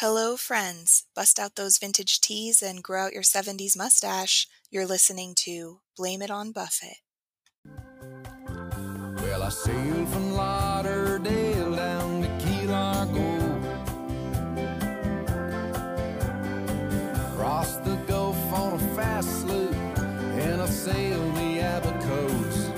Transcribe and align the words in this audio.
Hello, 0.00 0.36
friends. 0.36 1.04
Bust 1.14 1.38
out 1.38 1.54
those 1.54 1.78
vintage 1.78 2.20
tees 2.20 2.60
and 2.60 2.82
grow 2.82 3.06
out 3.06 3.14
your 3.14 3.22
70s 3.22 3.78
mustache. 3.78 4.46
You're 4.70 4.84
listening 4.84 5.32
to 5.44 5.80
Blame 5.96 6.20
It 6.20 6.30
on 6.30 6.52
Buffett. 6.52 6.98
Well, 7.64 9.42
I 9.42 9.48
sailed 9.48 10.06
from 10.10 10.32
Lauderdale 10.32 11.74
down 11.74 12.20
to 12.20 12.28
Key 12.44 12.66
Largo. 12.66 13.38
Crossed 17.34 17.82
the 17.82 17.96
Gulf 18.06 18.36
on 18.52 18.74
a 18.74 18.78
fast 18.94 19.40
sloop, 19.40 19.72
and 19.72 20.60
I 20.60 20.66
sailed 20.66 21.34
the 21.36 21.60
Abacos. 21.72 22.70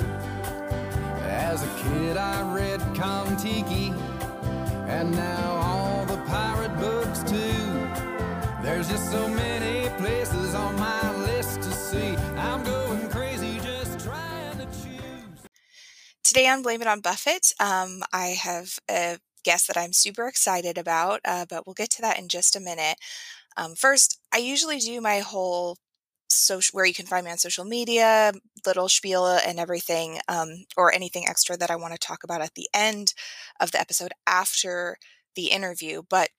As 1.23 1.64
a 1.64 1.69
kid, 1.82 2.16
I 2.16 2.55
read 2.55 2.80
Kon-Tiki, 2.95 3.93
and 4.87 5.11
now 5.11 5.68
just 8.88 9.10
so 9.10 9.28
many 9.28 9.86
places 9.98 10.54
on 10.54 10.74
my 10.76 11.16
list 11.26 11.60
to 11.60 11.70
see. 11.72 12.16
I'm 12.36 12.64
going 12.64 13.11
crazy 13.11 13.61
just 13.61 14.00
trying 14.00 14.56
to 14.56 14.64
choose. 14.64 15.42
Today 16.24 16.48
on 16.48 16.62
Blame 16.62 16.80
It 16.80 16.88
on 16.88 17.00
Buffett, 17.00 17.52
um, 17.61 18.00
I 18.14 18.28
have 18.28 18.78
a 18.90 19.18
guest 19.44 19.66
that 19.66 19.76
I'm 19.76 19.92
super 19.92 20.26
excited 20.26 20.78
about, 20.78 21.20
uh, 21.26 21.44
but 21.50 21.66
we'll 21.66 21.74
get 21.74 21.90
to 21.90 22.02
that 22.02 22.18
in 22.18 22.28
just 22.28 22.56
a 22.56 22.61
minute. 22.61 22.96
Um, 23.58 23.74
first, 23.74 24.18
I 24.32 24.38
usually 24.38 24.78
do 24.78 25.02
my 25.02 25.18
whole 25.18 25.76
social 26.30 26.75
where 26.75 26.86
you 26.86 26.94
can 26.94 27.06
find 27.06 27.26
me 27.26 27.30
on 27.30 27.39
social 27.39 27.66
media, 27.66 28.32
little 28.64 28.89
spiel 28.89 29.26
and 29.26 29.58
everything, 29.61 30.18
um, 30.28 30.64
or 30.78 30.94
anything 30.94 31.25
extra 31.28 31.58
that 31.58 31.70
I 31.70 31.76
want 31.76 31.92
to 31.92 31.98
talk 31.98 32.25
about 32.25 32.41
at 32.41 32.55
the 32.55 32.69
end 32.72 33.12
of 33.61 33.70
the 33.70 33.80
episode 33.80 34.12
after 34.27 34.97
the 35.34 35.48
interview. 35.48 36.02
But 36.08 36.30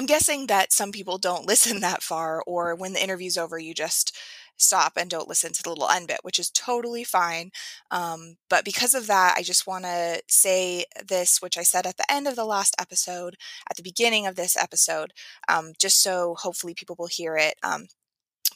I'm 0.00 0.06
guessing 0.06 0.46
that 0.46 0.72
some 0.72 0.92
people 0.92 1.18
don't 1.18 1.46
listen 1.46 1.80
that 1.80 2.02
far, 2.02 2.42
or 2.46 2.74
when 2.74 2.94
the 2.94 3.04
interview's 3.04 3.36
over, 3.36 3.58
you 3.58 3.74
just 3.74 4.16
stop 4.56 4.94
and 4.96 5.10
don't 5.10 5.28
listen 5.28 5.52
to 5.52 5.62
the 5.62 5.68
little 5.68 5.90
end 5.90 6.08
bit, 6.08 6.20
which 6.22 6.38
is 6.38 6.48
totally 6.48 7.04
fine. 7.04 7.50
Um, 7.90 8.36
but 8.48 8.64
because 8.64 8.94
of 8.94 9.06
that, 9.08 9.34
I 9.36 9.42
just 9.42 9.66
want 9.66 9.84
to 9.84 10.22
say 10.26 10.86
this, 11.06 11.42
which 11.42 11.58
I 11.58 11.62
said 11.62 11.86
at 11.86 11.98
the 11.98 12.10
end 12.10 12.26
of 12.26 12.34
the 12.34 12.46
last 12.46 12.74
episode, 12.80 13.36
at 13.68 13.76
the 13.76 13.82
beginning 13.82 14.26
of 14.26 14.36
this 14.36 14.56
episode, 14.56 15.12
um, 15.48 15.72
just 15.78 16.02
so 16.02 16.34
hopefully 16.38 16.72
people 16.72 16.96
will 16.98 17.06
hear 17.06 17.36
it. 17.36 17.56
Um, 17.62 17.88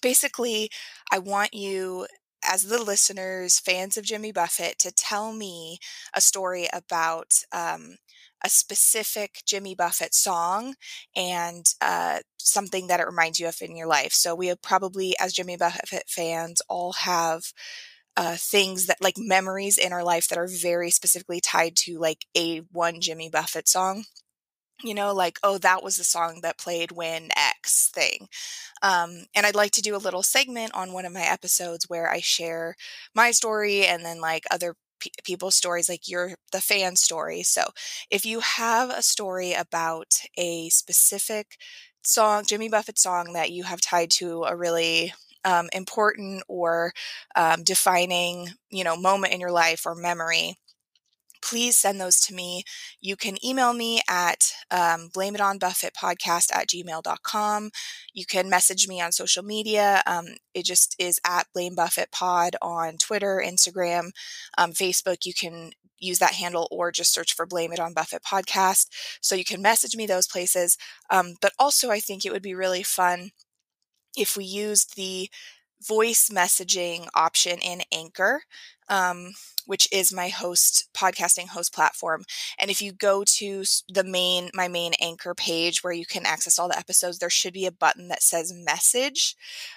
basically, 0.00 0.70
I 1.12 1.18
want 1.18 1.52
you 1.52 2.06
as 2.42 2.64
the 2.64 2.82
listeners, 2.82 3.58
fans 3.58 3.98
of 3.98 4.04
Jimmy 4.06 4.32
Buffett, 4.32 4.78
to 4.78 4.92
tell 4.92 5.34
me 5.34 5.78
a 6.14 6.22
story 6.22 6.68
about 6.72 7.42
um, 7.52 7.96
a 8.44 8.48
specific 8.50 9.42
Jimmy 9.46 9.74
Buffett 9.74 10.14
song 10.14 10.74
and 11.16 11.64
uh, 11.80 12.18
something 12.38 12.86
that 12.88 13.00
it 13.00 13.06
reminds 13.06 13.40
you 13.40 13.48
of 13.48 13.56
in 13.62 13.74
your 13.74 13.86
life. 13.86 14.12
So 14.12 14.34
we 14.34 14.54
probably, 14.62 15.14
as 15.18 15.32
Jimmy 15.32 15.56
Buffett 15.56 16.04
fans, 16.08 16.60
all 16.68 16.92
have 16.92 17.52
uh, 18.16 18.36
things 18.36 18.86
that 18.86 19.02
like 19.02 19.14
memories 19.16 19.78
in 19.78 19.92
our 19.92 20.04
life 20.04 20.28
that 20.28 20.38
are 20.38 20.46
very 20.48 20.90
specifically 20.90 21.40
tied 21.40 21.74
to 21.76 21.98
like 21.98 22.26
a 22.36 22.58
one 22.70 23.00
Jimmy 23.00 23.30
Buffett 23.30 23.66
song. 23.66 24.04
You 24.82 24.92
know, 24.92 25.14
like, 25.14 25.38
oh, 25.42 25.56
that 25.58 25.82
was 25.82 25.96
the 25.96 26.04
song 26.04 26.40
that 26.42 26.58
played 26.58 26.92
when 26.92 27.30
X 27.36 27.90
thing. 27.94 28.28
Um, 28.82 29.26
and 29.34 29.46
I'd 29.46 29.54
like 29.54 29.70
to 29.72 29.82
do 29.82 29.96
a 29.96 29.98
little 29.98 30.22
segment 30.22 30.74
on 30.74 30.92
one 30.92 31.06
of 31.06 31.12
my 31.12 31.22
episodes 31.22 31.88
where 31.88 32.10
I 32.10 32.20
share 32.20 32.74
my 33.14 33.30
story 33.30 33.86
and 33.86 34.04
then 34.04 34.20
like 34.20 34.44
other 34.50 34.74
people's 35.24 35.54
stories 35.56 35.88
like 35.88 36.08
your 36.08 36.34
the 36.52 36.60
fan 36.60 36.96
story. 36.96 37.42
So 37.42 37.70
if 38.10 38.24
you 38.24 38.40
have 38.40 38.90
a 38.90 39.02
story 39.02 39.52
about 39.52 40.14
a 40.36 40.68
specific 40.70 41.56
song 42.02 42.44
jimmy 42.46 42.68
buffett 42.68 42.98
song 42.98 43.32
that 43.32 43.50
you 43.50 43.64
have 43.64 43.80
tied 43.80 44.10
to 44.10 44.44
a 44.44 44.54
really 44.56 45.12
um, 45.44 45.68
important 45.72 46.42
or 46.48 46.92
um, 47.34 47.62
defining 47.64 48.48
you 48.70 48.84
know 48.84 48.96
moment 48.96 49.32
in 49.32 49.40
your 49.40 49.50
life 49.52 49.86
or 49.86 49.94
memory 49.94 50.58
please 51.44 51.76
send 51.76 52.00
those 52.00 52.20
to 52.22 52.34
me. 52.34 52.64
You 53.00 53.16
can 53.16 53.44
email 53.44 53.74
me 53.74 54.00
at 54.08 54.52
um, 54.70 55.10
blameItonBuffettPodcast 55.14 56.54
at 56.54 56.68
gmail.com. 56.68 57.70
You 58.12 58.26
can 58.26 58.48
message 58.48 58.88
me 58.88 59.00
on 59.00 59.12
social 59.12 59.42
media. 59.42 60.02
Um, 60.06 60.26
it 60.54 60.64
just 60.64 60.96
is 60.98 61.20
at 61.26 61.46
Blame 61.52 61.74
Buffett 61.74 62.10
Pod 62.10 62.56
on 62.62 62.96
Twitter, 62.96 63.42
Instagram, 63.44 64.10
um, 64.56 64.72
Facebook. 64.72 65.26
You 65.26 65.34
can 65.34 65.72
use 65.98 66.18
that 66.18 66.34
handle 66.34 66.66
or 66.70 66.90
just 66.90 67.12
search 67.12 67.34
for 67.34 67.46
Blame 67.46 67.72
It 67.72 67.80
on 67.80 67.94
Buffett 67.94 68.22
podcast. 68.22 68.88
So 69.20 69.34
you 69.34 69.44
can 69.44 69.62
message 69.62 69.96
me 69.96 70.06
those 70.06 70.26
places. 70.26 70.78
Um, 71.10 71.34
but 71.40 71.52
also, 71.58 71.90
I 71.90 72.00
think 72.00 72.24
it 72.24 72.32
would 72.32 72.42
be 72.42 72.54
really 72.54 72.82
fun 72.82 73.30
if 74.16 74.36
we 74.36 74.44
used 74.44 74.96
the 74.96 75.28
voice 75.86 76.30
messaging 76.30 77.08
option 77.14 77.58
in 77.58 77.82
Anchor, 77.92 78.42
um, 78.88 79.32
which 79.66 79.88
is 79.90 80.12
my 80.12 80.28
host 80.28 80.88
podcasting 80.94 81.48
host 81.48 81.74
platform. 81.74 82.24
And 82.58 82.70
if 82.70 82.82
you 82.82 82.92
go 82.92 83.24
to 83.24 83.64
the 83.88 84.04
main 84.04 84.50
my 84.54 84.68
main 84.68 84.92
Anchor 85.00 85.34
page 85.34 85.82
where 85.82 85.92
you 85.92 86.06
can 86.06 86.26
access 86.26 86.58
all 86.58 86.68
the 86.68 86.78
episodes, 86.78 87.18
there 87.18 87.30
should 87.30 87.54
be 87.54 87.66
a 87.66 87.72
button 87.72 88.08
that 88.08 88.22
says 88.22 88.52
message. 88.54 89.36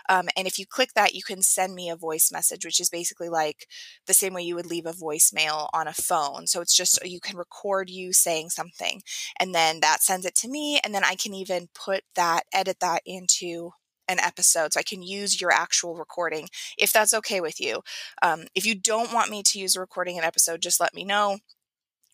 Um, 0.09 0.27
and 0.35 0.47
if 0.47 0.59
you 0.59 0.65
click 0.65 0.89
that, 0.95 1.13
you 1.13 1.23
can 1.23 1.41
send 1.41 1.73
me 1.73 1.89
a 1.89 1.95
voice 1.95 2.31
message, 2.31 2.65
which 2.65 2.79
is 2.79 2.89
basically 2.89 3.29
like 3.29 3.67
the 4.05 4.13
same 4.13 4.33
way 4.33 4.41
you 4.41 4.55
would 4.55 4.65
leave 4.65 4.85
a 4.85 4.93
voicemail 4.93 5.69
on 5.73 5.87
a 5.87 5.93
phone. 5.93 6.47
So 6.47 6.61
it's 6.61 6.75
just 6.75 7.03
you 7.05 7.19
can 7.19 7.37
record 7.37 7.89
you 7.89 8.13
saying 8.13 8.49
something, 8.49 9.01
and 9.39 9.53
then 9.55 9.79
that 9.81 10.03
sends 10.03 10.25
it 10.25 10.35
to 10.35 10.49
me, 10.49 10.79
and 10.83 10.93
then 10.93 11.03
I 11.03 11.15
can 11.15 11.33
even 11.33 11.69
put 11.73 12.03
that 12.15 12.43
edit 12.53 12.79
that 12.81 13.01
into 13.05 13.71
an 14.07 14.19
episode 14.19 14.73
so 14.73 14.79
I 14.79 14.83
can 14.83 15.01
use 15.01 15.39
your 15.41 15.51
actual 15.51 15.95
recording 15.95 16.47
if 16.77 16.91
that's 16.93 17.13
okay 17.13 17.41
with 17.41 17.59
you. 17.59 17.81
Um, 18.21 18.45
if 18.55 18.65
you 18.65 18.75
don't 18.75 19.13
want 19.13 19.29
me 19.31 19.43
to 19.43 19.59
use 19.59 19.75
a 19.75 19.79
recording 19.79 20.17
an 20.17 20.23
episode, 20.23 20.61
just 20.61 20.79
let 20.79 20.93
me 20.93 21.03
know. 21.03 21.39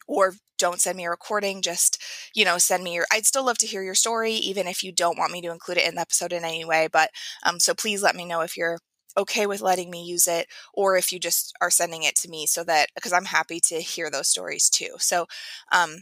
Or 0.08 0.34
don't 0.60 0.82
send 0.82 0.98
me 0.98 1.06
a 1.06 1.10
recording, 1.10 1.62
just, 1.62 2.02
you 2.36 2.46
know, 2.46 2.58
send 2.58 2.84
me 2.84 2.94
your, 2.96 3.06
I'd 3.12 3.26
still 3.26 3.46
love 3.46 3.58
to 3.60 3.68
hear 3.68 3.84
your 3.84 3.96
story, 3.96 4.34
even 4.34 4.68
if 4.68 4.84
you 4.84 4.92
don't 4.92 5.18
want 5.18 5.32
me 5.32 5.42
to 5.42 5.52
include 5.52 5.78
it 5.78 5.88
in 5.88 5.96
the 5.96 6.02
episode 6.02 6.34
in 6.34 6.44
any 6.44 6.66
way. 6.66 6.88
But 6.92 7.10
um, 7.44 7.60
so 7.60 7.74
please 7.74 8.04
let 8.04 8.16
me 8.16 8.26
know 8.26 8.42
if 8.42 8.58
you're 8.58 8.80
okay 9.18 9.46
with 9.46 9.62
letting 9.62 9.90
me 9.90 10.04
use 10.04 10.28
it 10.28 10.48
or 10.74 10.98
if 10.98 11.12
you 11.12 11.20
just 11.20 11.54
are 11.62 11.70
sending 11.70 12.04
it 12.04 12.16
to 12.16 12.30
me 12.30 12.46
so 12.48 12.64
that 12.64 12.88
because 12.96 13.14
i'm 13.14 13.26
happy 13.26 13.60
to 13.60 13.76
hear 13.80 14.10
those 14.10 14.28
stories 14.28 14.70
too 14.70 14.90
so 14.98 15.28
um 15.72 15.98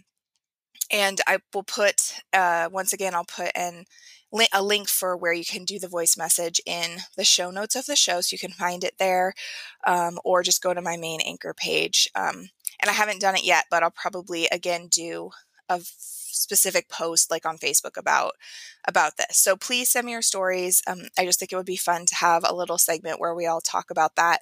and 0.92 1.22
i 1.28 1.38
will 1.54 1.64
put 1.64 2.14
uh 2.34 2.70
once 2.72 2.94
again 2.94 3.14
i'll 3.16 3.26
put 3.26 3.52
an 3.56 3.86
a 4.54 4.64
link 4.64 4.88
for 4.88 5.16
where 5.16 5.34
you 5.34 5.46
can 5.46 5.66
do 5.66 5.80
the 5.80 5.88
voice 5.88 6.18
message 6.18 6.62
in 6.66 7.00
the 7.18 7.24
show 7.24 7.52
notes 7.52 7.76
of 7.76 7.86
the 7.86 7.96
show 7.96 8.22
so 8.22 8.34
you 8.34 8.40
can 8.40 8.52
find 8.52 8.84
it 8.84 8.96
there 8.98 9.34
um, 9.86 10.20
or 10.24 10.44
just 10.44 10.62
go 10.62 10.74
to 10.74 10.82
my 10.82 10.98
main 10.98 11.22
anchor 11.22 11.54
page 11.54 12.10
um, 12.16 12.50
and 12.80 12.90
i 12.90 12.94
haven't 12.94 13.22
done 13.22 13.36
it 13.36 13.44
yet 13.44 13.66
but 13.70 13.84
i'll 13.84 13.92
probably 13.92 14.48
again 14.52 14.88
do 14.88 15.30
a 15.70 15.82
specific 15.84 16.90
post 16.90 17.30
like 17.30 17.46
on 17.46 17.58
facebook 17.58 17.98
about 17.98 18.34
about 18.88 19.16
this. 19.18 19.38
So 19.38 19.56
please 19.56 19.92
send 19.92 20.06
me 20.06 20.14
your 20.14 20.22
stories 20.22 20.82
um, 20.88 21.04
i 21.18 21.26
just 21.26 21.40
think 21.40 21.52
it 21.52 21.58
would 21.58 21.66
be 21.66 21.78
fun 21.78 22.06
to 22.06 22.16
have 22.16 22.44
a 22.46 22.56
little 22.56 22.78
segment 22.78 23.20
where 23.20 23.36
we 23.36 23.46
all 23.46 23.62
talk 23.62 23.92
about 23.92 24.16
that 24.16 24.42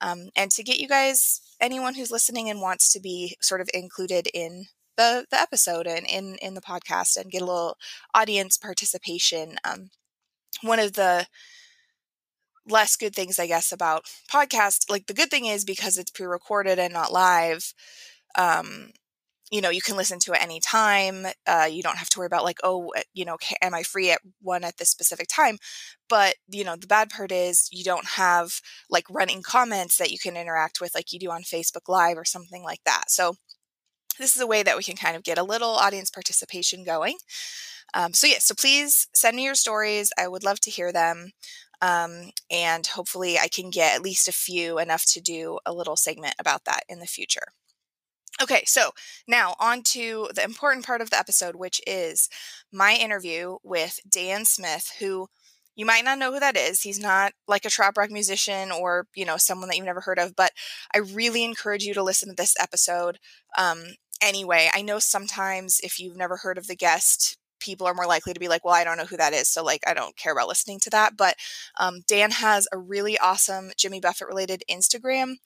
um, 0.00 0.28
and 0.36 0.50
to 0.52 0.62
get 0.62 0.78
you 0.78 0.88
guys 0.88 1.40
anyone 1.60 1.94
who's 1.94 2.10
listening 2.10 2.48
and 2.48 2.60
wants 2.60 2.92
to 2.92 3.00
be 3.00 3.36
sort 3.40 3.60
of 3.60 3.70
included 3.74 4.28
in 4.32 4.66
the 4.96 5.26
the 5.30 5.40
episode 5.40 5.86
and 5.86 6.06
in 6.06 6.36
in 6.42 6.54
the 6.54 6.60
podcast 6.60 7.16
and 7.16 7.30
get 7.30 7.42
a 7.42 7.46
little 7.46 7.76
audience 8.14 8.56
participation. 8.58 9.56
Um, 9.64 9.90
one 10.62 10.78
of 10.80 10.94
the 10.94 11.26
less 12.68 12.96
good 12.96 13.14
things, 13.14 13.38
I 13.38 13.46
guess, 13.46 13.72
about 13.72 14.04
podcast, 14.30 14.90
like 14.90 15.06
the 15.06 15.14
good 15.14 15.30
thing 15.30 15.46
is 15.46 15.64
because 15.64 15.98
it's 15.98 16.10
pre-recorded 16.10 16.78
and 16.78 16.92
not 16.92 17.12
live. 17.12 17.72
Um, 18.36 18.90
you 19.50 19.60
know, 19.60 19.70
you 19.70 19.82
can 19.82 19.96
listen 19.96 20.18
to 20.20 20.32
it 20.32 20.42
anytime. 20.42 21.26
Uh, 21.46 21.68
you 21.70 21.82
don't 21.82 21.98
have 21.98 22.10
to 22.10 22.18
worry 22.18 22.26
about 22.26 22.44
like, 22.44 22.58
oh, 22.64 22.90
eh, 22.96 23.02
you 23.14 23.24
know, 23.24 23.38
am 23.62 23.74
I 23.74 23.82
free 23.84 24.10
at 24.10 24.20
one 24.42 24.64
at 24.64 24.78
this 24.78 24.90
specific 24.90 25.28
time? 25.28 25.58
But 26.08 26.36
you 26.48 26.64
know, 26.64 26.76
the 26.76 26.86
bad 26.88 27.10
part 27.10 27.32
is 27.32 27.68
you 27.72 27.84
don't 27.84 28.06
have 28.10 28.60
like 28.90 29.06
running 29.10 29.42
comments 29.42 29.98
that 29.98 30.10
you 30.12 30.18
can 30.18 30.36
interact 30.36 30.80
with 30.80 30.94
like 30.94 31.12
you 31.12 31.18
do 31.20 31.30
on 31.30 31.42
Facebook 31.42 31.88
Live 31.88 32.18
or 32.18 32.24
something 32.24 32.62
like 32.64 32.80
that. 32.86 33.10
So 33.10 33.36
this 34.20 34.36
is 34.36 34.42
a 34.42 34.46
way 34.46 34.62
that 34.62 34.76
we 34.76 34.84
can 34.84 34.96
kind 34.96 35.16
of 35.16 35.24
get 35.24 35.38
a 35.38 35.42
little 35.42 35.70
audience 35.70 36.10
participation 36.10 36.84
going. 36.84 37.16
Um, 37.94 38.12
so, 38.12 38.26
yeah, 38.26 38.38
so 38.38 38.54
please 38.54 39.08
send 39.14 39.36
me 39.36 39.44
your 39.44 39.54
stories. 39.54 40.12
I 40.16 40.28
would 40.28 40.44
love 40.44 40.60
to 40.60 40.70
hear 40.70 40.92
them. 40.92 41.32
Um, 41.82 42.30
and 42.50 42.86
hopefully, 42.86 43.38
I 43.38 43.48
can 43.48 43.70
get 43.70 43.96
at 43.96 44.02
least 44.02 44.28
a 44.28 44.32
few 44.32 44.78
enough 44.78 45.06
to 45.06 45.20
do 45.20 45.58
a 45.64 45.72
little 45.72 45.96
segment 45.96 46.34
about 46.38 46.66
that 46.66 46.82
in 46.88 47.00
the 47.00 47.06
future. 47.06 47.48
Okay, 48.40 48.62
so 48.64 48.92
now 49.26 49.54
on 49.58 49.82
to 49.82 50.28
the 50.34 50.44
important 50.44 50.86
part 50.86 51.00
of 51.00 51.10
the 51.10 51.18
episode, 51.18 51.56
which 51.56 51.80
is 51.86 52.28
my 52.72 52.94
interview 52.94 53.56
with 53.62 53.98
Dan 54.08 54.44
Smith, 54.44 54.92
who 54.98 55.28
you 55.80 55.86
might 55.86 56.04
not 56.04 56.18
know 56.18 56.30
who 56.30 56.38
that 56.40 56.58
is. 56.58 56.82
He's 56.82 57.00
not 57.00 57.32
like 57.48 57.64
a 57.64 57.70
trap 57.70 57.96
rock 57.96 58.10
musician 58.10 58.70
or, 58.70 59.06
you 59.14 59.24
know, 59.24 59.38
someone 59.38 59.70
that 59.70 59.78
you've 59.78 59.86
never 59.86 60.02
heard 60.02 60.18
of, 60.18 60.36
but 60.36 60.52
I 60.94 60.98
really 60.98 61.42
encourage 61.42 61.84
you 61.84 61.94
to 61.94 62.02
listen 62.02 62.28
to 62.28 62.34
this 62.34 62.54
episode. 62.60 63.18
Um, 63.56 63.84
anyway, 64.20 64.68
I 64.74 64.82
know 64.82 64.98
sometimes 64.98 65.80
if 65.82 65.98
you've 65.98 66.18
never 66.18 66.36
heard 66.36 66.58
of 66.58 66.66
the 66.66 66.76
guest, 66.76 67.38
people 67.60 67.86
are 67.86 67.94
more 67.94 68.06
likely 68.06 68.34
to 68.34 68.40
be 68.40 68.46
like, 68.46 68.62
well, 68.62 68.74
I 68.74 68.84
don't 68.84 68.98
know 68.98 69.06
who 69.06 69.16
that 69.16 69.32
is. 69.32 69.48
So, 69.48 69.64
like, 69.64 69.80
I 69.86 69.94
don't 69.94 70.18
care 70.18 70.34
about 70.34 70.48
listening 70.48 70.80
to 70.80 70.90
that. 70.90 71.16
But 71.16 71.36
um, 71.78 72.00
Dan 72.06 72.32
has 72.32 72.68
a 72.70 72.78
really 72.78 73.18
awesome 73.18 73.70
Jimmy 73.78 74.00
Buffett 74.00 74.28
related 74.28 74.62
Instagram, 74.70 75.36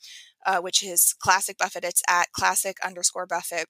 uh, 0.45 0.59
which 0.59 0.83
is 0.83 1.15
Classic 1.21 1.57
Buffett. 1.57 1.85
It's 1.85 2.03
at 2.11 2.33
classic 2.33 2.79
underscore 2.85 3.27
Buffett, 3.27 3.67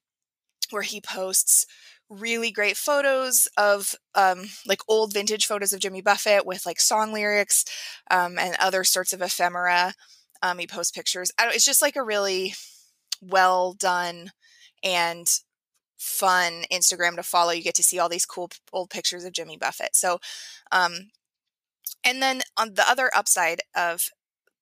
where 0.71 0.81
he 0.81 1.03
posts 1.03 1.67
really 2.11 2.51
great 2.51 2.77
photos 2.77 3.49
of 3.57 3.95
um, 4.15 4.45
like 4.67 4.81
old 4.89 5.13
vintage 5.13 5.47
photos 5.47 5.73
of 5.73 5.81
Jimmy 5.81 6.03
Buffett 6.03 6.47
with 6.47 6.67
like 6.67 6.81
song 6.81 7.13
lyrics 7.13 7.65
um, 8.11 8.39
and 8.39 8.57
other 8.59 8.85
sorts 8.85 9.13
of 9.13 9.23
ephemera. 9.23 9.95
Um, 10.43 10.59
he 10.59 10.67
posts 10.67 10.93
pictures. 10.93 11.33
it's 11.41 11.65
just 11.65 11.83
like 11.83 11.97
a 11.97 12.03
really 12.03 12.55
well 13.21 13.73
done 13.73 14.31
and 14.83 15.27
fun 15.97 16.65
Instagram 16.71 17.17
to 17.17 17.23
follow. 17.23 17.53
You 17.53 17.63
get 17.63 17.75
to 17.77 17.83
see 17.83 17.99
all 17.99 18.09
these 18.09 18.27
cool 18.27 18.51
old 18.73 18.91
pictures 18.91 19.25
of 19.25 19.33
Jimmy 19.33 19.57
Buffett. 19.57 19.97
So, 19.97 20.19
um, 20.71 21.11
and 22.05 22.23
then 22.23 22.43
on 22.57 22.75
the 22.75 22.89
other 22.89 23.11
upside 23.15 23.61
of 23.75 24.11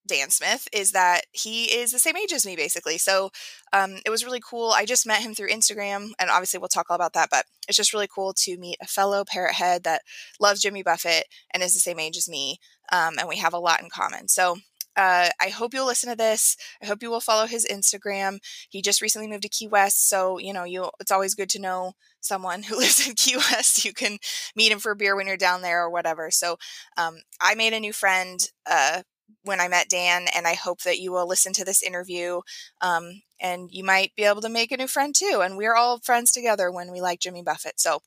Dan 0.06 0.30
Smith 0.30 0.68
is 0.72 0.92
that 0.92 1.22
he 1.32 1.64
is 1.64 1.92
the 1.92 1.98
same 1.98 2.16
age 2.16 2.32
as 2.32 2.44
me, 2.44 2.56
basically. 2.56 2.98
So 2.98 3.30
um, 3.72 3.98
it 4.04 4.10
was 4.10 4.24
really 4.24 4.40
cool. 4.40 4.70
I 4.70 4.84
just 4.84 5.06
met 5.06 5.22
him 5.22 5.34
through 5.34 5.50
Instagram, 5.50 6.10
and 6.18 6.30
obviously 6.30 6.58
we'll 6.58 6.68
talk 6.68 6.86
all 6.90 6.96
about 6.96 7.12
that, 7.12 7.28
but 7.30 7.44
it's 7.68 7.76
just 7.76 7.92
really 7.92 8.08
cool 8.12 8.34
to 8.38 8.56
meet 8.58 8.78
a 8.80 8.86
fellow 8.86 9.24
parrot 9.24 9.54
head 9.54 9.84
that 9.84 10.02
loves 10.40 10.60
Jimmy 10.60 10.82
Buffett 10.82 11.24
and 11.52 11.62
is 11.62 11.74
the 11.74 11.80
same 11.80 12.00
age 12.00 12.16
as 12.16 12.28
me. 12.28 12.58
Um, 12.90 13.18
and 13.18 13.28
we 13.28 13.36
have 13.38 13.54
a 13.54 13.58
lot 13.58 13.80
in 13.80 13.88
common. 13.90 14.28
So 14.28 14.56
uh, 14.96 15.28
I 15.40 15.48
hope 15.48 15.72
you'll 15.72 15.86
listen 15.86 16.10
to 16.10 16.16
this. 16.16 16.56
I 16.82 16.86
hope 16.86 17.02
you 17.02 17.10
will 17.10 17.20
follow 17.20 17.46
his 17.46 17.66
Instagram. 17.66 18.38
He 18.68 18.82
just 18.82 19.00
recently 19.00 19.28
moved 19.28 19.42
to 19.42 19.48
Key 19.48 19.68
West, 19.68 20.08
so 20.08 20.38
you 20.38 20.52
know, 20.52 20.64
you 20.64 20.90
it's 21.00 21.10
always 21.10 21.34
good 21.34 21.48
to 21.50 21.60
know 21.60 21.92
someone 22.20 22.62
who 22.64 22.76
lives 22.78 23.06
in 23.06 23.14
Key 23.14 23.36
West. 23.36 23.84
You 23.84 23.92
can 23.92 24.18
meet 24.54 24.72
him 24.72 24.78
for 24.78 24.92
a 24.92 24.96
beer 24.96 25.16
when 25.16 25.26
you're 25.26 25.36
down 25.36 25.62
there 25.62 25.82
or 25.82 25.90
whatever. 25.90 26.30
So 26.30 26.56
um, 26.96 27.18
I 27.40 27.54
made 27.54 27.72
a 27.72 27.80
new 27.80 27.92
friend 27.92 28.40
uh, 28.66 29.02
when 29.42 29.60
I 29.60 29.68
met 29.68 29.88
Dan, 29.88 30.26
and 30.34 30.46
I 30.46 30.54
hope 30.54 30.82
that 30.82 30.98
you 30.98 31.12
will 31.12 31.26
listen 31.26 31.52
to 31.54 31.64
this 31.64 31.82
interview. 31.82 32.40
Um, 32.80 33.22
and 33.40 33.68
you 33.70 33.84
might 33.84 34.14
be 34.16 34.24
able 34.24 34.40
to 34.42 34.48
make 34.48 34.72
a 34.72 34.76
new 34.76 34.86
friend 34.86 35.14
too. 35.14 35.40
And 35.44 35.56
we're 35.56 35.74
all 35.74 35.98
friends 35.98 36.32
together 36.32 36.70
when 36.70 36.92
we 36.92 37.00
like 37.00 37.20
Jimmy 37.20 37.42
Buffett. 37.42 37.80
So 37.80 38.02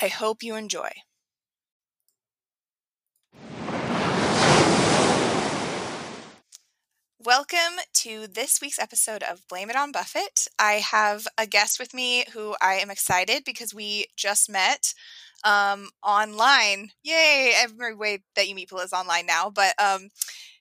I 0.00 0.08
hope 0.08 0.42
you 0.42 0.56
enjoy. 0.56 0.90
Welcome 7.24 7.80
to 7.94 8.28
this 8.28 8.60
week's 8.62 8.78
episode 8.78 9.24
of 9.24 9.42
Blame 9.48 9.70
It 9.70 9.76
on 9.76 9.90
Buffett. 9.90 10.46
I 10.56 10.74
have 10.74 11.26
a 11.36 11.48
guest 11.48 11.80
with 11.80 11.92
me 11.92 12.24
who 12.32 12.54
I 12.62 12.74
am 12.74 12.90
excited 12.90 13.42
because 13.44 13.74
we 13.74 14.06
just 14.16 14.48
met 14.48 14.94
um, 15.42 15.88
online. 16.06 16.90
Yay! 17.02 17.54
Every 17.56 17.92
way 17.96 18.20
that 18.36 18.48
you 18.48 18.54
meet 18.54 18.68
people 18.68 18.78
is 18.78 18.92
online 18.92 19.26
now, 19.26 19.50
but 19.50 19.74
um, 19.82 20.10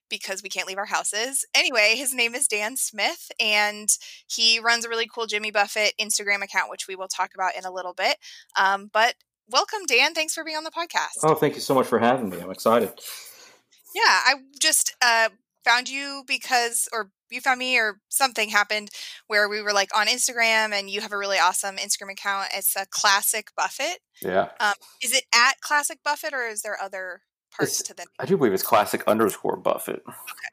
because 0.09 0.41
we 0.41 0.49
can't 0.49 0.67
leave 0.67 0.79
our 0.79 0.85
houses. 0.85 1.45
Anyway, 1.53 1.93
his 1.95 2.15
name 2.15 2.33
is 2.33 2.47
Dan 2.47 2.75
Smith, 2.75 3.31
and 3.39 3.89
he 4.27 4.59
runs 4.59 4.83
a 4.83 4.89
really 4.89 5.07
cool 5.07 5.27
Jimmy 5.27 5.51
Buffett 5.51 5.93
Instagram 6.01 6.41
account, 6.41 6.71
which 6.71 6.87
we 6.87 6.95
will 6.95 7.07
talk 7.07 7.35
about 7.35 7.55
in 7.55 7.65
a 7.65 7.71
little 7.71 7.93
bit. 7.93 8.17
Um, 8.59 8.89
but 8.91 9.13
welcome, 9.47 9.85
Dan. 9.87 10.15
Thanks 10.15 10.33
for 10.33 10.43
being 10.43 10.57
on 10.57 10.63
the 10.63 10.71
podcast. 10.71 11.19
Oh, 11.21 11.35
thank 11.35 11.53
you 11.53 11.61
so 11.61 11.75
much 11.75 11.85
for 11.85 11.99
having 11.99 12.29
me. 12.29 12.39
I'm 12.39 12.49
excited. 12.49 12.89
Yeah, 13.93 14.01
I 14.05 14.33
just 14.59 14.95
uh, 15.03 15.29
found 15.67 15.89
you 15.89 16.23
because, 16.27 16.87
or 16.93 17.11
you 17.29 17.41
found 17.41 17.59
me, 17.59 17.77
or 17.77 17.99
something 18.09 18.49
happened 18.49 18.89
where 19.27 19.49
we 19.49 19.61
were 19.61 19.73
like 19.73 19.89
on 19.95 20.07
Instagram, 20.07 20.71
and 20.71 20.89
you 20.89 21.01
have 21.01 21.11
a 21.11 21.17
really 21.17 21.37
awesome 21.37 21.75
Instagram 21.77 22.11
account. 22.11 22.49
It's 22.55 22.75
a 22.75 22.85
Classic 22.89 23.49
Buffett. 23.55 23.99
Yeah. 24.21 24.49
Um, 24.59 24.73
is 25.03 25.13
it 25.13 25.23
at 25.33 25.59
Classic 25.61 25.99
Buffett, 26.03 26.33
or 26.33 26.47
is 26.47 26.61
there 26.61 26.77
other 26.81 27.21
parts 27.55 27.79
It's- 27.81 27.87
to 27.87 27.93
the? 27.93 28.05
I 28.19 28.25
do 28.25 28.37
believe 28.37 28.53
it's 28.53 28.63
classic 28.63 29.03
underscore 29.07 29.57
Buffett. 29.57 30.01
Okay 30.07 30.47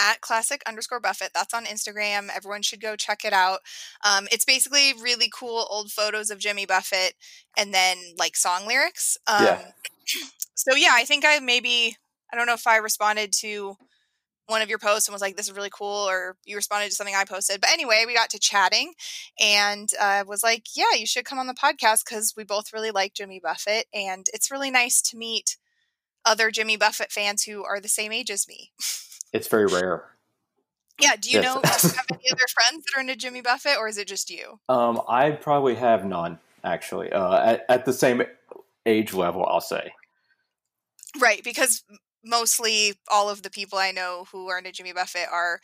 at 0.00 0.20
classic 0.20 0.62
underscore 0.64 1.00
buffett 1.00 1.32
that's 1.34 1.52
on 1.52 1.64
instagram 1.64 2.28
everyone 2.32 2.62
should 2.62 2.80
go 2.80 2.94
check 2.94 3.24
it 3.24 3.32
out 3.32 3.58
um, 4.04 4.28
it's 4.30 4.44
basically 4.44 4.92
really 5.02 5.28
cool 5.34 5.66
old 5.70 5.90
photos 5.90 6.30
of 6.30 6.38
jimmy 6.38 6.64
buffett 6.64 7.14
and 7.56 7.74
then 7.74 7.96
like 8.16 8.36
song 8.36 8.64
lyrics 8.66 9.18
um, 9.26 9.44
Yeah. 9.44 9.60
so 10.54 10.76
yeah 10.76 10.92
i 10.92 11.04
think 11.04 11.24
i 11.26 11.40
maybe 11.40 11.96
i 12.32 12.36
don't 12.36 12.46
know 12.46 12.54
if 12.54 12.66
i 12.66 12.76
responded 12.76 13.32
to 13.40 13.74
one 14.48 14.62
of 14.62 14.68
your 14.68 14.78
posts 14.78 15.06
and 15.08 15.12
was 15.12 15.22
like 15.22 15.36
this 15.36 15.46
is 15.48 15.54
really 15.56 15.70
cool 15.70 16.08
or 16.08 16.36
you 16.44 16.56
responded 16.56 16.88
to 16.88 16.94
something 16.94 17.14
i 17.14 17.24
posted 17.24 17.60
but 17.60 17.70
anyway 17.70 18.04
we 18.06 18.14
got 18.14 18.30
to 18.30 18.38
chatting 18.38 18.92
and 19.40 19.90
uh, 20.00 20.24
was 20.26 20.42
like 20.42 20.64
yeah 20.74 20.94
you 20.96 21.06
should 21.06 21.24
come 21.24 21.38
on 21.38 21.46
the 21.46 21.54
podcast 21.54 22.04
because 22.04 22.34
we 22.36 22.44
both 22.44 22.72
really 22.72 22.90
like 22.90 23.14
jimmy 23.14 23.38
buffett 23.40 23.86
and 23.94 24.26
it's 24.32 24.50
really 24.50 24.70
nice 24.70 25.00
to 25.02 25.16
meet 25.16 25.56
other 26.24 26.50
jimmy 26.50 26.76
buffett 26.76 27.12
fans 27.12 27.44
who 27.44 27.62
are 27.64 27.78
the 27.80 27.88
same 27.88 28.10
age 28.12 28.30
as 28.30 28.48
me 28.48 28.72
It's 29.32 29.48
very 29.48 29.66
rare. 29.66 30.04
Yeah. 31.00 31.14
Do 31.20 31.30
you 31.30 31.40
Yes. 31.40 31.44
know? 31.44 31.60
Do 31.60 31.68
you 31.88 31.94
have 31.94 32.06
any 32.10 32.30
other 32.32 32.46
friends 32.52 32.84
that 32.86 32.96
are 32.98 33.00
into 33.02 33.14
Jimmy 33.14 33.40
Buffett, 33.42 33.76
or 33.78 33.86
is 33.86 33.98
it 33.98 34.08
just 34.08 34.30
you? 34.30 34.58
Um, 34.68 35.00
I 35.06 35.30
probably 35.32 35.74
have 35.76 36.04
none 36.04 36.38
actually. 36.64 37.12
Uh, 37.12 37.52
at, 37.52 37.64
at 37.68 37.84
the 37.84 37.92
same 37.92 38.22
age 38.86 39.12
level, 39.14 39.44
I'll 39.46 39.60
say. 39.60 39.92
Right, 41.20 41.44
because 41.44 41.84
mostly 42.28 42.94
all 43.10 43.30
of 43.30 43.42
the 43.42 43.50
people 43.50 43.78
I 43.78 43.90
know 43.90 44.26
who 44.30 44.48
are 44.48 44.58
into 44.58 44.72
Jimmy 44.72 44.92
Buffett 44.92 45.28
are 45.32 45.60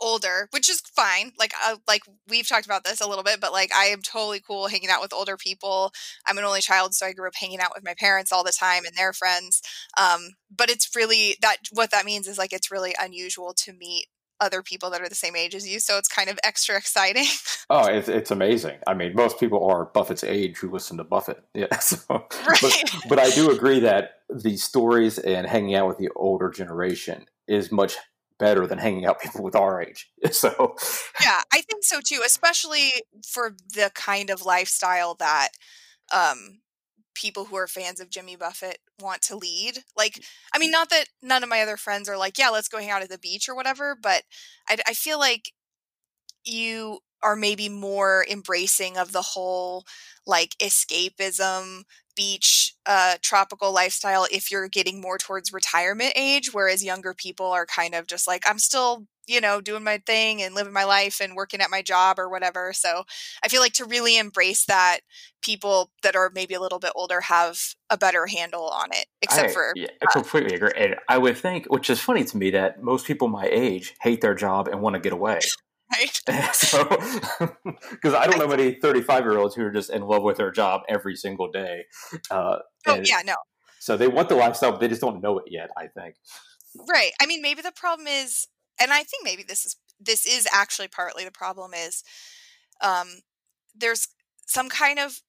older, 0.00 0.48
which 0.52 0.68
is 0.68 0.80
fine. 0.80 1.32
Like, 1.38 1.52
uh, 1.64 1.76
like 1.86 2.02
we've 2.28 2.48
talked 2.48 2.66
about 2.66 2.84
this 2.84 3.00
a 3.00 3.08
little 3.08 3.24
bit, 3.24 3.40
but 3.40 3.52
like 3.52 3.72
I 3.74 3.86
am 3.86 4.02
totally 4.02 4.40
cool 4.40 4.68
hanging 4.68 4.90
out 4.90 5.00
with 5.00 5.12
older 5.12 5.36
people. 5.36 5.92
I'm 6.26 6.38
an 6.38 6.44
only 6.44 6.60
child, 6.60 6.94
so 6.94 7.06
I 7.06 7.12
grew 7.12 7.26
up 7.26 7.34
hanging 7.34 7.60
out 7.60 7.72
with 7.74 7.84
my 7.84 7.94
parents 7.94 8.32
all 8.32 8.44
the 8.44 8.52
time 8.52 8.84
and 8.84 8.96
their 8.96 9.12
friends. 9.12 9.62
Um, 9.98 10.30
but 10.54 10.70
it's 10.70 10.94
really 10.94 11.36
that 11.42 11.56
what 11.72 11.90
that 11.90 12.04
means 12.04 12.26
is 12.26 12.38
like 12.38 12.52
it's 12.52 12.70
really 12.70 12.94
unusual 13.00 13.54
to 13.64 13.72
meet 13.72 14.06
other 14.40 14.62
people 14.62 14.90
that 14.90 15.00
are 15.00 15.08
the 15.08 15.14
same 15.14 15.36
age 15.36 15.54
as 15.54 15.68
you, 15.68 15.80
so 15.80 15.98
it's 15.98 16.08
kind 16.08 16.28
of 16.28 16.38
extra 16.44 16.76
exciting. 16.78 17.26
Oh, 17.70 17.86
it's, 17.86 18.08
it's 18.08 18.30
amazing. 18.30 18.78
I 18.86 18.94
mean, 18.94 19.14
most 19.14 19.38
people 19.38 19.68
are 19.68 19.86
Buffett's 19.86 20.24
age 20.24 20.58
who 20.58 20.70
listen 20.70 20.96
to 20.98 21.04
Buffett. 21.04 21.42
Yeah. 21.54 21.76
So, 21.80 22.04
right. 22.46 22.60
but, 22.60 22.84
but 23.08 23.18
I 23.18 23.30
do 23.30 23.50
agree 23.50 23.80
that 23.80 24.20
the 24.30 24.56
stories 24.56 25.18
and 25.18 25.44
hanging 25.44 25.74
out 25.74 25.88
with 25.88 25.98
the 25.98 26.08
older 26.14 26.50
generation 26.50 27.26
is 27.48 27.72
much 27.72 27.96
better 28.38 28.66
than 28.68 28.78
hanging 28.78 29.04
out 29.04 29.20
people 29.20 29.42
with 29.42 29.56
our 29.56 29.82
age. 29.82 30.08
So, 30.30 30.76
yeah 31.20 31.40
i 31.52 31.60
think 31.60 31.84
so 31.84 32.00
too 32.00 32.22
especially 32.24 32.92
for 33.26 33.54
the 33.74 33.90
kind 33.94 34.30
of 34.30 34.42
lifestyle 34.42 35.14
that 35.14 35.48
um 36.12 36.60
people 37.18 37.46
who 37.46 37.56
are 37.56 37.66
fans 37.66 38.00
of 38.00 38.10
jimmy 38.10 38.36
buffett 38.36 38.78
want 39.00 39.20
to 39.22 39.36
lead 39.36 39.80
like 39.96 40.22
i 40.54 40.58
mean 40.58 40.70
not 40.70 40.88
that 40.90 41.06
none 41.22 41.42
of 41.42 41.48
my 41.48 41.60
other 41.60 41.76
friends 41.76 42.08
are 42.08 42.16
like 42.16 42.38
yeah 42.38 42.48
let's 42.48 42.68
go 42.68 42.78
hang 42.78 42.90
out 42.90 43.02
at 43.02 43.10
the 43.10 43.18
beach 43.18 43.48
or 43.48 43.56
whatever 43.56 43.96
but 44.00 44.22
i, 44.68 44.76
I 44.86 44.94
feel 44.94 45.18
like 45.18 45.52
you 46.44 47.00
are 47.22 47.36
maybe 47.36 47.68
more 47.68 48.24
embracing 48.30 48.96
of 48.96 49.12
the 49.12 49.22
whole 49.22 49.84
like 50.26 50.54
escapism 50.62 51.82
beach 52.16 52.74
uh 52.86 53.16
tropical 53.22 53.72
lifestyle 53.72 54.26
if 54.30 54.50
you're 54.50 54.68
getting 54.68 55.00
more 55.00 55.18
towards 55.18 55.52
retirement 55.52 56.12
age 56.16 56.50
whereas 56.52 56.84
younger 56.84 57.14
people 57.14 57.46
are 57.46 57.66
kind 57.66 57.94
of 57.94 58.06
just 58.06 58.26
like 58.26 58.42
i'm 58.48 58.58
still 58.58 59.06
you 59.28 59.40
know 59.40 59.60
doing 59.60 59.84
my 59.84 59.98
thing 60.06 60.42
and 60.42 60.54
living 60.54 60.72
my 60.72 60.84
life 60.84 61.20
and 61.20 61.36
working 61.36 61.60
at 61.60 61.70
my 61.70 61.82
job 61.82 62.18
or 62.18 62.28
whatever 62.28 62.72
so 62.72 63.04
i 63.44 63.48
feel 63.48 63.60
like 63.60 63.72
to 63.72 63.84
really 63.84 64.16
embrace 64.18 64.64
that 64.64 65.00
people 65.42 65.90
that 66.02 66.16
are 66.16 66.30
maybe 66.34 66.54
a 66.54 66.60
little 66.60 66.78
bit 66.78 66.92
older 66.94 67.20
have 67.20 67.58
a 67.90 67.98
better 67.98 68.26
handle 68.26 68.68
on 68.68 68.88
it 68.92 69.06
except 69.22 69.50
I, 69.50 69.52
for 69.52 69.72
yeah, 69.76 69.86
I 70.02 70.12
completely 70.12 70.54
agree. 70.54 70.70
And 70.76 70.96
I 71.08 71.18
would 71.18 71.36
think, 71.36 71.66
which 71.66 71.90
is 71.90 72.00
funny 72.00 72.24
to 72.24 72.36
me, 72.36 72.50
that 72.50 72.82
most 72.82 73.06
people 73.06 73.28
my 73.28 73.48
age 73.50 73.94
hate 74.00 74.20
their 74.20 74.34
job 74.34 74.68
and 74.68 74.80
want 74.80 74.94
to 74.94 75.00
get 75.00 75.12
away. 75.12 75.40
right 75.92 76.20
so 76.54 76.84
because 77.90 78.12
I 78.12 78.26
don't 78.26 78.38
know 78.38 78.46
many 78.46 78.74
35 78.74 79.24
year 79.24 79.38
olds 79.38 79.54
who 79.54 79.62
are 79.64 79.70
just 79.70 79.90
in 79.90 80.02
love 80.02 80.22
with 80.22 80.36
their 80.36 80.50
job 80.50 80.82
every 80.88 81.16
single 81.16 81.50
day. 81.50 81.84
Uh, 82.30 82.58
oh 82.86 83.00
yeah 83.04 83.22
no 83.24 83.36
So 83.78 83.96
they 83.96 84.08
want 84.08 84.28
the 84.28 84.34
lifestyle, 84.34 84.72
but 84.72 84.80
they 84.80 84.88
just 84.88 85.00
don't 85.00 85.22
know 85.22 85.38
it 85.38 85.46
yet. 85.48 85.70
I 85.76 85.86
think. 85.86 86.16
Right. 86.88 87.12
I 87.20 87.26
mean, 87.26 87.42
maybe 87.42 87.62
the 87.62 87.72
problem 87.72 88.06
is, 88.06 88.48
and 88.80 88.92
I 88.92 89.02
think 89.02 89.24
maybe 89.24 89.42
this 89.42 89.64
is 89.64 89.76
this 90.00 90.26
is 90.26 90.46
actually 90.52 90.88
partly 90.88 91.24
the 91.24 91.30
problem 91.30 91.72
is, 91.74 92.04
um, 92.80 93.08
there's 93.74 94.08
some 94.46 94.68
kind 94.68 94.98
of 94.98 95.20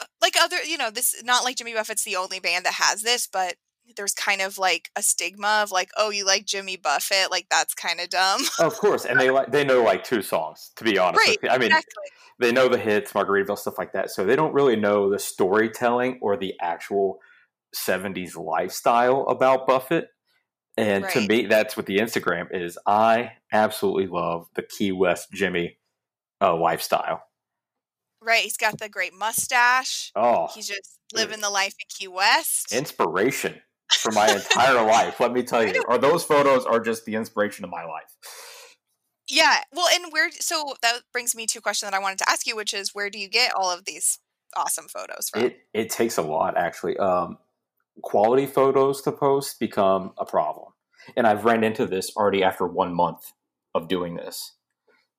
uh, 0.00 0.04
like 0.20 0.34
other, 0.40 0.62
you 0.62 0.78
know, 0.78 0.90
this 0.90 1.22
not 1.24 1.44
like 1.44 1.56
Jimmy 1.56 1.74
Buffett's 1.74 2.04
the 2.04 2.16
only 2.16 2.40
band 2.40 2.64
that 2.66 2.74
has 2.74 3.02
this, 3.02 3.26
but 3.26 3.56
there's 3.96 4.12
kind 4.12 4.40
of 4.40 4.58
like 4.58 4.90
a 4.96 5.02
stigma 5.02 5.60
of 5.62 5.70
like, 5.70 5.90
oh, 5.96 6.10
you 6.10 6.26
like 6.26 6.44
Jimmy 6.44 6.76
Buffett, 6.76 7.30
like 7.30 7.46
that's 7.50 7.74
kind 7.74 8.00
of 8.00 8.10
dumb. 8.10 8.42
Of 8.58 8.76
course, 8.76 9.04
and 9.04 9.18
they 9.18 9.30
like 9.30 9.50
they 9.50 9.64
know 9.64 9.82
like 9.82 10.04
two 10.04 10.22
songs. 10.22 10.70
To 10.76 10.84
be 10.84 10.98
honest, 10.98 11.26
Right. 11.26 11.38
I 11.50 11.58
mean, 11.58 11.68
exactly. 11.68 12.04
they 12.38 12.52
know 12.52 12.68
the 12.68 12.78
hits, 12.78 13.12
Margaritaville, 13.12 13.58
stuff 13.58 13.78
like 13.78 13.92
that. 13.92 14.10
So 14.10 14.24
they 14.24 14.36
don't 14.36 14.52
really 14.52 14.76
know 14.76 15.10
the 15.10 15.18
storytelling 15.18 16.18
or 16.20 16.36
the 16.36 16.54
actual 16.60 17.20
70s 17.74 18.36
lifestyle 18.36 19.26
about 19.28 19.66
Buffett. 19.66 20.08
And 20.78 21.08
to 21.10 21.26
me, 21.26 21.46
that's 21.46 21.76
what 21.76 21.86
the 21.86 21.98
Instagram 21.98 22.48
is. 22.54 22.78
I 22.86 23.32
absolutely 23.52 24.06
love 24.06 24.48
the 24.54 24.62
Key 24.62 24.92
West 24.92 25.32
Jimmy 25.32 25.76
uh, 26.40 26.56
lifestyle. 26.56 27.24
Right, 28.20 28.42
he's 28.42 28.56
got 28.56 28.78
the 28.78 28.88
great 28.88 29.14
mustache. 29.14 30.12
Oh, 30.16 30.48
He's 30.54 30.68
just 30.68 30.98
living 31.14 31.40
the 31.40 31.50
life 31.50 31.74
in 31.80 31.86
Key 31.88 32.08
West. 32.08 32.72
inspiration 32.72 33.60
for 33.92 34.12
my 34.12 34.30
entire 34.34 34.84
life. 34.84 35.20
Let 35.20 35.32
me 35.32 35.42
tell 35.42 35.64
you, 35.66 35.82
or 35.88 35.98
those 35.98 36.24
photos 36.24 36.64
are 36.64 36.80
just 36.80 37.04
the 37.04 37.14
inspiration 37.14 37.64
of 37.64 37.70
my 37.70 37.84
life. 37.84 38.76
yeah, 39.28 39.62
well, 39.72 39.88
and 39.92 40.12
where? 40.12 40.30
So 40.32 40.74
that 40.82 41.00
brings 41.12 41.34
me 41.34 41.46
to 41.46 41.58
a 41.58 41.62
question 41.62 41.86
that 41.86 41.94
I 41.94 42.00
wanted 42.00 42.18
to 42.18 42.28
ask 42.30 42.46
you, 42.46 42.56
which 42.56 42.74
is, 42.74 42.94
where 42.94 43.08
do 43.08 43.18
you 43.18 43.28
get 43.28 43.52
all 43.54 43.70
of 43.70 43.84
these 43.84 44.18
awesome 44.56 44.88
photos 44.88 45.30
from? 45.30 45.42
It 45.42 45.58
it 45.72 45.90
takes 45.90 46.18
a 46.18 46.22
lot 46.22 46.56
actually. 46.56 46.96
Um, 46.98 47.38
quality 48.02 48.46
photos 48.46 49.02
to 49.02 49.12
post 49.12 49.58
become 49.60 50.12
a 50.18 50.24
problem, 50.24 50.72
and 51.16 51.26
I've 51.26 51.44
ran 51.44 51.64
into 51.64 51.86
this 51.86 52.14
already 52.16 52.42
after 52.42 52.66
one 52.66 52.94
month 52.94 53.32
of 53.74 53.88
doing 53.88 54.16
this 54.16 54.54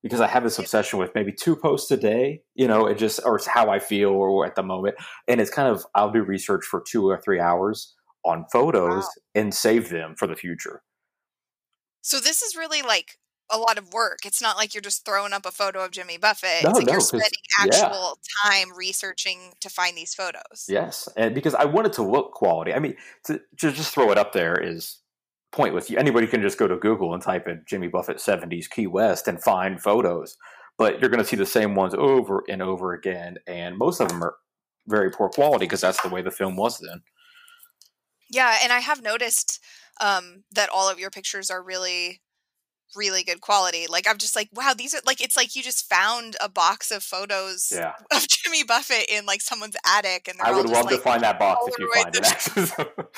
because 0.02 0.20
I 0.20 0.26
have 0.26 0.42
this 0.44 0.58
obsession 0.58 0.98
with 0.98 1.14
maybe 1.14 1.32
two 1.32 1.54
posts 1.56 1.90
a 1.90 1.96
day. 1.96 2.42
You 2.54 2.66
know, 2.68 2.86
it 2.86 2.98
just 2.98 3.20
or 3.24 3.36
it's 3.36 3.46
how 3.46 3.70
I 3.70 3.78
feel 3.78 4.10
or 4.10 4.46
at 4.46 4.54
the 4.54 4.62
moment, 4.62 4.96
and 5.28 5.40
it's 5.40 5.50
kind 5.50 5.68
of 5.68 5.84
I'll 5.94 6.10
do 6.10 6.22
research 6.22 6.64
for 6.64 6.82
two 6.86 7.08
or 7.08 7.20
three 7.20 7.40
hours 7.40 7.94
on 8.24 8.44
photos 8.52 9.04
Wow. 9.04 9.08
and 9.34 9.54
save 9.54 9.88
them 9.88 10.14
for 10.18 10.26
the 10.26 10.36
future. 10.36 10.82
so 12.02 12.18
this 12.20 12.42
is 12.42 12.56
really 12.56 12.82
like 12.82 13.18
a 13.50 13.58
lot 13.58 13.78
of 13.78 13.92
work. 13.92 14.20
It's 14.24 14.40
not 14.40 14.56
like 14.56 14.74
you're 14.74 14.80
just 14.80 15.04
throwing 15.04 15.32
up 15.32 15.46
a 15.46 15.50
photo 15.50 15.84
of 15.84 15.90
Jimmy 15.90 16.18
Buffett. 16.18 16.64
No, 16.64 16.70
it's 16.70 16.78
like 16.78 16.86
no, 16.86 16.92
you're 16.92 17.00
spending 17.00 17.28
yeah. 17.58 17.64
actual 17.64 18.18
time 18.44 18.68
researching 18.76 19.52
to 19.60 19.68
find 19.68 19.96
these 19.96 20.14
photos. 20.14 20.66
Yes, 20.68 21.08
and 21.16 21.34
because 21.34 21.54
I 21.54 21.64
want 21.64 21.86
it 21.86 21.92
to 21.94 22.02
look 22.02 22.32
quality. 22.32 22.72
I 22.72 22.78
mean, 22.78 22.96
to, 23.24 23.40
to 23.58 23.72
just 23.72 23.92
throw 23.94 24.10
it 24.10 24.18
up 24.18 24.32
there 24.32 24.54
is 24.54 25.00
pointless. 25.52 25.90
Anybody 25.90 26.26
can 26.26 26.42
just 26.42 26.58
go 26.58 26.68
to 26.68 26.76
Google 26.76 27.14
and 27.14 27.22
type 27.22 27.48
in 27.48 27.62
Jimmy 27.66 27.88
Buffett 27.88 28.18
70s 28.18 28.70
Key 28.70 28.86
West 28.86 29.26
and 29.26 29.42
find 29.42 29.80
photos, 29.80 30.36
but 30.78 31.00
you're 31.00 31.10
going 31.10 31.22
to 31.22 31.28
see 31.28 31.36
the 31.36 31.46
same 31.46 31.74
ones 31.74 31.94
over 31.94 32.44
and 32.48 32.62
over 32.62 32.92
again, 32.92 33.36
and 33.46 33.76
most 33.76 34.00
of 34.00 34.08
them 34.08 34.22
are 34.22 34.34
very 34.86 35.10
poor 35.10 35.28
quality 35.28 35.64
because 35.64 35.80
that's 35.80 36.00
the 36.02 36.08
way 36.08 36.22
the 36.22 36.30
film 36.30 36.56
was 36.56 36.78
then. 36.78 37.02
Yeah, 38.30 38.58
and 38.62 38.72
I 38.72 38.78
have 38.78 39.02
noticed 39.02 39.60
um, 40.00 40.44
that 40.52 40.70
all 40.72 40.88
of 40.88 40.98
your 40.98 41.10
pictures 41.10 41.50
are 41.50 41.62
really, 41.62 42.20
really 42.94 43.22
good 43.22 43.40
quality. 43.40 43.86
Like 43.88 44.06
I'm 44.08 44.18
just 44.18 44.36
like, 44.36 44.48
wow, 44.52 44.74
these 44.76 44.94
are 44.94 45.00
like 45.06 45.20
it's 45.20 45.36
like 45.36 45.54
you 45.54 45.62
just 45.62 45.88
found 45.88 46.36
a 46.40 46.48
box 46.48 46.90
of 46.90 47.02
photos 47.02 47.72
Yeah, 47.74 47.92
of 48.12 48.26
Jimmy 48.28 48.64
Buffett 48.64 49.08
in 49.08 49.26
like 49.26 49.40
someone's 49.40 49.76
attic, 49.86 50.28
and 50.28 50.38
they're 50.38 50.52
I 50.52 50.56
would 50.56 50.68
love 50.68 50.88
to 50.88 50.98
find 50.98 51.22
that 51.22 51.38
box 51.38 51.66
if 51.66 51.78
you 51.78 51.92
find 51.92 52.14
it. 52.14 52.22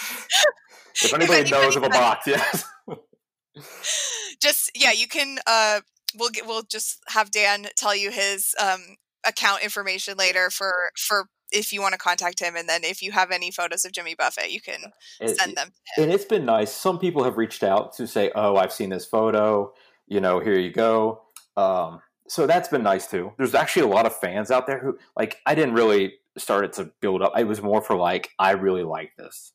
if 1.03 1.15
anybody 1.15 1.41
anybody 1.41 1.51
knows 1.51 1.77
of 1.77 1.83
a 1.83 1.89
box, 1.89 2.27
yes. 2.27 2.65
just 4.41 4.71
yeah, 4.75 4.93
you 4.93 5.09
can. 5.09 5.39
Uh, 5.47 5.81
we'll 6.19 6.31
get 6.31 6.47
we'll 6.47 6.63
just 6.63 7.01
have 7.09 7.31
Dan 7.31 7.67
tell 7.77 7.95
you 7.95 8.11
his 8.11 8.55
um 8.63 8.97
account 9.27 9.63
information 9.63 10.17
later 10.17 10.51
for 10.51 10.91
for 10.97 11.27
if 11.53 11.73
you 11.73 11.81
want 11.81 11.93
to 11.93 11.99
contact 11.99 12.41
him, 12.41 12.57
and 12.57 12.69
then 12.69 12.83
if 12.85 13.03
you 13.03 13.13
have 13.13 13.31
any 13.31 13.51
photos 13.51 13.85
of 13.85 13.93
Jimmy 13.93 14.15
Buffett, 14.15 14.51
you 14.51 14.61
can 14.61 14.81
send 15.25 15.57
them. 15.57 15.71
and 15.99 16.11
it's 16.13 16.25
been 16.25 16.45
nice. 16.45 16.73
Some 16.73 16.99
people 16.99 17.23
have 17.25 17.37
reached 17.37 17.63
out 17.63 17.95
to 17.97 18.07
say, 18.07 18.31
"Oh, 18.35 18.57
I've 18.57 18.73
seen 18.73 18.91
this 18.91 19.07
photo. 19.07 19.73
You 20.07 20.21
know, 20.21 20.41
here 20.41 20.59
you 20.59 20.71
go." 20.73 21.23
Um, 21.57 22.01
so 22.29 22.47
that's 22.47 22.69
been 22.69 22.83
nice 22.83 23.07
too. 23.07 23.33
There's 23.39 23.55
actually 23.55 23.83
a 23.83 23.95
lot 23.95 24.07
of 24.07 24.17
fans 24.17 24.51
out 24.51 24.67
there 24.67 24.79
who 24.79 24.99
like. 25.17 25.39
I 25.47 25.55
didn't 25.55 25.75
really 25.75 26.15
start 26.39 26.65
it 26.65 26.73
to 26.75 26.91
build 27.01 27.21
up. 27.23 27.39
It 27.39 27.45
was 27.47 27.61
more 27.61 27.83
for 27.83 27.95
like, 27.95 28.31
I 28.39 28.53
really 28.53 28.85
like 28.85 29.13
this, 29.19 29.53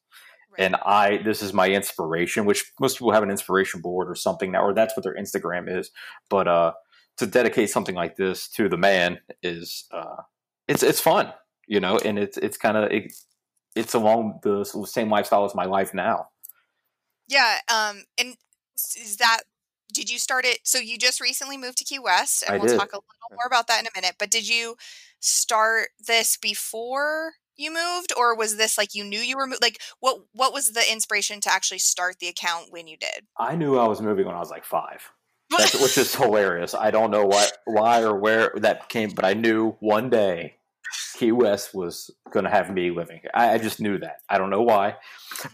Right. 0.51 0.65
and 0.65 0.75
I 0.75 1.17
this 1.23 1.41
is 1.41 1.51
my 1.53 1.69
inspiration. 1.69 2.45
Which 2.45 2.71
most 2.79 2.97
people 2.99 3.11
have 3.13 3.23
an 3.23 3.31
inspiration 3.31 3.81
board 3.81 4.09
or 4.09 4.15
something 4.15 4.51
now, 4.51 4.61
or 4.63 4.73
that's 4.75 4.95
what 4.95 5.03
their 5.03 5.15
Instagram 5.15 5.75
is. 5.75 5.89
But 6.29 6.47
uh, 6.47 6.73
to 7.17 7.25
dedicate 7.25 7.71
something 7.71 7.95
like 7.95 8.15
this 8.15 8.47
to 8.49 8.69
the 8.69 8.77
man 8.77 9.19
is 9.41 9.85
uh, 9.91 10.17
it's 10.67 10.83
it's 10.83 10.99
fun, 10.99 11.33
you 11.67 11.79
know, 11.79 11.97
and 11.97 12.17
it's 12.17 12.37
it's 12.37 12.57
kind 12.57 12.77
of 12.77 12.91
it, 12.91 13.13
it's 13.75 13.93
along 13.93 14.39
the 14.43 14.63
same 14.63 15.09
lifestyle 15.09 15.45
as 15.45 15.53
my 15.53 15.65
life 15.65 15.93
now. 15.93 16.29
Yeah, 17.27 17.59
um, 17.71 18.05
and 18.17 18.35
is 18.77 19.17
that 19.17 19.41
did 19.93 20.09
you 20.09 20.19
start 20.19 20.45
it? 20.45 20.59
So 20.63 20.79
you 20.79 20.97
just 20.97 21.21
recently 21.21 21.57
moved 21.57 21.77
to 21.79 21.83
Key 21.83 21.99
West, 21.99 22.43
and 22.45 22.55
I 22.55 22.57
we'll 22.57 22.67
did. 22.67 22.77
talk 22.77 22.93
a 22.93 22.97
little 22.97 23.03
more 23.31 23.45
about 23.45 23.67
that 23.67 23.81
in 23.81 23.87
a 23.87 23.99
minute. 23.99 24.15
But 24.17 24.31
did 24.31 24.47
you 24.47 24.75
start 25.19 25.89
this 26.05 26.37
before 26.37 27.33
you 27.55 27.73
moved, 27.73 28.13
or 28.15 28.35
was 28.35 28.57
this 28.57 28.77
like 28.77 28.93
you 28.95 29.03
knew 29.03 29.19
you 29.19 29.37
were 29.37 29.47
mo- 29.47 29.57
like 29.61 29.81
what? 29.99 30.21
What 30.33 30.53
was 30.53 30.71
the 30.71 30.91
inspiration 30.91 31.41
to 31.41 31.51
actually 31.51 31.79
start 31.79 32.19
the 32.19 32.27
account 32.27 32.67
when 32.69 32.87
you 32.87 32.97
did? 32.97 33.27
I 33.37 33.55
knew 33.55 33.77
I 33.77 33.87
was 33.87 34.01
moving 34.01 34.25
when 34.25 34.35
I 34.35 34.39
was 34.39 34.51
like 34.51 34.65
five, 34.65 35.11
which 35.51 35.97
is 35.97 36.15
hilarious. 36.15 36.73
I 36.73 36.91
don't 36.91 37.11
know 37.11 37.25
what, 37.25 37.57
why, 37.65 38.01
or 38.03 38.15
where 38.15 38.51
that 38.57 38.89
came, 38.89 39.11
but 39.11 39.25
I 39.25 39.33
knew 39.33 39.75
one 39.79 40.09
day 40.09 40.56
Key 41.17 41.31
West 41.31 41.73
was 41.73 42.11
going 42.31 42.43
to 42.45 42.51
have 42.51 42.71
me 42.71 42.91
living 42.91 43.19
here. 43.21 43.31
I, 43.33 43.55
I 43.55 43.57
just 43.57 43.81
knew 43.81 43.97
that. 43.97 44.17
I 44.29 44.37
don't 44.37 44.51
know 44.51 44.61
why, 44.61 44.95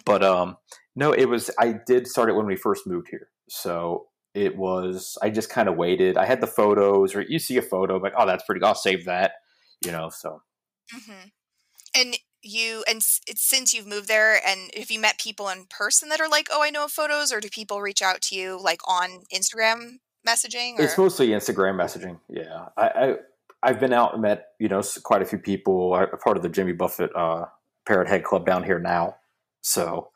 but 0.05 0.21
um, 0.21 0.57
no, 0.93 1.13
it 1.13 1.25
was. 1.25 1.49
I 1.57 1.75
did 1.87 2.05
start 2.05 2.29
it 2.29 2.33
when 2.33 2.45
we 2.45 2.57
first 2.57 2.85
moved 2.85 3.07
here, 3.09 3.29
so 3.47 4.07
it 4.33 4.57
was. 4.57 5.17
I 5.21 5.29
just 5.29 5.49
kind 5.49 5.69
of 5.69 5.77
waited. 5.77 6.17
I 6.17 6.25
had 6.25 6.41
the 6.41 6.47
photos, 6.47 7.15
or 7.15 7.21
you 7.21 7.39
see 7.39 7.55
a 7.57 7.61
photo, 7.61 7.95
like, 7.95 8.11
oh, 8.17 8.25
that's 8.25 8.43
pretty. 8.43 8.61
I'll 8.61 8.75
save 8.75 9.05
that, 9.05 9.35
you 9.85 9.91
know. 9.91 10.09
So 10.09 10.41
hmm 10.91 11.29
And 11.95 12.17
you 12.41 12.83
and 12.85 12.97
it's 12.97 13.21
since 13.35 13.73
you've 13.73 13.87
moved 13.87 14.09
there, 14.09 14.45
and 14.45 14.69
have 14.75 14.91
you 14.91 14.99
met 14.99 15.17
people 15.17 15.47
in 15.47 15.65
person 15.69 16.09
that 16.09 16.19
are 16.19 16.29
like, 16.29 16.49
oh, 16.51 16.61
I 16.61 16.71
know 16.71 16.89
photos, 16.89 17.31
or 17.31 17.39
do 17.39 17.49
people 17.49 17.81
reach 17.81 18.01
out 18.01 18.21
to 18.23 18.35
you 18.35 18.59
like 18.61 18.85
on 18.85 19.21
Instagram 19.33 19.99
messaging? 20.27 20.77
Or? 20.77 20.83
It's 20.83 20.97
mostly 20.97 21.29
Instagram 21.29 21.75
messaging. 21.75 22.19
Yeah, 22.27 22.65
I, 22.75 22.87
I 22.87 23.15
I've 23.63 23.79
been 23.79 23.93
out 23.93 24.13
and 24.13 24.21
met 24.21 24.47
you 24.59 24.67
know 24.67 24.81
quite 25.03 25.21
a 25.21 25.25
few 25.25 25.39
people. 25.39 25.93
I'm 25.93 26.07
part 26.19 26.37
of 26.37 26.43
the 26.43 26.49
Jimmy 26.49 26.73
Buffett 26.73 27.15
uh, 27.15 27.45
Parrot 27.87 28.07
Head 28.07 28.23
Club 28.23 28.45
down 28.45 28.63
here 28.63 28.79
now. 28.79 29.15
So, 29.61 30.09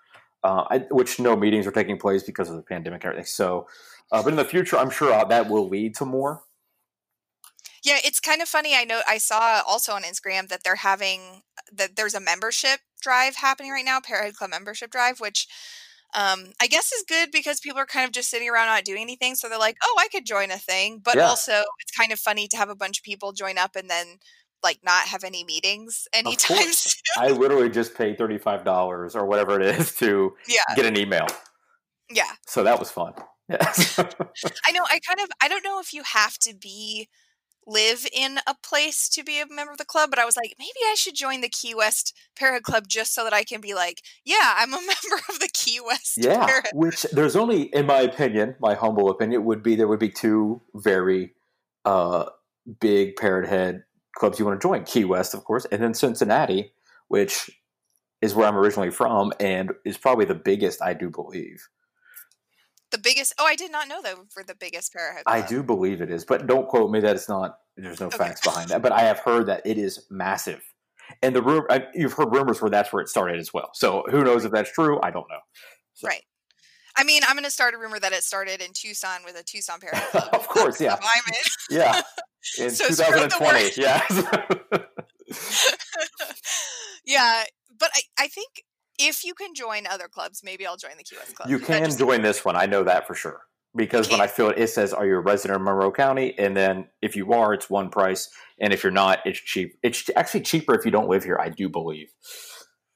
uh, 0.44 0.66
I, 0.70 0.78
which 0.92 1.20
no 1.20 1.36
meetings 1.36 1.66
are 1.66 1.72
taking 1.72 1.98
place 1.98 2.24
because 2.24 2.50
of 2.50 2.56
the 2.56 2.62
pandemic 2.62 3.04
and 3.04 3.12
everything. 3.12 3.26
So, 3.26 3.68
uh, 4.12 4.22
but 4.22 4.30
in 4.30 4.38
the 4.38 4.46
future, 4.46 4.78
I'm 4.78 4.90
sure 4.90 5.14
uh, 5.14 5.26
that 5.26 5.50
will 5.50 5.68
lead 5.68 5.96
to 5.96 6.06
more. 6.06 6.44
Yeah, 7.84 7.98
it's 8.04 8.20
kind 8.20 8.42
of 8.42 8.50
funny. 8.50 8.76
I 8.76 8.84
know 8.84 9.02
I 9.08 9.18
saw 9.18 9.62
also 9.66 9.94
on 9.94 10.04
Instagram 10.04 10.50
that 10.50 10.64
they're 10.64 10.76
having 10.76 11.44
that 11.72 11.96
there's 11.96 12.14
a 12.14 12.20
membership 12.20 12.80
drive 13.02 13.36
happening 13.38 13.72
right 13.72 13.86
now, 13.86 14.00
Parrot 14.00 14.26
Head 14.26 14.36
Club 14.36 14.50
membership 14.50 14.92
drive, 14.92 15.20
which 15.20 15.48
um, 16.16 16.46
I 16.62 16.68
guess 16.68 16.92
is 16.92 17.04
good 17.08 17.32
because 17.32 17.60
people 17.60 17.80
are 17.80 17.86
kind 17.86 18.06
of 18.06 18.12
just 18.12 18.30
sitting 18.30 18.50
around 18.50 18.68
not 18.68 18.86
doing 18.86 19.02
anything. 19.02 19.36
So 19.36 19.50
they're 19.50 19.60
like, 19.60 19.78
oh, 19.84 19.96
I 20.00 20.08
could 20.10 20.26
join 20.26 20.52
a 20.52 20.58
thing. 20.58 21.00
But 21.04 21.16
Yeah. 21.16 21.28
also, 21.30 21.64
it's 21.80 21.92
kind 21.98 22.12
of 22.12 22.20
funny 22.20 22.48
to 22.50 22.58
have 22.58 22.70
a 22.70 22.76
bunch 22.76 23.00
of 23.00 23.04
people 23.04 23.34
join 23.34 23.58
up 23.58 23.76
and 23.76 23.90
then 23.90 24.18
like 24.64 24.80
not 24.84 25.08
have 25.08 25.24
any 25.24 25.44
meetings 25.44 26.08
anytime 26.14 26.72
soon. 26.72 26.94
I 27.18 27.30
literally 27.30 27.70
just 27.70 27.96
paid 27.96 28.18
thirty 28.18 28.38
five 28.38 28.64
dollars 28.64 29.16
or 29.16 29.26
whatever 29.26 29.60
it 29.60 29.66
is 29.80 29.94
to 29.98 30.36
Yeah, 30.48 30.62
get 30.76 30.86
an 30.86 30.98
email. 30.98 31.28
yeah. 32.10 32.32
So 32.46 32.64
that 32.64 32.80
was 32.80 32.92
fun. 32.92 33.14
Yeah. 33.50 33.60
I 34.66 34.74
know. 34.74 34.84
I 34.90 35.00
kind 35.08 35.22
of. 35.22 35.30
I 35.42 35.48
don't 35.48 35.64
know 35.64 35.80
if 35.80 35.94
you 35.94 36.04
have 36.04 36.38
to 36.40 36.54
be 36.54 37.08
live 37.68 38.08
in 38.14 38.40
a 38.48 38.56
place 38.64 39.10
to 39.10 39.24
be 39.24 39.40
a 39.42 39.46
member 39.54 39.74
of 39.74 39.78
the 39.78 39.86
club, 39.86 40.10
but 40.10 40.20
I 40.20 40.26
was 40.26 40.38
like, 40.38 40.56
maybe 40.58 40.80
I 40.90 40.96
should 40.98 41.16
join 41.16 41.42
the 41.42 41.50
Key 41.50 41.76
West 41.76 42.16
Parrot 42.36 42.64
Club 42.64 42.88
just 42.88 43.14
so 43.14 43.24
that 43.26 43.34
I 43.34 43.44
can 43.44 43.62
be 43.62 43.74
like, 43.74 44.02
yeah, 44.26 44.56
I'm 44.58 44.74
a 44.74 44.78
member 44.78 45.22
of 45.30 45.40
the 45.40 45.50
Key 45.54 45.80
West 45.86 46.18
Yeah, 46.18 46.46
Parrot. 46.46 46.70
which 46.74 47.04
there's 47.12 47.36
only, 47.36 47.64
in 47.64 47.86
my 47.86 48.00
opinion, 48.02 48.56
my 48.60 48.74
humble 48.74 49.10
opinion, 49.10 49.46
would 49.46 49.62
be 49.62 49.76
there 49.76 49.88
would 49.88 50.00
be 50.00 50.10
two 50.10 50.62
very 50.76 51.34
uh, 51.86 52.26
big 52.80 53.16
parrot 53.18 53.48
head 53.48 53.84
clubs 54.16 54.40
you 54.40 54.46
want 54.46 54.60
to 54.60 54.66
join. 54.68 54.84
Key 54.84 55.06
West, 55.06 55.34
of 55.34 55.44
course, 55.44 55.66
and 55.72 55.82
then 55.82 55.94
Cincinnati, 55.94 56.72
which 57.10 57.52
is 58.22 58.34
where 58.34 58.48
I'm 58.48 58.58
originally 58.58 58.90
from 58.92 59.32
and 59.40 59.72
is 59.86 59.98
probably 59.98 60.26
the 60.26 60.36
biggest, 60.36 60.82
I 60.82 60.94
do 60.94 61.10
believe. 61.10 61.68
The 62.92 62.98
biggest. 62.98 63.34
Oh, 63.38 63.46
I 63.46 63.56
did 63.56 63.72
not 63.72 63.88
know 63.88 64.02
that 64.02 64.16
for 64.30 64.44
the 64.44 64.56
biggest 64.56 64.94
Parrot 64.94 65.24
I 65.28 65.42
do 65.42 65.62
believe 65.64 66.02
it 66.02 66.10
is, 66.10 66.24
but 66.26 66.48
don't 66.48 66.68
quote 66.68 66.90
me 66.90 67.00
that 67.02 67.16
it's 67.16 67.28
not. 67.30 67.58
There's 67.76 68.00
no 68.00 68.08
Okay. 68.08 68.18
facts 68.18 68.42
behind 68.42 68.70
that, 68.70 68.82
but 68.82 68.92
I 68.92 69.02
have 69.02 69.20
heard 69.20 69.48
that 69.48 69.62
it 69.66 69.78
is 69.78 70.06
massive. 70.10 70.62
And 71.22 71.36
the 71.36 71.42
room, 71.42 71.66
you've 71.94 72.14
heard 72.14 72.34
rumors 72.34 72.62
where 72.62 72.70
that's 72.72 72.92
where 72.92 73.02
it 73.02 73.08
started 73.10 73.40
as 73.40 73.54
well. 73.54 73.70
So 73.74 74.04
who 74.10 74.24
knows 74.24 74.46
if 74.46 74.52
that's 74.52 74.72
true? 74.72 75.00
I 75.04 75.12
don't 75.12 75.28
know. 75.30 75.40
So- 75.94 76.08
Right. 76.08 76.24
I 77.00 77.04
mean, 77.04 77.22
I'm 77.28 77.36
going 77.36 77.44
to 77.44 77.52
start 77.52 77.76
a 77.76 77.78
rumor 77.78 78.00
that 78.00 78.12
it 78.12 78.24
started 78.24 78.60
in 78.60 78.72
Tucson 78.74 79.20
with 79.24 79.36
a 79.40 79.44
Tucson 79.44 79.80
Parrot 79.80 80.04
of 80.34 80.48
course, 80.48 80.82
yeah, 80.82 80.96
I'm 81.04 81.24
in. 81.28 81.78
yeah. 81.78 82.02
In 82.60 82.72
So 82.72 82.88
2020, 82.88 83.72
yeah. 83.82 84.02
yeah, 87.06 87.44
but 87.78 87.90
I, 87.94 88.02
I 88.18 88.28
think 88.28 88.64
if 89.00 89.24
you 89.24 89.34
can 89.34 89.54
join 89.54 89.86
other 89.88 90.08
clubs, 90.08 90.42
maybe 90.44 90.66
I'll 90.66 90.78
join 90.78 90.92
the 90.98 91.04
West 91.18 91.36
Club. 91.36 91.50
you 91.50 91.60
can 91.70 91.96
join 91.98 92.22
this 92.22 92.44
one. 92.46 92.56
I 92.56 92.66
know 92.66 92.84
that 92.84 93.08
for 93.08 93.16
sure. 93.16 93.42
Because 93.76 94.10
when 94.10 94.22
I 94.22 94.28
fill 94.28 94.50
it, 94.50 94.58
it 94.58 94.70
says, 94.70 94.92
"Are 94.92 95.06
you 95.06 95.16
a 95.18 95.20
resident 95.20 95.58
of 95.58 95.62
Monroe 95.62 95.92
County?" 95.92 96.34
And 96.40 96.58
then 96.58 96.88
if 97.02 97.16
you 97.16 97.32
are, 97.34 97.54
it's 97.54 97.70
one 97.70 97.90
price, 97.90 98.28
and 98.60 98.74
if 98.74 98.82
you're 98.84 98.92
not, 98.92 99.20
it's 99.26 99.40
cheap. 99.40 99.78
It's 99.84 100.10
actually 100.16 100.42
cheaper 100.42 100.74
if 100.74 100.84
you 100.84 100.90
don't 100.90 101.08
live 101.10 101.24
here. 101.24 101.38
I 101.40 101.50
do 101.50 101.70
believe. 101.70 102.08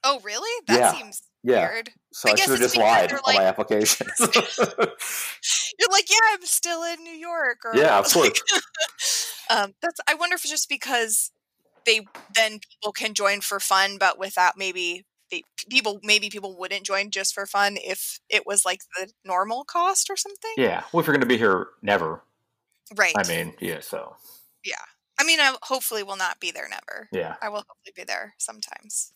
Oh, 0.03 0.19
really? 0.23 0.49
That 0.67 0.79
Yeah. 0.79 0.91
seems 0.93 1.21
Yeah. 1.43 1.69
weird. 1.69 1.91
So 2.13 2.29
I 2.29 2.31
I, 2.31 2.35
should 2.35 2.49
have 2.51 2.59
just 2.59 2.77
lied 2.77 3.09
they're 3.11 3.17
on 3.17 3.23
my 3.27 3.33
like- 3.35 3.43
application. 3.47 4.07
You're 4.19 5.89
like, 5.91 6.09
yeah, 6.09 6.17
I'm 6.29 6.45
still 6.45 6.83
in 6.83 7.03
New 7.03 7.11
York. 7.13 7.59
Or, 7.65 7.75
yeah, 7.75 7.99
of 7.99 8.11
course. 8.11 8.31
um, 9.49 9.73
that's. 9.81 9.99
I 10.07 10.15
wonder 10.15 10.35
if 10.35 10.41
it's 10.43 10.49
just 10.51 10.69
because 10.69 11.31
they 11.85 12.01
then 12.33 12.53
people 12.59 12.91
can 12.91 13.13
join 13.13 13.41
for 13.41 13.59
fun, 13.59 13.97
but 13.99 14.17
without 14.17 14.57
maybe 14.57 15.05
they, 15.31 15.43
people 15.69 15.99
maybe 16.03 16.29
people 16.29 16.57
wouldn't 16.57 16.85
join 16.85 17.09
just 17.09 17.33
for 17.33 17.45
fun 17.45 17.77
if 17.81 18.19
it 18.29 18.45
was 18.45 18.65
like 18.65 18.81
the 18.99 19.09
normal 19.25 19.63
cost 19.63 20.09
or 20.09 20.17
something. 20.17 20.51
Yeah. 20.57 20.83
Well, 20.91 20.99
if 20.99 21.07
you're 21.07 21.15
going 21.15 21.21
to 21.21 21.25
be 21.27 21.37
here 21.37 21.67
never, 21.81 22.21
Right. 22.95 23.13
I 23.17 23.25
mean, 23.27 23.53
yeah. 23.59 23.79
So 23.79 24.15
yeah. 24.65 24.75
I 25.17 25.23
mean, 25.23 25.39
I 25.39 25.55
hopefully 25.61 26.03
will 26.03 26.17
not 26.17 26.39
be 26.39 26.51
there 26.51 26.67
never. 26.69 27.07
yeah. 27.11 27.35
I 27.41 27.49
will 27.49 27.63
hopefully 27.67 27.93
be 27.95 28.03
there 28.03 28.33
sometimes 28.37 29.13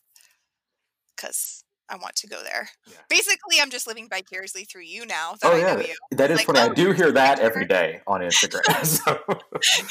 because 1.16 1.65
I 1.90 1.98
want 1.98 2.16
to 2.18 2.28
go 2.28 2.42
there. 2.44 2.70
Yeah. 2.88 2.98
Basically, 3.10 3.58
I'm 3.62 3.70
just 3.70 3.88
living 3.88 4.08
vicariously 4.10 4.64
through 4.66 4.84
you 4.84 5.06
now 5.06 5.36
that 5.42 5.52
Oh 5.52 5.56
I 5.56 5.60
yeah, 5.60 5.76
know 5.76 5.82
you. 5.82 5.96
that 6.12 6.32
is 6.32 6.38
Like, 6.38 6.48
funny. 6.48 6.60
I 6.60 6.68
oh, 6.68 6.74
do 6.74 6.92
hear 6.92 7.12
that 7.12 7.40
every 7.40 7.66
day 7.66 8.02
on 8.08 8.22
Instagram. 8.22 8.86
so, 8.86 9.20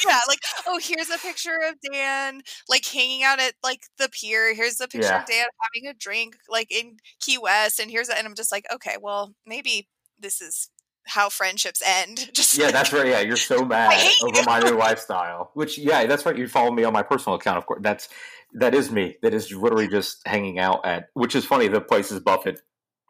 Yeah, 0.07 0.19
like 0.27 0.39
oh, 0.67 0.79
here's 0.81 1.09
a 1.09 1.17
picture 1.17 1.59
of 1.67 1.75
Dan 1.91 2.41
like 2.67 2.85
hanging 2.85 3.23
out 3.23 3.39
at 3.39 3.53
like 3.63 3.83
the 3.97 4.09
pier. 4.09 4.53
Here's 4.53 4.79
a 4.81 4.87
picture 4.87 5.07
Yeah. 5.09 5.21
of 5.21 5.25
Dan 5.25 5.45
having 5.61 5.87
a 5.89 5.93
drink 5.93 6.37
like 6.49 6.71
in 6.71 6.97
Key 7.21 7.37
West, 7.37 7.79
and 7.79 7.89
here's 7.89 8.09
a, 8.09 8.17
and 8.17 8.27
I'm 8.27 8.35
just 8.35 8.51
like, 8.51 8.65
okay, 8.73 8.97
well, 9.01 9.33
maybe 9.45 9.87
this 10.19 10.41
is 10.41 10.69
how 11.07 11.29
friendships 11.29 11.83
end. 11.85 12.29
Just 12.33 12.57
yeah, 12.57 12.65
like, 12.65 12.73
that's 12.73 12.91
right. 12.91 13.05
Yeah, 13.07 13.19
you're 13.19 13.37
so 13.37 13.63
mad 13.63 13.93
over 14.23 14.41
my 14.43 14.59
new 14.59 14.75
lifestyle. 14.75 15.51
Which 15.53 15.77
yeah, 15.77 16.05
that's 16.07 16.25
right. 16.25 16.35
You 16.37 16.47
follow 16.47 16.71
me 16.71 16.83
on 16.83 16.93
my 16.93 17.03
personal 17.03 17.35
account, 17.35 17.57
of 17.59 17.65
course. 17.67 17.79
That's 17.83 18.09
that 18.55 18.73
is 18.73 18.91
me. 18.91 19.17
That 19.21 19.33
is 19.33 19.51
literally 19.51 19.87
just 19.87 20.21
hanging 20.25 20.59
out 20.59 20.85
at. 20.85 21.09
Which 21.13 21.35
is 21.35 21.45
funny. 21.45 21.67
The 21.67 21.81
places 21.81 22.19
Buffett 22.19 22.61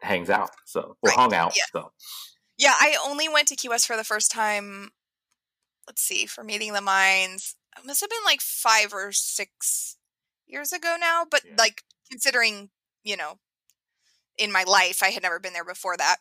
hangs 0.02 0.30
out. 0.30 0.50
So 0.66 0.96
or 1.02 1.10
Right, 1.10 1.16
hung 1.16 1.34
out. 1.34 1.56
yeah. 1.56 1.64
So 1.72 1.92
Yeah, 2.58 2.74
I 2.78 2.96
only 3.04 3.28
went 3.28 3.48
to 3.48 3.56
Key 3.56 3.68
West 3.68 3.86
for 3.86 3.96
the 3.96 4.04
first 4.04 4.30
time. 4.30 4.90
Let's 5.86 6.02
see, 6.02 6.26
for 6.26 6.42
meeting 6.42 6.72
the 6.72 6.80
minds, 6.80 7.56
it 7.78 7.86
must 7.86 8.00
have 8.00 8.10
been 8.10 8.24
like 8.24 8.40
five 8.40 8.92
or 8.92 9.12
six 9.12 9.96
years 10.46 10.72
ago 10.72 10.96
now. 10.98 11.24
But 11.30 11.42
Yeah. 11.44 11.54
like 11.58 11.84
considering, 12.10 12.70
you 13.04 13.16
know, 13.16 13.38
in 14.38 14.52
my 14.52 14.64
life, 14.64 15.02
I 15.02 15.10
had 15.10 15.22
never 15.22 15.38
been 15.38 15.52
there 15.52 15.64
before 15.64 15.96
that. 15.96 16.16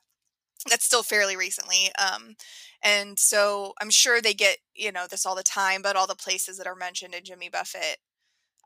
That's 0.69 0.85
still 0.85 1.03
fairly 1.03 1.35
recently. 1.35 1.93
Um, 1.95 2.35
and 2.81 3.19
so 3.19 3.73
I'm 3.81 3.89
sure 3.89 4.21
they 4.21 4.33
get 4.33 4.59
you 4.75 4.91
know 4.91 5.07
this 5.07 5.25
all 5.25 5.35
the 5.35 5.43
time. 5.43 5.81
But 5.81 5.95
all 5.95 6.07
the 6.07 6.15
places 6.15 6.57
that 6.57 6.67
are 6.67 6.75
mentioned 6.75 7.13
in 7.15 7.23
Jimmy 7.23 7.49
Buffett. 7.49 7.97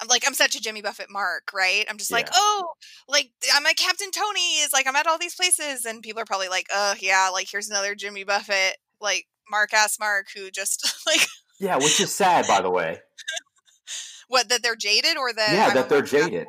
I'm 0.02 0.08
like 0.08 0.24
I'm 0.26 0.34
such 0.34 0.56
a 0.56 0.62
Jimmy 0.62 0.82
Buffett 0.82 1.10
mark, 1.10 1.52
right? 1.54 1.86
I'm 1.90 1.98
just 1.98 2.12
like, 2.12 2.30
oh, 2.34 2.70
like 3.08 3.32
I'm 3.54 3.66
at 3.66 3.76
Captain 3.76 4.12
Tony 4.12 4.60
is 4.62 4.72
like 4.74 4.88
I'm 4.88 4.96
at 4.96 5.08
all 5.08 5.18
these 5.18 5.36
places, 5.36 5.86
and 5.86 6.02
people 6.02 6.22
are 6.22 6.26
probably 6.26 6.50
like, 6.50 6.68
oh 6.74 6.96
yeah, 7.00 7.30
like 7.32 7.48
here's 7.52 7.70
another 7.70 7.96
Jimmy 7.96 8.24
Buffett, 8.24 8.78
like 9.02 9.26
Mark 9.50 9.74
ass 9.74 9.98
Mark 10.00 10.28
who 10.36 10.52
just 10.52 10.94
like 11.06 11.28
yeah, 11.60 11.76
which 11.76 12.00
is 12.00 12.14
sad, 12.14 12.48
by 12.48 12.62
the 12.62 12.70
way. 12.70 13.00
what 14.30 14.48
that 14.48 14.64
they're 14.64 14.76
jaded 14.76 15.18
or 15.18 15.34
that 15.34 15.52
yeah 15.52 15.74
that 15.74 15.90
they're 15.90 16.02
jaded 16.02 16.48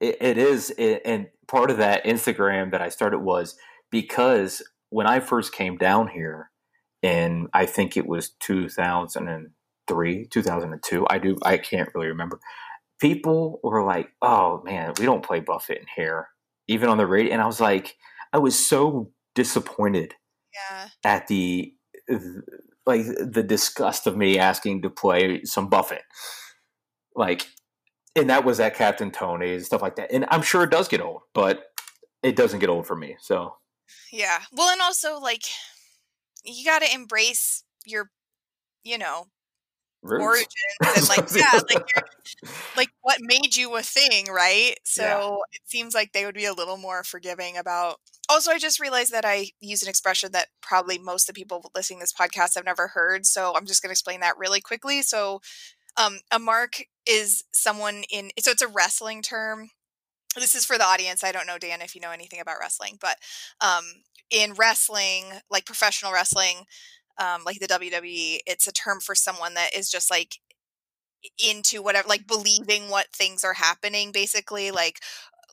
it, 0.00 0.16
it 0.20 0.38
is 0.38 0.70
it, 0.78 1.02
and 1.04 1.26
part 1.46 1.70
of 1.70 1.76
that 1.76 2.04
instagram 2.04 2.70
that 2.70 2.80
i 2.80 2.88
started 2.88 3.18
was 3.18 3.56
because 3.90 4.62
when 4.88 5.06
i 5.06 5.20
first 5.20 5.52
came 5.52 5.76
down 5.76 6.08
here 6.08 6.50
and 7.02 7.48
i 7.52 7.66
think 7.66 7.96
it 7.96 8.06
was 8.06 8.30
2003 8.40 10.26
2002 10.26 11.06
i 11.10 11.18
do 11.18 11.36
i 11.42 11.58
can't 11.58 11.90
really 11.94 12.08
remember 12.08 12.40
people 13.00 13.60
were 13.62 13.84
like 13.84 14.08
oh 14.22 14.62
man 14.64 14.92
we 14.98 15.04
don't 15.04 15.24
play 15.24 15.40
buffett 15.40 15.78
in 15.78 15.86
here 15.96 16.28
even 16.68 16.88
on 16.88 16.96
the 16.96 17.06
radio 17.06 17.32
and 17.32 17.42
i 17.42 17.46
was 17.46 17.60
like 17.60 17.94
i 18.32 18.38
was 18.38 18.56
so 18.56 19.10
disappointed 19.34 20.14
Yeah, 20.54 20.88
at 21.04 21.28
the 21.28 21.74
like 22.86 23.04
the 23.04 23.44
disgust 23.46 24.06
of 24.06 24.16
me 24.16 24.38
asking 24.38 24.82
to 24.82 24.90
play 24.90 25.44
some 25.44 25.68
Buffett. 25.68 26.02
Like 27.14 27.46
and 28.14 28.30
that 28.30 28.44
was 28.44 28.60
at 28.60 28.74
Captain 28.74 29.10
Tony's 29.10 29.66
stuff 29.66 29.82
like 29.82 29.96
that. 29.96 30.10
And 30.12 30.24
I'm 30.30 30.42
sure 30.42 30.64
it 30.64 30.70
does 30.70 30.88
get 30.88 31.00
old, 31.00 31.22
but 31.34 31.64
it 32.22 32.34
doesn't 32.34 32.60
get 32.60 32.70
old 32.70 32.86
for 32.86 32.96
me. 32.96 33.16
So 33.20 33.56
yeah. 34.12 34.40
Well, 34.52 34.70
and 34.72 34.80
also 34.80 35.18
like 35.20 35.42
you 36.44 36.64
got 36.64 36.82
to 36.82 36.92
embrace 36.92 37.64
your, 37.84 38.10
you 38.84 38.98
know. 38.98 39.26
Origins 40.12 40.48
and 40.96 41.08
like 41.08 41.26
yeah, 41.34 41.60
like 41.70 42.06
like 42.76 42.90
what 43.02 43.18
made 43.20 43.56
you 43.56 43.74
a 43.76 43.82
thing, 43.82 44.26
right? 44.30 44.74
So 44.84 45.42
it 45.52 45.62
seems 45.66 45.94
like 45.94 46.12
they 46.12 46.24
would 46.24 46.34
be 46.34 46.44
a 46.44 46.52
little 46.52 46.76
more 46.76 47.04
forgiving 47.04 47.56
about. 47.56 47.96
Also, 48.28 48.50
I 48.50 48.58
just 48.58 48.80
realized 48.80 49.12
that 49.12 49.24
I 49.24 49.50
use 49.60 49.82
an 49.82 49.88
expression 49.88 50.32
that 50.32 50.48
probably 50.60 50.98
most 50.98 51.28
of 51.28 51.34
the 51.34 51.40
people 51.40 51.70
listening 51.74 52.00
to 52.00 52.02
this 52.04 52.12
podcast 52.12 52.56
have 52.56 52.64
never 52.64 52.88
heard. 52.88 53.24
So 53.24 53.54
I'm 53.56 53.66
just 53.66 53.82
going 53.82 53.90
to 53.90 53.92
explain 53.92 54.20
that 54.20 54.38
really 54.38 54.60
quickly. 54.60 55.02
So, 55.02 55.40
um, 55.96 56.18
a 56.30 56.38
mark 56.38 56.84
is 57.06 57.44
someone 57.52 58.02
in. 58.10 58.30
So 58.40 58.50
it's 58.50 58.62
a 58.62 58.68
wrestling 58.68 59.22
term. 59.22 59.70
This 60.34 60.54
is 60.54 60.66
for 60.66 60.76
the 60.76 60.84
audience. 60.84 61.24
I 61.24 61.32
don't 61.32 61.46
know, 61.46 61.58
Dan, 61.58 61.80
if 61.80 61.94
you 61.94 62.00
know 62.00 62.10
anything 62.10 62.40
about 62.40 62.56
wrestling, 62.60 62.98
but 63.00 63.16
um, 63.60 63.84
in 64.30 64.54
wrestling, 64.54 65.24
like 65.50 65.64
professional 65.64 66.12
wrestling, 66.12 66.66
um, 67.18 67.42
like 67.44 67.58
the 67.60 67.66
WWE, 67.66 68.40
it's 68.46 68.66
a 68.66 68.72
term 68.72 69.00
for 69.00 69.14
someone 69.14 69.54
that 69.54 69.70
is 69.76 69.90
just 69.90 70.10
like 70.10 70.36
into 71.44 71.82
whatever 71.82 72.08
like 72.08 72.26
believing 72.26 72.88
what 72.88 73.06
things 73.12 73.42
are 73.42 73.54
happening 73.54 74.12
basically 74.12 74.70
like 74.70 75.00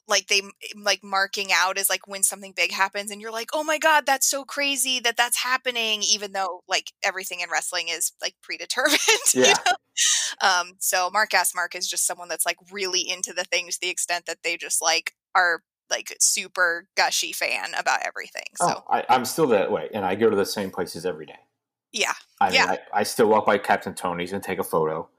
like 0.07 0.27
they 0.27 0.41
like 0.75 1.03
marking 1.03 1.47
out 1.53 1.77
is 1.77 1.89
like 1.89 2.07
when 2.07 2.21
something 2.21 2.53
big 2.55 2.71
happens 2.71 3.09
and 3.09 3.21
you're 3.21 3.31
like 3.31 3.49
oh 3.53 3.63
my 3.63 3.77
god 3.77 4.05
that's 4.05 4.27
so 4.29 4.43
crazy 4.43 4.99
that 4.99 5.17
that's 5.17 5.41
happening 5.41 6.03
even 6.03 6.33
though 6.33 6.61
like 6.67 6.91
everything 7.03 7.39
in 7.39 7.49
wrestling 7.51 7.87
is 7.89 8.11
like 8.21 8.35
predetermined 8.41 8.99
you 9.33 9.41
Yeah. 9.41 9.53
know? 9.65 10.47
um 10.47 10.73
so 10.79 11.09
mark 11.11 11.33
ass 11.33 11.53
mark 11.55 11.75
is 11.75 11.87
just 11.87 12.05
someone 12.05 12.27
that's 12.27 12.45
like 12.45 12.57
really 12.71 13.01
into 13.09 13.33
the 13.33 13.45
things 13.45 13.75
to 13.75 13.81
the 13.81 13.89
extent 13.89 14.25
that 14.25 14.39
they 14.43 14.57
just 14.57 14.81
like 14.81 15.13
are 15.33 15.63
like 15.89 16.15
super 16.19 16.87
gushy 16.95 17.31
fan 17.31 17.73
about 17.77 18.01
everything 18.05 18.43
so 18.55 18.65
Oh, 18.65 18.83
I, 18.89 19.05
I'm 19.09 19.25
still 19.25 19.47
that 19.47 19.71
way, 19.71 19.89
and 19.93 20.05
I 20.05 20.15
go 20.15 20.29
to 20.29 20.35
the 20.35 20.45
same 20.45 20.71
places 20.71 21.05
every 21.05 21.25
day. 21.25 21.39
Yeah 21.93 22.13
I 22.41 22.49
mean, 22.49 22.55
Yeah. 22.55 22.75
I, 22.93 22.99
I 22.99 23.03
still 23.03 23.27
walk 23.27 23.45
by 23.45 23.57
Captain 23.57 23.93
Tony's 23.93 24.33
and 24.33 24.43
take 24.43 24.59
a 24.59 24.63
photo. 24.63 25.09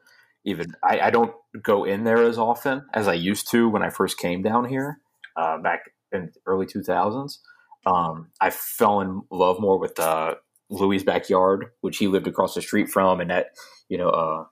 Even 0.45 0.75
I, 0.83 1.01
I 1.01 1.11
don't 1.11 1.35
go 1.63 1.85
in 1.85 2.05
there 2.05 2.23
as 2.23 2.39
often 2.39 2.85
as 2.93 3.09
I 3.09 3.15
used 3.15 3.51
to 3.53 3.69
when 3.69 3.83
I 3.83 3.89
first 3.89 4.19
came 4.19 4.43
down 4.43 4.67
here 4.67 5.01
uh, 5.37 5.59
back 5.59 5.91
in 6.13 6.27
the 6.27 6.33
early 6.47 6.67
2000s. 6.67 7.39
Um, 7.87 8.31
I 8.41 8.51
fell 8.51 9.01
in 9.01 9.23
love 9.31 9.59
more 9.59 9.79
with 9.79 9.99
uh, 9.99 10.35
Louie's 10.69 11.03
backyard, 11.03 11.67
which 11.81 11.99
he 11.99 12.09
lived 12.09 12.27
across 12.27 12.55
the 12.55 12.63
street 12.63 12.89
from, 12.89 13.21
and 13.21 13.31
that 13.31 13.49
you 13.89 13.97
know, 13.97 14.09
uh, 14.09 14.45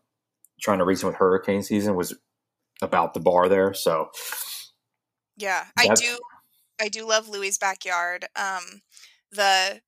trying 0.60 0.78
to 0.78 0.84
reason 0.84 1.08
with 1.08 1.16
hurricane 1.16 1.62
season 1.62 1.94
was 1.94 2.14
about 2.80 3.14
the 3.14 3.20
bar 3.20 3.48
there. 3.48 3.74
So 3.74 4.10
Yeah, 5.36 5.64
I 5.76 5.88
do. 5.88 6.18
I 6.80 6.88
do 6.88 7.06
love 7.06 7.28
Louie's 7.28 7.58
backyard. 7.58 8.26
Um, 8.34 8.82
the 9.30 9.80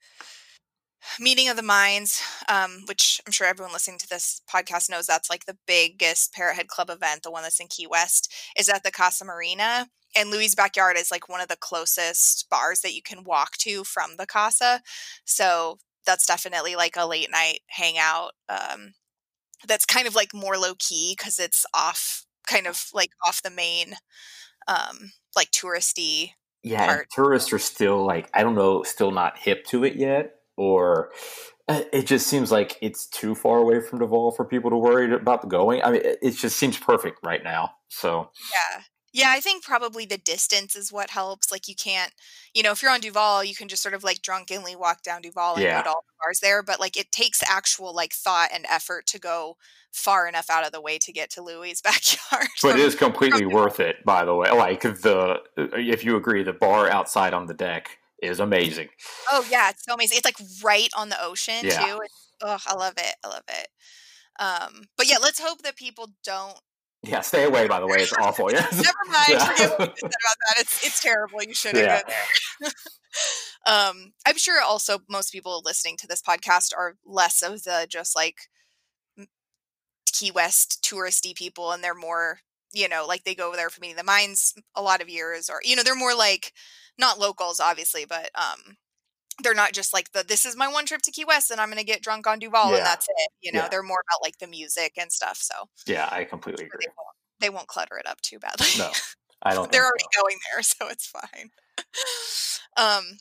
meeting 1.19 1.49
of 1.49 1.57
the 1.57 1.63
minds, 1.63 2.23
um, 2.49 2.83
which 2.87 3.21
I'm 3.27 3.33
sure 3.33 3.47
everyone 3.47 3.73
listening 3.73 3.99
to 3.99 4.09
this 4.09 4.41
podcast 4.53 4.91
knows, 4.91 5.07
that's 5.07 5.31
like 5.31 5.47
the 5.47 5.59
biggest 5.67 6.35
Parrothead 6.35 6.69
Club 6.69 6.91
event, 6.91 7.23
the 7.23 7.31
one 7.31 7.43
that's 7.43 7.61
in 7.61 7.69
Key 7.69 7.87
West, 7.87 8.33
is 8.57 8.69
at 8.69 8.83
the 8.83 8.91
Casa 8.91 9.25
Marina. 9.25 9.89
And 10.17 10.31
Louie's 10.31 10.55
backyard 10.55 10.97
is 10.97 11.11
like 11.11 11.29
one 11.29 11.41
of 11.41 11.49
the 11.49 11.57
closest 11.57 12.49
bars 12.49 12.81
that 12.81 12.95
you 12.95 13.03
can 13.03 13.25
walk 13.25 13.57
to 13.59 13.85
from 13.85 14.13
the 14.17 14.27
Casa. 14.27 14.81
So 15.25 15.79
that's 16.07 16.27
definitely 16.27 16.77
like 16.77 16.97
a 16.97 17.07
late 17.07 17.31
night 17.31 17.61
hangout. 17.69 18.33
Um, 18.49 18.95
that's 19.67 19.87
kind 19.87 20.07
of 20.07 20.15
like 20.15 20.33
more 20.35 20.57
low 20.57 20.75
key 20.79 21.15
because 21.17 21.39
it's 21.39 21.67
off, 21.75 22.27
kind 22.47 22.67
of 22.67 22.87
like 22.93 23.11
off 23.27 23.43
the 23.43 23.51
main, 23.51 23.95
um, 24.69 25.13
like 25.35 25.51
touristy 25.51 26.31
yeah, 26.65 26.91
and 26.91 27.07
tourists 27.13 27.53
are 27.53 27.59
still 27.59 28.05
like 28.05 28.31
I 28.33 28.43
don't 28.43 28.55
know, 28.55 28.83
still 28.83 29.11
not 29.11 29.39
hip 29.39 29.67
to 29.67 29.85
it 29.85 29.97
yet, 29.97 30.37
or 30.57 31.11
uh, 31.69 31.83
it 31.93 32.07
just 32.07 32.27
seems 32.27 32.53
like 32.53 32.77
it's 32.83 33.07
too 33.07 33.35
far 33.35 33.59
away 33.59 33.81
from 33.81 33.99
Duval 33.99 34.33
for 34.33 34.45
people 34.45 34.71
to 34.71 34.77
worry 34.77 35.13
about 35.13 35.49
going. 35.49 35.83
I 35.83 35.91
mean, 35.93 36.03
it 36.05 36.19
it 36.23 36.31
just 36.33 36.57
seems 36.59 36.79
perfect 36.79 37.19
right 37.25 37.43
now. 37.43 37.73
So 37.89 38.31
Yeah. 38.53 38.83
Yeah, 39.17 39.31
I 39.31 39.39
think 39.39 39.63
probably 39.63 40.07
the 40.07 40.19
distance 40.19 40.75
is 40.75 40.93
what 40.93 41.11
helps. 41.11 41.53
Like 41.53 41.69
you 41.69 41.77
can't, 41.77 42.13
you 42.53 42.65
know, 42.65 42.73
if 42.73 42.83
you're 42.83 42.91
on 42.91 42.99
Duval, 42.99 43.45
you 43.45 43.55
can 43.55 43.69
just 43.69 43.81
sort 43.81 43.95
of 43.95 44.03
like 44.03 44.23
drunkenly 44.23 44.75
walk 44.75 45.03
down 45.05 45.23
Duval 45.23 45.55
and 45.55 45.63
Yeah. 45.63 45.79
go 45.79 45.83
to 45.85 45.89
all 45.91 46.05
the 46.05 46.13
bars 46.21 46.41
there. 46.41 46.65
But 46.65 46.81
like 46.81 46.97
it 46.97 47.13
takes 47.13 47.41
actual 47.49 47.95
like 47.95 48.13
thought 48.13 48.51
and 48.53 48.67
effort 48.69 49.07
to 49.07 49.21
go 49.21 49.57
far 49.93 50.27
enough 50.27 50.51
out 50.51 50.67
of 50.67 50.73
the 50.73 50.81
way 50.81 50.99
to 50.99 51.13
get 51.13 51.31
to 51.31 51.43
Louie's 51.43 51.81
backyard. 51.91 52.49
but 52.61 52.75
it 52.75 52.81
is 52.81 52.97
completely 52.97 53.47
worth 53.47 53.79
it, 53.79 54.05
by 54.05 54.25
the 54.25 54.35
way. 54.35 54.51
Like 54.51 54.83
the 54.83 55.41
if 55.57 56.05
you 56.05 56.17
agree, 56.17 56.43
the 56.43 56.53
bar 56.53 56.91
outside 56.91 57.33
on 57.35 57.47
the 57.47 57.55
deck 57.55 57.99
is 58.25 58.41
amazing. 58.41 58.89
Oh 59.31 59.47
yeah, 59.51 59.71
it's 59.71 59.85
so 59.85 59.95
amazing. 59.95 60.19
It's 60.19 60.25
like 60.25 60.37
right 60.63 60.89
on 60.97 61.09
the 61.09 61.23
ocean 61.23 61.57
Yeah. 61.63 61.85
too. 61.85 62.01
Oh, 62.43 62.59
I 62.67 62.75
love 62.75 62.95
it. 62.99 63.15
I 63.25 63.29
love 63.29 63.45
it. 63.49 63.69
Um, 64.41 64.85
but 64.97 65.09
yeah, 65.09 65.19
let's 65.23 65.41
hope 65.41 65.63
that 65.63 65.77
people 65.77 66.09
don't. 66.25 66.59
Yeah, 67.03 67.21
stay 67.21 67.45
away. 67.45 67.69
By 67.69 67.81
the 67.81 67.87
way, 67.87 67.99
it's 67.99 68.13
awful. 68.21 68.51
Yeah, 68.53 68.67
Never 68.73 69.05
mind. 69.11 69.25
Yeah. 69.29 69.45
Forget 69.47 69.79
what 69.79 69.99
said 69.99 70.07
about 70.11 70.37
that. 70.49 70.57
It's 70.59 70.85
it's 70.87 71.01
terrible. 71.03 71.43
You 71.43 71.55
shouldn't 71.55 71.85
Yeah. 71.85 72.03
go 72.03 72.09
there. 72.09 72.71
um, 73.67 74.13
I'm 74.27 74.37
sure 74.39 74.61
also 74.63 74.99
most 75.09 75.31
people 75.31 75.63
listening 75.65 75.97
to 75.99 76.07
this 76.07 76.23
podcast 76.23 76.73
are 76.77 76.97
less 77.07 77.43
of 77.43 77.63
the 77.65 77.87
just 77.91 78.17
like 78.17 78.37
Key 80.13 80.31
West 80.31 80.85
touristy 80.89 81.35
people, 81.35 81.73
and 81.73 81.83
they're 81.83 81.95
more 81.95 82.39
you 82.75 82.89
know, 82.89 83.07
like 83.07 83.25
they 83.25 83.35
go 83.35 83.49
over 83.49 83.57
there 83.57 83.71
for 83.71 83.81
meeting 83.81 83.97
the 83.97 84.05
minds 84.05 84.55
a 84.75 84.83
lot 84.83 85.01
of 85.01 85.09
years, 85.09 85.49
or 85.49 85.61
you 85.65 85.77
know, 85.77 85.83
they're 85.83 85.95
more 85.95 86.15
like 86.15 86.53
not 86.99 87.19
locals, 87.19 87.61
obviously, 87.61 88.05
but 88.05 88.31
um, 88.35 88.77
they're 89.43 89.55
not 89.55 89.73
just 89.73 89.93
like 89.93 90.13
the 90.13 90.23
this 90.27 90.45
is 90.45 90.57
my 90.57 90.69
one 90.69 90.87
trip 90.87 91.03
to 91.03 91.11
Key 91.11 91.25
West 91.25 91.51
and 91.51 91.61
I'm 91.61 91.69
going 91.69 91.79
to 91.79 91.85
get 91.85 92.03
drunk 92.03 92.27
on 92.27 92.39
Duval 92.39 92.71
Yeah. 92.71 92.77
and 92.79 92.87
that's 92.87 93.07
it. 93.09 93.29
You 93.41 93.53
know, 93.53 93.61
Yeah. 93.61 93.69
they're 93.69 93.83
more 93.83 94.03
about 94.09 94.23
like 94.23 94.39
the 94.39 94.47
music 94.47 94.93
and 94.97 95.11
stuff. 95.11 95.39
So 95.39 95.55
Yeah, 95.87 96.09
I 96.13 96.25
completely 96.25 96.65
they 96.65 96.69
agree. 96.69 96.87
won't, 96.97 97.17
they 97.41 97.51
won't 97.51 97.67
clutter 97.69 97.97
it 97.99 98.07
up 98.07 98.21
too 98.21 98.39
badly. 98.39 98.67
No, 98.79 98.91
I 99.43 99.55
don't. 99.55 99.73
they're 99.73 99.83
think 99.83 99.89
already 99.91 100.05
so. 100.13 100.23
going 100.23 100.39
there, 100.53 100.63
so 100.63 100.89
it's 100.89 101.07
fine. 101.07 101.51
um, 102.77 103.19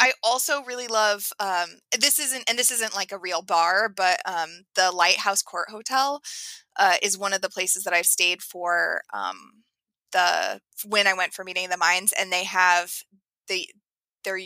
I 0.00 0.12
also 0.22 0.62
really 0.62 0.86
love 0.86 1.32
um, 1.40 1.78
this 1.98 2.18
isn't 2.20 2.44
and 2.48 2.58
this 2.58 2.70
isn't 2.70 2.94
like 2.94 3.12
a 3.12 3.18
real 3.18 3.42
bar, 3.42 3.88
but 3.88 4.20
um, 4.26 4.62
the 4.76 4.92
Lighthouse 4.92 5.42
Court 5.42 5.70
Hotel 5.70 6.22
uh, 6.78 6.96
is 7.02 7.18
one 7.18 7.32
of 7.32 7.42
the 7.42 7.50
places 7.50 7.84
that 7.84 7.94
I've 7.94 8.06
stayed 8.06 8.42
for 8.42 9.02
um, 9.14 9.64
the 10.12 10.60
when 10.86 11.06
I 11.06 11.14
went 11.14 11.34
for 11.34 11.44
meeting 11.44 11.68
the 11.70 11.76
minds, 11.78 12.12
and 12.18 12.32
they 12.32 12.44
have 12.44 12.92
the 13.48 13.68
they're 14.24 14.40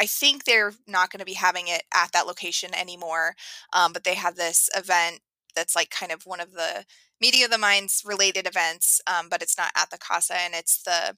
I 0.00 0.06
think 0.06 0.44
they're 0.44 0.74
not 0.86 1.10
going 1.10 1.20
to 1.20 1.24
be 1.26 1.34
having 1.34 1.68
it 1.68 1.82
at 1.94 2.12
that 2.12 2.26
location 2.26 2.74
anymore, 2.74 3.34
um, 3.72 3.92
but 3.92 4.04
they 4.04 4.14
have 4.14 4.36
this 4.36 4.68
event 4.76 5.20
that's 5.54 5.76
like 5.76 5.90
kind 5.90 6.12
of 6.12 6.24
one 6.26 6.40
of 6.40 6.52
the 6.52 6.84
Meeting 7.20 7.44
of 7.44 7.50
the 7.50 7.58
Minds 7.58 8.02
related 8.04 8.46
events, 8.46 9.00
um, 9.06 9.28
but 9.30 9.42
it's 9.42 9.56
not 9.58 9.72
at 9.76 9.90
the 9.90 9.98
Casa, 9.98 10.36
and 10.38 10.54
it's 10.54 10.82
the 10.82 11.16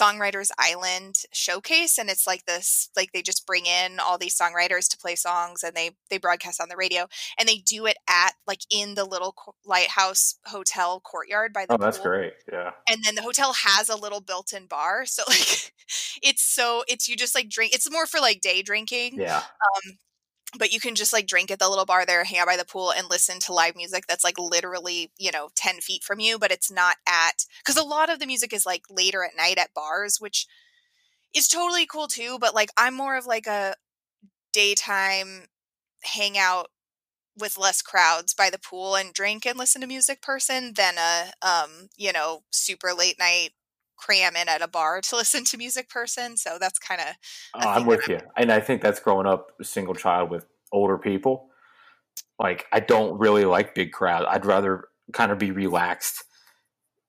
Songwriters 0.00 0.50
Island 0.58 1.22
showcase, 1.32 1.98
and 1.98 2.10
it's 2.10 2.26
like 2.26 2.44
this, 2.44 2.90
like 2.96 3.12
they 3.12 3.22
just 3.22 3.46
bring 3.46 3.64
in 3.66 3.98
all 4.00 4.18
these 4.18 4.36
songwriters 4.36 4.88
to 4.90 4.98
play 4.98 5.14
songs, 5.14 5.62
and 5.62 5.74
they 5.74 5.90
they 6.10 6.18
broadcast 6.18 6.60
on 6.60 6.68
the 6.68 6.76
radio, 6.76 7.06
and 7.38 7.48
they 7.48 7.56
do 7.58 7.86
it 7.86 7.96
at 8.08 8.32
like 8.46 8.60
in 8.70 8.94
the 8.94 9.04
little 9.04 9.32
co- 9.32 9.54
lighthouse 9.64 10.36
hotel 10.46 11.00
courtyard 11.00 11.52
by 11.52 11.66
the 11.66 11.74
Oh, 11.74 11.76
that's 11.78 11.98
great. 11.98 12.34
Yeah. 12.52 12.70
and 12.90 12.98
then 13.04 13.14
the 13.14 13.22
hotel 13.22 13.52
has 13.54 13.88
a 13.88 13.96
little 13.96 14.20
built-in 14.20 14.66
bar 14.66 15.04
so 15.06 15.22
like 15.28 15.72
it's 16.22 16.42
so 16.42 16.84
it's 16.88 17.08
you 17.08 17.16
just 17.16 17.34
like 17.34 17.48
drink 17.48 17.72
it's 17.74 17.90
more 17.90 18.06
for 18.06 18.20
like 18.20 18.40
day 18.40 18.62
drinking 18.62 19.18
Yeah. 19.18 19.38
Um, 19.38 19.98
but 20.58 20.72
you 20.72 20.80
can 20.80 20.94
just 20.94 21.12
like 21.12 21.26
drink 21.26 21.50
at 21.50 21.58
the 21.58 21.68
little 21.68 21.84
bar 21.84 22.04
there 22.06 22.24
hang 22.24 22.38
out 22.38 22.46
by 22.46 22.56
the 22.56 22.64
pool 22.64 22.92
and 22.92 23.08
listen 23.10 23.38
to 23.38 23.52
live 23.52 23.76
music 23.76 24.06
that's 24.06 24.24
like 24.24 24.38
literally 24.38 25.10
you 25.18 25.30
know 25.30 25.48
10 25.56 25.80
feet 25.80 26.02
from 26.02 26.20
you 26.20 26.38
but 26.38 26.52
it's 26.52 26.70
not 26.70 26.96
at 27.06 27.44
because 27.58 27.76
a 27.80 27.86
lot 27.86 28.10
of 28.10 28.18
the 28.18 28.26
music 28.26 28.52
is 28.52 28.66
like 28.66 28.82
later 28.90 29.24
at 29.24 29.36
night 29.36 29.58
at 29.58 29.74
bars 29.74 30.18
which 30.20 30.46
is 31.34 31.48
totally 31.48 31.86
cool 31.86 32.06
too 32.06 32.38
but 32.40 32.54
like 32.54 32.70
i'm 32.76 32.94
more 32.94 33.16
of 33.16 33.26
like 33.26 33.46
a 33.46 33.74
daytime 34.52 35.44
hangout 36.04 36.68
with 37.38 37.58
less 37.58 37.82
crowds 37.82 38.32
by 38.32 38.48
the 38.48 38.58
pool 38.58 38.94
and 38.96 39.12
drink 39.12 39.44
and 39.44 39.58
listen 39.58 39.80
to 39.80 39.86
music 39.86 40.22
person 40.22 40.72
than 40.74 40.94
a 40.98 41.32
um 41.46 41.88
you 41.96 42.12
know 42.12 42.42
super 42.50 42.92
late 42.94 43.18
night 43.18 43.50
cram 43.96 44.36
in 44.36 44.48
at 44.48 44.62
a 44.62 44.68
bar 44.68 45.00
to 45.00 45.16
listen 45.16 45.44
to 45.44 45.56
music 45.56 45.88
person 45.88 46.36
so 46.36 46.58
that's 46.60 46.78
kind 46.78 47.00
of 47.00 47.06
Oh, 47.54 47.68
I'm 47.68 47.86
with 47.86 48.08
you, 48.08 48.20
and 48.36 48.52
I 48.52 48.60
think 48.60 48.82
that's 48.82 49.00
growing 49.00 49.26
up 49.26 49.52
a 49.60 49.64
single 49.64 49.94
child 49.94 50.30
with 50.30 50.46
older 50.72 50.98
people. 50.98 51.48
Like, 52.38 52.66
I 52.72 52.80
don't 52.80 53.18
really 53.18 53.44
like 53.44 53.74
big 53.74 53.92
crowds. 53.92 54.26
I'd 54.28 54.44
rather 54.44 54.88
kind 55.12 55.32
of 55.32 55.38
be 55.38 55.50
relaxed, 55.50 56.24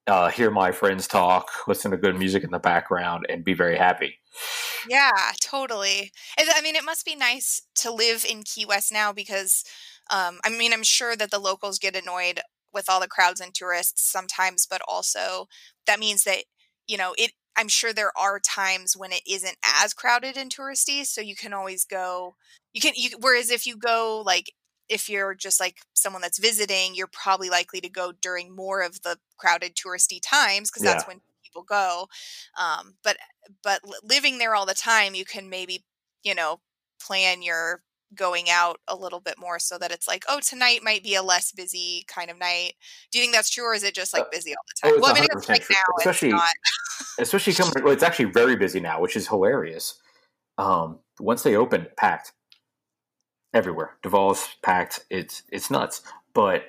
uh, 0.07 0.29
hear 0.29 0.49
my 0.51 0.71
friends 0.71 1.07
talk, 1.07 1.49
listen 1.67 1.91
to 1.91 1.97
good 1.97 2.17
music 2.17 2.43
in 2.43 2.51
the 2.51 2.59
background, 2.59 3.25
and 3.29 3.43
be 3.43 3.53
very 3.53 3.77
happy. 3.77 4.19
Yeah, 4.87 5.31
totally. 5.41 6.11
I 6.39 6.61
mean, 6.61 6.75
it 6.75 6.85
must 6.85 7.05
be 7.05 7.15
nice 7.15 7.61
to 7.75 7.91
live 7.91 8.25
in 8.27 8.43
Key 8.43 8.65
West 8.65 8.91
now 8.91 9.11
because, 9.11 9.65
um, 10.09 10.39
I 10.45 10.49
mean, 10.49 10.71
I'm 10.71 10.83
sure 10.83 11.15
that 11.15 11.31
the 11.31 11.39
locals 11.39 11.79
get 11.79 11.95
annoyed 11.95 12.41
with 12.73 12.89
all 12.89 13.01
the 13.01 13.07
crowds 13.07 13.41
and 13.41 13.53
tourists 13.53 14.09
sometimes, 14.09 14.65
but 14.69 14.81
also 14.87 15.47
that 15.87 15.99
means 15.99 16.23
that, 16.23 16.43
you 16.87 16.97
know, 16.97 17.13
it, 17.17 17.31
I'm 17.55 17.67
sure 17.67 17.93
there 17.93 18.15
are 18.17 18.39
times 18.39 18.95
when 18.95 19.11
it 19.11 19.21
isn't 19.27 19.57
as 19.63 19.93
crowded 19.93 20.37
and 20.37 20.53
touristy. 20.53 21.05
So 21.05 21.21
you 21.21 21.35
can 21.35 21.53
always 21.53 21.85
go, 21.85 22.35
you 22.73 22.81
can, 22.81 22.93
you, 22.95 23.11
whereas 23.19 23.49
if 23.51 23.65
you 23.65 23.77
go 23.77 24.21
like, 24.25 24.51
if 24.89 25.09
you're 25.09 25.35
just 25.35 25.59
like 25.59 25.79
someone 25.93 26.21
that's 26.21 26.39
visiting, 26.39 26.95
you're 26.95 27.07
probably 27.11 27.49
likely 27.49 27.81
to 27.81 27.89
go 27.89 28.13
during 28.21 28.55
more 28.55 28.81
of 28.81 29.01
the 29.01 29.17
crowded 29.37 29.75
touristy 29.75 30.19
times 30.21 30.69
because 30.69 30.83
that's 30.83 31.05
when 31.05 31.19
people 31.43 31.63
go. 31.63 32.07
Um, 32.59 32.95
but 33.03 33.17
but 33.63 33.81
living 34.03 34.37
there 34.37 34.55
all 34.55 34.65
the 34.65 34.73
time, 34.73 35.15
you 35.15 35.25
can 35.25 35.49
maybe 35.49 35.83
you 36.23 36.35
know 36.35 36.61
plan 37.01 37.41
your 37.41 37.83
going 38.15 38.49
out 38.49 38.79
a 38.87 38.95
little 38.95 39.19
bit 39.19 39.37
more 39.37 39.59
so 39.59 39.77
that 39.77 39.91
it's 39.91 40.07
like, 40.07 40.23
oh, 40.29 40.39
tonight 40.39 40.81
might 40.83 41.03
be 41.03 41.15
a 41.15 41.21
less 41.23 41.51
busy 41.51 42.05
kind 42.07 42.29
of 42.29 42.39
night. 42.39 42.73
Do 43.11 43.19
you 43.19 43.23
think 43.23 43.33
that's 43.35 43.49
true, 43.49 43.65
or 43.65 43.73
is 43.73 43.83
it 43.83 43.93
just 43.93 44.13
like 44.13 44.23
Uh, 44.23 44.29
busy 44.31 44.51
all 44.55 44.63
the 44.67 44.87
oh, 44.87 44.89
time? 44.89 44.97
it's 44.97 45.01
well, 45.01 45.11
I 45.11 45.19
mean, 45.19 45.27
it's 45.31 45.49
like 45.49 45.63
true, 45.63 45.75
now, 45.75 45.93
especially- 45.99 46.29
it's 46.29 46.35
not. 46.37 46.47
especially 47.19 47.53
coming. 47.53 47.83
Well, 47.83 47.93
it's 47.93 48.03
actually 48.03 48.25
very 48.31 48.55
busy 48.55 48.79
now, 48.79 49.01
which 49.01 49.15
is 49.15 49.27
hilarious. 49.27 49.99
Um, 50.57 50.99
once 51.19 51.43
they 51.43 51.55
open, 51.55 51.87
packed 51.97 52.31
everywhere. 53.53 53.97
Duval's 54.03 54.47
packed. 54.63 55.05
It's 55.09 55.43
it's 55.51 55.69
nuts. 55.69 56.01
But 56.33 56.63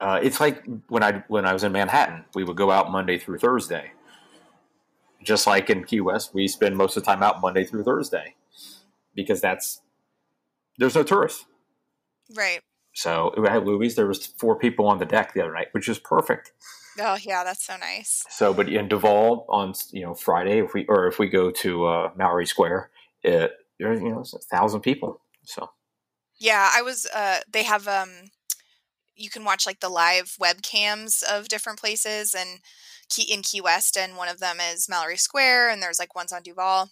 uh, 0.00 0.20
it's 0.22 0.40
like 0.40 0.64
when 0.88 1.02
I 1.02 1.24
when 1.28 1.46
I 1.46 1.52
was 1.52 1.64
in 1.64 1.72
Manhattan, 1.72 2.24
we 2.34 2.44
would 2.44 2.56
go 2.56 2.70
out 2.70 2.90
Monday 2.90 3.18
through 3.18 3.38
Thursday. 3.38 3.92
Just 5.22 5.46
like 5.46 5.70
in 5.70 5.84
Key 5.84 6.00
West, 6.00 6.34
we 6.34 6.46
spend 6.48 6.76
most 6.76 6.96
of 6.96 7.02
the 7.02 7.06
time 7.10 7.22
out 7.22 7.40
Monday 7.40 7.64
through 7.64 7.84
Thursday 7.84 8.34
because 9.14 9.40
that's 9.40 9.80
there's 10.78 10.94
no 10.94 11.02
tourists. 11.02 11.44
Right. 12.34 12.60
So 12.94 13.34
at 13.46 13.64
Louis, 13.64 13.94
there 13.94 14.06
was 14.06 14.26
four 14.26 14.58
people 14.58 14.86
on 14.86 14.98
the 14.98 15.04
deck 15.04 15.34
the 15.34 15.42
other 15.42 15.52
night, 15.52 15.68
which 15.72 15.88
is 15.88 15.98
perfect. 15.98 16.52
Oh, 16.98 17.18
yeah, 17.20 17.44
that's 17.44 17.64
so 17.64 17.76
nice. 17.76 18.24
So, 18.30 18.54
but 18.54 18.68
in 18.70 18.88
Duval 18.88 19.44
on 19.48 19.74
you 19.92 20.02
know 20.02 20.14
Friday, 20.14 20.60
if 20.60 20.72
we 20.72 20.86
or 20.86 21.06
if 21.06 21.18
we 21.18 21.28
go 21.28 21.50
to 21.50 21.86
uh, 21.86 22.10
Mallory 22.16 22.46
Square, 22.46 22.90
it 23.22 23.52
you 23.78 23.86
know 23.86 24.20
it's 24.20 24.32
a 24.32 24.38
thousand 24.38 24.80
people. 24.80 25.20
So 25.44 25.70
Yeah, 26.38 26.70
I 26.74 26.82
was. 26.82 27.06
Uh, 27.14 27.40
they 27.50 27.64
have 27.64 27.86
um, 27.86 28.30
you 29.14 29.28
can 29.28 29.44
watch 29.44 29.66
like 29.66 29.80
the 29.80 29.88
live 29.88 30.36
webcams 30.40 31.22
of 31.22 31.48
different 31.48 31.78
places 31.78 32.34
and 32.34 32.60
key 33.10 33.30
in 33.30 33.42
Key 33.42 33.60
West, 33.60 33.96
and 33.98 34.16
one 34.16 34.28
of 34.28 34.40
them 34.40 34.56
is 34.58 34.88
Mallory 34.88 35.18
Square, 35.18 35.70
and 35.70 35.82
there's 35.82 35.98
like 35.98 36.14
ones 36.14 36.32
on 36.32 36.42
Duval. 36.42 36.90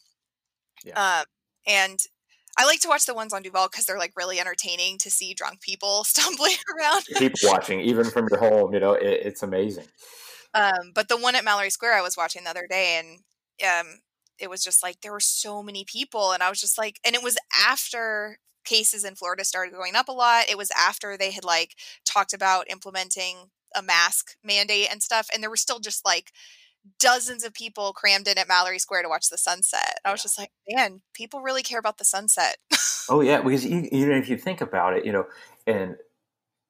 Yeah. 0.85 1.21
Um, 1.21 1.25
and 1.67 1.99
I 2.59 2.67
like 2.67 2.81
to 2.81 2.89
watch 2.89 3.07
the 3.07 3.15
ones 3.15 3.33
on 3.33 3.43
Duval 3.43 3.69
because 3.71 3.85
they're 3.85 3.99
like 3.99 4.13
really 4.17 4.39
entertaining 4.39 4.99
to 4.99 5.11
see 5.11 5.35
drunk 5.35 5.61
people 5.61 6.05
stumbling 6.05 6.55
around. 6.79 7.05
Keep 7.17 7.35
watching, 7.43 7.81
even 7.81 8.05
from 8.05 8.29
your 8.31 8.39
home, 8.39 8.73
you 8.75 8.81
know, 8.81 8.93
it, 8.93 9.21
it's 9.25 9.43
amazing. 9.43 9.87
Um, 10.55 10.93
but 10.95 11.09
the 11.09 11.17
one 11.17 11.35
at 11.35 11.45
Mallory 11.45 11.71
Square 11.71 11.95
I 11.95 12.03
was 12.03 12.17
watching 12.17 12.45
the 12.45 12.51
other 12.51 12.67
day, 12.69 13.01
and 13.01 13.19
um, 13.69 14.01
it 14.39 14.49
was 14.49 14.63
just 14.63 14.83
like 14.83 15.01
there 15.01 15.13
were 15.13 15.21
so 15.21 15.63
many 15.63 15.85
people, 15.85 16.33
and 16.33 16.43
I 16.43 16.49
was 16.49 16.61
just 16.61 16.79
like, 16.79 17.01
and 17.05 17.15
it 17.15 17.23
was 17.23 17.37
after 17.67 18.39
cases 18.65 19.05
in 19.05 19.15
Florida 19.15 19.45
started 19.45 19.75
going 19.75 19.97
up 19.97 20.09
a 20.09 20.13
lot. 20.13 20.49
It 20.49 20.57
was 20.57 20.71
after 20.71 21.17
they 21.17 21.33
had 21.33 21.45
like 21.45 21.75
talked 22.05 22.33
about 22.33 22.71
implementing 22.71 23.51
a 23.75 23.83
mask 23.83 24.37
mandate 24.45 24.89
and 24.91 25.03
stuff, 25.03 25.29
and 25.33 25.43
there 25.43 25.51
were 25.51 25.57
still 25.57 25.81
just 25.81 26.05
like 26.05 26.31
dozens 26.99 27.45
of 27.45 27.55
people 27.55 27.93
crammed 27.93 28.29
in 28.29 28.39
at 28.39 28.49
Mallory 28.49 28.79
Square 28.79 29.03
to 29.03 29.09
watch 29.09 29.29
the 29.31 29.39
sunset. 29.39 29.99
I 30.05 30.13
was 30.13 30.23
just 30.23 30.39
like, 30.39 30.51
man, 30.69 31.03
people 31.15 31.41
really 31.41 31.63
care 31.63 31.79
about 31.79 31.99
the 31.99 32.05
sunset. 32.05 32.57
Oh 33.09 33.21
yeah, 33.21 33.41
because 33.43 33.67
e- 33.67 33.89
even 33.93 34.17
if 34.17 34.29
you 34.29 34.37
think 34.37 34.61
about 34.61 34.97
it, 34.97 35.05
you 35.05 35.13
know, 35.13 35.27
and 35.67 35.97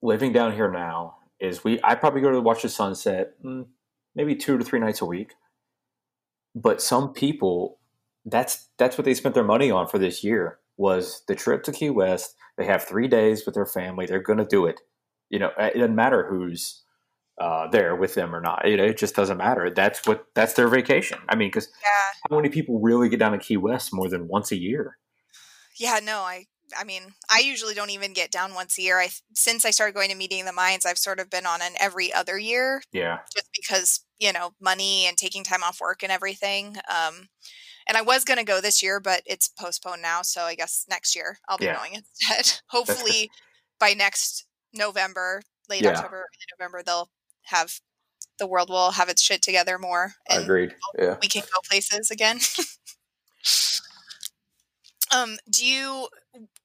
living 0.03 0.33
down 0.33 0.53
here 0.53 0.71
now 0.71 1.17
is 1.41 1.65
we 1.65 1.81
I 1.83 1.95
probably 1.95 2.21
go 2.21 2.31
to 2.31 2.41
watch 2.41 2.63
the 2.63 2.69
sunset 2.69 3.35
mm, 3.43 3.67
maybe 4.15 4.37
two 4.37 4.59
to 4.59 4.65
three 4.65 4.81
nights 4.81 5.01
a 5.01 5.07
week. 5.07 5.35
But 6.55 6.81
some 6.81 7.13
people, 7.13 7.79
that's 8.25 8.69
that's 8.79 8.97
what 8.97 9.05
they 9.05 9.15
spent 9.15 9.35
their 9.35 9.45
money 9.45 9.71
on 9.71 9.89
for 9.89 9.99
this 9.99 10.23
year 10.23 10.59
was 10.77 11.23
the 11.29 11.35
trip 11.35 11.63
to 11.65 11.73
Key 11.73 11.91
West. 11.91 12.37
They 12.57 12.67
have 12.67 12.85
three 12.85 13.09
days 13.09 13.45
with 13.45 13.55
their 13.55 13.67
family. 13.67 14.07
They're 14.07 14.23
going 14.23 14.39
to 14.39 14.45
do 14.45 14.67
it. 14.67 14.81
You 15.31 15.41
know, 15.41 15.51
it 15.59 15.75
doesn't 15.75 15.95
matter 15.95 16.27
who's 16.29 16.84
uh, 17.41 17.69
there 17.69 17.97
with 17.97 18.15
them 18.15 18.35
or 18.35 18.41
not. 18.41 18.67
You 18.69 18.77
know, 18.77 18.85
it 18.85 18.99
just 18.99 19.15
doesn't 19.17 19.39
matter. 19.39 19.71
That's 19.71 20.07
what 20.07 20.27
that's 20.35 20.55
their 20.55 20.69
vacation. 20.69 21.19
I 21.29 21.37
mean, 21.37 21.49
because 21.49 21.69
yeah. 21.83 22.13
how 22.31 22.37
many 22.37 22.49
people 22.51 22.81
really 22.81 23.09
get 23.09 23.19
down 23.21 23.33
to 23.33 23.39
Key 23.39 23.57
West 23.59 23.93
more 23.95 24.09
than 24.09 24.29
once 24.29 24.53
a 24.53 24.57
year? 24.57 24.99
Yeah, 25.79 26.01
no, 26.03 26.21
I 26.21 26.47
I 26.77 26.85
mean, 26.85 27.15
I 27.31 27.41
usually 27.41 27.75
don't 27.75 27.91
even 27.91 28.13
get 28.15 28.31
down 28.31 28.55
once 28.55 28.79
a 28.79 28.83
year. 28.83 28.99
I 29.01 29.11
since 29.35 29.65
I 29.65 29.71
started 29.71 29.95
going 29.95 30.11
to 30.11 30.17
meeting 30.17 30.45
the 30.45 30.53
minds, 30.53 30.87
I've 30.87 30.99
sort 30.99 31.21
of 31.21 31.31
been 31.31 31.47
on 31.47 31.63
an 31.63 31.73
every 31.79 32.13
other 32.13 32.39
year 32.39 32.83
Yeah, 32.93 33.21
just 33.35 33.49
because, 33.55 34.01
you 34.19 34.33
know, 34.33 34.53
money 34.61 35.07
and 35.07 35.17
taking 35.17 35.45
time 35.45 35.63
off 35.63 35.81
work 35.81 36.03
and 36.03 36.13
everything. 36.13 36.77
Um 36.89 37.29
and 37.89 37.97
I 37.99 38.03
was 38.03 38.25
going 38.25 38.39
to 38.39 38.45
go 38.45 38.61
this 38.63 38.83
year, 38.83 39.01
but 39.01 39.23
it's 39.27 39.49
postponed 39.49 40.03
now, 40.03 40.23
so 40.23 40.43
I 40.45 40.55
guess 40.57 40.87
next 40.91 41.17
year 41.17 41.39
I'll 41.49 41.59
be 41.59 41.67
Yeah. 41.67 41.77
going 41.79 41.95
instead. 42.31 42.61
Hopefully 42.71 43.31
by 43.81 43.95
next 43.95 44.47
November, 44.75 45.43
late 45.69 45.85
Yeah. 45.85 45.89
October, 45.89 46.17
early 46.19 46.47
November 46.59 46.83
they'll 46.85 47.11
have 47.45 47.81
the 48.39 48.47
world 48.47 48.69
will 48.69 48.93
have 48.93 49.09
its 49.09 49.23
shit 49.23 49.43
together 49.43 49.79
more 49.79 50.15
I 50.29 50.37
and 50.37 50.45
agreed. 50.45 50.75
Yeah. 50.99 51.17
we 51.23 51.29
can 51.29 51.43
go 51.43 51.61
places 51.69 52.11
again. 52.11 52.41
um, 55.15 55.37
do 55.51 55.65
you 55.65 56.09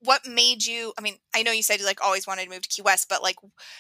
what 0.01 0.25
made 0.27 0.65
you 0.65 0.93
I 0.97 1.01
mean, 1.01 1.17
I 1.35 1.43
know 1.43 1.51
you 1.51 1.63
said 1.63 1.79
you 1.79 1.85
like 1.85 2.03
always 2.03 2.25
wanted 2.25 2.45
to 2.45 2.49
move 2.49 2.63
to 2.63 2.69
Key 2.69 2.81
West, 2.81 3.07
but 3.09 3.21
like 3.21 3.35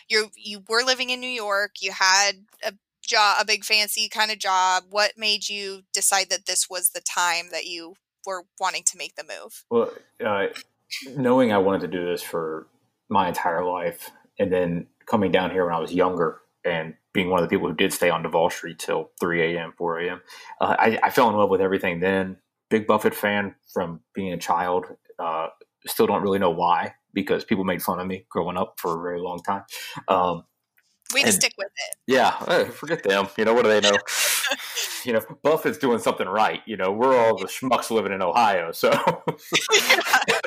you 0.07 0.29
you 0.35 0.63
were 0.67 0.83
living 0.83 1.09
in 1.09 1.19
New 1.19 1.27
York, 1.27 1.75
you 1.81 1.91
had 1.91 2.45
a 2.63 2.73
job, 3.05 3.37
a 3.39 3.45
big 3.45 3.63
fancy 3.63 4.07
kind 4.09 4.31
of 4.31 4.39
job. 4.39 4.83
What 4.89 5.17
made 5.17 5.49
you 5.49 5.81
decide 5.93 6.29
that 6.29 6.45
this 6.45 6.69
was 6.69 6.89
the 6.89 7.01
time 7.01 7.47
that 7.51 7.65
you 7.65 7.95
were 8.25 8.43
wanting 8.59 8.83
to 8.83 8.97
make 8.97 9.15
the 9.15 9.23
move? 9.23 9.65
Well, 9.69 9.91
uh, 10.23 10.47
knowing 11.15 11.51
I 11.51 11.57
wanted 11.57 11.81
to 11.81 11.87
do 11.87 12.05
this 12.05 12.21
for 12.21 12.67
my 13.07 13.27
entire 13.27 13.65
life, 13.65 14.11
and 14.37 14.51
then 14.51 14.87
coming 15.05 15.31
down 15.31 15.51
here 15.51 15.65
when 15.65 15.73
I 15.73 15.79
was 15.79 15.93
younger 15.93 16.41
and 16.65 16.93
being 17.13 17.29
one 17.29 17.41
of 17.41 17.49
the 17.49 17.53
people 17.53 17.67
who 17.67 17.75
did 17.75 17.93
stay 17.93 18.09
on 18.09 18.23
Duval 18.23 18.49
Street 18.49 18.79
till 18.79 19.11
3 19.19 19.55
a.m., 19.55 19.73
4 19.77 19.99
a.m., 19.99 20.21
uh, 20.61 20.75
I, 20.77 20.99
I, 21.03 21.09
fell 21.09 21.29
in 21.29 21.35
love 21.35 21.49
with 21.49 21.61
everything 21.61 21.99
then. 21.99 22.37
Big 22.69 22.85
Buffett 22.85 23.15
fan 23.15 23.55
from 23.73 24.01
being 24.13 24.33
a 24.33 24.37
child. 24.37 24.85
Uh, 25.17 25.47
still 25.87 26.05
don't 26.05 26.21
really 26.21 26.39
know 26.39 26.51
why 26.51 26.93
because 27.13 27.43
people 27.43 27.63
made 27.63 27.81
fun 27.81 27.99
of 27.99 28.07
me 28.07 28.25
growing 28.29 28.57
up 28.57 28.75
for 28.77 28.99
a 28.99 29.01
very 29.01 29.19
long 29.19 29.39
time. 29.39 29.63
Um, 30.07 30.43
to 31.13 31.31
stick 31.31 31.53
with 31.57 31.67
it. 31.67 31.97
Yeah, 32.07 32.65
forget 32.69 33.03
them. 33.03 33.27
You 33.37 33.45
know, 33.45 33.53
what 33.53 33.63
do 33.63 33.69
they 33.69 33.81
know? 33.81 33.97
you 35.05 35.13
know, 35.13 35.21
Buffett's 35.43 35.77
doing 35.77 35.99
something 35.99 36.27
right. 36.27 36.61
You 36.65 36.77
know, 36.77 36.91
we're 36.91 37.17
all 37.17 37.37
the 37.37 37.45
schmucks 37.45 37.89
living 37.89 38.13
in 38.13 38.21
Ohio. 38.21 38.71
So, 38.71 38.91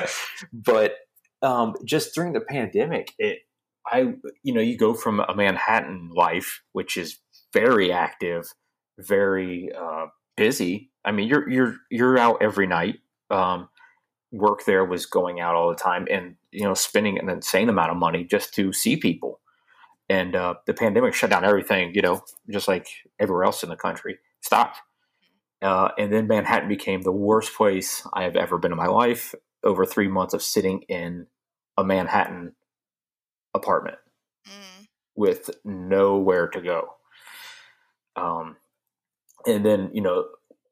but 0.53 0.95
um, 1.41 1.75
just 1.85 2.15
during 2.15 2.33
the 2.33 2.41
pandemic, 2.41 3.13
it, 3.17 3.39
I, 3.85 4.13
you 4.43 4.53
know, 4.53 4.61
you 4.61 4.77
go 4.77 4.93
from 4.93 5.19
a 5.19 5.35
Manhattan 5.35 6.11
life, 6.13 6.61
which 6.71 6.97
is 6.97 7.19
very 7.51 7.91
active, 7.91 8.53
very 8.97 9.69
uh, 9.77 10.07
busy. 10.37 10.91
I 11.05 11.11
mean, 11.11 11.27
you're 11.27 11.49
you're 11.49 11.75
you're 11.89 12.17
out 12.17 12.37
every 12.41 12.67
night. 12.67 12.99
Um, 13.29 13.69
work 14.31 14.65
there 14.65 14.85
was 14.85 15.05
going 15.05 15.39
out 15.39 15.55
all 15.55 15.69
the 15.69 15.75
time, 15.75 16.07
and 16.09 16.35
you 16.51 16.63
know, 16.63 16.73
spending 16.73 17.19
an 17.19 17.29
insane 17.29 17.69
amount 17.69 17.91
of 17.91 17.97
money 17.97 18.23
just 18.23 18.53
to 18.55 18.71
see 18.71 18.95
people 18.95 19.39
and 20.09 20.35
uh, 20.35 20.55
the 20.65 20.73
pandemic 20.73 21.13
shut 21.13 21.29
down 21.29 21.45
everything. 21.45 21.93
You 21.95 22.01
know, 22.01 22.21
just 22.49 22.67
like 22.67 22.87
everywhere 23.19 23.45
else 23.45 23.63
in 23.63 23.69
the 23.69 23.75
country, 23.75 24.19
stopped. 24.41 24.79
Uh, 25.61 25.89
and 25.97 26.11
then 26.11 26.27
Manhattan 26.27 26.67
became 26.67 27.01
the 27.01 27.11
worst 27.11 27.55
place 27.55 28.05
I 28.13 28.23
have 28.23 28.35
ever 28.35 28.57
been 28.57 28.71
in 28.71 28.77
my 28.77 28.87
life. 28.87 29.33
Over 29.63 29.85
three 29.85 30.09
months 30.09 30.33
of 30.33 30.43
sitting 30.43 30.81
in 30.89 31.27
a 31.77 31.85
Manhattan 31.85 32.53
apartment 33.53 33.97
mm. 34.47 34.87
with 35.15 35.49
nowhere 35.63 36.47
to 36.47 36.61
go. 36.61 36.95
Um, 38.15 38.57
and 39.45 39.65
then 39.65 39.89
you 39.93 40.01
know 40.01 40.25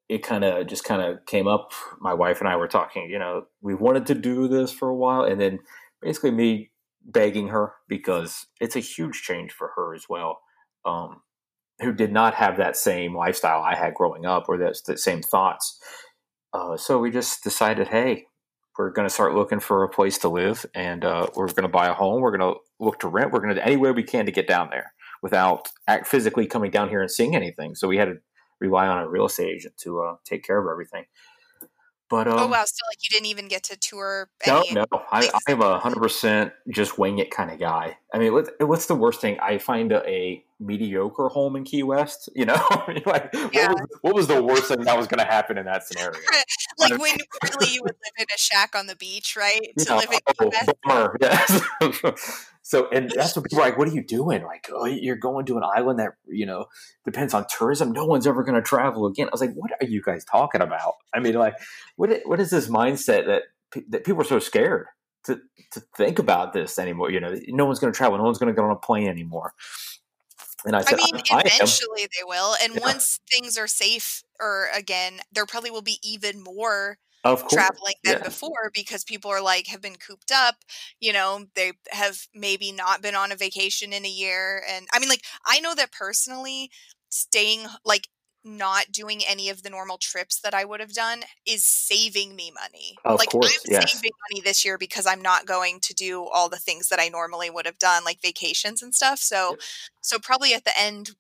it 0.10 0.24
kind 0.24 0.44
of 0.44 0.68
just 0.68 0.84
kind 0.84 1.02
of 1.02 1.26
came 1.26 1.48
up. 1.48 1.72
My 2.00 2.14
wife 2.14 2.40
and 2.40 2.50
I 2.50 2.58
were 2.58 2.68
talking. 2.68 3.10
You 3.10 3.20
know, 3.20 3.46
we 3.62 3.74
wanted 3.74 4.06
to 4.08 4.16
do 4.16 4.48
this 4.48 4.72
for 4.72 4.90
a 4.90 4.96
while, 4.96 5.24
and 5.24 5.40
then 5.40 5.60
basically 6.02 6.32
me 6.32 6.72
begging 7.04 7.48
her 7.48 7.74
because 7.88 8.48
it's 8.60 8.76
a 8.76 8.80
huge 8.80 9.22
change 9.22 9.52
for 9.52 9.72
her 9.76 9.96
as 9.96 10.06
well. 10.10 10.42
Um, 10.86 11.22
who 11.82 11.92
did 11.94 12.12
not 12.12 12.36
have 12.36 12.58
that 12.58 12.78
same 12.78 13.16
lifestyle 13.16 13.62
I 13.62 13.76
had 13.76 13.96
growing 13.96 14.26
up 14.26 14.46
or 14.48 14.58
that, 14.58 14.78
the 14.86 14.98
same 14.98 15.22
thoughts. 15.22 15.80
Uh, 16.54 16.78
so 16.78 17.00
we 17.00 17.10
just 17.10 17.44
decided, 17.44 17.88
hey, 17.88 18.26
we're 18.78 18.90
going 18.90 19.08
to 19.08 19.14
start 19.14 19.36
looking 19.36 19.60
for 19.60 19.84
a 19.84 19.90
place 19.90 20.18
to 20.20 20.30
live 20.30 20.66
and 20.74 21.04
uh, 21.04 21.28
we're 21.36 21.48
going 21.48 21.64
to 21.64 21.68
buy 21.68 21.88
a 21.88 21.94
home. 21.94 22.22
We're 22.22 22.36
going 22.36 22.54
to 22.54 22.60
look 22.80 23.00
to 23.02 23.08
rent. 23.08 23.32
We're 23.32 23.40
going 23.40 23.56
to 23.56 23.62
do 23.62 23.62
any 23.62 23.78
way 23.78 23.92
we 23.92 24.04
can 24.04 24.26
to 24.26 24.32
get 24.32 24.48
down 24.48 24.70
there 24.72 24.94
without 25.22 25.70
act 25.88 26.08
physically 26.08 26.48
coming 26.48 26.72
down 26.72 26.90
here 26.90 27.02
and 27.02 27.12
seeing 27.12 27.36
anything. 27.36 27.76
So 27.76 27.88
we 27.88 27.98
had 27.98 28.06
to 28.06 28.16
rely 28.60 28.88
on 28.88 29.00
a 29.04 29.10
real 29.10 29.26
estate 29.26 29.54
agent 29.54 29.76
to 29.80 30.02
uh, 30.02 30.16
take 30.26 30.44
care 30.44 30.58
of 30.58 30.72
everything. 30.72 31.06
But 32.10 32.28
oh, 32.28 32.32
um, 32.32 32.40
oh 32.40 32.48
wow, 32.48 32.64
so 32.66 32.84
like 32.90 32.98
you 33.04 33.10
didn't 33.10 33.28
even 33.28 33.48
get 33.48 33.64
to 33.64 33.78
tour. 33.78 34.30
no, 34.46 34.64
no, 34.74 34.86
I, 35.12 35.30
I 35.48 35.52
am 35.52 35.62
a 35.62 35.80
hundred 35.80 36.02
percent 36.02 36.52
just 36.70 36.98
wing 36.98 37.20
it 37.20 37.32
kind 37.32 37.50
of 37.50 37.58
guy. 37.58 37.98
I 38.14 38.20
mean, 38.20 38.34
what, 38.34 38.50
what's 38.60 38.88
the 38.88 38.96
worst 38.96 39.22
thing? 39.22 39.40
I 39.40 39.58
find 39.60 39.94
a, 39.94 40.06
a 40.06 40.44
mediocre 40.62 41.28
home 41.30 41.56
in 41.56 41.64
Key 41.64 41.84
West. 41.84 42.30
You 42.36 42.46
know, 42.46 42.62
like 43.06 43.30
yeah. 43.52 43.70
what, 43.70 43.82
was, 43.82 43.88
what, 44.02 44.16
was, 44.16 44.28
the 44.28 44.44
worst 44.44 44.66
thing 44.66 44.82
that 44.82 44.98
was 44.98 45.08
going 45.08 45.20
to 45.20 45.26
happen 45.26 45.58
in 45.58 45.66
that 45.66 45.86
scenario? 45.86 46.18
like 46.80 46.92
when 46.92 47.18
really 47.44 47.74
you 47.74 47.82
would 47.84 47.96
live 47.96 48.14
in 48.20 48.26
a 48.34 48.38
shack 48.38 48.76
on 48.76 48.88
the 48.88 48.96
beach, 48.96 49.36
right? 49.36 49.60
To 49.80 49.96
live 49.96 50.12
in 50.12 50.20
oh, 50.28 50.34
Key 50.34 50.50
West. 50.52 50.72
Bummer. 50.84 51.18
Yes. 51.22 52.48
so, 52.62 52.90
and 52.90 53.12
that's 53.12 53.36
what 53.36 53.46
people 53.46 53.60
are 53.60 53.68
like. 53.68 53.78
What 53.78 53.88
are 53.88 53.92
you 53.92 54.04
doing? 54.04 54.44
Like, 54.44 54.70
oh, 54.72 54.86
you're 54.86 55.16
going 55.16 55.46
to 55.48 55.58
an 55.58 55.64
island 55.64 56.00
that 56.00 56.12
you 56.28 56.46
know 56.46 56.66
depends 57.06 57.34
on 57.34 57.46
tourism. 57.58 57.92
No 57.92 58.06
one's 58.06 58.28
ever 58.28 58.44
going 58.44 58.56
to 58.56 58.62
travel 58.62 59.08
again. 59.08 59.28
I 59.28 59.32
was 59.32 59.42
like, 59.42 59.54
what 59.54 59.72
are 59.82 59.88
you 59.88 60.02
guys 60.02 60.24
talking 60.26 60.62
about? 60.62 60.94
I 61.14 61.20
mean, 61.20 61.34
like, 61.34 61.56
what 61.96 62.12
what 62.26 62.40
is 62.40 62.50
this 62.50 62.68
mindset 62.68 63.26
that 63.26 63.44
that 63.90 64.06
people 64.06 64.22
are 64.22 64.26
so 64.26 64.40
scared? 64.40 64.88
To, 65.26 65.40
to 65.74 65.84
think 65.96 66.18
about 66.18 66.52
this 66.52 66.80
anymore, 66.80 67.12
you 67.12 67.20
know, 67.20 67.36
no 67.50 67.66
one's 67.66 67.78
going 67.78 67.94
to 67.94 67.96
travel, 67.96 68.18
no 68.18 68.24
one's 68.24 68.40
going 68.40 68.52
to 68.52 68.60
get 68.60 68.66
on 68.66 68.72
a 68.72 68.76
plane 68.76 69.08
anymore. 69.08 69.54
And 70.66 70.76
I 70.76 70.82
said, 70.82 71.00
I 71.02 71.12
mean, 71.12 71.22
I, 71.32 71.42
eventually 71.42 72.04
I 72.04 72.08
they 72.18 72.24
will. 72.24 72.56
And 72.62 72.76
yeah. 72.76 72.82
once 72.82 73.20
things 73.30 73.58
are 73.58 73.68
safe, 73.68 74.24
or 74.40 74.68
again, 74.76 75.20
there 75.32 75.46
probably 75.46 75.72
will 75.72 75.82
be 75.82 76.00
even 76.04 76.44
more 76.44 76.98
of 77.24 77.48
traveling 77.50 77.94
than 78.04 78.18
yeah. 78.18 78.24
before 78.24 78.72
because 78.74 79.04
people 79.04 79.30
are 79.30 79.42
like 79.42 79.68
have 79.68 79.82
been 79.82 79.96
cooped 79.96 80.32
up 80.32 80.56
you 81.00 81.14
know 81.14 81.46
they 81.56 81.72
have 81.92 82.28
maybe 82.34 82.72
not 82.72 83.02
been 83.02 83.16
on 83.16 83.32
a 83.32 83.36
vacation 83.36 83.94
in 83.94 84.06
a 84.06 84.10
year 84.10 84.64
and 84.68 84.88
i 84.92 85.00
mean 85.00 85.10
like 85.10 85.24
i 85.46 85.60
know 85.60 85.76
that 85.76 85.92
personally 85.92 86.72
staying 87.10 87.68
like 87.86 88.08
not 88.44 88.92
doing 88.92 89.22
any 89.28 89.50
of 89.50 89.64
the 89.64 89.70
normal 89.70 89.98
trips 89.98 90.40
that 90.42 90.54
I 90.54 90.66
would 90.66 90.80
have 90.80 90.94
done 90.94 91.22
is 91.46 91.66
saving 91.66 92.36
me 92.36 92.52
money. 92.52 92.98
Of 93.06 93.20
like 93.20 93.30
course, 93.30 93.60
I'm 93.68 93.74
yes. 93.74 93.94
saving 93.94 94.12
money 94.30 94.42
this 94.42 94.66
year 94.66 94.78
because 94.78 95.06
I'm 95.06 95.22
not 95.22 95.46
going 95.46 95.80
to 95.82 95.94
do 95.94 96.28
all 96.34 96.50
the 96.50 96.58
things 96.58 96.90
that 96.90 97.00
I 97.00 97.10
normally 97.10 97.50
would 97.50 97.66
have 97.66 97.78
done, 97.78 98.04
like 98.04 98.22
vacations 98.22 98.82
and 98.82 98.96
stuff. 98.96 99.20
So, 99.20 99.58
so 100.02 100.18
probably 100.20 100.54
at 100.54 100.66
the 100.66 100.78
end, 100.80 101.12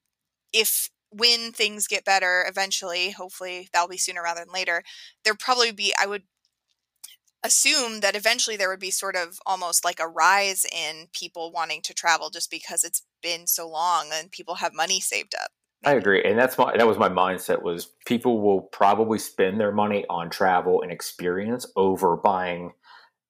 if 0.51 0.89
when 1.11 1.51
things 1.51 1.87
get 1.87 2.05
better 2.05 2.45
eventually, 2.47 3.11
hopefully 3.11 3.67
that'll 3.71 3.87
be 3.87 3.97
sooner 3.97 4.23
rather 4.23 4.41
than 4.41 4.53
later, 4.53 4.83
there 5.23 5.35
probably 5.35 5.71
be 5.71 5.93
I 6.01 6.07
would 6.07 6.23
assume 7.43 8.01
that 8.01 8.15
eventually 8.15 8.55
there 8.55 8.69
would 8.69 8.79
be 8.79 8.91
sort 8.91 9.15
of 9.15 9.39
almost 9.45 9.83
like 9.83 9.99
a 9.99 10.07
rise 10.07 10.65
in 10.71 11.07
people 11.11 11.51
wanting 11.51 11.81
to 11.81 11.93
travel 11.93 12.29
just 12.29 12.51
because 12.51 12.83
it's 12.83 13.03
been 13.21 13.47
so 13.47 13.67
long 13.67 14.09
and 14.13 14.31
people 14.31 14.55
have 14.55 14.73
money 14.73 14.99
saved 14.99 15.33
up. 15.35 15.51
I 15.83 15.93
agree, 15.93 16.23
and 16.23 16.37
that's 16.37 16.57
my 16.57 16.77
that 16.77 16.85
was 16.85 16.99
my 16.99 17.09
mindset 17.09 17.63
was 17.63 17.87
people 18.05 18.41
will 18.41 18.61
probably 18.61 19.17
spend 19.17 19.59
their 19.59 19.71
money 19.71 20.05
on 20.09 20.29
travel 20.29 20.81
and 20.83 20.91
experience 20.91 21.65
over 21.75 22.15
buying 22.15 22.73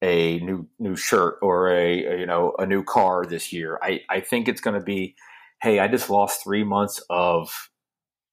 a 0.02 0.40
new 0.40 0.68
new 0.78 0.98
shirt 0.98 1.38
or 1.42 1.70
a, 1.72 2.06
a 2.06 2.20
you 2.20 2.26
know 2.26 2.54
a 2.60 2.66
new 2.66 2.84
car 2.84 3.26
this 3.26 3.54
year. 3.54 3.80
I 3.82 4.02
I 4.10 4.20
think 4.20 4.50
it's 4.50 4.60
going 4.60 4.78
to 4.78 4.84
be, 4.84 5.16
hey, 5.62 5.80
I 5.80 5.88
just 5.88 6.10
lost 6.10 6.44
three 6.44 6.66
months 6.66 7.02
of 7.10 7.70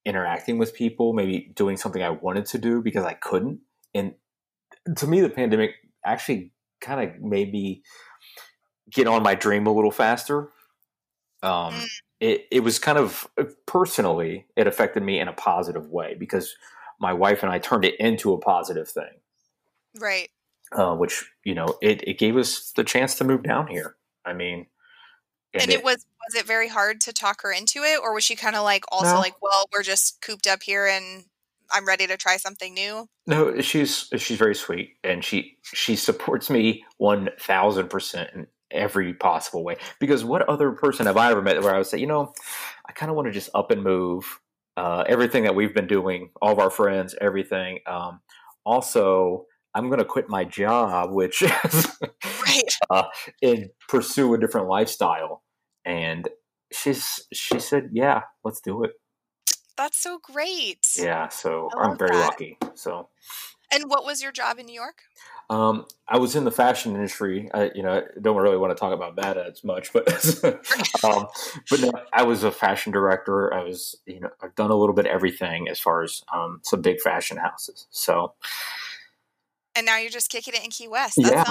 interacting 0.05 0.59
with 0.59 0.75
people, 0.75 1.13
maybe 1.13 1.53
doing 1.55 1.77
something 1.77 2.03
I 2.03 2.11
wanted 2.11 2.47
to 2.47 2.59
do 2.59 2.83
because 2.83 3.05
I 3.05 3.15
couldn't. 3.15 3.61
And 3.95 4.15
to 4.97 5.07
me, 5.07 5.21
the 5.21 5.31
pandemic 5.31 5.75
actually 6.05 6.53
kind 6.81 7.09
of 7.09 7.21
made 7.21 7.53
me 7.53 7.83
get 8.91 9.07
on 9.07 9.23
my 9.23 9.37
dream 9.37 9.67
a 9.69 9.73
little 9.73 9.93
faster. 9.93 10.51
Um, 11.43 11.75
mm 11.75 11.87
it, 12.21 12.47
it 12.51 12.61
was 12.61 12.79
kind 12.79 12.99
of 12.99 13.29
uh, 13.39 13.45
personally 13.67 14.47
it 14.57 14.67
affected 14.67 15.03
me 15.03 15.21
in 15.21 15.29
a 15.29 15.33
positive 15.33 15.89
way 15.91 16.17
because 16.19 16.57
my 17.01 17.13
wife 17.13 17.43
and 17.43 17.53
I 17.53 17.59
turned 17.59 17.85
it 17.85 17.95
into 18.01 18.33
a 18.33 18.39
positive 18.39 18.89
thing. 18.89 19.21
Right. 19.99 20.31
Uh, 20.73 20.95
which 20.95 21.25
you 21.45 21.55
know 21.55 21.79
it, 21.81 22.07
it 22.07 22.19
gave 22.19 22.37
us 22.37 22.73
the 22.77 22.85
chance 22.85 23.15
to 23.17 23.25
move 23.25 23.43
down 23.43 23.69
here. 23.69 23.97
I 24.25 24.35
mean, 24.35 24.67
and, 25.55 25.63
and 25.63 25.71
it, 25.71 25.79
it, 25.79 25.85
was 25.85 26.05
was 26.29 26.35
it 26.35 26.47
very 26.47 26.69
hard 26.69 27.01
to 27.03 27.13
talk 27.13 27.43
her 27.43 27.53
into 27.53 27.83
it, 27.83 28.01
or 28.03 28.13
was 28.13 28.25
she 28.25 28.37
kind 28.37 28.55
of 28.55 28.65
like 28.65 28.85
also 28.93 29.15
no. 29.15 29.21
like, 29.21 29.41
well, 29.41 29.65
we're 29.73 29.83
just 29.83 30.21
cooped 30.21 30.47
up 30.47 30.63
here 30.63 30.87
and 30.87 31.25
I'm 31.71 31.87
ready 31.87 32.07
to 32.07 32.17
try 32.17 32.37
something 32.37 32.75
new? 32.75 33.09
No, 33.27 33.61
she's 33.61 34.11
she's 34.17 34.37
very 34.37 34.55
sweet 34.55 34.97
and 35.03 35.25
she 35.25 35.57
she 35.63 35.97
supports 35.97 36.51
me 36.51 36.85
one 36.99 37.31
thousand 37.41 37.89
percent 37.89 38.49
every 38.71 39.15
possible 39.15 39.65
way. 39.65 39.77
Because 40.01 40.25
what 40.25 40.49
other 40.49 40.73
person 40.73 41.07
have 41.07 41.17
I 41.17 41.31
ever 41.31 41.43
met 41.43 41.63
where 41.63 41.75
I 41.75 41.79
would 41.79 41.87
say, 41.87 41.99
you 41.99 42.07
know, 42.07 42.33
I 42.87 42.93
kind 42.93 43.11
of 43.11 43.17
want 43.17 43.27
to 43.27 43.33
just 43.33 43.51
up 43.55 43.71
and 43.71 43.83
move 43.83 44.41
uh, 44.77 45.05
everything 45.09 45.43
that 45.45 45.55
we've 45.55 45.75
been 45.75 45.87
doing, 45.87 46.31
all 46.41 46.53
of 46.53 46.59
our 46.59 46.71
friends, 46.71 47.15
everything. 47.21 47.81
Um, 47.87 48.21
also, 48.65 49.47
I'm 49.75 49.89
going 49.89 49.99
to 49.99 50.05
quit 50.05 50.29
my 50.29 50.45
job, 50.45 51.13
which 51.13 51.43
is 51.43 51.99
right. 52.03 52.77
uh, 52.91 53.05
and 53.43 53.71
pursue 53.89 54.35
a 54.35 54.39
different 54.39 54.69
lifestyle. 54.69 55.43
And 55.85 56.29
she's 56.73 57.27
she 57.33 57.59
said, 57.59 57.91
yeah, 57.93 58.23
let's 58.45 58.61
do 58.61 58.85
it. 58.85 58.93
That's 59.77 59.99
so 59.99 60.19
great. 60.23 60.87
Yeah, 60.97 61.29
so 61.29 61.71
I'm 61.77 61.97
very 61.97 62.17
that. 62.17 62.27
lucky. 62.27 62.59
So 62.75 63.09
and 63.73 63.85
what 63.89 64.05
was 64.05 64.23
your 64.23 64.33
job 64.33 64.59
in 64.59 64.67
New 64.67 64.75
York? 64.75 65.03
Um, 65.51 65.87
I 66.07 66.19
was 66.19 66.37
in 66.37 66.45
the 66.45 66.51
fashion 66.51 66.95
industry. 66.95 67.49
I, 67.55 67.71
you 67.75 67.83
know, 67.83 67.93
I 67.93 68.03
don't 68.21 68.37
really 68.37 68.59
want 68.59 68.77
to 68.77 68.79
talk 68.79 68.93
about 68.93 69.17
that 69.17 69.39
as 69.39 69.65
much, 69.65 69.93
but 69.93 70.07
um, 71.05 71.27
but 71.71 71.81
no, 71.81 71.93
I 72.13 72.23
was 72.25 72.45
a 72.45 72.51
fashion 72.51 72.93
director. 72.93 73.53
I 73.55 73.63
was, 73.63 73.97
you 74.05 74.21
know, 74.21 74.29
I've 74.43 74.55
done 74.55 74.71
a 74.71 74.77
little 74.77 74.95
bit 74.95 75.07
of 75.07 75.13
everything 75.13 75.69
as 75.69 75.81
far 75.81 76.03
as 76.03 76.23
um, 76.35 76.61
some 76.65 76.83
big 76.83 77.01
fashion 77.01 77.39
houses. 77.39 77.87
So, 77.91 78.35
and 79.75 79.87
now 79.87 79.97
you're 79.97 80.11
just 80.11 80.31
kicking 80.31 80.55
it 80.55 80.65
in 80.65 80.71
Key 80.71 80.89
West. 80.89 81.15
That's 81.17 81.49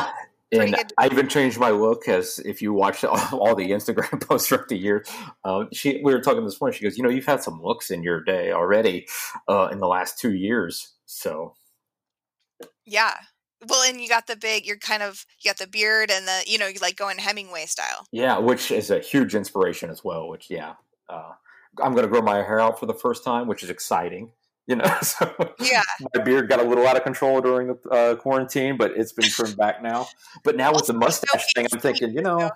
yeah, 0.52 0.62
and 0.62 0.76
good. 0.76 0.94
I 0.98 1.08
even 1.08 1.28
changed 1.28 1.60
my 1.60 1.72
look 1.72 2.08
as 2.08 2.40
if 2.40 2.62
you 2.62 2.74
watch 2.74 3.04
all, 3.04 3.18
all 3.40 3.56
the 3.56 3.72
Instagram 3.72 4.22
posts 4.28 4.48
throughout 4.48 4.70
the 4.70 4.78
year. 4.78 5.06
Uh, 5.44 5.66
she, 5.74 6.02
we 6.04 6.14
were 6.14 6.22
talking 6.22 6.46
this 6.46 6.62
morning. 6.62 6.78
She 6.78 6.84
goes, 6.84 6.98
"You 6.98 7.04
know, 7.04 7.10
you've 7.10 7.26
had 7.26 7.42
some 7.42 7.62
looks 7.62 7.90
in 7.90 8.04
your 8.04 8.24
day 8.24 8.52
already 8.52 9.08
uh, 9.48 9.70
in 9.72 9.80
the 9.80 9.88
last 9.88 10.20
two 10.20 10.36
years." 10.36 10.94
So 11.06 11.56
Yeah. 12.88 13.14
Well, 13.68 13.84
and 13.88 14.00
you 14.00 14.08
got 14.08 14.28
the 14.28 14.36
big. 14.36 14.66
You're 14.66 14.78
kind 14.78 15.04
of 15.04 15.26
you 15.42 15.50
got 15.50 15.58
the 15.58 15.68
beard 15.68 16.10
and 16.12 16.28
the 16.28 16.44
you 16.46 16.58
know 16.58 16.68
you 16.68 16.80
like 16.82 16.96
going 16.96 17.18
Hemingway 17.18 17.66
style. 17.66 18.08
yeah, 18.12 18.38
which 18.38 18.72
is 18.72 18.92
a 18.92 19.00
huge 19.00 19.36
inspiration 19.36 19.90
as 19.90 20.04
well. 20.04 20.30
Which 20.30 20.50
yeah, 20.50 20.74
uh, 21.10 21.32
I'm 21.84 21.94
going 21.94 22.04
to 22.04 22.10
grow 22.10 22.22
my 22.22 22.38
hair 22.38 22.60
out 22.60 22.80
for 22.80 22.86
the 22.86 22.94
first 22.94 23.24
time, 23.24 23.48
which 23.48 23.64
is 23.64 23.70
exciting. 23.70 24.32
You 24.68 24.76
know, 24.76 24.98
so 25.02 25.34
Yeah. 25.60 25.82
My 26.14 26.24
beard 26.24 26.50
got 26.50 26.60
a 26.60 26.64
little 26.64 26.86
out 26.88 26.98
of 26.98 27.04
control 27.04 27.42
during 27.42 27.68
the 27.68 27.90
uh, 27.90 28.16
quarantine, 28.16 28.78
but 28.78 28.92
it's 28.96 29.14
been 29.14 29.30
trimmed 29.30 29.58
back 29.58 29.82
now. 29.82 30.08
But 30.44 30.56
now 30.56 30.74
with 30.74 30.88
the 30.88 30.94
mustache 30.94 31.46
thing, 31.56 31.68
I'm 31.72 31.80
thinking, 31.80 32.12
you 32.14 32.22
know, 32.22 32.52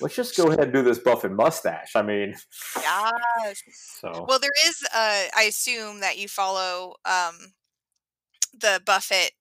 let's 0.00 0.16
just 0.16 0.36
go 0.36 0.48
ahead 0.48 0.60
and 0.60 0.72
do 0.72 0.82
this 0.82 0.98
Buffett 0.98 1.32
mustache. 1.32 1.94
I 1.94 2.02
mean, 2.02 2.34
Yes. 2.76 3.62
so 4.00 4.24
Well, 4.26 4.38
there 4.38 4.50
is. 4.66 4.82
Uh, 4.94 5.24
I 5.36 5.44
assume 5.48 6.00
that 6.00 6.18
you 6.18 6.28
follow 6.28 6.94
um, 7.04 7.52
the 8.58 8.80
Buffett. 8.84 9.32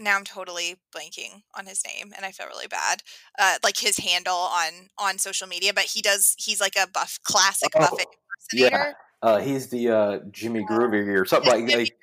Now 0.00 0.16
I'm 0.16 0.24
totally 0.24 0.76
blanking 0.94 1.42
on 1.56 1.66
his 1.66 1.82
name, 1.86 2.12
and 2.16 2.24
I 2.24 2.30
feel 2.30 2.46
really 2.46 2.68
bad. 2.68 3.02
Uh, 3.38 3.56
like 3.64 3.78
his 3.78 3.98
handle 3.98 4.34
on 4.36 4.88
on 4.98 5.18
social 5.18 5.46
media, 5.48 5.72
but 5.74 5.84
he 5.84 6.00
does. 6.02 6.34
He's 6.38 6.60
like 6.60 6.76
a 6.76 6.86
buff 6.86 7.18
classic 7.24 7.70
Oh, 7.76 7.80
Buffett 7.80 8.06
yeah. 8.52 8.92
uh, 9.22 9.38
he's 9.38 9.68
the 9.68 9.90
uh, 9.90 10.18
Jimmy 10.30 10.64
Groovy 10.64 11.20
or 11.20 11.24
something 11.24 11.50
like, 11.50 11.66
that. 11.66 11.78
like. 11.78 11.96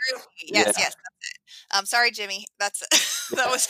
Yes, 0.43 0.47
yeah. 0.47 0.59
yes, 0.65 0.75
that's 0.75 0.97
it. 0.97 1.77
Um, 1.77 1.85
sorry, 1.85 2.11
Jimmy. 2.11 2.45
That's 2.59 2.79
that 3.35 3.47
was. 3.49 3.67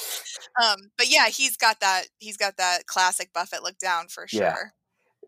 Um, 0.62 0.78
but 0.98 1.10
yeah, 1.10 1.28
he's 1.28 1.58
got 1.58 1.80
that. 1.82 2.06
He's 2.20 2.38
got 2.38 2.58
that 2.58 2.88
classic 2.88 3.32
Buffett 3.34 3.64
look 3.64 3.78
down 3.78 4.08
for 4.08 4.28
sure. 4.28 4.42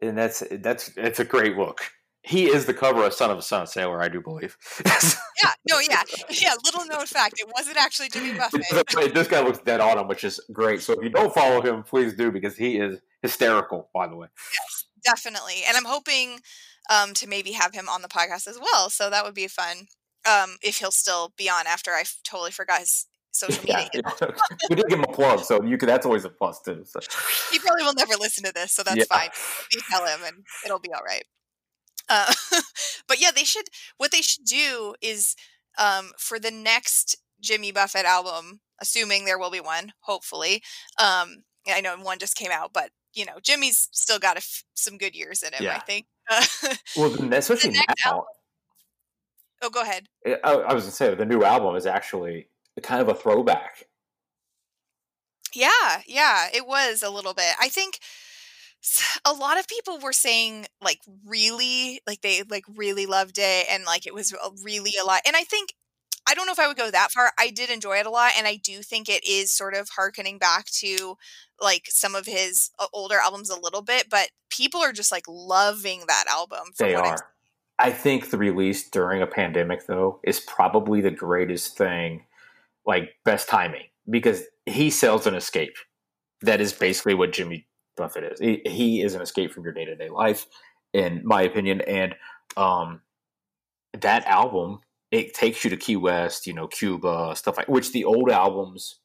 Yeah. 0.02 0.08
and 0.10 0.18
that's 0.18 0.44
that's 0.52 0.92
it's 0.98 1.20
a 1.20 1.26
great 1.26 1.58
look. 1.58 1.82
He 2.28 2.46
is 2.48 2.66
the 2.66 2.74
cover 2.74 3.04
of 3.06 3.14
Son 3.14 3.32
of 3.32 3.38
a 3.38 3.42
Son 3.42 3.62
of 3.64 3.70
Sailor, 3.70 4.02
I 4.02 4.10
do 4.10 4.22
believe. 4.22 4.58
Yeah, 5.44 5.52
no, 5.70 5.80
yeah, 5.80 6.02
yeah. 6.32 6.56
Little 6.66 6.84
known 6.88 7.06
fact, 7.06 7.36
it 7.38 7.48
wasn't 7.56 7.78
actually 7.78 8.10
Jimmy 8.10 8.34
Buffett. 8.40 9.14
this 9.14 9.28
guy 9.28 9.42
looks 9.42 9.60
dead 9.60 9.80
on 9.80 10.00
him, 10.00 10.08
which 10.08 10.24
is 10.24 10.40
great. 10.52 10.82
So 10.82 10.94
if 10.94 11.04
you 11.04 11.10
don't 11.10 11.32
follow 11.32 11.62
him, 11.62 11.84
please 11.84 12.16
do 12.16 12.32
because 12.32 12.58
he 12.58 12.78
is 12.78 13.00
hysterical. 13.22 13.88
By 13.94 14.08
the 14.08 14.16
way, 14.16 14.30
Definitely, 15.04 15.62
and 15.68 15.78
I'm 15.78 15.86
hoping 15.86 16.40
um, 16.90 17.14
to 17.14 17.28
maybe 17.28 17.52
have 17.52 17.72
him 17.72 17.88
on 17.88 18.02
the 18.02 18.08
podcast 18.08 18.48
as 18.48 18.58
well. 18.60 18.90
So 18.90 19.12
that 19.12 19.24
would 19.26 19.36
be 19.36 19.48
fun. 19.48 19.86
Um, 20.28 20.56
if 20.64 20.80
he'll 20.80 20.90
still 20.90 21.34
be 21.38 21.48
on 21.52 21.68
after 21.68 21.92
I 21.92 22.04
totally 22.24 22.50
forgot 22.52 22.80
his 22.80 23.06
social 23.32 23.62
media. 23.64 23.88
yeah, 23.94 24.02
handle. 24.20 24.34
we 24.72 24.76
did 24.76 24.88
give 24.90 24.98
him 24.98 25.06
a 25.08 25.14
plug, 25.14 25.42
so 25.42 25.62
you 25.64 25.78
could. 25.78 25.88
That's 25.88 26.06
always 26.08 26.26
a 26.26 26.30
plus 26.30 26.62
too. 26.62 26.84
So. 26.84 27.00
He 27.52 27.60
probably 27.60 27.84
will 27.84 27.94
never 27.94 28.16
listen 28.20 28.44
to 28.46 28.52
this, 28.52 28.74
so 28.74 28.82
that's 28.82 28.98
Yeah. 28.98 29.04
fine. 29.08 29.30
You 29.72 29.82
tell 29.92 30.04
him, 30.08 30.22
and 30.26 30.44
it'll 30.66 30.80
be 30.80 30.92
all 30.92 31.04
right. 31.06 31.24
Uh, 32.10 32.34
but 33.08 33.20
yeah, 33.22 33.32
they 33.36 33.44
should. 33.44 33.66
What 33.98 34.12
they 34.12 34.22
should 34.22 34.46
do 34.46 34.96
is 35.02 35.36
um, 35.78 36.12
for 36.18 36.40
the 36.40 36.52
next 36.52 37.16
Jimmy 37.42 37.72
Buffett 37.72 38.06
album, 38.06 38.62
assuming 38.82 39.26
there 39.26 39.40
will 39.40 39.52
be 39.52 39.60
one, 39.60 39.94
hopefully. 40.02 40.64
Um, 41.00 41.44
I 41.68 41.82
know 41.82 41.96
one 41.98 42.20
just 42.20 42.36
came 42.38 42.52
out, 42.52 42.72
but 42.74 42.92
you 43.14 43.26
know, 43.26 43.40
Jimmy's 43.42 43.90
still 43.92 44.20
got 44.20 44.36
a 44.38 44.40
f- 44.40 44.64
some 44.76 44.98
good 44.98 45.16
years 45.16 45.42
in 45.44 45.54
him. 45.54 45.70
I 45.76 45.80
think. 45.80 46.06
Uh, 46.30 46.46
Well, 46.98 47.10
the- 47.10 47.38
especially 47.38 47.72
next 47.72 48.06
now, 48.06 48.26
oh, 49.62 49.70
go 49.70 49.82
ahead. 49.82 50.08
I, 50.26 50.34
I 50.52 50.74
was 50.74 50.84
gonna 50.84 50.92
say 50.92 51.16
the 51.16 51.26
new 51.26 51.44
album 51.44 51.76
is 51.76 51.86
actually 51.86 52.48
kind 52.84 53.02
of 53.02 53.10
a 53.10 53.16
throwback. 53.16 53.86
Yeah, 55.56 56.02
yeah, 56.06 56.48
it 56.54 56.68
was 56.68 57.02
a 57.02 57.10
little 57.10 57.34
bit. 57.34 57.56
I 57.60 57.70
think 57.70 58.00
a 59.26 59.34
lot 59.34 59.60
of 59.60 59.68
people 59.68 60.00
were 60.00 60.14
saying 60.14 60.66
like 60.82 61.00
really 61.26 62.02
like 62.08 62.22
they 62.22 62.44
like 62.50 62.66
really 62.76 63.06
loved 63.06 63.38
it 63.38 63.68
and 63.70 63.86
like 63.86 64.08
it 64.08 64.14
was 64.14 64.34
really 64.64 64.94
a 65.02 65.06
lot. 65.06 65.22
And 65.26 65.36
I 65.36 65.44
think 65.44 65.74
I 66.30 66.34
don't 66.34 66.46
know 66.46 66.52
if 66.52 66.60
I 66.60 66.68
would 66.68 66.78
go 66.78 66.92
that 66.92 67.12
far. 67.12 67.32
I 67.40 67.50
did 67.50 67.70
enjoy 67.70 67.98
it 67.98 68.06
a 68.06 68.10
lot 68.10 68.34
and 68.38 68.46
I 68.46 68.58
do 68.58 68.82
think 68.82 69.08
it 69.08 69.26
is 69.26 69.52
sort 69.52 69.74
of 69.74 69.90
harkening 69.90 70.38
back 70.38 70.66
to 70.80 71.18
like 71.62 71.86
some 71.88 72.16
of 72.16 72.26
his 72.26 72.70
uh, 72.80 72.88
older 72.94 73.18
albums 73.18 73.50
a 73.50 73.60
little 73.60 73.82
bit, 73.82 74.10
but 74.10 74.30
people 74.50 74.82
are 74.82 74.92
just 74.92 75.12
like 75.12 75.26
loving 75.28 76.02
that 76.08 76.26
album 76.30 76.68
They 76.78 76.96
are. 76.96 77.32
I 77.80 77.92
think 77.92 78.30
the 78.30 78.38
release 78.38 78.90
during 78.90 79.22
a 79.22 79.28
pandemic, 79.28 79.86
though, 79.86 80.20
is 80.24 80.40
probably 80.40 81.02
the 81.02 81.12
greatest 81.12 81.78
thing, 81.78 82.26
like 82.86 83.14
best 83.24 83.48
timing, 83.48 83.86
because 84.10 84.44
he 84.66 84.90
sells 84.90 85.28
an 85.28 85.36
escape. 85.36 85.76
That 86.42 86.60
is 86.60 86.74
basically 86.74 87.14
what 87.14 87.34
Jimmy 87.34 87.67
Buffett 87.98 88.32
is. 88.32 88.40
He, 88.40 88.62
he 88.66 89.02
is 89.02 89.16
an 89.16 89.22
escape 89.22 89.52
from 89.52 89.64
your 89.64 89.74
day 89.74 89.86
to 89.86 89.96
day 89.96 90.10
life, 90.10 90.46
in 90.94 91.22
my 91.26 91.42
opinion. 91.42 91.82
And 91.82 92.16
um, 92.56 93.02
that 94.00 94.26
album, 94.26 94.80
it 95.12 95.34
takes 95.34 95.64
you 95.64 95.70
to 95.70 95.78
Key 95.78 95.98
West, 95.98 96.48
you 96.48 96.54
know, 96.54 96.68
Cuba, 96.68 97.34
stuff 97.36 97.58
like 97.58 97.68
which 97.68 97.92
the 97.92 98.06
old 98.06 98.30
albums. 98.30 99.00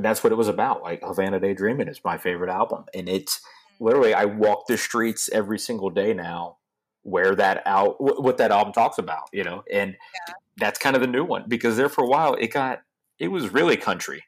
That's 0.00 0.22
what 0.22 0.32
it 0.32 0.36
was 0.36 0.48
about. 0.48 0.82
Like 0.82 1.02
Havana 1.02 1.40
Daydreaming 1.40 1.88
is 1.88 2.00
my 2.04 2.16
favorite 2.16 2.50
album, 2.50 2.84
and 2.94 3.08
it's 3.08 3.40
literally 3.80 4.14
I 4.14 4.24
walk 4.26 4.66
the 4.68 4.78
streets 4.78 5.28
every 5.32 5.58
single 5.58 5.90
day 5.90 6.14
now 6.14 6.58
where 7.02 7.34
that 7.34 7.62
out 7.66 7.96
what 7.98 8.38
that 8.38 8.52
album 8.52 8.72
talks 8.72 8.98
about 8.98 9.24
you 9.32 9.42
know 9.42 9.64
and 9.72 9.96
that's 10.58 10.78
kind 10.78 10.94
of 10.94 11.02
the 11.02 11.08
new 11.08 11.24
one 11.24 11.44
because 11.48 11.76
there 11.76 11.88
for 11.88 12.04
a 12.04 12.08
while 12.08 12.34
it 12.34 12.48
got 12.48 12.82
it 13.18 13.28
was 13.28 13.52
really 13.52 13.76
country 13.76 14.22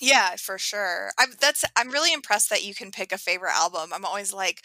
Yeah, 0.00 0.36
for 0.36 0.58
sure. 0.58 1.10
I'm 1.18 1.30
that's 1.40 1.64
I'm 1.76 1.90
really 1.90 2.12
impressed 2.12 2.50
that 2.50 2.64
you 2.64 2.74
can 2.74 2.90
pick 2.90 3.12
a 3.12 3.18
favorite 3.18 3.54
album. 3.54 3.92
I'm 3.92 4.04
always 4.04 4.32
like, 4.32 4.62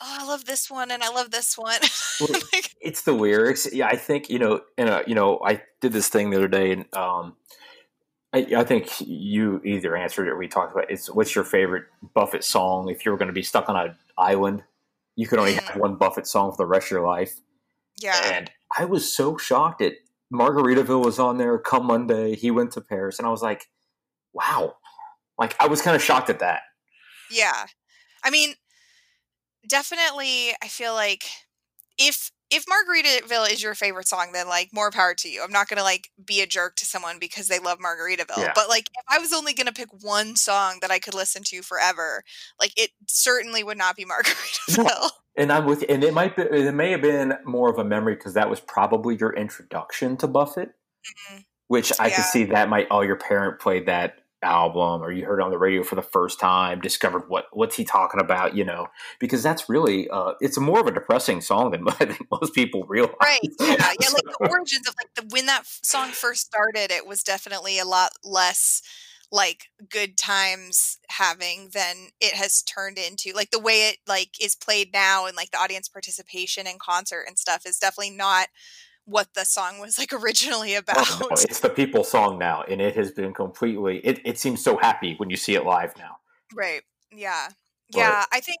oh, 0.00 0.16
I 0.20 0.26
love 0.26 0.44
this 0.44 0.70
one 0.70 0.90
and 0.90 1.02
I 1.02 1.10
love 1.10 1.30
this 1.30 1.56
one. 1.56 1.80
Well, 2.20 2.40
like, 2.52 2.76
it's 2.80 3.02
the 3.02 3.12
lyrics 3.12 3.66
yeah 3.72 3.88
i 3.88 3.96
think 3.96 4.30
you 4.30 4.38
know 4.38 4.60
and 4.78 4.88
uh, 4.88 5.02
you 5.04 5.16
know 5.16 5.40
i 5.44 5.60
did 5.80 5.92
this 5.92 6.08
thing 6.08 6.30
the 6.30 6.36
other 6.36 6.46
day 6.46 6.70
and 6.70 6.84
um 6.94 7.34
I, 8.32 8.46
I 8.58 8.64
think 8.64 8.88
you 9.00 9.60
either 9.64 9.96
answered 9.96 10.28
it 10.28 10.30
or 10.30 10.36
we 10.36 10.46
talked 10.46 10.72
about 10.72 10.84
it. 10.84 10.92
it's 10.92 11.10
what's 11.10 11.34
your 11.34 11.42
favorite 11.42 11.86
buffett 12.14 12.44
song 12.44 12.88
if 12.88 13.04
you 13.04 13.10
were 13.10 13.18
going 13.18 13.28
to 13.28 13.34
be 13.34 13.42
stuck 13.42 13.68
on 13.68 13.76
an 13.76 13.96
island 14.16 14.62
you 15.16 15.26
could 15.26 15.40
only 15.40 15.54
have 15.54 15.76
one 15.76 15.96
buffett 15.96 16.28
song 16.28 16.52
for 16.52 16.58
the 16.58 16.66
rest 16.66 16.86
of 16.86 16.90
your 16.92 17.06
life 17.06 17.40
yeah. 18.00 18.20
And 18.32 18.50
I 18.76 18.84
was 18.84 19.12
so 19.12 19.36
shocked 19.36 19.80
at 19.80 19.94
Margaritaville 20.32 21.04
was 21.04 21.18
on 21.18 21.38
there. 21.38 21.58
Come 21.58 21.86
Monday, 21.86 22.34
he 22.34 22.50
went 22.50 22.72
to 22.72 22.80
Paris, 22.80 23.18
and 23.18 23.26
I 23.26 23.30
was 23.30 23.42
like, 23.42 23.68
"Wow!" 24.34 24.76
Like 25.38 25.56
I 25.60 25.66
was 25.68 25.80
kind 25.80 25.96
of 25.96 26.02
shocked 26.02 26.28
at 26.30 26.40
that. 26.40 26.62
Yeah. 27.30 27.66
I 28.22 28.30
mean, 28.30 28.54
definitely 29.68 30.50
I 30.62 30.68
feel 30.68 30.94
like 30.94 31.24
if 31.98 32.30
if 32.50 32.66
Margaritaville 32.66 33.50
is 33.50 33.62
your 33.62 33.74
favorite 33.74 34.06
song, 34.06 34.30
then 34.32 34.48
like 34.48 34.68
more 34.72 34.90
power 34.90 35.14
to 35.14 35.28
you. 35.28 35.42
I'm 35.42 35.50
not 35.50 35.68
gonna 35.68 35.82
like 35.82 36.10
be 36.24 36.40
a 36.40 36.46
jerk 36.46 36.76
to 36.76 36.84
someone 36.86 37.18
because 37.18 37.48
they 37.48 37.58
love 37.58 37.78
Margaritaville. 37.78 38.36
Yeah. 38.38 38.52
But 38.54 38.68
like 38.68 38.88
if 38.94 39.04
I 39.08 39.18
was 39.18 39.32
only 39.32 39.54
gonna 39.54 39.72
pick 39.72 39.88
one 40.02 40.36
song 40.36 40.78
that 40.80 40.90
I 40.90 40.98
could 40.98 41.14
listen 41.14 41.42
to 41.46 41.62
forever, 41.62 42.22
like 42.60 42.72
it 42.76 42.90
certainly 43.08 43.64
would 43.64 43.78
not 43.78 43.96
be 43.96 44.04
Margaritaville. 44.06 45.10
And 45.36 45.50
I'm 45.50 45.64
with. 45.66 45.84
And 45.88 46.04
it 46.04 46.14
might 46.14 46.36
be, 46.36 46.42
it 46.42 46.74
may 46.74 46.92
have 46.92 47.02
been 47.02 47.34
more 47.44 47.68
of 47.70 47.78
a 47.78 47.84
memory 47.84 48.14
because 48.14 48.34
that 48.34 48.48
was 48.50 48.60
probably 48.60 49.16
your 49.16 49.32
introduction 49.32 50.16
to 50.18 50.28
Buffett, 50.28 50.70
Mhm. 51.32 51.44
which 51.66 51.92
I 51.98 52.08
Yeah. 52.08 52.16
could 52.16 52.24
see 52.26 52.44
that 52.44 52.68
might. 52.68 52.86
Oh, 52.90 53.00
your 53.00 53.16
parent 53.16 53.58
played 53.60 53.86
that 53.86 54.18
album, 54.44 55.02
or 55.02 55.10
you 55.10 55.24
heard 55.24 55.40
it 55.40 55.42
on 55.42 55.50
the 55.50 55.58
radio 55.58 55.82
for 55.82 55.94
the 55.94 56.02
first 56.02 56.38
time, 56.38 56.80
discovered 56.80 57.28
what 57.28 57.46
what's 57.52 57.76
he 57.76 57.84
talking 57.84 58.20
about, 58.20 58.54
you 58.54 58.64
know? 58.64 58.86
Because 59.18 59.42
that's 59.42 59.68
really 59.68 60.08
uh, 60.10 60.34
it's 60.40 60.58
more 60.58 60.80
of 60.80 60.86
a 60.86 60.92
depressing 60.92 61.40
song 61.40 61.72
than 61.72 61.88
I 61.88 62.04
think 62.04 62.26
most 62.30 62.54
people 62.54 62.84
realize. 62.84 63.14
Right. 63.20 63.40
Yeah. 63.60 63.76
Yeah. 64.00 64.08
Like 64.12 64.24
the 64.24 64.36
origins 64.50 64.86
of 64.86 64.94
like 65.00 65.14
the 65.14 65.34
when 65.34 65.46
that 65.46 65.64
song 65.66 66.10
first 66.10 66.46
started, 66.46 66.90
it 66.90 67.06
was 67.06 67.22
definitely 67.22 67.78
a 67.78 67.84
lot 67.84 68.12
less 68.22 68.82
like 69.32 69.70
good 69.90 70.16
times 70.16 70.98
having 71.08 71.70
than 71.74 72.10
it 72.20 72.34
has 72.34 72.62
turned 72.62 72.98
into. 72.98 73.32
Like 73.34 73.50
the 73.50 73.58
way 73.58 73.88
it 73.88 73.98
like 74.06 74.36
is 74.40 74.54
played 74.54 74.92
now 74.92 75.26
and 75.26 75.36
like 75.36 75.50
the 75.50 75.58
audience 75.58 75.88
participation 75.88 76.68
and 76.68 76.78
concert 76.78 77.24
and 77.26 77.36
stuff 77.38 77.66
is 77.66 77.78
definitely 77.78 78.16
not 78.16 78.46
what 79.06 79.28
the 79.34 79.44
song 79.44 79.78
was 79.80 79.98
like 79.98 80.12
originally 80.22 80.74
about. 80.74 80.96
Oh, 80.98 81.28
it's 81.32 81.60
the 81.60 81.70
people 81.70 82.04
song 82.04 82.38
now, 82.38 82.62
and 82.62 82.80
it 82.80 82.94
has 82.96 83.10
been 83.12 83.32
completely. 83.34 83.98
It, 83.98 84.20
it 84.24 84.38
seems 84.38 84.62
so 84.62 84.76
happy 84.78 85.14
when 85.16 85.30
you 85.30 85.36
see 85.36 85.54
it 85.54 85.64
live 85.64 85.96
now. 85.98 86.16
Right. 86.54 86.82
Yeah. 87.12 87.48
But- 87.92 87.98
Yeah. 87.98 88.24
I 88.32 88.40
think. 88.40 88.58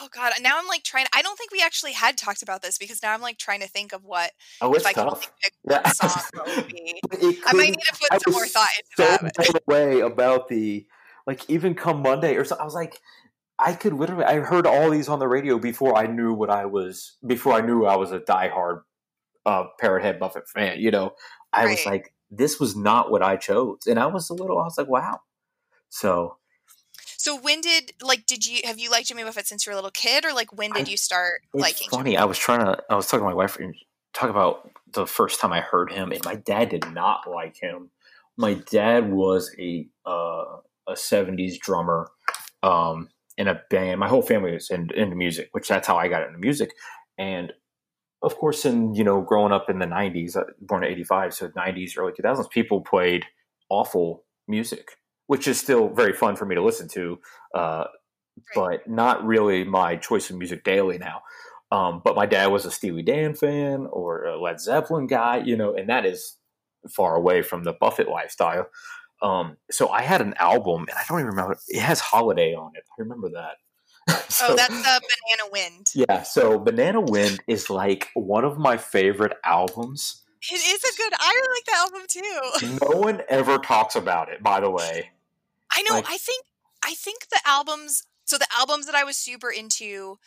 Oh 0.00 0.08
God! 0.14 0.32
Now 0.40 0.56
I'm 0.56 0.68
like 0.68 0.84
trying. 0.84 1.06
I 1.12 1.20
don't 1.20 1.36
think 1.36 1.50
we 1.50 1.60
actually 1.60 1.92
had 1.92 2.16
talked 2.16 2.42
about 2.42 2.62
this 2.62 2.78
because 2.78 3.02
now 3.02 3.12
I'm 3.12 3.20
like 3.20 3.38
trying 3.38 3.58
to 3.60 3.66
think 3.66 3.92
of 3.92 4.04
what 4.04 4.30
Oh, 4.60 4.72
it's 4.72 4.84
if 4.84 4.86
I 4.86 4.92
tough. 4.92 5.32
pick 5.42 5.52
Yeah. 5.68 5.88
song. 5.90 6.22
Would 6.46 6.68
be? 6.68 7.00
I 7.44 7.52
might 7.54 7.70
need 7.70 7.80
to 7.80 7.92
put 7.98 8.12
I 8.12 8.18
some 8.18 8.32
more 8.32 8.46
thought 8.46 8.68
into 8.78 9.20
so 9.20 9.42
that. 9.42 9.62
away 9.66 9.98
about 10.00 10.46
the 10.48 10.86
like 11.26 11.48
even 11.50 11.74
come 11.74 12.02
Monday 12.02 12.36
or 12.36 12.44
so. 12.44 12.56
I 12.60 12.64
was 12.64 12.74
like, 12.74 13.00
I 13.58 13.72
could 13.72 13.92
literally. 13.92 14.24
I 14.24 14.36
heard 14.38 14.64
all 14.64 14.90
these 14.90 15.08
on 15.08 15.18
the 15.18 15.26
radio 15.26 15.58
before 15.58 15.96
I 15.96 16.06
knew 16.06 16.32
what 16.34 16.50
I 16.50 16.66
was. 16.66 17.16
Before 17.26 17.54
I 17.54 17.60
knew 17.60 17.84
I 17.84 17.96
was 17.96 18.12
a 18.12 18.20
diehard 18.20 18.82
uh, 19.46 19.64
Parrot 19.80 20.02
Head 20.02 20.18
Buffett 20.20 20.48
fan. 20.48 20.78
You 20.80 20.90
know, 20.90 21.12
I 21.52 21.66
was 21.66 21.86
like, 21.86 22.14
this 22.30 22.60
was 22.60 22.76
not 22.76 23.10
what 23.10 23.22
I 23.22 23.36
chose, 23.36 23.80
and 23.86 23.98
I 23.98 24.06
was 24.06 24.30
a 24.30 24.34
little. 24.34 24.58
I 24.58 24.64
was 24.64 24.78
like, 24.78 24.88
wow. 24.88 25.20
So 25.88 26.36
So 27.16 27.38
when 27.38 27.60
did 27.60 27.92
like 28.00 28.26
did 28.26 28.46
you 28.46 28.60
have 28.64 28.78
you 28.78 28.90
liked 28.90 29.08
Jimmy 29.08 29.24
Buffett 29.24 29.46
since 29.46 29.66
you 29.66 29.70
were 29.70 29.74
a 29.74 29.76
little 29.76 29.90
kid 29.90 30.24
or 30.24 30.32
like 30.32 30.56
when 30.56 30.72
did 30.72 30.86
I- 30.88 30.90
you 30.90 30.96
start 30.96 31.42
liking 31.52 31.88
funny. 31.90 32.16
I 32.16 32.24
was 32.24 32.38
trying 32.38 32.60
to. 32.64 32.82
I 32.88 32.94
was 32.94 33.06
talking 33.06 33.20
to 33.20 33.28
my 33.28 33.34
wife 33.34 33.58
and 33.58 33.74
talk 34.12 34.30
about 34.30 34.70
the 34.92 35.06
first 35.06 35.40
time 35.40 35.52
I 35.52 35.60
heard 35.60 35.92
him, 35.92 36.12
and 36.12 36.24
my 36.24 36.34
dad 36.34 36.68
did 36.68 36.92
not 36.92 37.28
like 37.28 37.56
him. 37.60 37.90
My 38.36 38.54
dad 38.54 39.10
was 39.10 39.54
a 39.58 39.86
uh, 40.06 40.58
a 40.88 40.92
'70s 40.92 41.58
drummer 41.58 42.10
um, 42.62 43.08
in 43.36 43.48
a 43.48 43.60
band. 43.70 44.00
My 44.00 44.08
whole 44.08 44.22
family 44.22 44.52
was 44.52 44.70
in, 44.70 44.90
into 44.94 45.16
music, 45.16 45.48
which 45.52 45.68
that's 45.68 45.86
how 45.86 45.96
I 45.96 46.08
got 46.08 46.26
into 46.26 46.38
music. 46.38 46.72
And 47.18 47.52
of 48.22 48.36
course, 48.36 48.64
in 48.64 48.94
you 48.94 49.04
know, 49.04 49.20
growing 49.20 49.52
up 49.52 49.70
in 49.70 49.78
the 49.78 49.86
'90s, 49.86 50.36
uh, 50.36 50.44
born 50.60 50.84
in 50.84 50.90
'85, 50.90 51.34
so 51.34 51.48
'90s, 51.48 51.96
early 51.96 52.12
2000s, 52.12 52.50
people 52.50 52.80
played 52.80 53.24
awful 53.68 54.24
music, 54.48 54.96
which 55.26 55.48
is 55.48 55.58
still 55.58 55.88
very 55.88 56.12
fun 56.12 56.36
for 56.36 56.46
me 56.46 56.54
to 56.54 56.62
listen 56.62 56.88
to. 56.88 57.18
Uh, 57.54 57.84
but 58.54 58.88
not 58.88 59.24
really 59.24 59.64
my 59.64 59.96
choice 59.96 60.30
of 60.30 60.36
music 60.36 60.64
daily 60.64 60.98
now. 60.98 61.22
Um, 61.72 62.00
but 62.04 62.16
my 62.16 62.26
dad 62.26 62.48
was 62.48 62.64
a 62.64 62.70
Steely 62.70 63.02
Dan 63.02 63.34
fan 63.34 63.86
or 63.90 64.24
a 64.24 64.40
Led 64.40 64.60
Zeppelin 64.60 65.06
guy, 65.06 65.42
you 65.44 65.56
know, 65.56 65.74
and 65.74 65.88
that 65.88 66.04
is 66.04 66.36
far 66.88 67.14
away 67.14 67.42
from 67.42 67.62
the 67.62 67.72
Buffett 67.72 68.08
lifestyle. 68.08 68.66
Um, 69.22 69.56
so 69.70 69.88
I 69.88 70.02
had 70.02 70.20
an 70.20 70.34
album, 70.38 70.86
and 70.88 70.92
I 70.98 71.02
don't 71.08 71.20
even 71.20 71.30
remember. 71.30 71.58
It 71.68 71.80
has 71.80 72.00
Holiday 72.00 72.54
on 72.54 72.72
it. 72.74 72.84
I 72.98 73.02
remember 73.02 73.28
that. 73.34 73.56
Oh, 74.18 74.24
so- 74.28 74.46
Oh, 74.52 74.56
that's 74.56 74.68
the 74.74 75.00
Banana 75.00 75.50
Wind. 75.52 75.86
yeah. 75.94 76.22
So 76.22 76.58
Banana 76.58 77.00
Wind 77.00 77.40
is 77.46 77.68
like 77.70 78.08
one 78.14 78.44
of 78.44 78.58
my 78.58 78.76
favorite 78.76 79.34
albums. 79.44 80.22
It 80.50 80.54
is 80.54 80.82
a 80.84 80.96
good. 80.96 81.12
I 81.18 81.32
really 81.34 81.58
like 81.58 81.66
the 81.66 81.76
album 81.76 82.78
too. 82.80 82.88
No 82.92 82.98
one 83.00 83.22
ever 83.28 83.58
talks 83.58 83.94
about 83.96 84.30
it, 84.32 84.42
by 84.42 84.60
the 84.60 84.70
way. 84.70 85.10
I 85.76 85.82
know. 85.82 85.94
Like- 85.94 86.06
I 86.08 86.16
think. 86.16 86.44
I 86.82 86.94
think 86.94 87.28
the 87.28 87.40
albums. 87.44 88.04
So 88.24 88.38
the 88.38 88.46
albums 88.58 88.86
that 88.86 88.94
I 88.94 89.04
was 89.04 89.18
super 89.18 89.50
into, 89.50 90.18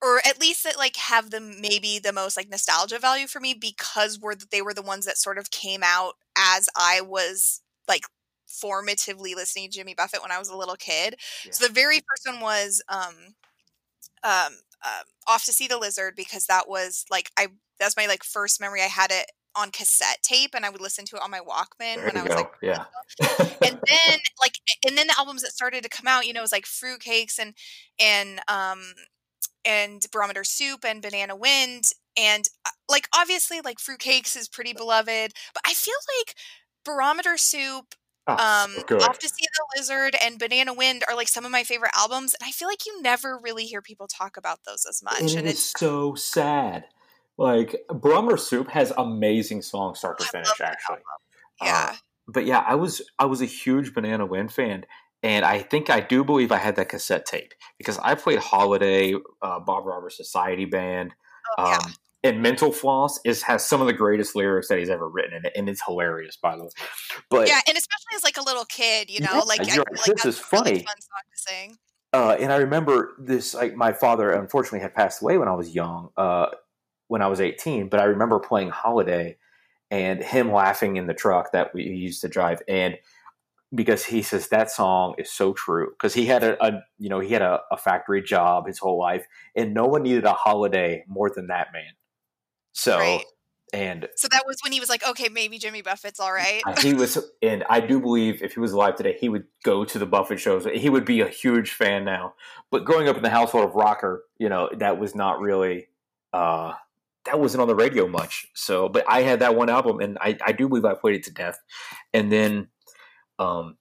or 0.00 0.18
at 0.26 0.40
least 0.40 0.64
that 0.64 0.78
like 0.78 0.96
have 0.96 1.30
the 1.30 1.40
maybe 1.40 1.98
the 1.98 2.12
most 2.12 2.36
like 2.38 2.48
nostalgia 2.48 2.98
value 2.98 3.26
for 3.26 3.40
me 3.40 3.52
because 3.52 4.18
were 4.18 4.36
they 4.50 4.62
were 4.62 4.72
the 4.72 4.80
ones 4.82 5.04
that 5.04 5.18
sort 5.18 5.36
of 5.36 5.50
came 5.50 5.82
out 5.84 6.14
as 6.38 6.68
I 6.76 7.02
was 7.02 7.60
like 7.86 8.04
formatively 8.50 9.34
listening 9.34 9.70
to 9.70 9.76
Jimmy 9.76 9.94
Buffett 9.94 10.22
when 10.22 10.32
I 10.32 10.38
was 10.38 10.48
a 10.48 10.56
little 10.56 10.76
kid. 10.76 11.16
So 11.50 11.66
the 11.66 11.72
very 11.72 11.96
first 12.00 12.26
one 12.26 12.40
was 12.40 12.82
um 12.88 13.14
um 14.22 14.52
um 14.84 15.04
off 15.28 15.44
to 15.44 15.52
see 15.52 15.66
the 15.68 15.78
lizard 15.78 16.14
because 16.16 16.46
that 16.46 16.68
was 16.68 17.04
like 17.10 17.30
I 17.38 17.48
that's 17.78 17.96
my 17.96 18.06
like 18.06 18.24
first 18.24 18.60
memory 18.60 18.82
I 18.82 18.86
had 18.86 19.10
it 19.10 19.26
on 19.56 19.70
cassette 19.70 20.22
tape 20.22 20.50
and 20.54 20.64
I 20.64 20.70
would 20.70 20.80
listen 20.80 21.04
to 21.06 21.16
it 21.16 21.22
on 21.22 21.30
my 21.30 21.40
Walkman 21.40 21.96
There 21.96 22.06
when 22.06 22.16
I 22.16 22.22
was 22.22 22.28
go. 22.34 22.36
like 22.36 22.52
yeah. 22.62 22.84
and 23.62 23.80
then 23.88 24.18
like 24.40 24.54
and 24.86 24.96
then 24.96 25.08
the 25.08 25.14
albums 25.18 25.42
that 25.42 25.52
started 25.52 25.82
to 25.82 25.88
come 25.88 26.06
out 26.06 26.26
you 26.26 26.32
know 26.32 26.40
it 26.40 26.42
was 26.42 26.52
like 26.52 26.66
fruitcakes 26.66 27.38
and 27.38 27.54
and 27.98 28.40
um 28.48 28.80
and 29.64 30.06
barometer 30.12 30.44
soup 30.44 30.84
and 30.84 31.02
banana 31.02 31.34
wind 31.36 31.84
and 32.16 32.44
uh, 32.66 32.70
like 32.88 33.08
obviously 33.14 33.60
like 33.60 33.78
fruitcakes 33.78 34.36
is 34.36 34.48
pretty 34.48 34.72
beloved 34.72 35.32
but 35.52 35.62
i 35.66 35.74
feel 35.74 35.94
like 36.18 36.34
barometer 36.84 37.36
soup 37.36 37.94
um 38.38 38.72
good. 38.86 39.02
off 39.02 39.18
to 39.18 39.28
see 39.28 39.44
the 39.44 39.78
lizard 39.78 40.14
and 40.24 40.38
banana 40.38 40.72
wind 40.72 41.02
are 41.08 41.16
like 41.16 41.28
some 41.28 41.44
of 41.44 41.50
my 41.50 41.64
favorite 41.64 41.92
albums 41.94 42.34
and 42.40 42.46
i 42.46 42.50
feel 42.50 42.68
like 42.68 42.86
you 42.86 43.00
never 43.02 43.38
really 43.42 43.64
hear 43.64 43.82
people 43.82 44.06
talk 44.06 44.36
about 44.36 44.60
those 44.66 44.84
as 44.88 45.02
much 45.02 45.20
And 45.20 45.40
and 45.40 45.48
it 45.48 45.54
is 45.54 45.72
so 45.76 46.14
sad. 46.14 46.84
Like 47.38 47.74
Barometer 47.88 48.36
Soup 48.36 48.68
has 48.68 48.92
amazing 48.96 49.62
songs 49.62 49.98
start 49.98 50.18
to 50.18 50.26
I 50.26 50.28
finish, 50.28 50.60
actually. 50.60 50.98
yeah 51.62 51.90
Uh, 51.92 51.96
but 52.28 52.44
yeah, 52.44 52.64
I 52.66 52.74
was 52.74 53.02
I 53.18 53.24
was 53.24 53.40
a 53.40 53.46
huge 53.46 53.94
Banana 53.94 54.26
Wind 54.26 54.52
fan, 54.52 54.84
and 55.22 55.44
I 55.44 55.60
think 55.60 55.90
I 55.90 56.00
do 56.00 56.22
believe 56.22 56.52
I 56.52 56.58
had 56.58 56.76
that 56.76 56.90
cassette 56.90 57.26
tape 57.26 57.54
because 57.78 57.98
I 57.98 58.14
played 58.14 58.38
Holiday, 58.38 59.14
uh, 59.42 59.60
Bob 59.60 59.86
Roberts 59.86 60.16
Society 60.16 60.66
Band, 60.66 61.14
oh, 61.58 61.68
yeah 61.70 61.78
um, 61.78 61.94
and 62.22 62.42
Mental 62.42 62.70
Floss 62.72 63.18
is 63.24 63.42
has 63.42 63.66
some 63.66 63.80
of 63.80 63.86
the 63.86 63.92
greatest 63.92 64.36
lyrics 64.36 64.68
that 64.68 64.78
he's 64.78 64.90
ever 64.90 65.08
written, 65.08 65.34
and, 65.34 65.50
and 65.56 65.68
it's 65.68 65.82
hilarious, 65.84 66.36
by 66.36 66.56
the 66.56 66.64
way. 66.64 66.70
But 67.30 67.48
yeah 67.48 67.60
and 67.66 67.76
especially 67.76 68.16
as 68.16 68.24
like 68.24 68.36
a 68.36 68.42
little 68.42 68.64
kid 68.64 69.10
you 69.10 69.20
know 69.20 69.32
Yeah, 69.32 69.40
like 69.40 69.60
I 69.60 69.64
feel 69.64 69.84
like 69.90 70.04
This 70.04 70.24
is 70.24 70.40
a 70.40 70.44
really 70.52 70.64
funny. 70.64 70.78
fun 70.78 71.00
song 71.00 71.22
to 71.32 71.40
sing 71.40 71.78
uh, 72.12 72.36
and 72.40 72.52
I 72.52 72.56
remember 72.56 73.14
this. 73.18 73.54
Like 73.54 73.76
my 73.76 73.92
father, 73.92 74.32
unfortunately, 74.32 74.80
had 74.80 74.94
passed 74.94 75.22
away 75.22 75.38
when 75.38 75.48
I 75.48 75.54
was 75.54 75.74
young, 75.74 76.10
uh, 76.16 76.46
when 77.08 77.22
I 77.22 77.28
was 77.28 77.40
eighteen. 77.40 77.88
But 77.88 78.00
I 78.00 78.04
remember 78.04 78.40
playing 78.40 78.70
Holiday, 78.70 79.36
and 79.90 80.22
him 80.22 80.50
laughing 80.50 80.96
in 80.96 81.06
the 81.06 81.14
truck 81.14 81.52
that 81.52 81.72
we 81.72 81.84
used 81.84 82.20
to 82.22 82.28
drive, 82.28 82.62
and 82.66 82.98
because 83.72 84.04
he 84.04 84.22
says 84.22 84.48
that 84.48 84.70
song 84.72 85.14
is 85.18 85.30
so 85.30 85.52
true 85.52 85.90
because 85.90 86.12
he 86.12 86.26
had 86.26 86.42
a, 86.42 86.64
a 86.64 86.82
you 86.98 87.08
know 87.08 87.20
he 87.20 87.32
had 87.32 87.42
a, 87.42 87.60
a 87.70 87.76
factory 87.76 88.22
job 88.22 88.66
his 88.66 88.78
whole 88.78 88.98
life, 88.98 89.24
and 89.54 89.72
no 89.72 89.86
one 89.86 90.02
needed 90.02 90.24
a 90.24 90.32
holiday 90.32 91.04
more 91.06 91.30
than 91.30 91.46
that 91.46 91.68
man. 91.72 91.92
So 92.72 92.98
Right. 92.98 93.24
and 93.72 94.08
So 94.16 94.28
that 94.30 94.44
was 94.46 94.56
when 94.62 94.72
he 94.72 94.80
was 94.80 94.88
like, 94.88 95.06
okay, 95.08 95.28
maybe 95.28 95.58
Jimmy 95.58 95.82
Buffett's 95.82 96.20
all 96.20 96.32
right. 96.32 96.62
Uh, 96.66 96.80
he 96.80 96.94
was, 96.94 97.18
and 97.42 97.64
I 97.70 97.80
do 97.80 98.00
believe 98.00 98.42
if 98.42 98.54
he 98.54 98.60
was 98.60 98.72
alive 98.72 98.96
today, 98.96 99.16
he 99.18 99.28
would 99.28 99.44
go 99.64 99.84
to 99.84 99.98
the 99.98 100.06
Buffett 100.06 100.40
shows. 100.40 100.66
He 100.74 100.88
would 100.88 101.04
be 101.04 101.20
a 101.20 101.28
huge 101.28 101.72
fan 101.72 102.04
now. 102.04 102.34
But 102.70 102.84
growing 102.84 103.08
up 103.08 103.16
in 103.16 103.22
the 103.22 103.30
household 103.30 103.64
of 103.64 103.74
rocker, 103.74 104.24
you 104.38 104.48
know, 104.48 104.70
that 104.78 104.98
was 104.98 105.14
not 105.14 105.40
really, 105.40 105.88
uh, 106.32 106.72
that 107.26 107.38
wasn't 107.38 107.60
on 107.60 107.68
the 107.68 107.74
radio 107.74 108.08
much. 108.08 108.46
So, 108.54 108.88
but 108.88 109.04
I 109.08 109.22
had 109.22 109.40
that 109.40 109.54
one 109.54 109.68
album, 109.68 110.00
and 110.00 110.16
I, 110.20 110.38
I 110.44 110.52
do 110.52 110.68
believe 110.68 110.84
I 110.84 110.94
played 110.94 111.16
it 111.16 111.24
to 111.24 111.32
death. 111.32 111.58
And 112.14 112.32
then, 112.32 112.68
um, 113.38 113.76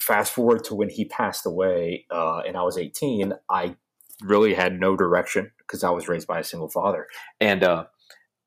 fast 0.00 0.32
forward 0.32 0.64
to 0.64 0.74
when 0.74 0.88
he 0.88 1.04
passed 1.04 1.44
away, 1.44 2.06
uh, 2.10 2.38
and 2.46 2.56
I 2.56 2.62
was 2.62 2.78
eighteen. 2.78 3.34
I 3.50 3.76
really 4.22 4.54
had 4.54 4.80
no 4.80 4.96
direction 4.96 5.50
because 5.58 5.84
I 5.84 5.90
was 5.90 6.08
raised 6.08 6.26
by 6.26 6.38
a 6.38 6.44
single 6.44 6.68
father, 6.68 7.06
and 7.40 7.62
uh, 7.62 7.84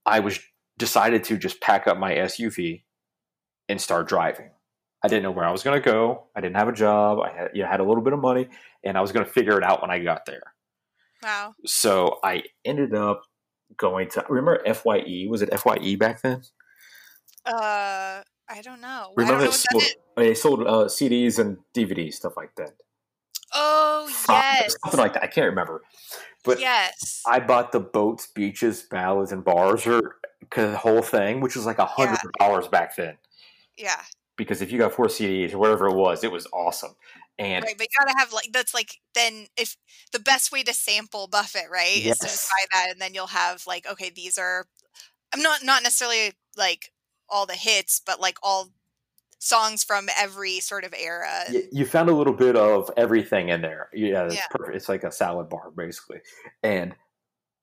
I 0.06 0.20
was 0.20 0.40
decided 0.78 1.24
to 1.26 1.38
just 1.38 1.62
pack 1.62 1.88
up 1.88 1.98
my 1.98 2.14
SUV 2.14 2.84
and 3.70 3.80
start 3.80 4.08
driving. 4.08 4.50
I 5.04 5.08
didn't 5.08 5.24
know 5.24 5.32
where 5.32 5.46
I 5.46 5.52
was 5.52 5.64
going 5.64 5.82
to 5.82 5.84
go. 5.84 6.28
I 6.36 6.42
didn't 6.42 6.58
have 6.58 6.68
a 6.68 6.74
job. 6.74 7.20
I 7.20 7.32
had, 7.32 7.50
you 7.54 7.64
know, 7.64 7.70
had 7.70 7.80
a 7.80 7.84
little 7.84 8.04
bit 8.04 8.14
of 8.14 8.20
money, 8.20 8.50
and 8.84 8.98
I 8.98 9.02
was 9.02 9.12
going 9.12 9.26
to 9.26 9.32
figure 9.32 9.58
it 9.58 9.64
out 9.64 9.82
when 9.82 9.90
I 9.90 10.00
got 10.00 10.26
there. 10.26 10.54
Wow. 11.24 11.54
So 11.66 12.20
I 12.24 12.44
ended 12.66 12.94
up 12.94 13.24
going 13.78 14.10
to 14.10 14.26
remember 14.30 14.62
FYE 14.66 15.28
was 15.30 15.42
it 15.42 15.50
FYE 15.58 15.96
back 15.96 16.22
then? 16.22 16.42
Uh, 17.46 18.22
I 18.50 18.62
don't 18.62 18.82
know. 18.82 18.88
I 18.88 19.14
Remember 19.16 19.46
don't 19.46 19.46
know 19.46 19.52
they 19.52 19.80
sold, 19.80 19.84
they 20.18 20.34
sold 20.34 20.60
uh, 20.62 20.86
CDs 20.86 21.40
and 21.40 21.58
DVDs 21.76 22.14
stuff 22.14 22.34
like 22.36 22.54
that. 22.56 22.74
Oh 23.54 24.08
yes, 24.30 24.76
something 24.84 25.00
like 25.00 25.14
that. 25.14 25.24
I 25.24 25.28
can't 25.28 25.48
remember. 25.48 25.82
but 26.44 26.60
yes. 26.60 27.22
I 27.28 27.40
bought 27.40 27.72
the 27.72 27.80
boats, 27.80 28.28
beaches, 28.28 28.84
ballads, 28.84 29.32
and 29.32 29.44
bars, 29.44 29.86
or 29.86 30.18
the 30.56 30.78
whole 30.78 31.02
thing, 31.02 31.42
which 31.42 31.56
was 31.56 31.66
like 31.66 31.80
a 31.80 31.86
hundred 31.86 32.20
dollars 32.40 32.68
back 32.68 32.96
then. 32.96 33.18
yeah. 33.78 34.02
Because 34.38 34.62
if 34.62 34.72
you 34.72 34.80
got 34.80 34.94
four 34.94 35.06
CDs 35.06 35.54
or 35.54 35.60
whatever 35.60 35.88
it 35.88 35.96
was, 35.96 36.24
it 36.24 36.32
was 36.32 36.48
awesome. 36.52 36.96
And 37.38 37.64
Right, 37.64 37.78
but 37.78 37.88
you 37.92 38.00
gotta 38.00 38.18
have 38.18 38.34
like 38.34 38.50
that's 38.52 38.74
like 38.74 39.00
then 39.14 39.48
if 39.58 39.76
the 40.14 40.20
best 40.20 40.52
way 40.52 40.64
to 40.64 40.74
sample 40.74 41.28
Buffett, 41.28 41.70
right, 41.72 41.98
is 41.98 42.18
to 42.20 42.26
Yes. 42.28 42.50
buy 42.50 42.66
that, 42.74 42.92
and 42.92 43.02
then 43.02 43.14
you'll 43.14 43.28
have 43.28 43.68
like 43.68 43.86
okay, 43.88 44.10
these 44.10 44.38
are 44.38 44.66
I'm 45.34 45.42
not 45.42 45.64
not 45.64 45.84
necessarily 45.84 46.34
like 46.58 46.92
all 47.30 47.46
the 47.46 47.54
hits, 47.56 48.02
but 48.06 48.20
like 48.20 48.38
all 48.44 48.70
songs 49.44 49.84
from 49.84 50.08
every 50.20 50.60
sort 50.60 50.84
of 50.84 50.94
era. 50.94 51.44
you 51.72 51.84
found 51.84 52.10
a 52.10 52.14
little 52.14 52.34
bit 52.34 52.56
of 52.56 52.92
everything 52.96 53.50
in 53.50 53.62
there. 53.62 53.90
Yeah, 53.92 54.26
it's 54.26 54.36
Yeah. 54.36 54.46
perfect. 54.52 54.76
It's 54.76 54.88
like 54.88 55.04
a 55.04 55.12
salad 55.12 55.50
bar 55.50 55.72
basically. 55.72 56.22
And 56.62 56.96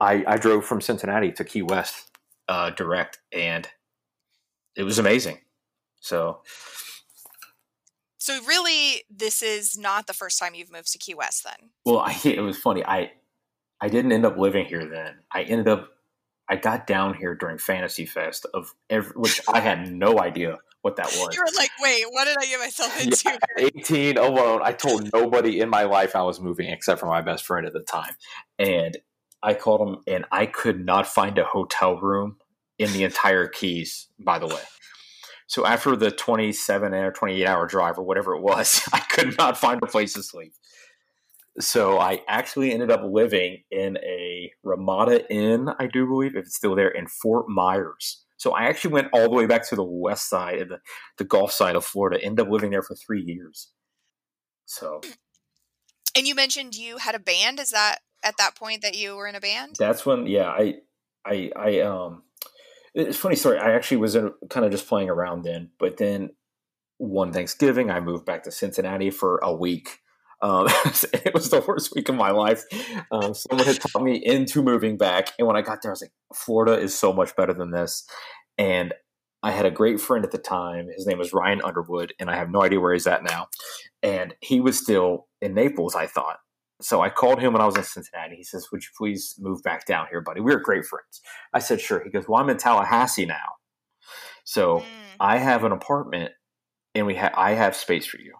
I 0.01 0.25
I 0.27 0.37
drove 0.39 0.65
from 0.65 0.81
Cincinnati 0.81 1.31
to 1.33 1.45
Key 1.45 1.63
West 1.63 2.11
Uh, 2.49 2.71
direct 2.71 3.21
and 3.33 3.69
it 4.75 4.83
was 4.83 4.99
amazing. 4.99 5.39
So 6.01 6.43
So 8.19 8.43
really, 8.45 9.05
this 9.09 9.41
is 9.43 9.79
not 9.79 10.07
the 10.09 10.13
first 10.15 10.39
time 10.39 10.55
you've 10.57 10.73
moved 10.73 10.91
to 10.93 10.99
Key 10.99 11.15
West, 11.15 11.45
then. 11.45 11.71
well, 11.85 11.99
I, 12.05 12.19
it 12.25 12.41
was 12.41 12.59
funny. 12.59 12.85
I 12.85 13.13
I 13.81 13.89
didn't 13.89 14.11
end 14.13 14.27
up 14.27 14.37
living 14.37 14.67
here 14.67 14.85
then. 14.85 15.21
I 15.33 15.43
ended 15.45 15.69
up 15.69 15.91
I 16.51 16.57
got 16.57 16.87
down 16.89 17.15
here 17.15 17.35
during 17.37 17.59
Fantasy 17.59 18.05
Fest 18.07 18.47
of 18.55 18.75
every, 18.91 19.13
which 19.13 19.41
I 19.49 19.61
had 19.61 19.93
no 19.93 20.19
idea 20.19 20.59
what 20.83 20.97
that 20.97 21.07
was. 21.19 21.35
You 21.35 21.41
were 21.41 21.49
like, 21.57 21.71
"Wait, 21.81 22.05
what 22.11 22.25
did 22.25 22.37
I 22.41 22.47
get 22.47 22.61
myself 22.61 23.01
into?" 23.03 23.23
Yeah, 23.59 23.67
18 23.77 24.19
alone. 24.19 24.61
I 24.63 24.73
told 24.73 25.11
nobody 25.13 25.61
in 25.61 25.69
my 25.69 25.85
life 25.85 26.15
I 26.17 26.23
was 26.23 26.41
moving 26.41 26.69
except 26.71 27.01
for 27.01 27.07
my 27.07 27.21
best 27.21 27.45
friend 27.45 27.67
at 27.67 27.73
the 27.73 27.81
time. 27.81 28.15
and 28.59 28.97
I 29.41 29.55
called 29.55 29.89
him, 29.89 29.99
and 30.09 30.25
I 30.33 30.47
could 30.47 30.85
not 30.85 31.07
find 31.07 31.39
a 31.39 31.45
hotel 31.45 31.97
room 31.97 32.39
in 32.79 32.93
the 32.93 33.05
entire 33.05 33.47
Keys. 33.47 34.09
By 34.19 34.41
the 34.41 34.49
way, 34.49 34.63
so 35.47 35.65
after 35.65 35.95
the 35.97 36.11
twenty-seven 36.11 36.93
or 36.95 37.13
twenty-eight 37.13 37.47
hour 37.47 37.67
drive 37.67 37.99
or 37.99 38.03
whatever 38.03 38.35
it 38.35 38.43
was, 38.43 38.83
I 38.93 38.99
could 39.01 39.37
not 39.39 39.57
find 39.57 39.81
a 39.83 39.87
place 39.87 40.15
to 40.15 40.23
sleep. 40.23 40.53
So 41.61 41.99
I 41.99 42.23
actually 42.29 42.73
ended 42.73 42.91
up 42.91 43.03
living 43.05 43.65
in 43.71 43.97
a 43.99 44.53
Ramada 44.63 45.29
Inn, 45.33 45.69
I 45.81 45.89
do 45.89 46.07
believe, 46.07 46.37
if 46.37 46.47
it's 46.47 46.57
still 46.57 46.77
there, 46.77 46.89
in 46.89 47.09
Fort 47.09 47.49
Myers. 47.49 48.25
So 48.39 48.53
I 48.53 48.65
actually 48.65 48.93
went 48.93 49.09
all 49.13 49.25
the 49.25 49.37
way 49.37 49.47
back 49.47 49.69
to 49.69 49.77
the 49.77 49.85
west 49.85 50.31
side, 50.31 50.61
the, 50.69 50.79
the 51.19 51.25
Gulf 51.25 51.53
side 51.53 51.77
of 51.77 51.85
Florida, 51.85 52.19
ended 52.23 52.47
up 52.47 52.51
living 52.51 52.71
there 52.71 52.83
for 52.83 52.95
three 52.95 53.23
years. 53.23 53.73
So, 54.65 55.01
And 56.17 56.27
you 56.27 56.35
mentioned 56.35 56.75
you 56.75 56.99
had 56.99 57.15
a 57.15 57.19
band. 57.19 57.61
Is 57.61 57.71
that 57.71 57.99
at 58.23 58.37
that 58.39 58.55
point 58.55 58.83
that 58.83 58.97
you 58.97 59.15
were 59.17 59.27
in 59.27 59.35
a 59.35 59.41
band? 59.41 59.77
that's 59.79 60.05
when 60.05 60.27
yeah 60.27 60.49
i 60.49 60.75
i 61.25 61.51
i 61.57 61.81
um 61.81 62.23
it's 62.95 63.17
funny 63.17 63.37
story 63.37 63.59
i 63.59 63.73
actually 63.73 63.97
was 63.99 64.17
in, 64.17 64.33
kind 64.51 64.67
of 64.67 64.73
just 64.73 64.89
playing 64.89 65.09
around 65.09 65.43
then 65.43 65.71
but 65.79 65.97
then 65.99 66.31
one 66.97 67.33
thanksgiving 67.33 67.91
i 67.91 68.01
moved 68.01 68.25
back 68.25 68.43
to 68.43 68.51
cincinnati 68.51 69.11
for 69.11 69.39
a 69.39 69.55
week 69.55 70.01
um, 70.41 70.67
it 71.13 71.35
was 71.35 71.51
the 71.51 71.65
worst 71.67 71.95
week 71.95 72.09
of 72.09 72.15
my 72.15 72.31
life 72.31 72.65
um, 73.11 73.35
someone 73.35 73.67
had 73.67 73.81
talked 73.81 74.05
me 74.05 74.17
into 74.17 74.63
moving 74.63 74.97
back 74.97 75.31
and 75.39 75.47
when 75.47 75.57
i 75.57 75.63
got 75.63 75.83
there 75.83 75.91
i 75.91 75.93
was 75.93 76.03
like 76.03 76.13
florida 76.35 76.79
is 76.79 76.97
so 76.97 77.13
much 77.13 77.35
better 77.37 77.53
than 77.53 77.71
this 77.71 78.07
and 78.57 78.95
i 79.43 79.51
had 79.51 79.67
a 79.67 79.71
great 79.71 80.01
friend 80.01 80.25
at 80.25 80.31
the 80.31 80.39
time 80.39 80.89
his 80.95 81.07
name 81.07 81.19
was 81.19 81.33
ryan 81.33 81.61
underwood 81.63 82.13
and 82.19 82.31
i 82.31 82.37
have 82.37 82.51
no 82.51 82.63
idea 82.63 82.81
where 82.81 82.93
he's 82.93 83.07
at 83.07 83.25
now 83.25 83.49
and 84.03 84.35
he 84.41 84.61
was 84.61 84.79
still 84.79 85.27
in 85.41 85.55
naples 85.55 85.95
i 85.95 86.07
thought 86.07 86.39
so 86.81 87.01
I 87.01 87.11
called 87.11 87.41
him 87.41 87.53
when 87.53 87.63
I 87.63 87.67
was 87.67 87.77
in 87.77 87.83
Cincinnati. 87.83 88.37
He 88.37 88.45
says, 88.45 88.71
"Would 88.71 88.83
you 88.83 88.91
please 88.97 89.35
move 89.39 89.63
back 89.63 89.85
down 89.87 90.07
here, 90.11 90.21
buddy? 90.21 90.41
We 90.41 90.53
were 90.55 90.61
great 90.61 90.85
friends." 90.85 91.21
I 91.53 91.59
said, 91.59 91.81
"Sure." 91.81 92.03
He 92.05 92.11
goes, 92.11 92.29
"Well, 92.29 92.41
I'm 92.41 92.49
in 92.51 92.57
Tallahassee 92.57 93.27
now, 93.27 93.57
so 94.45 94.81
Mm. 94.81 94.85
I 95.21 95.39
have 95.39 95.65
an 95.65 95.73
apartment, 95.73 96.33
and 96.95 97.07
we 97.07 97.17
ha- 97.17 97.33
I 97.35 97.53
have 97.53 97.75
space 97.75 98.07
for 98.07 98.19
you." 98.19 98.35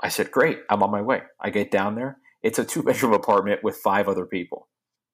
I 0.00 0.08
said, 0.08 0.30
"Great, 0.30 0.60
I'm 0.70 0.82
on 0.82 0.90
my 0.90 1.02
way." 1.02 1.22
I 1.40 1.50
get 1.50 1.70
down 1.70 1.94
there. 1.94 2.18
It's 2.42 2.58
a 2.58 2.64
two 2.64 2.82
bedroom 2.82 3.12
apartment 3.12 3.62
with 3.64 3.76
five 3.76 4.08
other 4.08 4.24
people, 4.26 4.68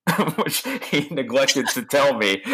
which 0.37 0.63
he 0.91 1.09
neglected 1.11 1.67
to 1.69 1.85
tell 1.85 2.15
me. 2.15 2.43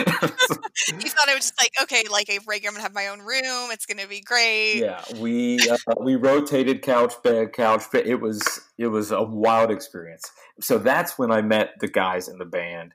You 0.88 1.08
thought 1.08 1.28
I 1.28 1.34
was 1.34 1.44
just 1.44 1.60
like, 1.60 1.72
okay, 1.82 2.04
like 2.10 2.28
a 2.30 2.38
regular, 2.46 2.70
I'm 2.70 2.74
gonna 2.74 2.82
have 2.82 2.94
my 2.94 3.08
own 3.08 3.20
room. 3.20 3.70
It's 3.70 3.86
gonna 3.86 4.06
be 4.06 4.20
great. 4.20 4.80
yeah, 4.80 5.02
we 5.18 5.60
uh, 5.68 5.76
we 6.00 6.16
rotated 6.16 6.82
couch 6.82 7.14
bed, 7.22 7.52
couch 7.52 7.90
bed. 7.92 8.06
It 8.06 8.16
was 8.16 8.42
it 8.78 8.86
was 8.86 9.10
a 9.12 9.22
wild 9.22 9.70
experience. 9.70 10.30
So 10.60 10.78
that's 10.78 11.18
when 11.18 11.30
I 11.30 11.42
met 11.42 11.74
the 11.80 11.88
guys 11.88 12.28
in 12.28 12.38
the 12.38 12.44
band, 12.44 12.92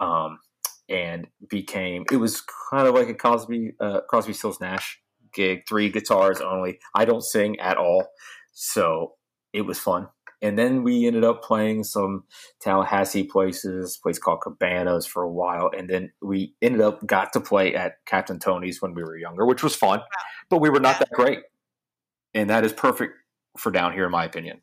um, 0.00 0.38
and 0.88 1.28
became. 1.48 2.04
It 2.10 2.16
was 2.16 2.42
kind 2.70 2.88
of 2.88 2.94
like 2.94 3.08
a 3.08 3.14
Cosby 3.14 3.74
uh, 3.80 4.00
Crosby, 4.08 4.32
Stills 4.32 4.60
Nash 4.60 5.00
gig, 5.32 5.62
three 5.68 5.88
guitars 5.88 6.40
only. 6.40 6.78
I 6.94 7.04
don't 7.04 7.22
sing 7.22 7.58
at 7.60 7.76
all, 7.76 8.08
so 8.60 9.14
it 9.54 9.62
was 9.62 9.78
fun. 9.78 10.06
And 10.42 10.58
then 10.58 10.82
we 10.84 11.06
ended 11.06 11.24
up 11.24 11.42
playing 11.42 11.84
some 11.84 12.24
Tallahassee 12.60 13.24
places, 13.24 13.96
a 13.96 14.02
place 14.02 14.18
called 14.18 14.40
Cabanas 14.42 15.06
for 15.06 15.22
a 15.22 15.30
while, 15.30 15.70
and 15.76 15.88
then 15.88 16.12
we 16.22 16.54
ended 16.60 16.82
up 16.82 17.06
got 17.06 17.32
to 17.34 17.40
play 17.40 17.74
at 17.74 18.04
Captain 18.06 18.38
Tony's 18.38 18.80
when 18.82 18.92
we 18.94 19.02
were 19.02 19.16
younger, 19.16 19.46
which 19.46 19.62
was 19.62 19.74
fun, 19.74 20.00
but 20.50 20.58
we 20.58 20.68
were 20.68 20.80
not 20.80 20.98
that 20.98 21.10
great, 21.10 21.40
and 22.34 22.50
that 22.50 22.64
is 22.64 22.72
perfect 22.72 23.14
for 23.58 23.72
down 23.72 23.92
here, 23.92 24.04
in 24.04 24.10
my 24.10 24.24
opinion. 24.24 24.60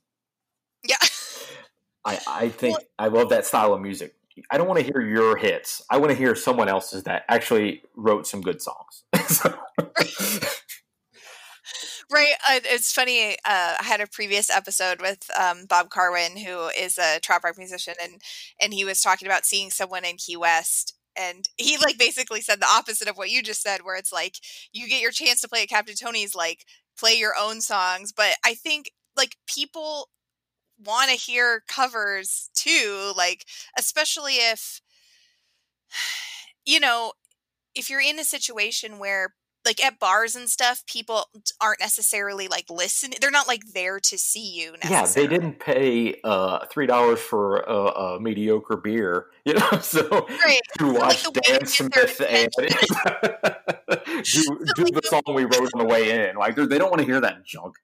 Yeah. 0.87 0.95
I, 2.05 2.19
I 2.27 2.49
think 2.49 2.77
I 2.97 3.07
love 3.07 3.29
that 3.29 3.45
style 3.45 3.73
of 3.73 3.81
music. 3.81 4.13
I 4.51 4.57
don't 4.57 4.67
want 4.67 4.79
to 4.79 4.85
hear 4.85 5.01
your 5.01 5.35
hits. 5.35 5.81
I 5.89 5.97
want 5.97 6.11
to 6.11 6.15
hear 6.17 6.35
someone 6.35 6.69
else's 6.69 7.03
that 7.03 7.23
actually 7.27 7.81
wrote 7.95 8.27
some 8.27 8.41
good 8.41 8.61
songs. 8.61 9.03
So- 9.27 9.57
Right. 12.09 12.33
Uh, 12.49 12.59
it's 12.63 12.93
funny. 12.93 13.31
Uh, 13.43 13.75
I 13.79 13.83
had 13.83 13.99
a 13.99 14.07
previous 14.07 14.49
episode 14.49 15.01
with 15.01 15.29
um, 15.37 15.65
Bob 15.65 15.89
Carwin, 15.89 16.37
who 16.37 16.67
is 16.69 16.97
a 16.97 17.19
trop 17.19 17.43
rock 17.43 17.57
musician, 17.57 17.95
and 18.01 18.21
and 18.61 18.73
he 18.73 18.85
was 18.85 19.01
talking 19.01 19.27
about 19.27 19.45
seeing 19.45 19.69
someone 19.71 20.05
in 20.05 20.15
Key 20.15 20.37
West, 20.37 20.93
and 21.17 21.49
he 21.57 21.77
like 21.77 21.97
basically 21.97 22.39
said 22.39 22.61
the 22.61 22.65
opposite 22.67 23.09
of 23.09 23.17
what 23.17 23.29
you 23.29 23.43
just 23.43 23.61
said, 23.61 23.81
where 23.83 23.97
it's 23.97 24.13
like 24.13 24.35
you 24.71 24.87
get 24.87 25.01
your 25.01 25.11
chance 25.11 25.41
to 25.41 25.49
play 25.49 25.63
at 25.63 25.69
Captain 25.69 25.95
Tony's, 25.95 26.33
like 26.33 26.63
play 26.97 27.13
your 27.15 27.33
own 27.37 27.59
songs, 27.59 28.13
but 28.15 28.35
I 28.45 28.53
think 28.53 28.91
like 29.17 29.35
people 29.45 30.07
want 30.83 31.09
to 31.11 31.17
hear 31.17 31.63
covers 31.67 32.49
too, 32.55 33.13
like 33.17 33.45
especially 33.77 34.35
if 34.35 34.81
you 36.65 36.79
know 36.79 37.13
if 37.75 37.89
you're 37.89 38.01
in 38.01 38.19
a 38.19 38.23
situation 38.23 38.99
where 38.99 39.35
like 39.67 39.83
at 39.83 39.99
bars 39.99 40.35
and 40.35 40.49
stuff 40.49 40.83
people 40.87 41.25
aren't 41.61 41.79
necessarily 41.79 42.47
like 42.47 42.65
listening 42.69 43.17
they're 43.21 43.29
not 43.29 43.47
like 43.47 43.61
there 43.73 43.99
to 43.99 44.17
see 44.17 44.39
you 44.59 44.71
necessarily 44.83 44.97
yeah, 44.97 45.05
they 45.13 45.27
didn't 45.27 45.59
pay 45.59 46.15
uh, 46.23 46.65
three 46.71 46.87
dollars 46.87 47.19
for 47.19 47.59
a, 47.59 47.75
a 47.75 48.19
mediocre 48.19 48.77
beer, 48.77 49.27
you 49.45 49.53
know. 49.53 49.69
So 49.81 50.07
Right. 50.09 50.59
to 50.79 50.87
like, 50.91 50.99
watch 50.99 51.25
way 51.25 51.31
Dan 51.43 51.65
Smith 51.65 52.21
and 52.27 52.49
do, 52.57 52.63
do 54.75 54.83
like, 54.83 54.93
the 54.93 55.01
the- 55.01 55.07
song 55.07 55.21
we 55.35 55.43
wrote 55.43 55.69
on 55.75 55.79
the 55.79 55.85
way 55.85 56.29
in, 56.29 56.37
like 56.37 56.55
they 56.55 56.77
don't 56.79 56.89
want 56.89 56.99
to 57.01 57.05
hear 57.05 57.19
that 57.21 57.45
junk. 57.45 57.75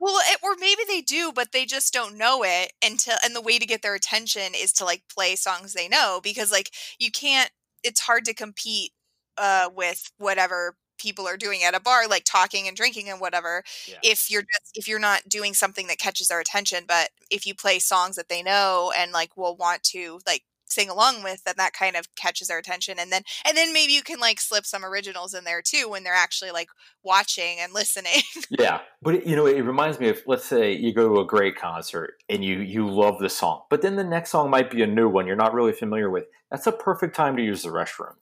well 0.00 0.18
it, 0.30 0.38
or 0.42 0.54
maybe 0.58 0.82
they 0.88 1.00
do 1.00 1.32
but 1.34 1.52
they 1.52 1.64
just 1.64 1.92
don't 1.92 2.16
know 2.18 2.42
it 2.44 2.72
until 2.84 3.14
and 3.24 3.34
the 3.34 3.40
way 3.40 3.58
to 3.58 3.66
get 3.66 3.82
their 3.82 3.94
attention 3.94 4.52
is 4.54 4.72
to 4.72 4.84
like 4.84 5.02
play 5.14 5.34
songs 5.36 5.74
they 5.74 5.88
know 5.88 6.20
because 6.22 6.50
like 6.52 6.70
you 6.98 7.10
can't 7.10 7.50
it's 7.82 8.00
hard 8.00 8.24
to 8.24 8.34
compete 8.34 8.92
uh 9.36 9.68
with 9.74 10.10
whatever 10.18 10.76
people 10.98 11.26
are 11.26 11.36
doing 11.36 11.62
at 11.62 11.74
a 11.74 11.80
bar 11.80 12.06
like 12.08 12.24
talking 12.24 12.66
and 12.68 12.76
drinking 12.76 13.08
and 13.08 13.20
whatever 13.20 13.62
Yeah. 13.86 13.96
if 14.02 14.30
you're 14.30 14.42
just 14.42 14.70
if 14.74 14.88
you're 14.88 14.98
not 14.98 15.28
doing 15.28 15.54
something 15.54 15.86
that 15.88 15.98
catches 15.98 16.28
their 16.28 16.40
attention 16.40 16.84
but 16.86 17.10
if 17.30 17.46
you 17.46 17.54
play 17.54 17.78
songs 17.78 18.16
that 18.16 18.28
they 18.28 18.42
know 18.42 18.92
and 18.96 19.12
like 19.12 19.36
will 19.36 19.56
want 19.56 19.82
to 19.84 20.20
like 20.26 20.42
sing 20.70 20.90
along 20.90 21.22
with 21.22 21.42
then 21.44 21.54
that 21.56 21.72
kind 21.72 21.96
of 21.96 22.14
catches 22.14 22.48
their 22.48 22.58
attention 22.58 22.98
and 22.98 23.10
then 23.10 23.22
and 23.46 23.56
then 23.56 23.72
maybe 23.72 23.92
you 23.92 24.02
can 24.02 24.20
like 24.20 24.38
slip 24.38 24.66
some 24.66 24.84
originals 24.84 25.32
in 25.32 25.44
there 25.44 25.62
too 25.62 25.88
when 25.88 26.04
they're 26.04 26.12
actually 26.14 26.50
like 26.50 26.68
watching 27.02 27.56
and 27.58 27.72
listening 27.74 28.22
Yeah, 28.50 28.80
but 29.02 29.16
it, 29.16 29.26
you 29.26 29.36
know, 29.36 29.46
it 29.46 29.60
reminds 29.60 30.00
me 30.00 30.08
of 30.08 30.22
let's 30.26 30.44
say 30.44 30.72
you 30.72 30.92
go 30.94 31.08
to 31.14 31.20
a 31.20 31.26
great 31.26 31.56
concert 31.56 32.14
and 32.28 32.42
you 32.44 32.60
you 32.60 32.88
love 32.88 33.18
the 33.18 33.28
song, 33.28 33.62
but 33.68 33.82
then 33.82 33.96
the 33.96 34.04
next 34.04 34.30
song 34.30 34.48
might 34.50 34.70
be 34.70 34.82
a 34.82 34.86
new 34.86 35.08
one 35.08 35.26
you're 35.26 35.36
not 35.36 35.52
really 35.54 35.72
familiar 35.72 36.08
with. 36.10 36.24
That's 36.50 36.66
a 36.66 36.72
perfect 36.72 37.14
time 37.14 37.36
to 37.36 37.42
use 37.42 37.62
the 37.62 37.68
restroom. 37.68 38.14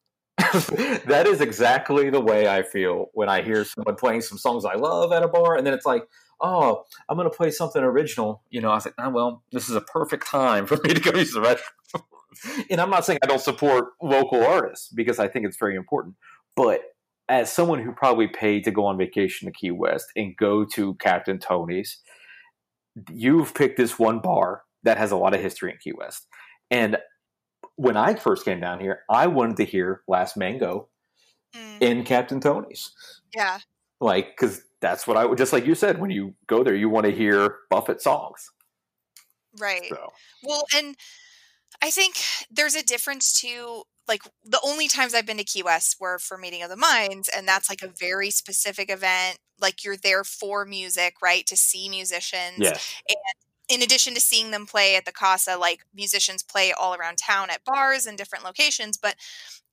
that 1.07 1.27
is 1.27 1.41
exactly 1.41 2.11
the 2.11 2.21
way 2.21 2.49
I 2.49 2.63
feel 2.63 3.07
when 3.15 3.29
I 3.29 3.43
hear 3.43 3.65
someone 3.65 3.97
playing 3.97 4.23
some 4.23 4.39
songs 4.39 4.65
I 4.65 4.75
love 4.75 5.13
at 5.13 5.23
a 5.23 5.29
bar, 5.29 5.57
and 5.57 5.67
then 5.67 5.75
it's 5.75 5.87
like, 5.87 6.07
oh, 6.41 6.85
I'm 7.09 7.17
going 7.17 7.31
to 7.31 7.37
play 7.37 7.51
something 7.51 7.83
original. 7.83 8.43
You 8.51 8.61
know, 8.61 8.71
I 8.71 8.75
was 8.75 8.85
like, 8.85 8.95
oh, 8.99 9.05
ah, 9.05 9.09
well, 9.11 9.43
this 9.53 9.69
is 9.69 9.77
a 9.77 9.81
perfect 9.81 10.27
time 10.27 10.67
for 10.67 10.77
me 10.85 10.95
to 10.95 11.01
go 11.01 11.19
use 11.19 11.33
the 11.33 11.41
restroom. 11.41 12.03
and 12.71 12.81
I'm 12.81 12.91
not 12.91 13.05
saying 13.05 13.19
I 13.23 13.27
don't 13.27 13.41
support 13.41 13.87
local 14.03 14.45
artists 14.45 14.89
because 14.89 15.19
I 15.19 15.29
think 15.29 15.47
it's 15.47 15.57
very 15.57 15.77
important, 15.77 16.17
but 16.55 16.83
as 17.29 17.53
someone 17.53 17.83
who 17.83 17.93
probably 17.93 18.29
paid 18.29 18.65
to 18.65 18.71
go 18.71 18.87
on 18.87 18.97
vacation 18.97 19.47
to 19.47 19.53
Key 19.53 19.73
West 19.73 20.07
and 20.15 20.37
go 20.37 20.65
to 20.65 20.95
Captain 20.95 21.39
Tony's, 21.39 21.99
you've 23.13 23.55
picked 23.55 23.77
this 23.77 23.99
one 23.99 24.21
bar 24.21 24.63
that 24.85 24.97
has 24.97 25.11
a 25.11 25.17
lot 25.17 25.35
of 25.35 25.41
history 25.41 25.73
in 25.73 25.79
Key 25.79 25.93
West. 25.93 26.27
And 26.71 26.99
when 27.77 27.97
I 27.97 28.15
first 28.15 28.45
came 28.45 28.61
down 28.61 28.81
here, 28.81 29.03
I 29.11 29.27
wanted 29.29 29.57
to 29.59 29.65
hear 29.65 30.03
Last 30.09 30.37
Mango 30.37 30.89
Mm, 31.55 31.81
in 31.81 32.05
Captain 32.05 32.41
Tony's. 32.41 32.93
yeah 33.35 33.59
Like, 34.01 34.31
because 34.37 34.63
that's 34.81 35.07
what 35.07 35.17
I 35.17 35.25
would, 35.25 35.39
just 35.39 35.53
like 35.53 35.67
you 35.67 35.75
said, 35.75 36.01
when 36.01 36.11
you 36.11 36.35
go 36.47 36.63
there, 36.63 36.75
you 36.75 36.89
want 36.89 37.07
to 37.07 37.13
hear 37.13 37.59
Buffett 37.71 38.03
songs. 38.03 38.51
right 39.59 39.93
So, 39.93 40.13
Well, 40.43 40.65
and 40.75 40.97
I 41.83 41.91
think 41.91 42.17
there's 42.51 42.77
a 42.77 42.85
difference 42.85 43.39
too. 43.41 43.85
Like 44.09 44.23
the 44.45 44.61
only 44.65 44.89
times 44.89 45.15
I've 45.15 45.27
been 45.27 45.39
to 45.39 45.45
Key 45.45 45.63
West 45.65 45.97
were 46.01 46.19
for 46.19 46.39
Meeting 46.39 46.63
of 46.63 46.71
the 46.71 46.77
Minds, 46.77 47.29
and 47.35 47.49
that's 47.49 47.71
like 47.71 47.83
a 47.83 47.89
very 47.89 48.31
specific 48.31 48.91
event. 48.91 49.39
Like 49.61 49.85
you're 49.85 49.97
there 49.99 50.25
for 50.25 50.65
music, 50.67 51.17
right? 51.23 51.47
To 51.47 51.57
see 51.57 51.89
musicians. 51.89 52.73
yes. 52.75 53.03
In 53.69 53.83
addition 53.83 54.15
to 54.15 54.21
seeing 54.21 54.53
them 54.53 54.65
play 54.67 54.95
at 54.95 55.07
the 55.07 55.13
Casa, 55.13 55.57
like 55.57 55.85
musicians 55.93 56.43
play 56.45 56.73
all 56.73 56.95
around 56.95 57.17
town 57.19 57.51
at 57.51 57.65
bars 57.65 58.07
and 58.07 58.17
different 58.17 58.45
locations, 58.45 58.97
but 58.97 59.17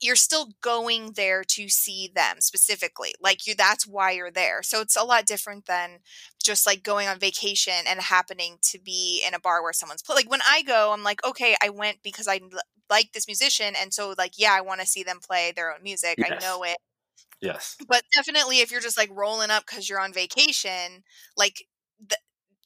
you're 0.02 0.16
still 0.16 0.50
going 0.62 1.14
there 1.14 1.44
to 1.44 1.70
see 1.70 2.12
them 2.14 2.42
specifically. 2.42 3.14
Like 3.22 3.48
you 3.48 3.56
that's 3.56 3.88
why 3.88 4.12
you're 4.12 4.32
there. 4.32 4.64
So 4.64 4.82
it's 4.82 4.96
a 4.96 5.04
lot 5.04 5.26
different 5.26 5.66
than 5.66 6.00
just 6.44 6.66
like 6.66 6.84
going 6.84 7.08
on 7.08 7.20
vacation 7.20 7.74
and 7.88 8.00
happening 8.02 8.58
to 8.64 8.80
be 8.80 9.24
in 9.28 9.34
a 9.34 9.40
bar 9.40 9.62
where 9.64 9.74
someone's 9.74 10.02
play. 10.02 10.16
Like 10.16 10.30
when 10.32 10.42
I 10.48 10.64
go, 10.64 10.92
I'm 10.92 11.04
like, 11.04 11.24
okay, 11.26 11.56
I 11.64 11.70
went 11.70 12.00
because 12.04 12.28
I 12.28 12.42
l- 12.52 12.60
like 12.90 13.12
this 13.14 13.28
musician, 13.28 13.76
and 13.80 13.94
so 13.94 14.14
like, 14.18 14.34
yeah, 14.38 14.54
I 14.54 14.62
want 14.62 14.82
to 14.82 14.88
see 14.88 15.04
them 15.04 15.20
play 15.20 15.52
their 15.56 15.74
own 15.74 15.84
music. 15.84 16.20
I 16.24 16.32
know 16.42 16.64
it, 16.64 16.78
Yes. 17.42 17.82
but 17.88 18.04
definitely 18.14 18.60
if 18.60 18.72
you're 18.72 18.82
just 18.82 18.98
like 18.98 19.10
rolling 19.12 19.50
up 19.52 19.66
because 19.66 19.90
you're 19.90 20.00
on 20.00 20.14
vacation, 20.14 21.04
like 21.38 21.68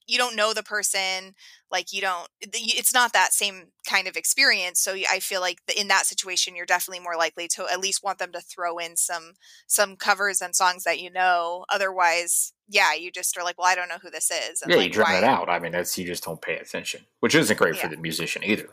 you 0.08 0.18
don't 0.18 0.36
know 0.36 0.53
the 0.53 0.64
person, 0.64 1.36
like 1.72 1.93
you 1.93 2.01
don't. 2.01 2.28
It's 2.41 2.93
not 2.93 3.14
that 3.14 3.34
same 3.34 3.68
kind 3.88 4.08
of 4.08 4.16
experience. 4.16 4.80
So 4.80 4.93
I 4.93 5.20
feel 5.20 5.41
like 5.41 5.60
in 5.76 5.88
that 5.89 6.05
situation, 6.05 6.55
you're 6.55 6.66
definitely 6.66 7.03
more 7.03 7.18
likely 7.18 7.47
to 7.49 7.66
at 7.72 7.80
least 7.80 8.03
want 8.03 8.20
them 8.20 8.32
to 8.32 8.41
throw 8.41 8.78
in 8.78 8.95
some 8.95 9.34
some 9.68 9.95
covers 9.95 10.41
and 10.41 10.55
songs 10.55 10.84
that 10.86 10.99
you 10.99 11.12
know. 11.12 11.66
Otherwise, 11.70 12.53
yeah, 12.68 12.93
you 12.93 13.12
just 13.12 13.38
are 13.38 13.43
like, 13.43 13.58
well, 13.58 13.68
I 13.68 13.76
don't 13.76 13.89
know 13.89 13.99
who 14.01 14.10
this 14.10 14.32
is. 14.32 14.62
And 14.62 14.72
Yeah, 14.72 14.78
like, 14.78 14.88
you 14.88 14.93
drown 14.93 15.16
it 15.16 15.24
out. 15.24 15.49
I 15.49 15.60
mean, 15.60 15.72
that's, 15.72 15.97
you 15.97 16.05
just 16.05 16.24
don't 16.24 16.41
pay 16.41 16.58
attention, 16.58 17.01
which 17.20 17.36
isn't 17.36 17.58
great 17.58 17.78
for 17.78 17.88
the 17.88 17.97
musician 17.97 18.43
either. 18.43 18.70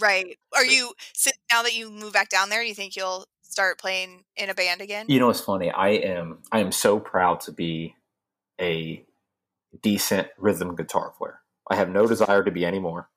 Right. 0.00 0.38
Are 0.56 0.64
you 0.64 0.92
since 1.12 1.36
now 1.52 1.62
that 1.62 1.74
you 1.74 1.90
move 1.90 2.12
back 2.12 2.30
down 2.30 2.48
there, 2.48 2.62
do 2.62 2.68
you 2.68 2.74
think 2.74 2.96
you'll 2.96 3.26
start 3.42 3.78
playing 3.78 4.24
in 4.36 4.48
a 4.48 4.54
band 4.54 4.80
again? 4.80 5.06
You 5.08 5.20
know, 5.20 5.28
it's 5.28 5.40
funny. 5.40 5.70
I 5.70 5.90
am 5.90 6.38
I 6.50 6.60
am 6.60 6.72
so 6.72 6.98
proud 6.98 7.40
to 7.42 7.52
be 7.52 7.94
a 8.60 9.04
decent 9.82 10.28
rhythm 10.38 10.74
guitar 10.74 11.12
player. 11.16 11.40
I 11.70 11.76
have 11.76 11.88
no 11.88 12.06
desire 12.06 12.44
to 12.44 12.50
be 12.50 12.64
any 12.64 12.78
more. 12.78 13.08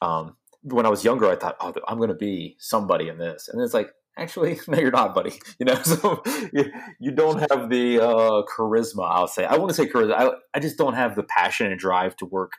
Um, 0.00 0.36
when 0.62 0.86
I 0.86 0.88
was 0.88 1.04
younger, 1.04 1.30
I 1.30 1.36
thought, 1.36 1.56
oh, 1.60 1.74
I'm 1.86 1.98
going 1.98 2.08
to 2.08 2.14
be 2.14 2.56
somebody 2.58 3.08
in 3.08 3.18
this, 3.18 3.48
and 3.48 3.60
it's 3.62 3.74
like, 3.74 3.90
actually, 4.18 4.58
no, 4.68 4.78
you're 4.78 4.90
not, 4.90 5.14
buddy. 5.14 5.32
You 5.58 5.66
know, 5.66 5.82
so 5.82 6.22
you, 6.52 6.72
you 6.98 7.10
don't 7.12 7.38
have 7.38 7.70
the 7.70 8.00
uh, 8.00 8.42
charisma. 8.42 9.08
I'll 9.08 9.28
say. 9.28 9.44
I 9.44 9.56
want 9.56 9.70
to 9.70 9.74
say 9.74 9.86
charisma. 9.86 10.14
I, 10.14 10.30
I 10.54 10.60
just 10.60 10.76
don't 10.76 10.94
have 10.94 11.14
the 11.14 11.22
passion 11.22 11.66
and 11.66 11.78
drive 11.78 12.16
to 12.16 12.26
work 12.26 12.52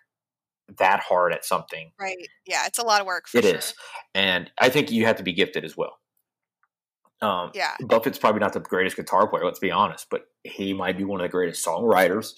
that 0.78 1.02
hard 1.02 1.34
at 1.34 1.46
something. 1.46 1.92
Right. 2.00 2.16
Yeah, 2.46 2.66
it's 2.66 2.80
a 2.80 2.86
lot 2.86 3.02
of 3.02 3.08
work. 3.08 3.26
It 3.34 3.44
sure. 3.44 3.56
is, 3.56 3.74
and 4.14 4.50
I 4.60 4.70
think 4.70 4.92
you 4.92 5.06
have 5.06 5.18
to 5.18 5.24
be 5.24 5.34
gifted 5.34 5.66
as 5.66 5.76
well. 5.76 5.98
Um, 7.22 7.52
yeah, 7.54 7.76
Buffett's 7.82 8.18
probably 8.18 8.40
not 8.40 8.54
the 8.54 8.60
greatest 8.60 8.96
guitar 8.96 9.28
player. 9.28 9.46
Let's 9.46 9.60
be 9.60 9.72
honest, 9.72 10.08
but 10.10 10.26
he 10.44 10.74
might 10.74 10.98
be 10.98 11.04
one 11.04 11.20
of 11.22 11.26
the 11.26 11.30
greatest 11.30 11.66
songwriters. 11.66 12.34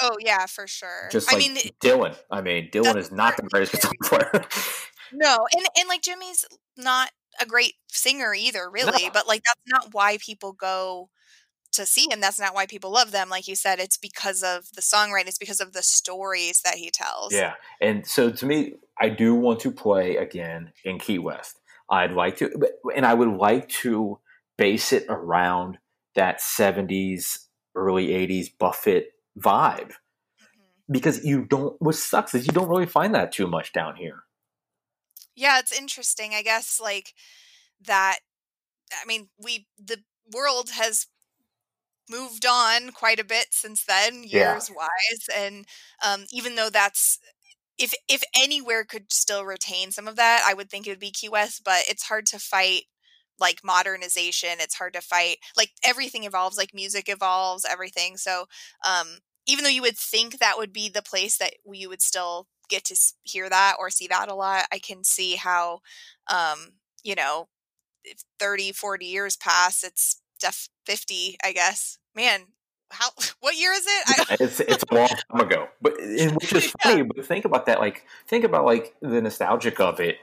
Oh 0.00 0.16
yeah, 0.20 0.46
for 0.46 0.66
sure. 0.66 1.08
Just 1.10 1.32
like 1.32 1.44
I 1.44 1.48
mean, 1.48 1.56
Dylan. 1.82 2.16
I 2.30 2.40
mean, 2.40 2.70
Dylan 2.70 2.96
is 2.96 3.12
not 3.12 3.36
the 3.36 3.42
greatest 3.44 3.72
guitar 3.72 3.92
player. 4.02 4.44
no, 5.12 5.46
and 5.56 5.66
and 5.78 5.88
like 5.88 6.02
Jimmy's 6.02 6.44
not 6.76 7.10
a 7.40 7.46
great 7.46 7.74
singer 7.88 8.34
either, 8.34 8.70
really. 8.70 9.04
No. 9.04 9.10
But 9.12 9.28
like 9.28 9.42
that's 9.44 9.60
not 9.66 9.94
why 9.94 10.18
people 10.18 10.52
go 10.52 11.10
to 11.72 11.86
see 11.86 12.06
him. 12.10 12.20
That's 12.20 12.40
not 12.40 12.54
why 12.54 12.66
people 12.66 12.90
love 12.90 13.12
them. 13.12 13.28
Like 13.28 13.46
you 13.46 13.54
said, 13.54 13.78
it's 13.78 13.96
because 13.96 14.42
of 14.42 14.68
the 14.74 14.80
songwriting. 14.80 15.28
It's 15.28 15.38
because 15.38 15.60
of 15.60 15.72
the 15.72 15.82
stories 15.82 16.62
that 16.62 16.76
he 16.76 16.90
tells. 16.90 17.32
Yeah, 17.32 17.54
and 17.80 18.06
so 18.06 18.30
to 18.30 18.46
me, 18.46 18.74
I 18.98 19.08
do 19.08 19.34
want 19.34 19.60
to 19.60 19.70
play 19.70 20.16
again 20.16 20.72
in 20.84 20.98
Key 20.98 21.18
West. 21.18 21.60
I'd 21.88 22.12
like 22.12 22.36
to, 22.38 22.50
and 22.94 23.04
I 23.04 23.14
would 23.14 23.28
like 23.36 23.68
to 23.80 24.18
base 24.56 24.92
it 24.92 25.06
around 25.08 25.78
that 26.14 26.40
'70s, 26.40 27.46
early 27.74 28.08
'80s 28.08 28.46
Buffett 28.58 29.12
vibe 29.38 29.90
mm-hmm. 29.90 30.92
because 30.92 31.24
you 31.24 31.44
don't 31.44 31.80
what 31.80 31.94
sucks 31.94 32.34
is 32.34 32.46
you 32.46 32.52
don't 32.52 32.68
really 32.68 32.86
find 32.86 33.14
that 33.14 33.32
too 33.32 33.46
much 33.46 33.72
down 33.72 33.96
here 33.96 34.24
yeah 35.36 35.58
it's 35.58 35.76
interesting 35.76 36.32
i 36.34 36.42
guess 36.42 36.80
like 36.82 37.14
that 37.84 38.18
i 38.92 39.06
mean 39.06 39.28
we 39.42 39.66
the 39.78 40.02
world 40.32 40.70
has 40.70 41.06
moved 42.10 42.44
on 42.44 42.90
quite 42.90 43.20
a 43.20 43.24
bit 43.24 43.46
since 43.50 43.84
then 43.84 44.22
years 44.24 44.68
yeah. 44.68 44.74
wise 44.74 45.28
and 45.34 45.64
um, 46.04 46.26
even 46.32 46.56
though 46.56 46.70
that's 46.70 47.18
if 47.78 47.94
if 48.08 48.22
anywhere 48.36 48.84
could 48.84 49.12
still 49.12 49.44
retain 49.44 49.90
some 49.92 50.08
of 50.08 50.16
that 50.16 50.44
i 50.46 50.52
would 50.52 50.68
think 50.68 50.86
it 50.86 50.90
would 50.90 50.98
be 50.98 51.12
key 51.12 51.28
west 51.28 51.62
but 51.64 51.82
it's 51.88 52.04
hard 52.04 52.26
to 52.26 52.38
fight 52.38 52.82
like 53.40 53.60
modernization 53.64 54.50
it's 54.58 54.74
hard 54.74 54.92
to 54.92 55.00
fight 55.00 55.38
like 55.56 55.70
everything 55.84 56.24
evolves 56.24 56.56
like 56.56 56.74
music 56.74 57.08
evolves 57.08 57.64
everything 57.68 58.16
so 58.16 58.46
um 58.86 59.06
even 59.46 59.64
though 59.64 59.70
you 59.70 59.82
would 59.82 59.96
think 59.96 60.38
that 60.38 60.58
would 60.58 60.72
be 60.72 60.88
the 60.88 61.02
place 61.02 61.38
that 61.38 61.54
you 61.70 61.88
would 61.88 62.02
still 62.02 62.46
get 62.68 62.84
to 62.84 62.96
hear 63.22 63.48
that 63.48 63.76
or 63.78 63.90
see 63.90 64.06
that 64.06 64.28
a 64.28 64.34
lot 64.34 64.64
i 64.72 64.78
can 64.78 65.02
see 65.02 65.36
how 65.36 65.80
um 66.30 66.70
you 67.02 67.14
know 67.14 67.48
30 68.38 68.72
40 68.72 69.06
years 69.06 69.36
pass 69.36 69.82
it's 69.82 70.20
def 70.40 70.68
50 70.86 71.36
i 71.44 71.52
guess 71.52 71.98
man 72.14 72.46
how 72.90 73.08
what 73.40 73.56
year 73.56 73.72
is 73.72 73.86
it 73.86 74.40
it's 74.40 74.60
it's 74.60 74.84
a 74.90 74.94
long 74.94 75.08
time 75.08 75.40
ago 75.40 75.68
but 75.80 75.94
which 75.98 76.52
is 76.52 76.72
funny 76.82 76.98
yeah. 76.98 77.02
but 77.02 77.24
think 77.24 77.44
about 77.44 77.66
that 77.66 77.80
like 77.80 78.06
think 78.26 78.44
about 78.44 78.64
like 78.64 78.94
the 79.00 79.20
nostalgic 79.20 79.80
of 79.80 80.00
it 80.00 80.18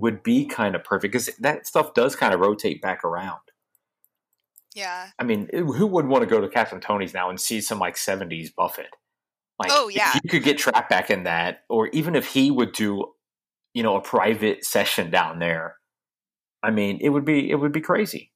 would 0.00 0.22
be 0.22 0.46
kind 0.46 0.74
of 0.74 0.82
perfect 0.82 1.12
because 1.12 1.26
that 1.38 1.66
stuff 1.66 1.92
does 1.92 2.16
kind 2.16 2.32
of 2.32 2.40
rotate 2.40 2.80
back 2.80 3.04
around. 3.04 3.40
Yeah. 4.74 5.08
I 5.18 5.24
mean, 5.24 5.48
eh, 5.52 5.60
who 5.60 5.86
would 5.86 6.06
want 6.06 6.22
to 6.22 6.26
go 6.26 6.40
to 6.40 6.48
Captain 6.48 6.80
Tony's 6.80 7.12
now 7.12 7.28
and 7.28 7.38
see 7.38 7.60
some 7.60 7.78
like 7.78 7.96
70s 7.96 8.54
Buffett? 8.54 8.88
Like, 9.58 9.70
oh, 9.72 9.88
yeah. 9.88 10.14
You 10.24 10.30
could 10.30 10.44
get 10.44 10.56
trapped 10.56 10.88
back 10.88 11.10
in 11.10 11.24
that, 11.24 11.64
or 11.68 11.88
even 11.88 12.14
if 12.16 12.26
he 12.26 12.50
would 12.50 12.72
do, 12.72 13.12
you 13.74 13.82
know, 13.82 13.96
a 13.96 14.00
private 14.00 14.64
session 14.64 15.10
down 15.10 15.38
there, 15.38 15.76
I 16.62 16.70
mean, 16.70 16.98
it 17.02 17.10
would 17.10 17.26
be, 17.26 17.50
it 17.50 17.56
would 17.56 17.72
be 17.72 17.82
crazy. 17.82 18.31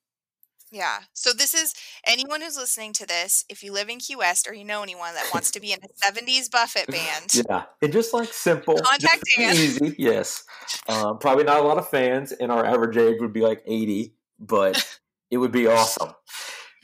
Yeah. 0.76 0.98
So 1.14 1.32
this 1.32 1.54
is 1.54 1.74
anyone 2.06 2.42
who's 2.42 2.58
listening 2.58 2.92
to 2.94 3.06
this, 3.06 3.46
if 3.48 3.62
you 3.62 3.72
live 3.72 3.88
in 3.88 3.98
Key 3.98 4.14
West 4.14 4.46
or 4.46 4.52
you 4.52 4.64
know 4.64 4.82
anyone 4.82 5.14
that 5.14 5.30
wants 5.32 5.50
to 5.52 5.60
be 5.60 5.72
in 5.72 5.78
a 5.82 6.12
70s 6.12 6.50
Buffett 6.50 6.86
band. 6.88 7.34
yeah. 7.48 7.64
And 7.80 7.90
just 7.90 8.12
like 8.12 8.30
simple. 8.30 8.76
Contact 8.76 9.22
Dan. 9.38 9.54
Easy. 9.54 9.94
Yes. 9.98 10.44
Um, 10.86 11.18
probably 11.18 11.44
not 11.44 11.60
a 11.60 11.62
lot 11.62 11.78
of 11.78 11.88
fans 11.88 12.32
and 12.32 12.52
our 12.52 12.62
average 12.62 12.98
age 12.98 13.20
would 13.20 13.32
be 13.32 13.40
like 13.40 13.62
80, 13.64 14.12
but 14.38 14.86
it 15.30 15.38
would 15.38 15.52
be 15.52 15.66
awesome. 15.66 16.12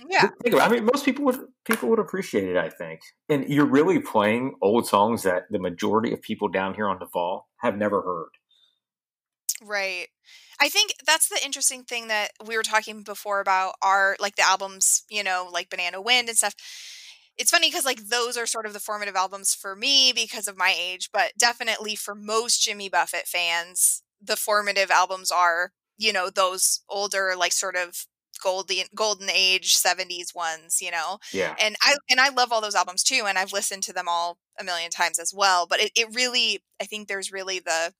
Yeah. 0.09 0.30
I 0.59 0.68
mean, 0.70 0.86
most 0.86 1.05
people 1.05 1.26
would 1.26 1.40
people 1.66 1.90
would 1.90 1.99
appreciate 1.99 2.49
it, 2.49 2.57
I 2.57 2.70
think. 2.70 3.01
And 3.28 3.47
you're 3.47 3.66
really 3.66 3.99
playing 3.99 4.55
old 4.62 4.86
songs 4.86 5.22
that 5.24 5.45
the 5.51 5.59
majority 5.59 6.14
of 6.14 6.22
people 6.22 6.49
down 6.49 6.72
here 6.72 6.88
on 6.88 6.99
Duval 6.99 7.47
have 7.59 7.76
never 7.76 8.01
heard. 8.01 8.30
Right. 9.62 10.09
I 10.63 10.69
think 10.69 10.95
that's 11.05 11.29
the 11.29 11.45
interesting 11.45 11.83
thing 11.83 12.07
that 12.07 12.31
we 12.47 12.57
were 12.57 12.63
talking 12.63 13.03
before 13.03 13.41
about 13.41 13.75
our 13.83 14.17
like 14.21 14.37
the 14.37 14.47
albums, 14.47 15.03
you 15.11 15.25
know, 15.25 15.49
like 15.51 15.69
Banana 15.69 16.01
Wind 16.01 16.29
and 16.29 16.39
stuff. 16.39 16.55
It's 17.37 17.51
funny 17.51 17.69
because 17.69 17.85
like 17.85 18.07
those 18.09 18.37
are 18.37 18.47
sort 18.47 18.67
of 18.67 18.73
the 18.73 18.79
formative 18.79 19.17
albums 19.17 19.55
for 19.55 19.75
me 19.75 20.13
because 20.15 20.47
of 20.47 20.57
my 20.57 20.73
age, 20.79 21.11
but 21.13 21.33
definitely 21.37 21.97
for 21.97 22.15
most 22.15 22.63
Jimmy 22.63 22.89
Buffett 22.89 23.27
fans, 23.27 24.05
the 24.23 24.37
formative 24.37 24.89
albums 24.89 25.33
are, 25.33 25.73
you 25.99 26.13
know, 26.13 26.31
those 26.31 26.83
older 26.89 27.35
like 27.37 27.53
sort 27.53 27.75
of 27.75 28.07
golden 28.41 28.85
golden 28.95 29.31
age 29.31 29.75
70s 29.75 30.33
ones, 30.33 30.79
you 30.81 30.93
know. 30.93 31.19
Yeah. 31.33 31.57
And 31.61 31.75
I 31.83 31.97
and 32.09 32.21
I 32.21 32.29
love 32.29 32.53
all 32.53 32.61
those 32.61 32.77
albums 32.77 33.03
too 33.03 33.25
and 33.27 33.37
I've 33.37 33.53
listened 33.53 33.83
to 33.85 33.93
them 33.93 34.07
all 34.07 34.39
a 34.61 34.63
million 34.63 34.93
times 34.93 35.19
as 35.19 35.33
well, 35.35 35.67
but 35.67 35.81
it, 35.81 35.91
it 35.97 36.15
really 36.15 36.61
I 36.81 36.85
think 36.85 37.09
there's 37.09 37.33
really 37.33 37.59
the 37.59 37.95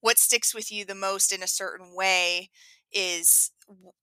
what 0.00 0.18
sticks 0.18 0.54
with 0.54 0.70
you 0.70 0.84
the 0.84 0.94
most 0.94 1.32
in 1.32 1.42
a 1.42 1.48
certain 1.48 1.94
way 1.94 2.50
is 2.92 3.50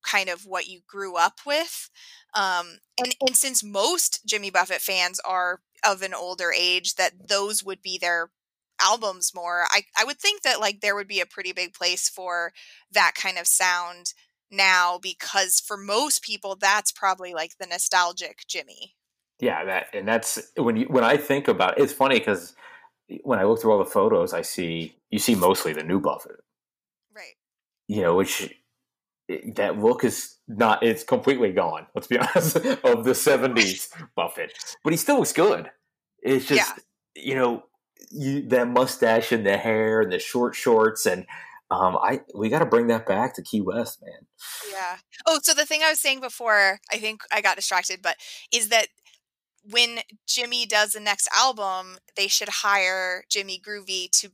kind 0.06 0.30
of 0.30 0.46
what 0.46 0.68
you 0.68 0.82
grew 0.88 1.18
up 1.18 1.40
with. 1.46 1.90
Um, 2.34 2.80
and, 2.98 3.16
and 3.22 3.36
since 3.36 3.64
most 3.64 4.26
Jimmy 4.26 4.50
Buffett 4.50 4.82
fans 4.82 5.20
are 5.26 5.62
of 5.86 6.02
an 6.02 6.14
older 6.14 6.52
age, 6.58 6.96
that 6.96 7.28
those 7.28 7.64
would 7.64 7.82
be 7.82 7.98
their 7.98 8.30
albums 8.82 9.34
more, 9.36 9.66
I, 9.70 9.84
I 9.98 10.06
would 10.06 10.20
think 10.20 10.44
that 10.44 10.60
like 10.60 10.82
there 10.82 10.96
would 10.96 11.08
be 11.08 11.20
a 11.20 11.26
pretty 11.26 11.52
big 11.52 11.74
place 11.74 12.08
for 12.08 12.54
that 12.92 13.14
kind 13.16 13.38
of 13.38 13.48
sound 13.48 14.14
now 14.50 14.98
because 15.02 15.60
for 15.60 15.76
most 15.76 16.22
people 16.22 16.56
that's 16.56 16.92
probably 16.92 17.34
like 17.34 17.58
the 17.60 17.68
nostalgic 17.68 18.46
Jimmy. 18.48 18.96
Yeah, 19.40 19.66
that 19.66 19.88
and 19.94 20.08
that's 20.08 20.42
when 20.56 20.78
you 20.78 20.86
when 20.86 21.04
I 21.04 21.18
think 21.18 21.48
about 21.48 21.78
it, 21.78 21.84
it's 21.84 21.94
funny 21.94 22.18
because 22.18 22.56
when 23.24 23.40
I 23.40 23.44
look 23.44 23.62
through 23.62 23.72
all 23.72 23.80
the 23.80 23.86
photos, 23.86 24.34
I 24.34 24.42
see 24.42 24.97
you 25.10 25.20
see 25.20 25.36
mostly 25.36 25.74
the 25.74 25.84
new 25.84 26.00
Buffett, 26.00 26.38
right? 27.16 27.36
You 27.88 28.02
know, 28.02 28.16
which 28.16 28.54
that 29.56 29.80
look 29.80 30.04
is 30.04 30.36
not 30.48 30.84
it's 30.84 31.04
completely 31.04 31.52
gone. 31.52 31.88
Let's 31.96 32.08
be 32.08 32.18
honest 32.20 32.56
of 32.56 33.04
the 33.04 33.12
'70s 33.12 33.90
Buffett, 34.16 34.54
but 34.84 34.94
he 34.94 34.98
still 34.98 35.20
looks 35.20 35.34
good. 35.34 35.70
It's 36.22 36.46
just 36.46 36.74
yeah. 37.16 37.24
you 37.24 37.36
know 37.36 37.64
you 38.12 38.42
that 38.50 38.68
mustache 38.68 39.32
and 39.32 39.46
the 39.46 39.58
hair 39.58 40.02
and 40.02 40.12
the 40.12 40.20
short 40.20 40.56
shorts 40.56 41.06
and 41.06 41.26
um, 41.70 41.98
I 41.98 42.22
we 42.34 42.50
got 42.50 42.60
to 42.60 42.66
bring 42.66 42.88
that 42.88 43.06
back 43.06 43.36
to 43.36 43.42
Key 43.42 43.62
West, 43.62 44.02
man. 44.02 44.26
Yeah. 44.72 44.98
Oh, 45.26 45.40
so 45.44 45.54
the 45.54 45.66
thing 45.66 45.82
I 45.84 45.90
was 45.90 46.00
saying 46.00 46.22
before, 46.22 46.80
I 46.92 46.98
think 46.98 47.22
I 47.32 47.42
got 47.42 47.58
distracted, 47.58 48.02
but 48.02 48.16
is 48.54 48.70
that 48.70 48.88
when 49.70 50.00
Jimmy 50.26 50.66
does 50.66 50.94
the 50.94 51.02
next 51.02 51.28
album, 51.36 51.98
they 52.16 52.28
should 52.28 52.48
hire 52.48 53.26
Jimmy 53.30 53.60
Groovy 53.60 54.10
to 54.22 54.32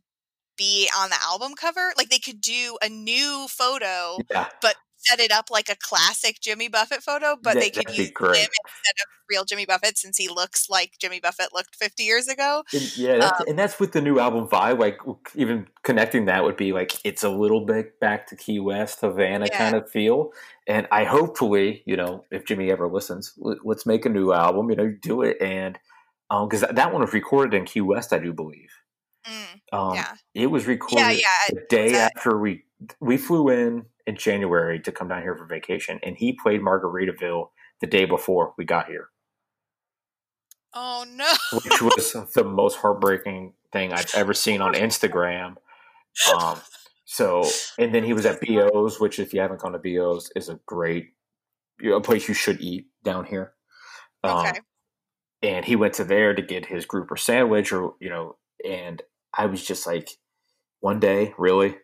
be 0.57 0.89
on 0.97 1.09
the 1.09 1.17
album 1.23 1.53
cover. 1.55 1.93
Like 1.97 2.09
they 2.09 2.19
could 2.19 2.41
do 2.41 2.77
a 2.81 2.89
new 2.89 3.47
photo, 3.49 4.17
yeah. 4.29 4.47
but 4.61 4.75
set 5.03 5.19
it 5.19 5.31
up 5.31 5.49
like 5.51 5.69
a 5.69 5.75
classic 5.75 6.39
Jimmy 6.41 6.69
Buffett 6.69 7.03
photo, 7.03 7.35
but 7.41 7.55
that, 7.55 7.59
they 7.59 7.69
could 7.69 7.89
use 7.89 8.07
him 8.07 8.13
instead 8.19 8.95
of 9.01 9.07
real 9.29 9.43
Jimmy 9.43 9.65
Buffett 9.65 9.97
since 9.97 10.17
he 10.17 10.29
looks 10.29 10.69
like 10.69 10.93
Jimmy 10.99 11.19
Buffett 11.19 11.49
looked 11.53 11.75
50 11.75 12.03
years 12.03 12.27
ago. 12.27 12.63
And, 12.73 12.97
yeah, 12.97 13.17
that's, 13.17 13.41
um, 13.41 13.47
and 13.49 13.59
that's 13.59 13.79
with 13.79 13.91
the 13.91 14.01
new 14.01 14.19
album 14.19 14.47
vibe. 14.47 14.79
Like 14.79 14.99
even 15.35 15.67
connecting 15.83 16.25
that 16.25 16.43
would 16.43 16.57
be 16.57 16.71
like 16.71 16.93
it's 17.03 17.23
a 17.23 17.29
little 17.29 17.65
bit 17.65 17.99
back 17.99 18.27
to 18.27 18.35
Key 18.35 18.59
West, 18.59 19.01
Havana 19.01 19.47
yeah. 19.51 19.57
kind 19.57 19.75
of 19.75 19.89
feel. 19.89 20.31
And 20.67 20.87
I 20.91 21.03
hopefully, 21.03 21.83
you 21.85 21.97
know, 21.97 22.23
if 22.31 22.45
Jimmy 22.45 22.71
ever 22.71 22.87
listens, 22.87 23.33
let's 23.37 23.85
make 23.85 24.05
a 24.05 24.09
new 24.09 24.31
album. 24.31 24.69
You 24.69 24.75
know, 24.75 24.95
do 25.01 25.21
it 25.21 25.41
and 25.41 25.77
because 26.29 26.63
um, 26.63 26.75
that 26.75 26.91
one 26.91 27.01
was 27.01 27.13
recorded 27.13 27.55
in 27.55 27.65
Key 27.65 27.81
West, 27.81 28.13
I 28.13 28.19
do 28.19 28.33
believe. 28.33 28.69
Mm, 29.27 29.61
um, 29.71 29.95
yeah. 29.95 30.15
It 30.33 30.47
was 30.47 30.67
recorded 30.67 30.99
yeah, 30.99 31.11
yeah. 31.11 31.49
the 31.49 31.65
day 31.69 31.91
that- 31.91 32.11
after 32.15 32.37
we 32.37 32.63
we 32.99 33.17
flew 33.17 33.49
in 33.49 33.85
in 34.05 34.17
January 34.17 34.79
to 34.81 34.91
come 34.91 35.07
down 35.07 35.21
here 35.21 35.35
for 35.35 35.45
vacation, 35.45 35.99
and 36.03 36.17
he 36.17 36.33
played 36.33 36.61
Margaritaville 36.61 37.49
the 37.79 37.87
day 37.87 38.05
before 38.05 38.53
we 38.57 38.65
got 38.65 38.87
here. 38.87 39.09
Oh 40.73 41.05
no! 41.09 41.31
which 41.63 41.81
was 41.81 42.13
the 42.35 42.43
most 42.43 42.77
heartbreaking 42.77 43.53
thing 43.71 43.93
I've 43.93 44.13
ever 44.15 44.33
seen 44.33 44.61
on 44.61 44.73
Instagram. 44.73 45.55
Um, 46.35 46.59
so, 47.05 47.47
and 47.77 47.93
then 47.93 48.03
he 48.03 48.13
was 48.13 48.25
at 48.25 48.41
Bo's, 48.41 48.99
which, 48.99 49.19
if 49.19 49.33
you 49.33 49.41
haven't 49.41 49.59
gone 49.61 49.73
to 49.73 49.79
Bo's, 49.79 50.31
is 50.35 50.49
a 50.49 50.59
great, 50.65 51.09
a 51.83 51.99
place 52.01 52.27
you 52.27 52.33
should 52.33 52.59
eat 52.59 52.87
down 53.03 53.25
here. 53.25 53.53
Um, 54.23 54.47
okay. 54.47 54.59
and 55.41 55.65
he 55.65 55.75
went 55.75 55.93
to 55.95 56.03
there 56.03 56.33
to 56.33 56.41
get 56.41 56.65
his 56.65 56.85
grouper 56.85 57.17
sandwich, 57.17 57.71
or 57.71 57.93
you 57.99 58.09
know, 58.09 58.37
and 58.67 59.01
I 59.33 59.45
was 59.47 59.63
just 59.65 59.85
like, 59.87 60.09
one 60.79 60.99
day, 60.99 61.33
really. 61.37 61.75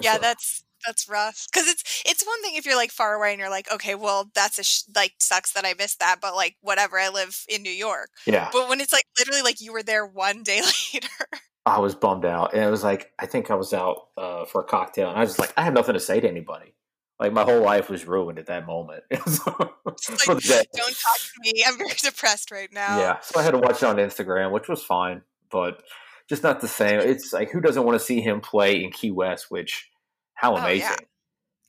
Yeah, 0.00 0.14
So- 0.14 0.20
that's 0.20 0.60
that's 0.86 1.08
rough 1.08 1.46
because 1.50 1.66
it's 1.66 2.02
it's 2.04 2.26
one 2.26 2.42
thing 2.42 2.56
if 2.56 2.66
you're 2.66 2.76
like 2.76 2.90
far 2.90 3.14
away 3.14 3.30
and 3.30 3.40
you're 3.40 3.48
like, 3.48 3.72
okay, 3.72 3.94
well, 3.94 4.30
that's 4.34 4.58
a 4.58 4.62
sh- 4.64 4.82
like 4.94 5.14
sucks 5.18 5.52
that 5.54 5.64
I 5.64 5.72
missed 5.78 6.00
that, 6.00 6.18
but 6.20 6.34
like 6.34 6.56
whatever, 6.60 6.98
I 6.98 7.08
live 7.08 7.42
in 7.48 7.62
New 7.62 7.70
York. 7.72 8.10
yeah. 8.26 8.50
But 8.52 8.68
when 8.68 8.80
it's 8.82 8.92
like 8.92 9.04
literally 9.18 9.40
like 9.40 9.62
you 9.62 9.72
were 9.72 9.82
there 9.82 10.04
one 10.04 10.42
day 10.42 10.60
later, 10.92 11.08
I 11.64 11.78
was 11.78 11.94
bummed 11.94 12.26
out, 12.26 12.52
and 12.52 12.62
it 12.62 12.70
was 12.70 12.84
like 12.84 13.12
I 13.18 13.24
think 13.26 13.50
I 13.50 13.54
was 13.54 13.72
out 13.72 14.08
uh, 14.18 14.44
for 14.44 14.60
a 14.60 14.64
cocktail, 14.64 15.08
and 15.08 15.16
I 15.16 15.22
was 15.22 15.30
just 15.30 15.38
like, 15.40 15.54
I 15.56 15.62
have 15.62 15.72
nothing 15.72 15.94
to 15.94 16.00
say 16.00 16.20
to 16.20 16.28
anybody. 16.28 16.74
Like 17.18 17.32
my 17.32 17.44
whole 17.44 17.62
life 17.62 17.88
was 17.88 18.04
ruined 18.06 18.38
at 18.38 18.46
that 18.46 18.66
moment. 18.66 19.04
The 19.10 20.66
don't 20.74 20.96
talk 20.96 21.18
to 21.18 21.40
me. 21.40 21.64
I'm 21.66 21.78
very 21.78 21.90
depressed 22.02 22.50
right 22.50 22.70
now. 22.72 22.98
Yeah, 22.98 23.20
so 23.20 23.38
I 23.40 23.42
had 23.42 23.52
to 23.52 23.58
watch 23.58 23.76
it 23.76 23.84
on 23.84 23.96
Instagram, 23.96 24.50
which 24.50 24.68
was 24.68 24.82
fine, 24.82 25.22
but 25.50 25.82
just 26.28 26.42
not 26.42 26.60
the 26.60 26.68
same. 26.68 27.00
It's 27.00 27.32
like 27.32 27.50
who 27.50 27.60
doesn't 27.60 27.84
want 27.84 27.98
to 27.98 28.04
see 28.04 28.20
him 28.20 28.40
play 28.40 28.82
in 28.82 28.90
Key 28.90 29.10
West? 29.10 29.50
Which 29.50 29.90
how 30.34 30.52
Oh, 30.52 30.56
yeah. 30.56 30.64
amazing! 30.64 31.06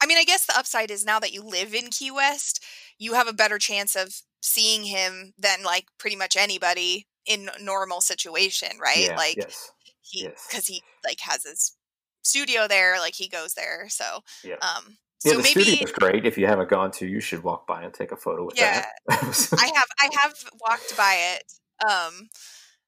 I 0.01 0.05
mean, 0.07 0.17
I 0.17 0.23
guess 0.23 0.45
the 0.45 0.57
upside 0.57 0.91
is 0.91 1.05
now 1.05 1.19
that 1.19 1.33
you 1.33 1.41
live 1.43 1.73
in 1.73 1.87
Key 1.89 2.11
West, 2.11 2.63
you 2.97 3.13
have 3.13 3.27
a 3.27 3.33
better 3.33 3.57
chance 3.57 3.95
of 3.95 4.21
seeing 4.41 4.83
him 4.83 5.33
than 5.37 5.63
like 5.63 5.85
pretty 5.97 6.15
much 6.15 6.35
anybody 6.35 7.07
in 7.25 7.49
normal 7.61 8.01
situation, 8.01 8.69
right? 8.81 9.07
Yeah, 9.07 9.15
like 9.15 9.37
yes, 9.37 9.71
he 10.01 10.23
yes. 10.23 10.45
because 10.49 10.67
he 10.67 10.83
like 11.03 11.19
has 11.21 11.43
his 11.43 11.75
studio 12.23 12.67
there, 12.67 12.99
like 12.99 13.15
he 13.15 13.27
goes 13.27 13.53
there. 13.53 13.87
So 13.89 14.21
Yeah. 14.43 14.55
um 14.55 14.97
yeah. 15.23 15.31
so 15.31 15.37
the 15.37 15.43
maybe 15.43 15.81
is 15.81 15.91
great. 15.91 16.25
If 16.25 16.37
you 16.37 16.45
haven't 16.47 16.69
gone 16.69 16.91
to, 16.91 17.07
you 17.07 17.19
should 17.19 17.43
walk 17.43 17.65
by 17.65 17.83
and 17.83 17.93
take 17.93 18.11
a 18.11 18.15
photo 18.17 18.45
with 18.45 18.57
Yeah. 18.57 18.85
that. 19.09 19.49
I 19.59 19.71
have 19.75 19.87
I 19.99 20.09
have 20.21 20.35
walked 20.61 20.95
by 20.95 21.35
it. 21.35 21.53
Um 21.89 22.29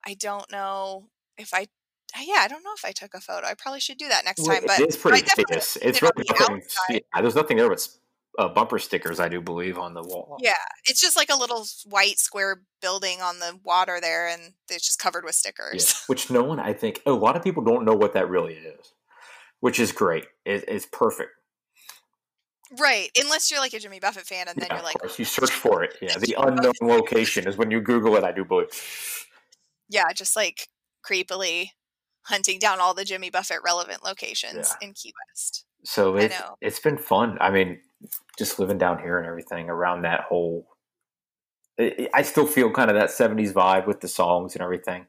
I 0.07 0.13
don't 0.13 0.49
know 0.51 1.09
if 1.37 1.53
I 1.53 1.67
uh, 2.17 2.21
yeah, 2.23 2.39
I 2.39 2.47
don't 2.47 2.63
know 2.63 2.71
if 2.75 2.85
I 2.85 2.93
took 2.93 3.13
a 3.13 3.19
photo. 3.19 3.45
I 3.45 3.53
probably 3.53 3.81
should 3.81 3.97
do 3.97 4.07
that 4.07 4.23
next 4.23 4.45
time. 4.45 4.63
But 4.65 4.79
it 4.79 4.89
is 4.89 4.95
pretty 4.95 5.27
famous. 5.27 5.77
It's 5.81 6.01
really 6.01 6.13
the 6.15 6.35
nothing. 6.39 6.55
outside. 6.55 7.03
Yeah, 7.13 7.21
there's 7.21 7.35
nothing 7.35 7.57
there 7.57 7.67
but 7.67 7.85
uh, 8.37 8.47
bumper 8.47 8.79
stickers, 8.79 9.19
I 9.19 9.27
do 9.27 9.41
believe, 9.41 9.77
on 9.77 9.93
the 9.93 10.01
wall. 10.01 10.37
Yeah, 10.39 10.53
it's 10.85 11.01
just 11.01 11.17
like 11.17 11.29
a 11.29 11.35
little 11.35 11.65
white 11.85 12.19
square 12.19 12.61
building 12.81 13.21
on 13.21 13.39
the 13.39 13.59
water 13.63 13.99
there, 13.99 14.27
and 14.27 14.53
it's 14.69 14.85
just 14.85 14.99
covered 14.99 15.25
with 15.25 15.35
Yeah, 15.35 15.51
stickers. 15.51 16.03
which 16.07 16.29
no 16.29 16.43
one, 16.43 16.59
I 16.59 16.73
think, 16.73 17.01
a 17.05 17.11
lot 17.11 17.35
of 17.35 17.43
people 17.43 17.63
don't 17.63 17.83
know 17.83 17.95
what 17.95 18.13
that 18.13 18.29
really 18.29 18.53
is, 18.53 18.93
which 19.59 19.79
is 19.79 19.91
great. 19.91 20.25
It, 20.45 20.63
it's 20.67 20.85
perfect. 20.85 21.31
right, 22.79 23.09
unless 23.21 23.51
you're 23.51 23.59
like 23.59 23.73
a 23.73 23.79
Jimmy 23.79 23.99
Buffett 23.99 24.27
fan, 24.27 24.47
and 24.47 24.57
then 24.57 24.67
Yeah, 24.69 24.75
you're 24.77 24.85
like, 24.85 25.19
you 25.19 25.25
search 25.25 25.51
for 25.51 25.83
it. 25.83 25.97
Yeah, 26.01 26.17
the 26.17 26.35
unknown 26.39 26.73
location 26.81 27.47
is 27.47 27.57
when 27.57 27.69
you 27.69 27.81
Google 27.81 28.15
it. 28.15 28.23
I 28.23 28.31
do 28.31 28.45
believe. 28.45 28.69
Yeah, 29.89 30.11
just 30.13 30.35
like 30.35 30.69
creepily 31.05 31.69
hunting 32.23 32.59
down 32.59 32.79
all 32.79 32.93
the 32.93 33.05
Jimmy 33.05 33.29
Buffett 33.29 33.59
relevant 33.63 34.03
locations 34.03 34.75
in 34.81 34.93
Key 34.93 35.13
West. 35.29 35.65
So 35.83 36.17
I 36.17 36.21
it's 36.21 36.41
it's 36.61 36.79
been 36.79 36.97
fun. 36.97 37.37
I 37.39 37.49
mean, 37.51 37.79
just 38.37 38.59
living 38.59 38.77
down 38.77 38.99
here 38.99 39.17
and 39.17 39.27
everything 39.27 39.69
around 39.69 40.01
that 40.03 40.21
whole. 40.21 40.67
I 41.79 42.09
I 42.13 42.21
still 42.23 42.47
feel 42.47 42.71
kind 42.71 42.89
of 42.89 42.95
that 42.95 43.11
'70s 43.11 43.53
vibe 43.53 43.87
with 43.87 44.01
the 44.01 44.07
songs 44.07 44.53
and 44.55 44.61
everything. 44.61 45.05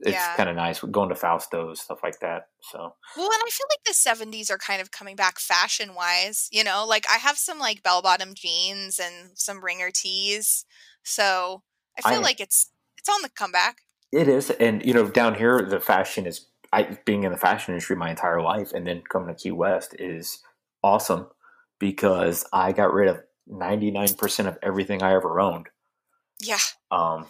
It's 0.00 0.12
Yeah. 0.12 0.36
kind 0.36 0.50
of 0.50 0.56
nice 0.56 0.80
going 0.80 1.08
to 1.08 1.14
Fausto's 1.14 1.80
stuff 1.80 2.00
like 2.02 2.20
that. 2.20 2.48
So 2.60 2.78
Well, 3.16 3.26
and 3.32 3.42
I 3.46 3.50
feel 3.50 3.66
like 3.70 3.84
the 3.86 3.94
70s 3.94 4.50
are 4.50 4.58
kind 4.58 4.82
of 4.82 4.90
coming 4.90 5.16
back 5.16 5.38
fashion 5.38 5.94
wise, 5.94 6.48
you 6.52 6.62
know? 6.64 6.84
Like 6.86 7.06
I 7.08 7.16
have 7.16 7.38
some 7.38 7.58
like 7.58 7.82
bell 7.82 8.02
bottom 8.02 8.34
jeans 8.34 8.98
and 9.00 9.38
some 9.38 9.64
ringer 9.64 9.90
tees. 9.90 10.66
So 11.02 11.62
I 11.98 12.02
feel 12.02 12.20
I- 12.20 12.22
like 12.22 12.40
it's 12.40 12.70
it's 12.98 13.08
on 13.08 13.22
the 13.22 13.30
comeback. 13.30 13.82
It 14.12 14.28
is, 14.28 14.50
and 14.50 14.84
you 14.84 14.94
know, 14.94 15.08
down 15.08 15.34
here 15.34 15.62
the 15.62 15.80
fashion 15.80 16.26
is. 16.26 16.46
I 16.72 16.98
being 17.04 17.22
in 17.22 17.30
the 17.30 17.38
fashion 17.38 17.72
industry 17.72 17.94
my 17.94 18.10
entire 18.10 18.42
life, 18.42 18.72
and 18.72 18.86
then 18.86 19.02
coming 19.08 19.34
to 19.34 19.40
Key 19.40 19.52
West 19.52 19.94
is 20.00 20.42
awesome 20.82 21.28
because 21.78 22.44
I 22.52 22.72
got 22.72 22.92
rid 22.92 23.08
of 23.08 23.20
ninety 23.46 23.92
nine 23.92 24.12
percent 24.14 24.48
of 24.48 24.58
everything 24.62 25.02
I 25.02 25.14
ever 25.14 25.40
owned. 25.40 25.68
Yeah. 26.40 26.58
Um, 26.90 27.26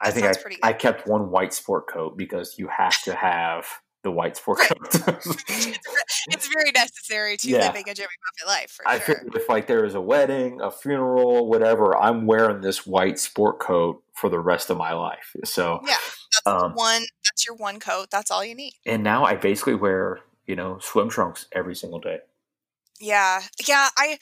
I 0.00 0.12
think 0.12 0.24
I, 0.24 0.28
sounds 0.28 0.38
pretty 0.38 0.56
good. 0.56 0.66
I 0.66 0.72
kept 0.72 1.06
one 1.06 1.30
white 1.30 1.52
sport 1.52 1.88
coat 1.88 2.16
because 2.16 2.58
you 2.58 2.68
have 2.68 3.02
to 3.02 3.14
have 3.14 3.66
the 4.06 4.10
white 4.12 4.36
sport 4.36 4.58
Right. 4.60 4.68
coat. 4.92 5.42
it's 6.28 6.48
very 6.48 6.70
necessary 6.72 7.36
to 7.38 7.48
Yeah. 7.48 7.66
living 7.66 7.88
a 7.88 7.94
Jimmy 7.94 8.08
Buffett 8.24 8.48
life 8.48 8.70
for 8.70 8.88
I 8.88 8.98
sure. 8.98 9.16
figured 9.16 9.34
if 9.34 9.48
like 9.48 9.66
there 9.66 9.84
is 9.84 9.94
a 9.94 10.00
wedding, 10.00 10.60
a 10.60 10.70
funeral, 10.70 11.48
whatever, 11.48 11.96
I'm 11.96 12.26
wearing 12.26 12.60
this 12.60 12.86
white 12.86 13.18
sport 13.18 13.58
coat 13.60 14.02
for 14.14 14.30
the 14.30 14.38
rest 14.40 14.70
of 14.70 14.76
my 14.78 14.92
life. 14.92 15.34
So, 15.44 15.80
Yeah. 15.84 15.96
That's 16.44 16.62
Um, 16.64 16.72
one 16.74 17.02
that's 17.24 17.46
your 17.46 17.56
one 17.56 17.80
coat. 17.80 18.08
That's 18.10 18.30
all 18.30 18.44
you 18.44 18.54
need. 18.54 18.74
and 18.86 19.02
now 19.02 19.24
I 19.24 19.36
basically 19.36 19.74
wear 19.74 20.20
you 20.46 20.54
know 20.56 20.78
swim 20.78 21.08
trunks 21.08 21.46
every 21.52 21.74
single 21.74 22.00
day. 22.00 22.20
Yeah. 23.00 23.42
Yeah, 23.66 23.88
I 23.96 24.18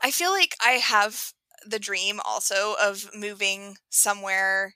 I 0.00 0.10
feel 0.10 0.30
like 0.30 0.56
I 0.64 0.72
have 0.72 1.32
the 1.66 1.78
dream 1.78 2.20
also 2.24 2.74
of 2.80 3.08
moving 3.14 3.76
somewhere 3.90 4.74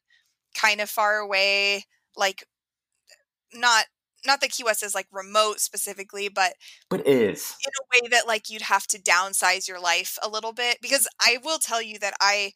kind 0.54 0.80
of 0.80 0.88
far 0.90 1.18
away, 1.18 1.84
like 2.16 2.44
not 3.52 3.84
not 4.26 4.40
that 4.40 4.50
Key 4.50 4.64
West 4.64 4.82
is 4.82 4.94
like 4.94 5.06
remote 5.12 5.60
specifically, 5.60 6.28
but 6.28 6.54
But 6.90 7.06
is 7.06 7.54
in 7.64 7.70
a 7.70 8.02
way 8.04 8.08
that 8.10 8.26
like 8.26 8.50
you'd 8.50 8.62
have 8.62 8.86
to 8.88 8.98
downsize 8.98 9.68
your 9.68 9.80
life 9.80 10.18
a 10.22 10.28
little 10.28 10.52
bit 10.52 10.78
because 10.82 11.08
I 11.20 11.38
will 11.42 11.58
tell 11.58 11.82
you 11.82 11.98
that 12.00 12.14
I 12.20 12.52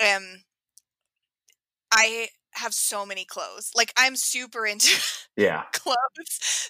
am 0.00 0.42
I 1.92 2.28
have 2.54 2.74
so 2.74 3.04
many 3.06 3.24
clothes. 3.24 3.70
Like 3.74 3.92
I'm 3.96 4.16
super 4.16 4.66
into 4.66 5.00
yeah. 5.36 5.64
clothes. 5.72 5.96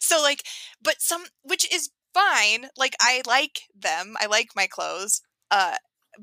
So 0.01 0.21
like 0.21 0.43
but 0.83 1.01
some 1.01 1.25
which 1.43 1.73
is 1.73 1.91
fine. 2.14 2.69
Like 2.77 2.97
I 3.01 3.23
like 3.27 3.62
them. 3.75 4.17
I 4.21 4.27
like 4.27 4.49
my 4.57 4.67
clothes. 4.67 5.21
Uh 5.51 5.77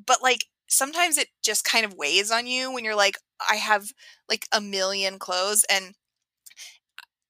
but 0.06 0.22
like 0.22 0.46
sometimes 0.68 1.18
it 1.18 1.28
just 1.44 1.64
kind 1.64 1.86
of 1.86 1.94
weighs 1.96 2.32
on 2.32 2.48
you 2.48 2.74
when 2.74 2.84
you're 2.84 2.96
like 2.96 3.18
I 3.50 3.56
have 3.56 3.86
like 4.30 4.48
a 4.52 4.62
million 4.62 5.20
clothes 5.20 5.66
and 5.70 5.94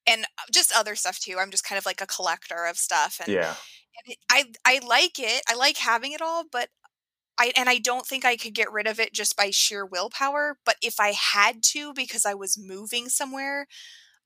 and 0.08 0.24
uh, 0.26 0.43
just 0.51 0.72
other 0.76 0.95
stuff 0.95 1.20
too. 1.20 1.38
I'm 1.39 1.51
just 1.51 1.64
kind 1.66 1.78
of 1.80 1.86
like 1.86 2.01
a 2.01 2.08
collector 2.08 2.66
of 2.66 2.78
stuff 2.78 3.20
and 3.22 3.30
Yeah. 3.34 3.56
and 4.06 4.14
it, 4.14 4.18
I 4.32 4.45
I 4.66 4.80
like 4.86 5.20
it. 5.20 5.41
I 5.49 5.56
like 5.56 5.78
having 5.78 6.14
it 6.14 6.22
all, 6.22 6.45
but 6.51 6.70
I 7.39 7.51
and 7.58 7.70
I 7.70 7.80
don't 7.80 8.06
think 8.06 8.26
I 8.26 8.38
could 8.38 8.54
get 8.54 8.72
rid 8.72 8.88
of 8.88 8.99
it 8.99 9.14
just 9.14 9.36
by 9.36 9.49
sheer 9.51 9.86
willpower. 9.86 10.58
But 10.66 10.76
if 10.82 10.99
I 10.99 11.14
had 11.14 11.64
to, 11.74 11.93
because 11.93 12.26
I 12.26 12.36
was 12.36 12.58
moving 12.58 13.10
somewhere, 13.10 13.68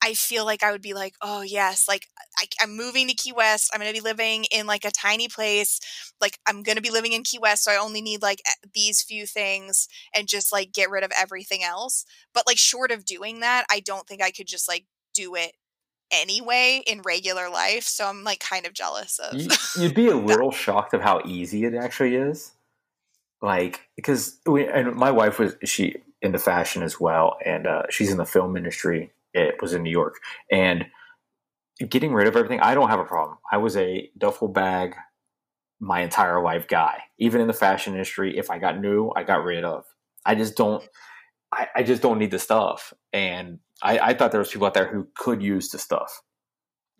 I 0.01 0.13
feel 0.13 0.45
like 0.45 0.61
I 0.63 0.71
would 0.71 0.81
be 0.81 0.93
like, 0.93 1.15
oh 1.21 1.41
yes, 1.41 1.87
like 1.87 2.07
I, 2.37 2.45
I'm 2.61 2.75
moving 2.77 3.07
to 3.07 3.15
Key 3.15 3.33
West. 3.33 3.71
I'm 3.73 3.79
going 3.81 3.93
to 3.93 3.99
be 3.99 4.03
living 4.03 4.45
in 4.51 4.67
like 4.67 4.85
a 4.85 4.91
tiny 4.91 5.27
place. 5.27 5.79
Like 6.21 6.37
I'm 6.47 6.63
going 6.63 6.75
to 6.75 6.81
be 6.81 6.91
living 6.91 7.13
in 7.13 7.23
Key 7.23 7.39
West, 7.39 7.63
so 7.63 7.71
I 7.71 7.77
only 7.77 8.01
need 8.01 8.21
like 8.21 8.41
e- 8.41 8.69
these 8.75 9.01
few 9.01 9.25
things 9.25 9.87
and 10.15 10.27
just 10.27 10.51
like 10.51 10.71
get 10.71 10.89
rid 10.91 11.03
of 11.03 11.11
everything 11.19 11.63
else. 11.63 12.05
But 12.33 12.45
like 12.47 12.57
short 12.59 12.91
of 12.91 13.05
doing 13.05 13.39
that, 13.39 13.65
I 13.71 13.79
don't 13.79 14.07
think 14.07 14.21
I 14.21 14.31
could 14.31 14.47
just 14.47 14.67
like 14.67 14.85
do 15.13 15.33
it 15.35 15.53
anyway 16.11 16.81
in 16.85 17.01
regular 17.01 17.49
life. 17.49 17.83
So 17.83 18.05
I'm 18.05 18.23
like 18.23 18.39
kind 18.39 18.65
of 18.65 18.73
jealous 18.73 19.19
of. 19.19 19.33
You, 19.33 19.49
you'd 19.77 19.95
be 19.95 20.07
a 20.07 20.15
little 20.15 20.51
shocked 20.51 20.93
of 20.93 21.01
how 21.01 21.21
easy 21.25 21.65
it 21.65 21.73
actually 21.73 22.15
is. 22.15 22.51
Like, 23.41 23.81
because 23.95 24.39
we, 24.45 24.67
and 24.67 24.95
my 24.95 25.11
wife 25.11 25.37
was 25.37 25.55
she 25.63 25.97
into 26.21 26.39
fashion 26.39 26.81
as 26.81 26.99
well, 26.99 27.37
and 27.45 27.67
uh, 27.67 27.83
she's 27.89 28.11
in 28.11 28.17
the 28.17 28.25
film 28.25 28.57
industry. 28.57 29.11
It 29.33 29.61
was 29.61 29.73
in 29.73 29.83
New 29.83 29.91
York, 29.91 30.15
and 30.51 30.87
getting 31.89 32.13
rid 32.13 32.27
of 32.27 32.35
everything, 32.35 32.59
I 32.59 32.73
don't 32.73 32.89
have 32.89 32.99
a 32.99 33.05
problem. 33.05 33.37
I 33.51 33.57
was 33.57 33.77
a 33.77 34.09
duffel 34.17 34.47
bag 34.47 34.95
my 35.79 36.01
entire 36.01 36.41
life 36.41 36.67
guy, 36.67 37.03
even 37.19 37.41
in 37.41 37.47
the 37.47 37.53
fashion 37.53 37.93
industry. 37.93 38.37
If 38.37 38.49
I 38.49 38.57
got 38.57 38.79
new, 38.79 39.11
I 39.15 39.23
got 39.23 39.43
rid 39.43 39.63
of. 39.63 39.85
I 40.25 40.35
just 40.35 40.55
don't. 40.55 40.83
I, 41.51 41.67
I 41.77 41.83
just 41.83 42.01
don't 42.01 42.19
need 42.19 42.31
the 42.31 42.39
stuff, 42.39 42.93
and 43.13 43.59
I, 43.81 43.99
I 43.99 44.13
thought 44.13 44.31
there 44.31 44.39
was 44.39 44.51
people 44.51 44.67
out 44.67 44.73
there 44.73 44.91
who 44.91 45.07
could 45.15 45.41
use 45.41 45.69
the 45.69 45.79
stuff. 45.79 46.21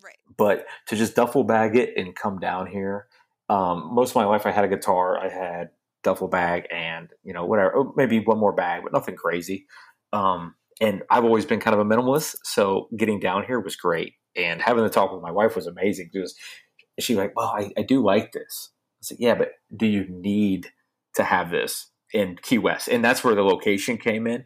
Right. 0.03 0.15
but 0.37 0.67
to 0.87 0.95
just 0.95 1.15
duffel 1.15 1.43
bag 1.43 1.75
it 1.75 1.97
and 1.97 2.15
come 2.15 2.39
down 2.39 2.67
here 2.67 3.07
um, 3.49 3.89
most 3.93 4.11
of 4.11 4.15
my 4.15 4.25
life 4.25 4.45
i 4.45 4.51
had 4.51 4.63
a 4.63 4.67
guitar 4.67 5.17
i 5.19 5.27
had 5.27 5.71
duffel 6.07 6.27
bag 6.29 6.65
and 6.71 7.09
you 7.23 7.33
know 7.33 7.45
whatever 7.45 7.75
oh, 7.75 7.93
maybe 7.97 8.19
one 8.19 8.39
more 8.39 8.53
bag 8.53 8.81
but 8.83 8.93
nothing 8.93 9.15
crazy. 9.15 9.65
Um, 10.13 10.55
and 10.79 11.03
i've 11.09 11.25
always 11.25 11.45
been 11.45 11.59
kind 11.59 11.73
of 11.73 11.79
a 11.79 11.85
minimalist 11.85 12.37
so 12.43 12.87
getting 12.95 13.19
down 13.19 13.43
here 13.43 13.59
was 13.59 13.75
great. 13.75 14.13
And 14.35 14.61
having 14.61 14.83
the 14.83 14.89
talk 14.89 15.11
with 15.11 15.23
my 15.23 15.31
wife 15.31 15.55
was 15.55 15.65
amazing. 15.65 16.09
Because 16.13 16.35
she's 16.99 17.17
like 17.17 17.35
well 17.35 17.47
I, 17.47 17.71
I 17.77 17.81
do 17.81 18.01
like 18.01 18.31
this. 18.31 18.69
I 19.01 19.01
said 19.01 19.17
yeah 19.19 19.35
but 19.35 19.49
do 19.75 19.85
you 19.85 20.05
need 20.07 20.71
to 21.15 21.23
have 21.23 21.51
this 21.51 21.91
in 22.13 22.37
key 22.41 22.57
west 22.57 22.87
and 22.87 23.03
that's 23.03 23.23
where 23.23 23.35
the 23.35 23.43
location 23.43 23.97
came 23.97 24.27
in 24.27 24.45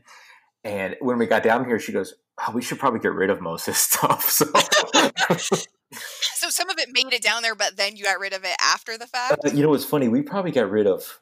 and 0.64 0.96
when 1.00 1.18
we 1.18 1.26
got 1.28 1.44
down 1.44 1.66
here 1.66 1.80
she 1.80 1.92
goes 1.92 2.16
oh, 2.40 2.52
we 2.54 2.62
should 2.62 2.80
probably 2.80 3.00
get 3.00 3.14
rid 3.14 3.30
of 3.30 3.40
most 3.42 3.68
of 3.68 3.74
this 3.74 3.80
stuff 3.82 4.30
so 4.30 4.46
So 5.94 6.50
some 6.50 6.70
of 6.70 6.78
it 6.80 6.88
made 6.92 7.14
it 7.14 7.22
down 7.22 7.44
there, 7.44 7.54
but 7.54 7.76
then 7.78 7.98
you 7.98 8.06
got 8.06 8.20
rid 8.20 8.34
of 8.34 8.44
it 8.46 8.56
after 8.62 8.98
the 8.98 9.06
fact. 9.06 9.42
Uh, 9.46 9.50
you 9.54 9.62
know 9.62 9.74
it's 9.74 9.84
funny? 9.86 10.08
We 10.08 10.22
probably 10.22 10.52
got 10.52 10.72
rid 10.72 10.88
of. 10.88 11.20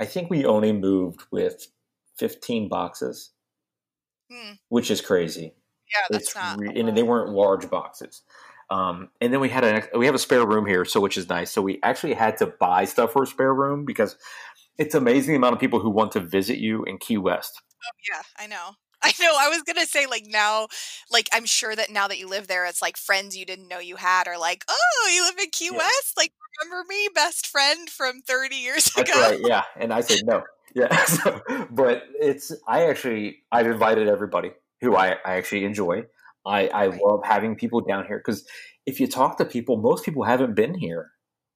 I 0.00 0.06
think 0.06 0.30
we 0.30 0.44
only 0.46 0.72
moved 0.72 1.22
with 1.30 1.66
fifteen 2.16 2.68
boxes, 2.68 3.30
Hmm. 4.30 4.54
which 4.68 4.90
is 4.90 5.00
crazy. 5.02 5.54
Yeah, 5.94 6.06
that's 6.10 6.24
It's 6.28 6.34
not. 6.34 6.58
re- 6.58 6.72
and 6.80 6.96
they 6.96 7.02
weren't 7.02 7.30
large 7.30 7.68
boxes. 7.68 8.22
Um, 8.70 9.10
and 9.20 9.30
then 9.32 9.40
we 9.40 9.50
had 9.50 9.62
a 9.62 9.98
we 9.98 10.06
have 10.06 10.14
a 10.14 10.18
spare 10.18 10.46
room 10.46 10.64
here, 10.64 10.86
so 10.86 10.98
which 11.00 11.18
is 11.18 11.28
nice. 11.28 11.50
So 11.50 11.60
we 11.60 11.78
actually 11.82 12.14
had 12.14 12.38
to 12.38 12.46
buy 12.46 12.86
stuff 12.86 13.12
for 13.12 13.24
a 13.24 13.26
spare 13.26 13.52
room 13.54 13.84
because 13.84 14.16
it's 14.78 14.94
amazing 14.94 15.32
the 15.32 15.38
amount 15.38 15.54
of 15.54 15.60
people 15.60 15.80
who 15.80 15.90
want 15.90 16.12
to 16.12 16.20
visit 16.20 16.58
you 16.58 16.84
in 16.84 16.98
Key 16.98 17.18
West. 17.18 17.62
Oh, 17.84 17.90
yeah, 18.10 18.22
I 18.38 18.46
know. 18.46 18.72
I 19.02 19.12
know. 19.20 19.34
I 19.38 19.48
was 19.48 19.62
gonna 19.62 19.86
say 19.86 20.06
like 20.06 20.24
now, 20.26 20.68
like 21.10 21.28
I'm 21.32 21.44
sure 21.44 21.74
that 21.74 21.90
now 21.90 22.06
that 22.08 22.18
you 22.18 22.28
live 22.28 22.46
there, 22.46 22.66
it's 22.66 22.80
like 22.82 22.96
friends 22.96 23.36
you 23.36 23.44
didn't 23.44 23.66
know 23.68 23.78
you 23.80 23.96
had 23.96 24.28
are 24.28 24.38
like, 24.38 24.64
oh, 24.68 25.10
you 25.12 25.24
live 25.24 25.38
in 25.38 25.50
Key 25.50 25.70
Yeah. 25.70 25.76
West. 25.76 26.14
Like, 26.16 26.32
remember 26.62 26.86
me, 26.88 27.08
best 27.14 27.46
friend 27.46 27.90
from 27.90 28.22
30 28.22 28.56
years 28.56 28.86
That's 28.96 29.14
ago? 29.14 29.14
right, 29.14 29.38
yeah. 29.40 29.64
And 29.76 29.92
I 29.92 30.00
said 30.00 30.20
no, 30.24 30.42
yeah. 30.74 31.04
So, 31.06 31.40
but 31.70 32.04
it's 32.20 32.52
I 32.68 32.86
actually 32.88 33.42
I've 33.52 33.66
invited 33.66 34.08
everybody 34.08 34.52
who 34.80 34.96
I, 34.96 35.12
I 35.24 35.36
actually 35.36 35.64
enjoy. 35.64 36.04
I, 36.44 36.68
I 36.68 36.86
Right. 36.90 37.02
love 37.02 37.20
having 37.24 37.54
people 37.56 37.80
down 37.80 38.04
here 38.06 38.18
because 38.18 38.46
if 38.84 38.98
you 39.00 39.06
talk 39.06 39.38
to 39.38 39.44
people, 39.44 39.76
most 39.76 40.04
people 40.04 40.24
haven't 40.24 40.54
been 40.56 40.74
here, 40.74 41.12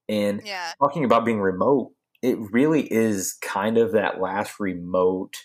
and 0.08 0.42
Yeah, 0.42 0.72
talking 0.80 1.04
about 1.04 1.24
being 1.24 1.40
remote, 1.40 1.92
it 2.26 2.38
really 2.50 2.92
is 2.92 3.34
kind 3.40 3.78
of 3.78 3.92
that 3.92 4.20
last 4.20 4.58
remote 4.58 5.36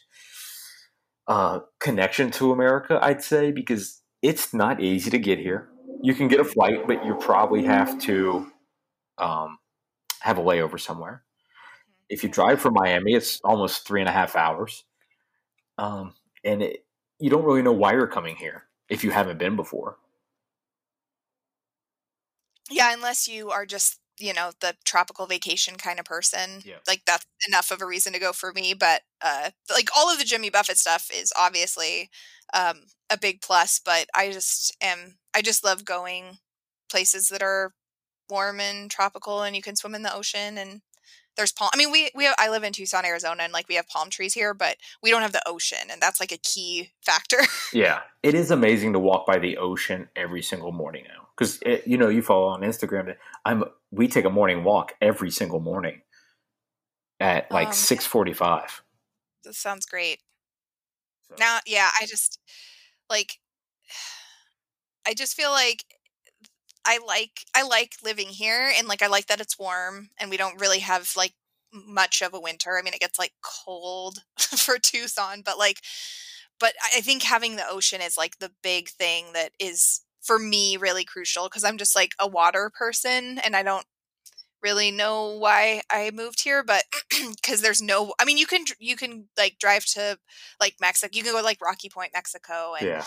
uh, 1.28 1.60
connection 1.80 2.32
to 2.32 2.52
America, 2.52 2.98
I'd 3.00 3.24
say, 3.24 3.52
because 3.52 4.02
it's 4.24 4.52
not 4.52 4.82
easy 4.82 5.12
to 5.12 5.20
get 5.20 5.38
here. 5.38 5.70
You 6.02 6.16
can 6.16 6.28
get 6.28 6.40
a 6.40 6.44
flight, 6.44 6.88
but 6.88 7.06
you 7.06 7.14
probably 7.14 7.64
have 7.66 8.00
to 8.02 8.48
um, 9.20 9.60
have 10.22 10.40
a 10.40 10.42
layover 10.42 10.80
somewhere. 10.80 11.24
If 12.10 12.24
you 12.24 12.30
drive 12.30 12.60
from 12.60 12.74
Miami, 12.74 13.14
it's 13.14 13.40
almost 13.44 13.88
three 13.88 14.02
and 14.02 14.10
a 14.10 14.14
half 14.14 14.36
hours, 14.36 14.84
um, 15.78 16.16
and 16.44 16.64
it, 16.64 16.84
you 17.20 17.30
don't 17.30 17.46
really 17.46 17.62
know 17.62 17.74
why 17.74 17.94
you're 17.94 18.08
coming 18.08 18.36
here 18.36 18.64
if 18.90 19.04
you 19.04 19.12
haven't 19.12 19.38
been 19.38 19.56
before. 19.56 19.98
yeah. 22.72 22.94
Unless 22.94 23.28
you 23.28 23.52
are 23.52 23.66
just 23.66 24.01
you 24.20 24.34
know 24.34 24.52
the 24.60 24.76
tropical 24.86 25.26
vacation 25.26 25.76
kind 25.76 26.00
of 26.00 26.06
person, 26.06 26.62
Yeah. 26.66 26.76
like 26.88 27.02
that's 27.06 27.26
enough 27.48 27.72
of 27.72 27.82
a 27.82 27.86
reason 27.86 28.14
to 28.14 28.20
go 28.20 28.34
for 28.34 28.52
me. 28.54 28.74
But 28.74 29.02
uh, 29.22 29.52
like 29.72 29.90
all 29.96 30.12
of 30.12 30.20
the 30.20 30.26
Jimmy 30.26 30.50
Buffett 30.50 30.78
stuff 30.78 31.10
is 31.14 31.34
obviously 31.38 32.10
um, 32.54 32.84
a 33.10 33.18
big 33.18 33.42
plus. 33.42 33.80
But 33.84 34.08
I 34.16 34.32
just 34.32 34.76
am. 34.82 35.18
I 35.36 35.42
just 35.42 35.64
love 35.64 35.86
going 35.86 36.38
places 36.90 37.30
that 37.30 37.42
are 37.42 37.74
warm 38.30 38.60
and 38.60 38.90
tropical, 38.92 39.44
and 39.44 39.56
you 39.56 39.62
can 39.62 39.76
swim 39.76 39.96
in 39.96 40.04
the 40.04 40.14
ocean 40.14 40.58
and 40.58 40.82
there's 41.38 41.54
palm. 41.54 41.70
I 41.74 41.78
mean, 41.78 41.92
we 41.92 42.12
we 42.14 42.26
have, 42.26 42.36
I 42.38 42.50
live 42.50 42.64
in 42.64 42.74
Tucson, 42.74 43.06
Arizona, 43.06 43.44
and 43.44 43.54
like 43.54 43.70
we 43.70 43.76
have 43.76 43.88
palm 43.88 44.10
trees 44.10 44.34
here, 44.34 44.54
but 44.54 44.76
we 45.02 45.10
don't 45.10 45.22
have 45.22 45.32
the 45.32 45.48
ocean, 45.48 45.88
and 45.90 46.02
that's 46.02 46.20
like 46.20 46.32
a 46.34 46.38
key 46.38 46.92
factor. 47.02 47.38
Yeah, 47.74 48.02
it 48.22 48.36
is 48.36 48.52
amazing 48.52 48.92
to 48.94 49.00
walk 49.00 49.26
by 49.26 49.40
the 49.40 49.56
ocean 49.58 50.10
every 50.18 50.42
single 50.42 50.74
morning 50.74 51.06
now 51.08 51.30
because 51.38 51.58
you 51.86 51.98
know 51.98 52.10
you 52.10 52.22
follow 52.22 52.48
on 52.48 52.62
Instagram. 52.62 53.06
that 53.06 53.18
I'm 53.46 53.64
we 53.92 54.08
take 54.08 54.26
a 54.26 54.30
morning 54.30 54.64
walk 54.64 54.94
every 55.02 55.32
single 55.32 55.60
morning 55.60 56.02
at 57.20 57.52
like 57.52 57.68
Um, 57.68 57.74
six 57.74 58.06
forty 58.06 58.34
five. 58.34 58.82
that 59.44 59.56
sounds 59.56 59.86
great. 59.86 60.20
Now, 61.38 61.60
yeah, 61.66 61.90
I 62.00 62.06
just 62.06 62.40
like 63.10 63.40
I 65.06 65.14
just 65.14 65.36
feel 65.36 65.52
like 65.52 65.86
I 66.86 67.00
like 67.06 67.46
I 67.56 67.64
like 67.64 67.96
living 68.04 68.30
here 68.30 68.72
and 68.76 68.88
like 68.88 69.02
I 69.02 69.08
like 69.08 69.28
that 69.28 69.42
it's 69.42 69.60
warm 69.60 70.10
and 70.20 70.30
we 70.30 70.38
don't 70.38 70.60
really 70.60 70.80
have 70.80 71.14
like 71.16 71.34
much 71.74 72.22
of 72.22 72.34
a 72.34 72.40
winter. 72.40 72.78
I 72.78 72.82
mean, 72.82 72.94
it 72.94 73.00
gets 73.00 73.20
like 73.20 73.34
cold 73.42 74.24
for 74.38 74.78
Tucson, 74.80 75.42
but 75.44 75.58
like 75.58 75.80
but 76.60 76.74
I 76.96 77.02
think 77.02 77.24
having 77.24 77.56
the 77.56 77.68
ocean 77.68 78.02
is 78.02 78.18
like 78.18 78.40
the 78.40 78.52
big 78.64 78.90
thing 78.90 79.34
that 79.34 79.52
is 79.60 80.02
for 80.22 80.40
me 80.40 80.78
really 80.78 81.06
crucial 81.06 81.46
because 81.46 81.64
I'm 81.64 81.78
just 81.78 81.96
like 81.96 82.12
a 82.20 82.28
water 82.28 82.72
person 82.74 83.40
and 83.40 83.56
I 83.56 83.64
don't 83.64 83.86
really 84.64 84.92
know 84.92 85.38
why 85.38 85.82
I 85.90 86.12
moved 86.14 86.44
here, 86.44 86.64
but 86.64 86.84
because 87.36 87.62
there's 87.62 87.82
no, 87.82 88.14
I 88.20 88.26
mean, 88.26 88.38
you 88.38 88.46
can 88.46 88.66
you 88.80 88.96
can 88.96 89.28
like 89.38 89.58
drive 89.60 89.86
to 89.88 90.18
like 90.60 90.76
Mexico, 90.82 91.12
you 91.14 91.24
can 91.24 91.34
go 91.34 91.40
to, 91.40 91.44
like 91.46 91.62
Rocky 91.62 91.90
Point, 91.90 92.12
Mexico, 92.14 92.76
and 92.76 92.88
Yeah, 92.88 93.06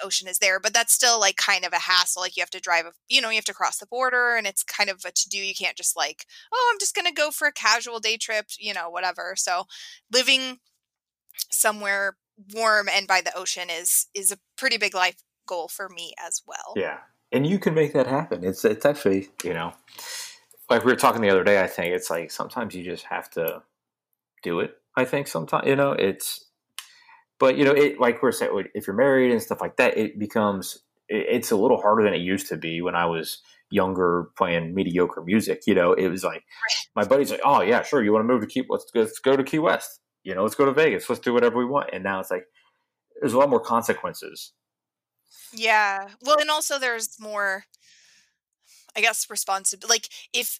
the 0.00 0.06
ocean 0.06 0.28
is 0.28 0.38
there, 0.38 0.60
but 0.60 0.72
that's 0.74 0.92
still 0.92 1.18
like 1.20 1.36
kind 1.36 1.64
of 1.64 1.72
a 1.72 1.78
hassle. 1.78 2.22
Like 2.22 2.36
you 2.36 2.42
have 2.42 2.50
to 2.50 2.60
drive, 2.60 2.86
you 3.08 3.20
know, 3.20 3.30
you 3.30 3.36
have 3.36 3.44
to 3.46 3.54
cross 3.54 3.78
the 3.78 3.86
border, 3.86 4.36
and 4.36 4.46
it's 4.46 4.62
kind 4.62 4.90
of 4.90 5.02
a 5.06 5.12
to 5.12 5.28
do. 5.28 5.38
You 5.38 5.54
can't 5.54 5.76
just 5.76 5.96
like, 5.96 6.26
oh, 6.52 6.70
I'm 6.72 6.78
just 6.78 6.94
gonna 6.94 7.12
go 7.12 7.30
for 7.30 7.46
a 7.48 7.52
casual 7.52 8.00
day 8.00 8.16
trip, 8.16 8.46
you 8.58 8.74
know, 8.74 8.90
whatever. 8.90 9.34
So 9.36 9.64
living 10.12 10.58
somewhere 11.50 12.16
warm 12.54 12.88
and 12.88 13.06
by 13.06 13.20
the 13.20 13.36
ocean 13.36 13.68
is 13.70 14.08
is 14.14 14.32
a 14.32 14.38
pretty 14.56 14.76
big 14.78 14.94
life 14.94 15.16
goal 15.46 15.68
for 15.68 15.88
me 15.88 16.12
as 16.24 16.42
well. 16.46 16.74
yeah, 16.76 16.98
and 17.32 17.46
you 17.46 17.58
can 17.58 17.74
make 17.74 17.92
that 17.94 18.06
happen. 18.06 18.44
It's 18.44 18.64
it's 18.64 18.84
actually 18.86 19.28
you 19.44 19.54
know 19.54 19.72
like 20.70 20.84
we 20.84 20.92
were 20.92 20.96
talking 20.96 21.20
the 21.22 21.30
other 21.30 21.44
day. 21.44 21.62
I 21.62 21.66
think 21.66 21.94
it's 21.94 22.10
like 22.10 22.30
sometimes 22.30 22.74
you 22.74 22.82
just 22.84 23.04
have 23.06 23.28
to 23.30 23.62
do 24.42 24.60
it. 24.60 24.74
I 24.96 25.04
think 25.04 25.26
sometimes 25.28 25.66
you 25.66 25.76
know 25.76 25.92
it's, 25.92 26.44
but 27.38 27.56
you 27.56 27.64
know 27.64 27.72
it 27.72 27.98
like 28.00 28.22
we're 28.22 28.32
saying 28.32 28.64
if 28.74 28.86
you're 28.86 28.96
married 28.96 29.32
and 29.32 29.42
stuff 29.42 29.60
like 29.60 29.76
that, 29.76 29.96
it 29.96 30.18
becomes 30.18 30.82
it- 31.08 31.26
it's 31.28 31.50
a 31.50 31.56
little 31.56 31.80
harder 31.80 32.02
than 32.04 32.14
it 32.14 32.20
used 32.20 32.48
to 32.48 32.56
be 32.56 32.80
when 32.82 32.94
I 32.94 33.06
was 33.06 33.42
younger 33.70 34.28
playing 34.36 34.74
mediocre 34.74 35.22
music. 35.22 35.62
You 35.66 35.74
know, 35.74 35.92
it 35.94 36.08
was 36.08 36.22
like 36.24 36.44
my 36.94 37.04
buddy's 37.04 37.30
like, 37.30 37.40
"Oh 37.44 37.62
yeah, 37.62 37.82
sure, 37.82 38.02
you 38.02 38.12
want 38.12 38.26
to 38.26 38.32
move 38.32 38.42
to 38.42 38.46
Key? 38.46 38.64
Let's 38.68 38.86
let's 38.94 39.18
go 39.18 39.36
to 39.36 39.42
Key 39.42 39.58
West. 39.58 40.00
You 40.24 40.34
know, 40.34 40.42
let's 40.42 40.54
go 40.54 40.64
to 40.66 40.72
Vegas. 40.72 41.08
Let's 41.08 41.20
do 41.20 41.32
whatever 41.32 41.58
we 41.58 41.64
want." 41.64 41.90
And 41.92 42.04
now 42.04 42.20
it's 42.20 42.30
like 42.30 42.44
there's 43.20 43.32
a 43.34 43.38
lot 43.38 43.50
more 43.50 43.60
consequences. 43.60 44.52
Yeah. 45.52 46.08
Well, 46.22 46.38
and 46.40 46.50
also 46.50 46.78
there's 46.78 47.18
more, 47.20 47.64
I 48.96 49.00
guess, 49.00 49.28
responsibility. 49.30 49.92
Like 49.94 50.08
if 50.32 50.58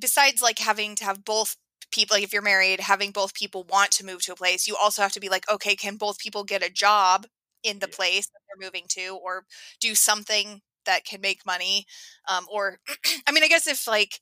besides 0.00 0.42
like 0.42 0.58
having 0.58 0.94
to 0.96 1.04
have 1.04 1.24
both 1.24 1.56
people, 1.92 2.16
like 2.16 2.24
if 2.24 2.32
you're 2.32 2.42
married, 2.42 2.80
having 2.80 3.10
both 3.12 3.34
people 3.34 3.64
want 3.64 3.90
to 3.92 4.04
move 4.06 4.22
to 4.24 4.32
a 4.32 4.36
place, 4.36 4.66
you 4.68 4.76
also 4.76 5.02
have 5.02 5.12
to 5.12 5.20
be 5.20 5.28
like, 5.28 5.50
okay, 5.50 5.76
can 5.76 5.96
both 5.96 6.18
people 6.18 6.44
get 6.44 6.62
a 6.64 6.70
job 6.70 7.26
in 7.62 7.78
the 7.80 7.88
Yeah. 7.88 7.94
place 7.96 8.26
that 8.28 8.40
they're 8.48 8.66
moving 8.66 8.84
to, 8.90 9.18
or 9.22 9.46
do 9.80 9.94
something 9.94 10.62
that 10.86 11.04
can 11.04 11.20
make 11.20 11.44
money, 11.46 11.86
um, 12.28 12.46
or 12.50 12.78
I 13.26 13.32
mean, 13.32 13.44
I 13.44 13.48
guess 13.48 13.66
if 13.66 13.86
like 13.86 14.20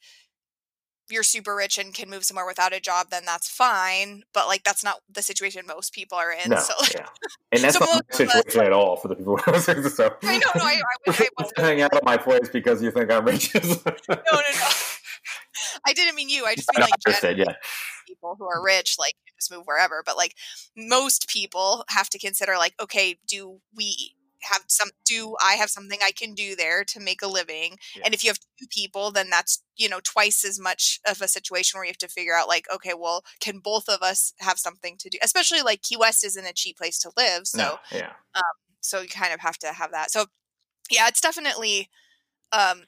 you're 1.11 1.23
super 1.23 1.55
rich 1.55 1.79
and 1.79 1.95
can 1.95 2.11
move 2.11 2.25
somewhere 2.25 2.47
without 2.47 2.73
a 2.73 2.81
job, 2.81 3.09
then 3.11 3.25
that's 3.25 3.49
fine. 3.49 4.23
But 4.33 4.47
like 4.47 4.65
that's 4.65 4.85
not 4.85 5.01
the 5.11 5.23
situation 5.23 5.63
most 5.67 5.93
people 5.93 6.19
are 6.19 6.33
in. 6.33 6.51
No, 6.51 6.57
So 6.59 6.75
like, 6.81 6.95
yeah, 6.95 7.07
and 7.53 7.63
that's 7.65 7.79
So 7.79 7.85
not 7.85 7.89
my 7.91 7.99
us, 7.99 8.17
situation 8.17 8.61
at 8.63 8.73
all 8.73 8.97
for 8.97 9.09
the 9.09 9.17
people. 9.17 9.37
who 9.37 9.51
are 9.51 9.55
listening, 9.55 9.89
so 9.89 10.15
I 10.23 10.39
know, 10.39 10.47
no, 10.57 10.65
I, 10.65 10.81
I, 11.07 11.11
I 11.13 11.29
wasn't. 11.39 11.59
hang 11.59 11.81
out 11.83 11.95
at 11.95 12.05
my 12.05 12.17
place 12.17 12.49
because 12.49 12.83
you 12.83 12.91
think 12.91 13.11
I'm 13.11 13.25
rich. 13.25 13.55
no, 13.55 13.61
no, 14.09 14.15
no. 14.33 14.69
I 15.87 15.93
didn't 15.93 16.15
mean 16.17 16.29
you. 16.29 16.45
I 16.45 16.55
just 16.55 16.69
mean 16.75 16.83
I 16.83 16.87
like 16.87 16.99
generally 17.07 17.41
yeah, 17.41 17.55
people 18.07 18.37
who 18.39 18.45
are 18.47 18.63
rich, 18.63 18.97
like 18.99 19.15
just 19.39 19.51
move 19.53 19.63
wherever. 19.67 20.03
But 20.05 20.17
like 20.17 20.35
most 20.77 21.29
people 21.29 21.85
have 21.89 22.09
to 22.11 22.19
consider, 22.19 22.57
like, 22.59 22.75
okay, 22.81 23.19
do 23.27 23.61
we 23.75 24.16
have 24.51 24.63
some? 24.69 24.91
Do 25.05 25.37
I 25.43 25.55
have 25.55 25.71
something 25.71 25.99
I 26.03 26.11
can 26.13 26.35
do 26.35 26.57
there 26.57 26.85
to 26.85 27.01
make 27.01 27.23
a 27.23 27.27
living? 27.29 27.79
Yeah. 27.97 28.03
And 28.07 28.15
if 28.15 28.25
you 28.25 28.31
have 28.31 28.39
two 28.59 28.67
people, 28.71 29.11
then 29.11 29.31
that's 29.31 29.63
you 29.77 29.89
know 29.89 30.01
twice 30.03 30.45
as 30.45 30.59
much 30.59 31.01
of 31.09 31.21
a 31.23 31.29
situation 31.29 31.79
where 31.79 31.85
you 31.85 31.91
have 31.91 31.99
to 31.99 32.09
figure 32.09 32.35
out, 32.35 32.49
like, 32.49 32.67
okay, 32.75 32.93
well, 32.99 33.25
can 33.41 33.59
both 33.59 33.89
of 33.89 34.03
us 34.03 34.33
have 34.41 34.59
something 34.59 34.97
to 34.99 35.09
do? 35.11 35.19
Especially 35.23 35.63
like 35.63 35.83
Key 35.83 35.97
West 35.97 36.25
isn't 36.25 36.47
a 36.47 36.53
cheap 36.53 36.79
place 36.79 36.99
to 37.01 37.11
live, 37.17 37.47
so 37.47 37.59
no, 37.59 37.79
yeah, 37.93 38.13
so 38.81 39.01
you 39.01 39.09
kind 39.09 39.33
of 39.35 39.41
have 39.41 39.59
to 39.59 39.69
have 39.73 39.91
that. 39.93 40.11
So 40.11 40.27
yeah, 40.91 41.09
it's 41.09 41.21
definitely 41.21 41.91
um 42.53 42.85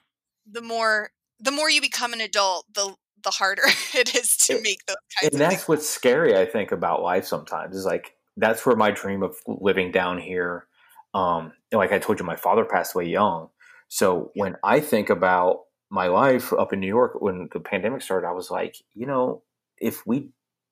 the 0.49 0.61
more 0.61 1.11
the 1.39 1.51
more 1.51 1.69
you 1.69 1.81
become 1.81 2.13
an 2.13 2.21
adult, 2.21 2.65
the 2.73 2.95
the 3.23 3.31
harder 3.31 3.63
it 3.93 4.15
is 4.15 4.35
to 4.37 4.53
It- 4.53 4.63
make 4.63 4.85
those 4.85 4.95
kinds 5.19 5.33
and 5.35 5.41
that's 5.41 5.67
what's 5.67 5.89
scary. 5.89 6.37
I 6.37 6.45
think 6.45 6.71
about 6.71 7.01
life 7.01 7.25
sometimes 7.25 7.75
is 7.75 7.85
like 7.85 8.15
that's 8.37 8.65
where 8.65 8.75
my 8.75 8.91
dream 8.91 9.21
of 9.23 9.35
living 9.47 9.91
down 9.91 10.17
here. 10.17 10.65
Um, 11.13 11.53
and 11.71 11.79
like 11.79 11.91
I 11.91 11.99
told 11.99 12.19
you, 12.19 12.25
my 12.25 12.35
father 12.35 12.65
passed 12.65 12.95
away 12.95 13.05
young, 13.05 13.49
so 13.87 14.31
when 14.35 14.55
I 14.63 14.79
think 14.79 15.09
about 15.09 15.61
my 15.89 16.07
life 16.07 16.53
up 16.53 16.71
in 16.71 16.79
New 16.79 16.87
York 16.87 17.19
when 17.19 17.49
the 17.51 17.59
pandemic 17.59 18.01
started, 18.01 18.27
I 18.27 18.31
was 18.33 18.51
like, 18.51 18.75
you 18.93 19.07
know, 19.07 19.41
if 19.79 20.05
we 20.05 20.29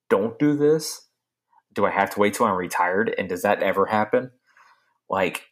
don't 0.10 0.38
do 0.38 0.56
this, 0.56 1.08
do 1.74 1.86
I 1.86 1.90
have 1.92 2.12
to 2.12 2.20
wait 2.20 2.36
till 2.36 2.46
I'm 2.46 2.56
retired? 2.56 3.14
And 3.18 3.28
does 3.28 3.42
that 3.42 3.64
ever 3.64 3.86
happen? 3.88 4.32
Like, 5.10 5.44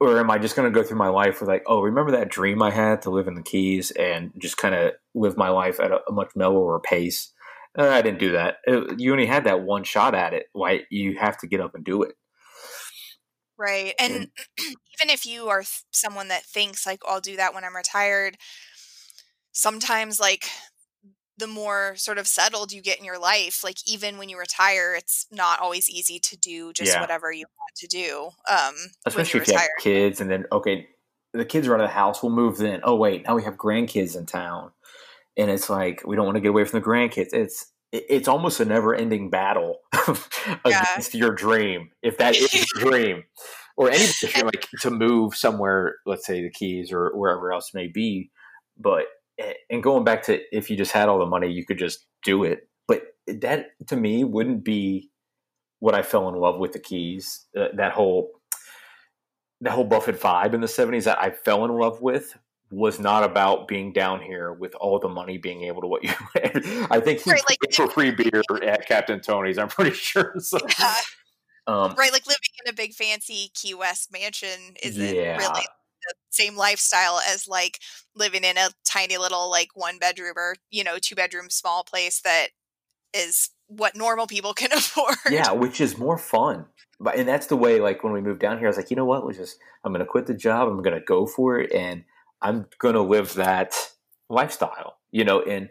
Right. 0.00 0.08
or 0.08 0.18
am 0.18 0.30
I 0.30 0.38
just 0.38 0.56
going 0.56 0.72
to 0.72 0.74
go 0.74 0.86
through 0.86 0.96
my 0.96 1.08
life 1.08 1.40
with 1.40 1.48
like, 1.48 1.64
oh, 1.66 1.82
remember 1.82 2.12
that 2.12 2.30
dream 2.30 2.62
I 2.62 2.70
had 2.70 3.02
to 3.02 3.10
live 3.10 3.28
in 3.28 3.34
the 3.34 3.42
Keys 3.42 3.90
and 3.92 4.32
just 4.38 4.56
kind 4.56 4.74
of 4.74 4.92
live 5.14 5.36
my 5.36 5.50
life 5.50 5.78
at 5.78 5.90
a, 5.90 6.00
a 6.08 6.12
much 6.12 6.30
mellower 6.34 6.80
pace? 6.80 7.32
Uh, 7.78 7.88
I 7.88 8.00
didn't 8.02 8.18
do 8.18 8.32
that. 8.32 8.56
It- 8.64 8.98
you 8.98 9.12
only 9.12 9.26
had 9.26 9.44
that 9.44 9.62
one 9.62 9.84
shot 9.84 10.14
at 10.14 10.32
it. 10.32 10.46
Why 10.52 10.84
you 10.90 11.18
have 11.18 11.36
to 11.38 11.46
get 11.46 11.60
up 11.60 11.74
and 11.74 11.84
do 11.84 12.02
it? 12.02 12.14
Right. 13.62 13.94
And 13.98 14.28
even 14.60 15.10
if 15.10 15.24
you 15.24 15.48
are 15.48 15.62
someone 15.92 16.28
that 16.28 16.42
thinks 16.42 16.84
like 16.84 17.00
"Oh, 17.06 17.14
I'll 17.14 17.20
do 17.20 17.36
that 17.36 17.54
when 17.54 17.62
I'm 17.64 17.76
retired, 17.76 18.36
sometimes 19.52 20.18
like 20.18 20.46
the 21.38 21.46
more 21.46 21.94
sort 21.96 22.18
of 22.18 22.26
settled 22.26 22.72
you 22.72 22.82
get 22.82 22.98
in 22.98 23.04
your 23.04 23.18
life, 23.18 23.62
like 23.64 23.76
even 23.86 24.18
when 24.18 24.28
you 24.28 24.38
retire, 24.38 24.94
it's 24.94 25.26
not 25.30 25.60
always 25.60 25.88
easy 25.88 26.18
to 26.18 26.36
do 26.36 26.72
just 26.72 26.92
Yeah. 26.92 27.00
whatever 27.00 27.32
you 27.32 27.46
want 27.58 27.76
to 27.76 27.86
do. 27.86 28.30
Um, 28.50 28.74
especially 29.06 29.38
when 29.40 29.42
if 29.42 29.48
you 29.48 29.54
you 29.54 29.58
have 29.60 29.68
kids 29.80 30.20
and 30.20 30.30
then 30.30 30.44
okay 30.52 30.88
the 31.32 31.44
kids 31.44 31.66
are 31.66 31.74
out 31.74 31.80
of 31.80 31.88
the 31.88 31.94
house 31.94 32.22
we'll 32.22 32.30
move 32.32 32.58
then. 32.58 32.80
oh 32.84 32.94
wait 32.94 33.24
now 33.26 33.34
we 33.34 33.42
have 33.42 33.56
grandkids 33.56 34.16
in 34.16 34.26
town 34.26 34.70
and 35.38 35.50
it's 35.50 35.70
like 35.70 36.02
we 36.06 36.14
don't 36.14 36.26
want 36.26 36.36
to 36.36 36.40
get 36.42 36.48
away 36.50 36.64
from 36.64 36.78
the 36.80 36.86
grandkids 36.86 37.32
it's 37.32 37.62
it- 37.62 37.71
it's 37.92 38.28
almost 38.28 38.58
a 38.60 38.64
never 38.64 38.94
ending 38.94 39.30
battle 39.30 39.78
against 40.64 41.14
your 41.14 41.34
dream 41.34 41.90
if 42.02 42.16
that 42.18 42.34
is 42.34 42.52
your 42.54 42.64
dream. 42.90 43.24
Or 43.76 43.90
any 43.90 44.06
dream 44.20 44.46
like 44.46 44.68
to 44.80 44.90
move 44.90 45.34
somewhere 45.34 45.96
let's 46.06 46.26
say 46.26 46.42
the 46.42 46.50
keys 46.50 46.92
or 46.92 47.12
wherever 47.14 47.52
else 47.52 47.70
may 47.74 47.86
be 47.86 48.30
but 48.78 49.04
eh, 49.38 49.52
and 49.70 49.82
going 49.82 50.04
back 50.04 50.22
to 50.24 50.40
if 50.56 50.70
you 50.70 50.76
just 50.76 50.92
had 50.92 51.08
all 51.08 51.18
the 51.18 51.26
money 51.26 51.50
you 51.50 51.64
could 51.64 51.78
just 51.78 52.06
do 52.24 52.44
it. 52.44 52.68
But 52.88 53.02
that 53.26 53.66
to 53.88 53.96
me 53.96 54.24
wouldn't 54.24 54.64
be 54.64 55.10
what 55.78 55.94
I 55.94 56.02
fell 56.02 56.28
in 56.28 56.36
love 56.36 56.58
with 56.58 56.72
the 56.72 56.78
keys. 56.78 57.46
Uh, 57.58 57.68
that 57.76 57.92
whole 57.92 58.30
that 59.60 59.72
whole 59.72 59.84
Buffett 59.84 60.20
vibe 60.20 60.54
in 60.54 60.60
the 60.60 60.68
seventies 60.68 61.04
that 61.04 61.20
I 61.20 61.30
fell 61.30 61.64
in 61.64 61.70
love 61.72 62.00
with 62.00 62.36
was 62.72 62.98
not 62.98 63.22
about 63.22 63.68
being 63.68 63.92
down 63.92 64.20
here 64.22 64.52
with 64.52 64.74
all 64.76 64.98
the 64.98 65.08
money 65.08 65.36
being 65.36 65.62
able 65.64 65.82
to 65.82 65.86
what 65.86 66.02
you. 66.02 66.10
I 66.90 66.98
think 67.00 67.20
he 67.20 67.30
Right, 67.30 67.42
like- 67.48 67.72
for 67.74 67.86
free 67.88 68.10
beer 68.10 68.42
at 68.62 68.86
Captain 68.86 69.20
Tony's. 69.20 69.58
I'm 69.58 69.68
pretty 69.68 69.90
sure. 69.94 70.34
So, 70.38 70.58
Yeah, 70.78 70.94
um, 71.66 71.94
right, 71.98 72.10
like 72.12 72.26
living 72.26 72.40
in 72.64 72.70
a 72.70 72.72
big 72.74 72.94
fancy 72.94 73.50
Key 73.54 73.74
West 73.74 74.10
mansion 74.12 74.74
isn't 74.82 75.14
Yeah. 75.14 75.36
really 75.36 75.60
the 76.08 76.14
same 76.30 76.56
lifestyle 76.56 77.20
as 77.28 77.46
like 77.46 77.78
living 78.16 78.42
in 78.42 78.56
a 78.56 78.70
tiny 78.84 79.18
little 79.18 79.50
like 79.50 79.68
one 79.74 79.98
bedroom 79.98 80.32
or 80.36 80.56
you 80.70 80.82
know 80.82 80.96
two 81.00 81.14
bedroom 81.14 81.50
small 81.50 81.84
place 81.84 82.22
that 82.22 82.48
is 83.14 83.50
what 83.68 83.94
normal 83.94 84.26
people 84.26 84.54
can 84.54 84.72
afford. 84.72 85.14
yeah, 85.30 85.52
which 85.52 85.80
is 85.80 85.98
more 85.98 86.16
fun. 86.18 86.64
But 86.98 87.16
and 87.16 87.28
that's 87.28 87.48
the 87.48 87.56
way. 87.56 87.80
Like 87.80 88.02
when 88.02 88.12
we 88.14 88.20
moved 88.22 88.40
down 88.40 88.58
here, 88.58 88.66
I 88.66 88.70
was 88.70 88.76
like, 88.78 88.90
you 88.90 88.96
know 88.96 89.04
what? 89.04 89.26
Let's 89.26 89.38
just. 89.38 89.58
I'm 89.84 89.92
going 89.92 90.04
to 90.04 90.10
quit 90.10 90.26
the 90.26 90.34
job. 90.34 90.68
I'm 90.68 90.82
going 90.82 90.98
to 90.98 91.04
go 91.04 91.26
for 91.26 91.58
it, 91.58 91.72
and 91.72 92.04
I'm 92.42 92.66
going 92.78 92.94
to 92.94 93.02
live 93.02 93.34
that 93.34 93.74
lifestyle. 94.28 94.98
You 95.10 95.24
know, 95.24 95.42
and 95.42 95.68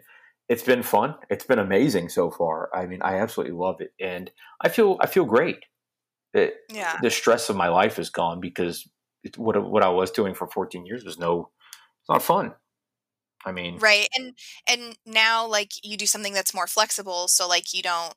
it's 0.48 0.62
been 0.62 0.82
fun. 0.82 1.14
It's 1.30 1.44
been 1.44 1.58
amazing 1.58 2.08
so 2.08 2.30
far. 2.30 2.70
I 2.74 2.86
mean, 2.86 3.02
I 3.02 3.16
absolutely 3.16 3.56
love 3.56 3.80
it, 3.80 3.92
and 4.00 4.30
I 4.60 4.68
feel 4.68 4.98
I 5.00 5.06
feel 5.06 5.24
great. 5.24 5.58
It, 6.34 6.54
yeah. 6.72 6.98
the 7.02 7.10
stress 7.10 7.50
of 7.50 7.56
my 7.56 7.68
life 7.68 7.98
is 7.98 8.08
gone 8.08 8.40
because 8.40 8.88
it, 9.22 9.36
what 9.36 9.62
what 9.70 9.82
I 9.82 9.88
was 9.88 10.10
doing 10.10 10.34
for 10.34 10.46
14 10.46 10.86
years 10.86 11.04
was 11.04 11.18
no, 11.18 11.50
it's 12.00 12.08
not 12.08 12.22
fun. 12.22 12.54
I 13.44 13.52
mean, 13.52 13.78
right 13.78 14.08
and 14.16 14.34
and 14.68 14.96
now 15.04 15.46
like 15.46 15.72
you 15.82 15.96
do 15.96 16.06
something 16.06 16.32
that's 16.32 16.54
more 16.54 16.68
flexible 16.68 17.26
so 17.28 17.48
like 17.48 17.74
you 17.74 17.82
don't 17.82 18.14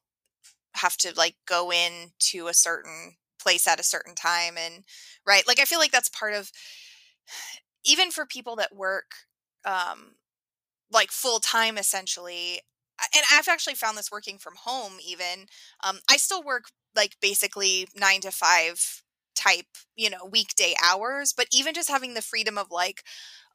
have 0.75 0.97
to 0.97 1.13
like 1.15 1.35
go 1.47 1.71
in 1.71 2.11
to 2.19 2.47
a 2.47 2.53
certain 2.53 3.15
place 3.41 3.67
at 3.67 3.79
a 3.79 3.83
certain 3.83 4.15
time 4.15 4.57
and 4.57 4.83
right 5.25 5.47
like 5.47 5.59
i 5.59 5.65
feel 5.65 5.79
like 5.79 5.91
that's 5.91 6.09
part 6.09 6.33
of 6.33 6.51
even 7.85 8.11
for 8.11 8.25
people 8.25 8.55
that 8.55 8.75
work 8.75 9.11
um 9.65 10.15
like 10.91 11.11
full 11.11 11.39
time 11.39 11.77
essentially 11.77 12.61
and 13.15 13.23
i've 13.33 13.47
actually 13.47 13.75
found 13.75 13.97
this 13.97 14.11
working 14.11 14.37
from 14.37 14.53
home 14.63 14.93
even 15.05 15.47
um 15.83 15.99
i 16.09 16.17
still 16.17 16.43
work 16.43 16.65
like 16.95 17.15
basically 17.21 17.87
9 17.95 18.21
to 18.21 18.31
5 18.31 19.03
type 19.35 19.65
you 19.95 20.09
know 20.09 20.27
weekday 20.31 20.73
hours 20.83 21.33
but 21.35 21.47
even 21.51 21.73
just 21.73 21.89
having 21.89 22.13
the 22.13 22.21
freedom 22.21 22.57
of 22.57 22.67
like 22.71 23.03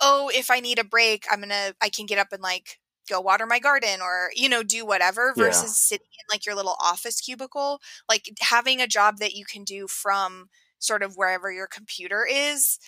oh 0.00 0.30
if 0.34 0.50
i 0.50 0.60
need 0.60 0.78
a 0.78 0.84
break 0.84 1.24
i'm 1.30 1.40
gonna 1.40 1.72
i 1.80 1.88
can 1.88 2.06
get 2.06 2.18
up 2.18 2.28
and 2.32 2.42
like 2.42 2.78
go 3.08 3.20
water 3.20 3.46
my 3.46 3.58
garden 3.58 4.00
or 4.02 4.30
you 4.34 4.48
know 4.48 4.62
do 4.62 4.84
whatever 4.86 5.34
Yeah. 5.34 5.36
versus 5.36 5.76
sitting 5.78 6.06
in 6.12 6.24
like 6.34 6.46
your 6.46 6.54
little 6.54 6.76
office 6.80 7.20
cubicle 7.20 7.80
like 8.08 8.30
having 8.40 8.80
a 8.80 8.86
job 8.86 9.18
that 9.18 9.34
you 9.34 9.44
can 9.44 9.64
do 9.64 9.86
from 9.88 10.48
sort 10.80 11.02
of 11.02 11.16
wherever 11.16 11.52
your 11.52 11.66
computer 11.66 12.26
is 12.28 12.78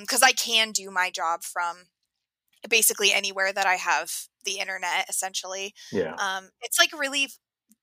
because 0.00 0.22
i 0.22 0.32
can 0.32 0.72
do 0.72 0.90
my 0.90 1.10
job 1.10 1.42
from 1.42 1.84
basically 2.68 3.12
anywhere 3.12 3.52
that 3.52 3.66
i 3.66 3.76
have 3.76 4.12
the 4.44 4.58
internet 4.58 5.08
essentially 5.08 5.72
yeah, 5.92 6.14
um, 6.14 6.50
it's 6.60 6.78
like 6.78 6.92
really 6.98 7.28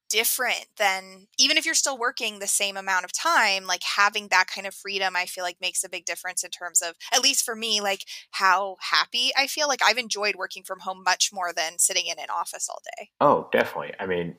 different 0.10 0.66
than 0.78 1.28
even 1.38 1.56
if 1.56 1.66
you're 1.66 1.76
still 1.76 1.98
working 1.98 2.40
the 2.40 2.48
same 2.48 2.76
amount 2.76 3.06
of 3.06 3.14
time 3.14 3.68
like 3.68 3.84
having 3.84 4.28
that 4.30 4.48
kind 4.48 4.66
of 4.66 4.74
freedom 4.74 5.16
i 5.16 5.26
feel 5.26 5.44
like 5.44 5.58
makes 5.62 5.84
a 5.84 5.90
big 5.90 6.04
difference 6.04 6.44
in 6.44 6.50
terms 6.50 6.82
of 6.82 6.96
at 7.14 7.22
least 7.22 7.46
for 7.46 7.56
me 7.56 7.80
like 7.80 8.06
how 8.32 8.76
happy 8.82 9.30
i 9.38 9.46
feel 9.46 9.68
like 9.68 9.82
i've 9.86 10.00
enjoyed 10.00 10.36
working 10.36 10.64
from 10.64 10.80
home 10.80 11.04
much 11.06 11.30
more 11.32 11.54
than 11.56 11.78
sitting 11.78 12.08
in 12.08 12.18
an 12.18 12.26
office 12.36 12.68
all 12.68 12.82
day 12.98 13.10
oh, 13.22 13.48
definitely. 13.52 13.94
I 14.00 14.06
mean, 14.06 14.36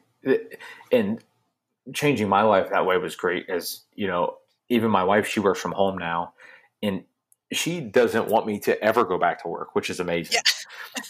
and 0.93 1.23
changing 1.95 2.29
my 2.29 2.43
life 2.43 2.71
that 2.71 2.87
way 2.87 2.97
was 2.99 3.17
great. 3.17 3.49
As 3.49 3.83
you 3.95 4.07
know, 4.07 4.37
even 4.71 4.91
my 4.91 5.05
wife, 5.05 5.27
she 5.27 5.41
works 5.41 5.61
from 5.61 5.73
home 5.73 5.99
now, 5.99 6.35
and 6.83 7.05
she 7.53 7.81
doesn't 7.81 8.29
want 8.29 8.47
me 8.47 8.59
to 8.61 8.83
ever 8.83 9.05
go 9.05 9.19
back 9.19 9.43
to 9.43 9.49
work, 9.49 9.75
which 9.75 9.91
is 9.91 10.01
amazing. 10.01 10.43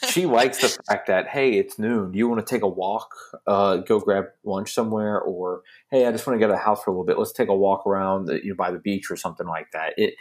she 0.02 0.26
likes 0.26 0.60
the 0.60 0.70
fact 0.88 1.06
that 1.08 1.28
hey, 1.28 1.52
it's 1.54 1.78
noon. 1.78 2.12
Do 2.12 2.18
you 2.18 2.28
want 2.28 2.44
to 2.44 2.54
take 2.54 2.62
a 2.62 2.68
walk? 2.68 3.10
Uh, 3.46 3.78
go 3.78 4.00
grab 4.00 4.26
lunch 4.44 4.72
somewhere, 4.74 5.20
or 5.20 5.62
hey, 5.90 6.06
I 6.06 6.12
just 6.12 6.26
want 6.26 6.36
to 6.36 6.40
get 6.40 6.50
out 6.50 6.54
of 6.54 6.60
the 6.60 6.64
house 6.64 6.82
for 6.82 6.90
a 6.90 6.94
little 6.94 7.06
bit. 7.06 7.18
Let's 7.18 7.32
take 7.32 7.48
a 7.48 7.56
walk 7.56 7.86
around 7.86 8.28
you 8.28 8.50
know, 8.50 8.56
by 8.56 8.70
the 8.70 8.78
beach 8.78 9.10
or 9.10 9.16
something 9.16 9.46
like 9.46 9.68
that. 9.72 9.94
It 9.96 10.14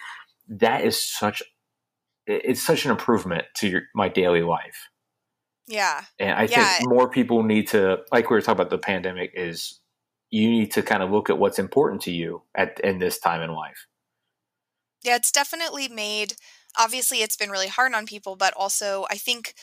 that 0.49 0.83
is 0.83 1.01
such 1.01 1.43
it's 2.27 2.61
such 2.61 2.85
an 2.85 2.91
improvement 2.91 3.45
to 3.55 3.67
your, 3.67 3.81
my 3.95 4.07
daily 4.09 4.43
life. 4.43 4.89
yeah 5.67 6.03
And 6.19 6.31
I 6.37 6.47
Yeah. 6.47 6.75
think 6.77 6.89
more 6.89 7.09
people 7.09 7.43
need 7.43 7.67
to, 7.69 7.99
like 8.11 8.29
we 8.29 8.35
were 8.35 8.41
talking 8.41 8.59
about 8.61 8.69
the 8.69 8.77
pandemic, 8.77 9.31
is 9.35 9.78
you 10.31 10.49
need 10.49 10.71
to 10.71 10.83
kind 10.83 11.03
of 11.03 11.11
look 11.11 11.29
at 11.29 11.39
what's 11.39 11.59
important 11.59 12.01
to 12.03 12.11
you 12.11 12.43
at 12.55 12.79
in 12.81 12.99
this 12.99 13.19
time 13.19 13.41
in 13.41 13.51
life. 13.51 13.87
yeah 15.03 15.15
it's 15.15 15.31
definitely 15.31 15.87
made 15.87 16.33
obviously 16.77 17.19
it's 17.19 17.37
been 17.37 17.49
really 17.49 17.67
hard 17.67 17.93
on 17.93 18.05
people 18.05 18.35
but 18.35 18.53
also 18.55 19.05
i 19.09 19.15
think 19.15 19.53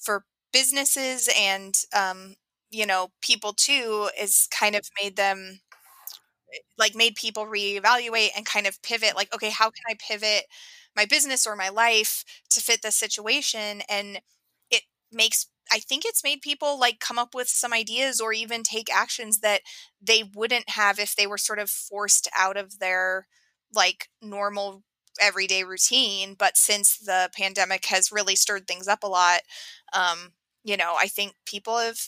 for 0.00 0.24
businesses 0.52 1.28
and 1.38 1.74
um, 1.94 2.34
you 2.70 2.84
know 2.86 3.08
people 3.22 3.52
too 3.52 4.08
is 4.18 4.48
kind 4.50 4.74
of 4.74 4.82
made 5.00 5.16
them 5.16 5.60
like 6.78 6.94
made 6.94 7.14
people 7.14 7.46
reevaluate 7.46 8.30
and 8.36 8.44
kind 8.44 8.66
of 8.66 8.80
pivot 8.82 9.14
like 9.14 9.32
okay 9.34 9.50
how 9.50 9.70
can 9.70 9.84
i 9.88 9.94
pivot 9.98 10.44
my 10.96 11.04
business 11.04 11.46
or 11.46 11.54
my 11.54 11.68
life 11.68 12.24
to 12.50 12.60
fit 12.60 12.82
this 12.82 12.96
situation 12.96 13.82
and 13.88 14.20
it 14.70 14.82
makes 15.12 15.46
i 15.72 15.78
think 15.78 16.04
it's 16.04 16.24
made 16.24 16.40
people 16.40 16.78
like 16.78 17.00
come 17.00 17.18
up 17.18 17.34
with 17.34 17.48
some 17.48 17.72
ideas 17.72 18.20
or 18.20 18.32
even 18.32 18.62
take 18.62 18.92
actions 18.94 19.40
that 19.40 19.62
they 20.00 20.22
wouldn't 20.22 20.70
have 20.70 20.98
if 20.98 21.14
they 21.16 21.26
were 21.26 21.38
sort 21.38 21.58
of 21.58 21.70
forced 21.70 22.28
out 22.36 22.56
of 22.56 22.78
their 22.78 23.26
like 23.74 24.08
normal 24.22 24.82
everyday 25.20 25.64
routine 25.64 26.34
but 26.38 26.56
since 26.56 26.98
the 26.98 27.28
pandemic 27.36 27.84
has 27.86 28.12
really 28.12 28.36
stirred 28.36 28.66
things 28.66 28.88
up 28.88 29.02
a 29.02 29.08
lot 29.08 29.40
um 29.92 30.32
you 30.64 30.76
know 30.76 30.96
i 31.00 31.06
think 31.06 31.34
people 31.46 31.78
have 31.78 31.98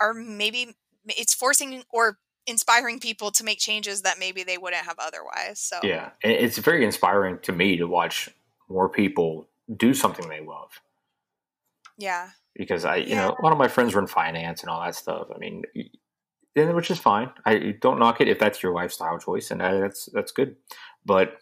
are 0.00 0.14
maybe 0.14 0.74
it's 1.06 1.34
forcing 1.34 1.82
or 1.92 2.18
inspiring 2.46 3.00
people 3.00 3.30
to 3.30 3.44
make 3.44 3.58
changes 3.58 4.02
that 4.02 4.18
maybe 4.18 4.42
they 4.42 4.58
wouldn't 4.58 4.84
have 4.84 4.98
otherwise 4.98 5.58
so 5.58 5.80
Yeah, 5.82 6.10
it's 6.22 6.58
very 6.58 6.84
inspiring 6.84 7.38
to 7.42 7.52
me 7.52 7.76
to 7.76 7.86
watch 7.86 8.28
more 8.68 8.88
people 8.88 9.48
do 9.76 9.94
something 9.94 10.28
they 10.28 10.40
love. 10.40 10.80
yeah 11.96 12.30
Because 12.56 12.84
I, 12.84 12.96
you 12.96 13.10
Yeah. 13.10 13.16
know, 13.16 13.36
a 13.38 13.42
lot 13.42 13.52
of 13.52 13.58
my 13.58 13.68
friends 13.68 13.94
run 13.94 14.06
finance 14.06 14.62
and 14.62 14.70
all 14.70 14.80
that 14.82 14.94
stuff. 14.94 15.28
I 15.34 15.38
mean, 15.38 15.62
and 16.56 16.74
which 16.74 16.90
is 16.90 16.98
fine. 16.98 17.30
I 17.44 17.74
don't 17.80 17.98
knock 17.98 18.20
it 18.20 18.28
if 18.28 18.38
that's 18.38 18.62
your 18.62 18.72
lifestyle 18.72 19.18
choice, 19.18 19.50
and 19.50 19.60
uh, 19.62 19.80
that's 19.80 20.06
that's 20.12 20.32
good. 20.32 20.56
But 21.04 21.38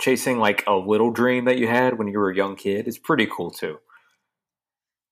chasing 0.00 0.38
like 0.38 0.64
a 0.66 0.74
little 0.74 1.10
dream 1.10 1.44
that 1.46 1.58
you 1.58 1.66
had 1.68 1.98
when 1.98 2.08
you 2.08 2.18
were 2.18 2.30
a 2.30 2.36
young 2.36 2.56
kid 2.56 2.86
is 2.88 2.98
pretty 2.98 3.26
cool 3.26 3.50
too. 3.50 3.78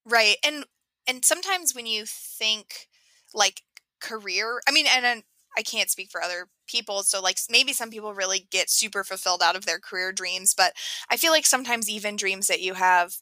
right 0.04 0.36
and 0.44 0.64
and 1.08 1.24
sometimes 1.24 1.74
when 1.74 1.86
you 1.86 2.04
think 2.06 2.88
like 3.34 3.62
career 4.00 4.60
i 4.68 4.72
mean 4.72 4.86
and, 4.94 5.04
and 5.04 5.22
i 5.58 5.62
can't 5.62 5.90
speak 5.90 6.10
for 6.10 6.22
other 6.22 6.48
people 6.66 7.02
so 7.02 7.20
like 7.20 7.38
maybe 7.50 7.72
some 7.72 7.90
people 7.90 8.14
really 8.14 8.46
get 8.50 8.70
super 8.70 9.02
fulfilled 9.04 9.42
out 9.42 9.56
of 9.56 9.66
their 9.66 9.78
career 9.78 10.12
dreams 10.12 10.54
but 10.56 10.72
i 11.10 11.16
feel 11.16 11.32
like 11.32 11.46
sometimes 11.46 11.88
even 11.88 12.16
dreams 12.16 12.46
that 12.46 12.60
you 12.60 12.74
have 12.74 13.16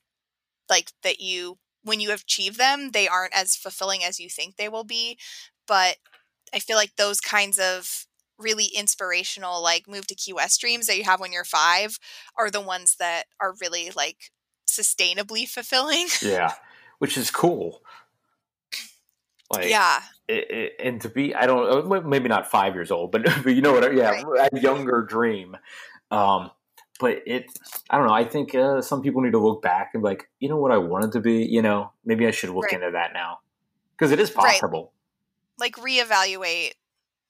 like 0.69 0.93
that 1.03 1.21
you 1.21 1.59
when 1.85 2.01
you 2.01 2.13
achieve 2.13 2.57
them 2.57 2.91
they 2.91 3.07
aren't 3.07 3.37
as 3.37 3.55
fulfilling 3.55 4.03
as 4.03 4.19
you 4.19 4.29
think 4.29 4.57
they 4.57 4.69
will 4.69 4.85
be 4.85 5.17
but 5.67 5.97
i 6.53 6.59
feel 6.59 6.77
like 6.77 6.97
those 6.97 7.21
kinds 7.21 7.59
of 7.59 8.07
really 8.39 8.67
inspirational 8.67 9.63
like 9.63 9.89
move 9.89 10.07
to 10.07 10.15
key 10.15 10.33
west 10.33 10.61
dreams 10.61 10.87
that 10.87 10.97
you 10.97 11.05
have 11.05 11.21
when 11.21 11.33
you're 11.33 11.45
five 11.45 11.99
are 12.37 12.51
the 12.51 12.61
ones 12.61 12.97
that 12.99 13.25
are 13.41 13.55
really 13.61 13.91
like 13.95 14.33
sustainably 14.67 15.49
fulfilling. 15.49 16.07
Yeah, 16.23 16.53
which 16.99 17.17
is 17.17 17.31
cool. 17.31 17.83
Like, 19.53 19.69
yeah. 19.69 20.01
it, 20.27 20.51
it, 20.51 20.73
and 20.83 21.01
to 21.03 21.09
be 21.09 21.35
i 21.35 21.47
don't 21.47 21.93
uh, 21.93 22.01
maybe 22.01 22.29
not 22.29 22.51
five 22.51 22.75
years 22.75 22.91
old 22.91 23.13
but, 23.13 23.23
but 23.45 23.55
you 23.55 23.61
know 23.61 23.73
what 23.73 23.95
yeah 23.95 24.23
a 24.53 24.59
younger 24.59 25.03
dream 25.03 25.57
um 26.11 26.51
but 27.01 27.23
it 27.27 27.47
i 27.91 27.97
don't 27.99 28.07
know 28.07 28.13
i 28.15 28.25
think 28.25 28.55
uh, 28.55 28.81
some 28.81 29.03
people 29.03 29.21
need 29.23 29.33
to 29.33 29.39
look 29.39 29.63
back 29.63 29.91
and 29.95 30.03
be 30.03 30.09
like 30.09 30.29
you 30.41 30.49
know 30.49 30.57
what 30.57 30.71
i 30.73 30.79
wanted 30.79 31.13
to 31.13 31.21
be 31.21 31.45
you 31.45 31.61
know 31.63 31.91
maybe 32.05 32.27
i 32.27 32.31
should 32.31 32.51
look 32.51 32.65
Right. 32.65 32.75
into 32.75 32.91
that 32.93 33.13
now 33.13 33.39
because 33.97 34.11
it 34.13 34.21
is 34.21 34.31
possible. 34.31 34.93
Right. 35.59 35.71
Like 35.73 35.77
reevaluate 35.77 36.73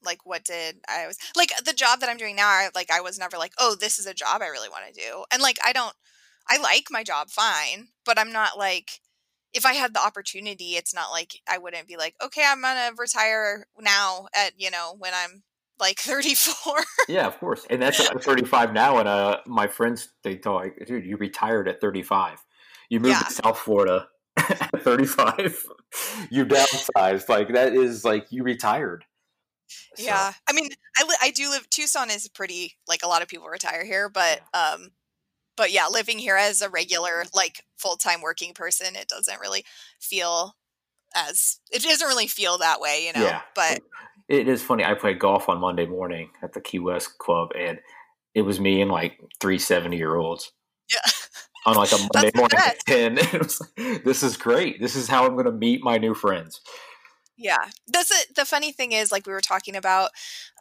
like 0.03 0.25
what 0.25 0.45
did 0.45 0.77
I 0.89 1.07
was 1.07 1.19
like 1.37 1.51
the 1.65 1.73
job 1.73 2.01
that 2.01 2.09
I'm 2.11 2.17
doing 2.17 2.37
now 2.37 2.49
I 2.49 2.69
like 2.75 2.91
I 2.91 3.01
was 3.01 3.19
never 3.19 3.37
like 3.39 3.53
oh 3.59 3.75
this 3.79 3.99
is 3.99 4.07
a 4.07 4.15
job 4.15 4.43
I 4.43 4.47
really 4.49 4.69
want 4.69 4.85
to 4.87 5.01
do 5.01 5.25
and 5.33 5.43
like 5.43 5.59
I 5.65 5.73
don't 5.73 5.95
I 6.49 6.59
like 6.59 6.87
my 6.91 7.03
job 7.03 7.31
fine 7.31 7.89
but 8.05 8.19
I'm 8.19 8.33
not 8.33 8.59
like 8.59 9.01
if 9.53 9.65
I 9.65 9.75
had 9.75 9.95
the 9.95 10.05
opportunity 10.05 10.77
it's 10.77 10.95
not 10.95 11.11
like 11.11 11.41
I 11.49 11.59
wouldn't 11.59 11.87
be 11.89 11.97
like 11.97 12.15
okay 12.23 12.43
I'm 12.47 12.61
going 12.63 12.77
to 12.77 12.95
retire 12.99 13.67
now 13.81 14.27
at 14.35 14.53
you 14.59 14.71
know 14.71 14.95
when 14.99 15.13
I'm 15.15 15.43
like 15.79 15.99
34 16.01 16.75
yeah 17.09 17.27
of 17.27 17.39
course 17.39 17.67
and 17.71 17.83
that's 17.83 18.11
I'm 18.11 18.19
35 18.19 18.73
now 18.73 18.99
and 18.99 19.09
uh 19.09 19.41
my 19.47 19.67
friends 19.67 20.09
they 20.23 20.37
thought 20.37 20.69
dude 20.87 21.05
you 21.05 21.17
retired 21.17 21.69
at 21.69 21.81
35 21.81 22.45
you 22.91 23.01
moved 23.01 23.15
yeah. 23.15 23.21
to 23.21 23.33
South 23.33 23.59
Florida 23.59 24.09
at 24.37 24.83
35 24.83 25.65
you 26.31 26.47
downsized 26.47 27.29
like 27.29 27.53
that 27.55 27.75
is 27.75 28.05
like 28.05 28.27
you 28.31 28.43
retired 28.43 29.05
so. 29.97 30.05
Yeah, 30.05 30.33
I 30.49 30.53
mean, 30.53 30.69
I 30.99 31.05
li- 31.05 31.17
I 31.23 31.31
do 31.31 31.49
live. 31.51 31.69
Tucson 31.71 32.11
is 32.11 32.29
pretty 32.29 32.77
like 32.87 33.03
a 33.03 33.09
lot 33.09 33.23
of 33.23 33.29
people 33.29 33.47
retire 33.47 33.85
here, 33.85 34.09
but 34.09 34.41
um, 34.53 34.91
but 35.57 35.73
yeah, 35.73 35.87
living 35.89 36.19
here 36.19 36.37
as 36.37 36.61
a 36.63 36.69
regular 36.69 37.25
like 37.35 37.65
full 37.77 37.97
time 37.97 38.21
working 38.21 38.55
person, 38.55 38.97
it 38.97 39.09
doesn't 39.09 39.41
really 39.41 39.65
feel 40.01 40.57
as 41.15 41.61
it 41.73 41.83
doesn't 41.83 42.07
really 42.07 42.27
feel 42.27 42.59
that 42.59 42.81
way, 42.81 43.07
you 43.07 43.13
know. 43.19 43.27
Yeah. 43.27 43.43
But 43.55 43.81
it 44.29 44.49
is 44.49 44.63
funny. 44.63 44.85
I 44.85 44.95
played 44.95 45.19
golf 45.19 45.49
on 45.49 45.61
Monday 45.61 45.87
morning 45.87 46.31
at 46.43 46.53
the 46.53 46.61
Key 46.61 46.79
West 46.79 47.19
Club, 47.19 47.51
and 47.59 47.79
it 48.35 48.43
was 48.43 48.61
me 48.61 48.81
and 48.81 48.91
like 48.91 49.19
three 49.41 49.59
70 49.59 49.97
year 49.97 50.17
olds. 50.17 50.53
Yeah. 50.93 51.11
On 51.67 51.77
like 51.77 51.93
a 51.93 52.09
Monday 52.13 52.31
morning 52.35 52.59
at 52.59 52.79
10. 52.87 53.19
Like, 53.79 54.05
this 54.05 54.23
is 54.23 54.37
great. 54.37 54.83
This 54.83 54.95
is 54.95 55.09
how 55.09 55.25
I'm 55.25 55.33
going 55.33 55.47
to 55.47 55.53
meet 55.53 55.83
my 55.83 55.97
new 55.97 56.13
friends. 56.13 56.61
Yeah. 57.39 57.71
That's 57.89 58.11
it. 58.11 58.37
The 58.37 58.45
funny 58.45 58.71
thing 58.71 58.93
is, 58.93 59.11
like 59.11 59.27
we 59.27 59.33
were 59.33 59.41
talking 59.41 59.75
about, 59.75 60.11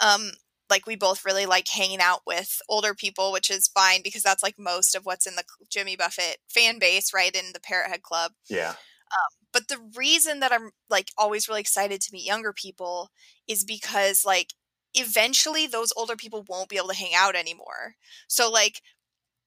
um, 0.01 0.31
like 0.69 0.87
we 0.87 0.95
both 0.95 1.25
really 1.25 1.45
like 1.45 1.67
hanging 1.67 1.99
out 1.99 2.21
with 2.25 2.61
older 2.69 2.93
people, 2.93 3.33
which 3.33 3.51
is 3.51 3.67
fine 3.67 4.01
because 4.01 4.23
that's 4.23 4.41
like 4.41 4.55
most 4.57 4.95
of 4.95 5.05
what's 5.05 5.27
in 5.27 5.35
the 5.35 5.43
Jimmy 5.69 5.97
Buffett 5.97 6.37
fan 6.47 6.79
base, 6.79 7.13
right? 7.13 7.35
In 7.35 7.51
the 7.53 7.59
Parrothead 7.59 8.01
Club. 8.01 8.31
Yeah. 8.49 8.75
Um, 9.13 9.47
but 9.51 9.67
the 9.67 9.79
reason 9.95 10.39
that 10.39 10.51
I'm 10.51 10.71
like 10.89 11.09
always 11.17 11.47
really 11.47 11.61
excited 11.61 12.01
to 12.01 12.09
meet 12.11 12.25
younger 12.25 12.53
people 12.53 13.11
is 13.47 13.63
because 13.63 14.25
like 14.25 14.53
eventually 14.95 15.67
those 15.67 15.93
older 15.95 16.15
people 16.15 16.45
won't 16.47 16.69
be 16.69 16.77
able 16.77 16.89
to 16.89 16.95
hang 16.95 17.13
out 17.15 17.35
anymore. 17.35 17.95
So 18.27 18.49
like 18.49 18.81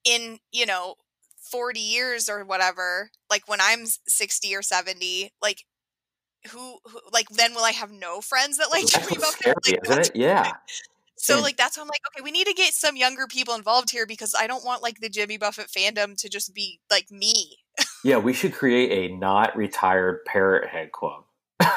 in, 0.05 0.39
you 0.51 0.65
know, 0.65 0.95
40 1.51 1.79
years 1.79 2.29
or 2.29 2.43
whatever, 2.45 3.11
like 3.29 3.47
when 3.47 3.59
I'm 3.61 3.85
60 4.07 4.55
or 4.55 4.61
70, 4.61 5.33
like 5.41 5.65
who, 6.51 6.79
who, 6.85 7.01
like 7.11 7.29
then 7.29 7.53
will 7.53 7.63
I 7.65 7.71
have 7.71 7.91
no 7.91 8.21
friends 8.21 8.57
that 8.57 8.69
like 8.69 8.87
Jimmy 8.87 9.17
Buffett? 9.17 9.33
Scary, 9.41 9.55
like, 9.65 9.79
isn't 9.83 9.99
it? 9.99 10.11
Yeah. 10.15 10.51
So 11.17 11.41
like 11.41 11.57
that's 11.57 11.77
why 11.77 11.81
I'm 11.81 11.87
like, 11.87 12.01
okay, 12.07 12.23
we 12.23 12.31
need 12.31 12.47
to 12.47 12.53
get 12.53 12.73
some 12.73 12.95
younger 12.95 13.27
people 13.27 13.55
involved 13.55 13.89
here 13.89 14.05
because 14.05 14.35
I 14.39 14.47
don't 14.47 14.63
want 14.63 14.83
like 14.83 14.99
the 14.99 15.09
Jimmy 15.09 15.37
Buffett 15.37 15.67
fandom 15.67 16.15
to 16.21 16.29
just 16.29 16.53
be 16.53 16.79
like 16.91 17.09
me. 17.11 17.57
yeah, 18.03 18.17
we 18.17 18.33
should 18.33 18.53
create 18.53 19.11
a 19.11 19.15
not 19.15 19.55
retired 19.55 20.23
parrot 20.25 20.69
head 20.69 20.91
club. 20.91 21.23
like 21.59 21.75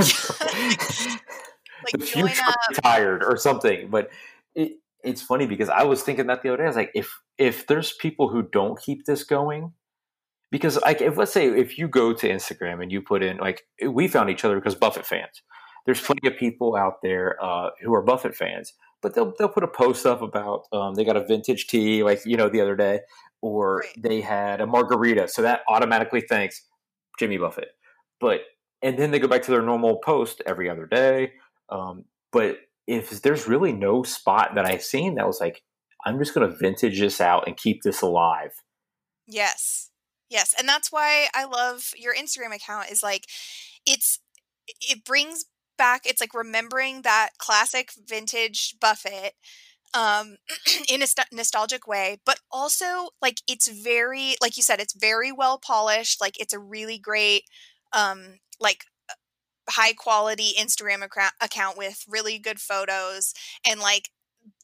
the 1.92 2.06
future 2.06 2.42
retired 2.70 3.24
or 3.24 3.36
something. 3.36 3.88
But 3.88 4.10
it, 4.54 4.72
it's 5.02 5.22
funny 5.22 5.46
because 5.46 5.68
I 5.68 5.84
was 5.84 6.02
thinking 6.02 6.26
that 6.26 6.42
the 6.42 6.50
other 6.50 6.58
day. 6.58 6.64
I 6.64 6.68
was 6.68 6.76
like, 6.76 6.92
if 6.94 7.18
if 7.38 7.66
there's 7.66 7.94
people 7.94 8.28
who 8.28 8.42
don't 8.42 8.80
keep 8.80 9.06
this 9.06 9.24
going, 9.24 9.72
because 10.50 10.80
like 10.82 11.00
if 11.00 11.16
let's 11.16 11.32
say 11.32 11.48
if 11.48 11.78
you 11.78 11.88
go 11.88 12.12
to 12.12 12.28
Instagram 12.28 12.82
and 12.82 12.92
you 12.92 13.00
put 13.00 13.22
in 13.22 13.38
like 13.38 13.62
we 13.88 14.08
found 14.08 14.30
each 14.30 14.44
other 14.44 14.56
because 14.56 14.74
Buffett 14.74 15.06
fans. 15.06 15.42
There's 15.86 16.00
plenty 16.00 16.28
of 16.28 16.36
people 16.36 16.76
out 16.76 17.00
there 17.02 17.42
uh, 17.42 17.70
who 17.82 17.94
are 17.94 18.02
Buffett 18.02 18.36
fans, 18.36 18.74
but 19.02 19.14
they'll 19.14 19.32
they'll 19.38 19.48
put 19.48 19.64
a 19.64 19.68
post 19.68 20.06
up 20.06 20.22
about 20.22 20.66
um, 20.72 20.94
they 20.94 21.04
got 21.04 21.16
a 21.16 21.24
vintage 21.24 21.66
tea 21.66 22.02
like 22.02 22.20
you 22.24 22.36
know 22.36 22.48
the 22.48 22.60
other 22.60 22.76
day, 22.76 23.00
or 23.40 23.78
right. 23.78 24.02
they 24.02 24.20
had 24.20 24.60
a 24.60 24.66
margarita, 24.66 25.28
so 25.28 25.42
that 25.42 25.60
automatically 25.68 26.20
thanks 26.20 26.62
Jimmy 27.18 27.38
Buffett. 27.38 27.70
But 28.20 28.40
and 28.82 28.98
then 28.98 29.10
they 29.10 29.18
go 29.18 29.28
back 29.28 29.42
to 29.42 29.50
their 29.50 29.62
normal 29.62 29.98
post 29.98 30.42
every 30.46 30.68
other 30.68 30.86
day. 30.86 31.32
Um, 31.68 32.04
but 32.32 32.58
if 32.86 33.22
there's 33.22 33.46
really 33.46 33.72
no 33.72 34.02
spot 34.02 34.54
that 34.54 34.66
I've 34.66 34.82
seen 34.82 35.14
that 35.14 35.26
was 35.26 35.40
like, 35.40 35.62
I'm 36.04 36.18
just 36.18 36.34
going 36.34 36.50
to 36.50 36.56
vintage 36.56 36.98
this 36.98 37.20
out 37.20 37.46
and 37.46 37.56
keep 37.56 37.82
this 37.82 38.02
alive. 38.02 38.52
Yes. 39.26 39.90
Yes, 40.30 40.54
and 40.56 40.68
that's 40.68 40.92
why 40.92 41.26
I 41.34 41.44
love 41.44 41.90
your 41.96 42.14
Instagram 42.14 42.54
account 42.54 42.90
is 42.90 43.02
like 43.02 43.26
it's 43.84 44.20
it 44.80 45.04
brings 45.04 45.44
back 45.80 46.02
it's 46.04 46.20
like 46.20 46.34
remembering 46.34 47.02
that 47.02 47.30
classic 47.38 47.92
vintage 48.06 48.76
Buffett 48.80 49.34
um 49.94 50.36
in 50.88 51.02
a 51.02 51.06
st- 51.06 51.32
nostalgic 51.32 51.88
way 51.88 52.18
but 52.26 52.40
also 52.52 53.08
like 53.22 53.38
it's 53.48 53.68
very 53.68 54.36
like 54.42 54.56
you 54.56 54.62
said 54.62 54.80
it's 54.80 54.94
very 54.94 55.32
well 55.32 55.58
polished 55.58 56.20
like 56.20 56.40
it's 56.40 56.54
a 56.54 56.60
really 56.60 56.98
great 56.98 57.44
um 57.92 58.38
like 58.60 58.84
high 59.70 59.92
quality 59.92 60.52
Instagram 60.58 61.04
account 61.40 61.78
with 61.78 62.04
really 62.08 62.38
good 62.38 62.60
photos 62.60 63.34
and 63.66 63.80
like 63.80 64.10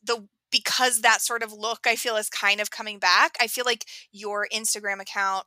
the 0.05 0.29
because 0.51 1.01
that 1.01 1.21
sort 1.21 1.43
of 1.43 1.53
look 1.53 1.81
I 1.87 1.97
feel 1.97 2.17
is 2.17 2.29
kind 2.29 2.61
of 2.61 2.71
coming 2.71 2.99
back. 2.99 3.37
I 3.41 3.47
feel 3.47 3.65
like 3.67 3.85
your 4.13 4.47
Instagram 4.53 5.01
account 5.01 5.47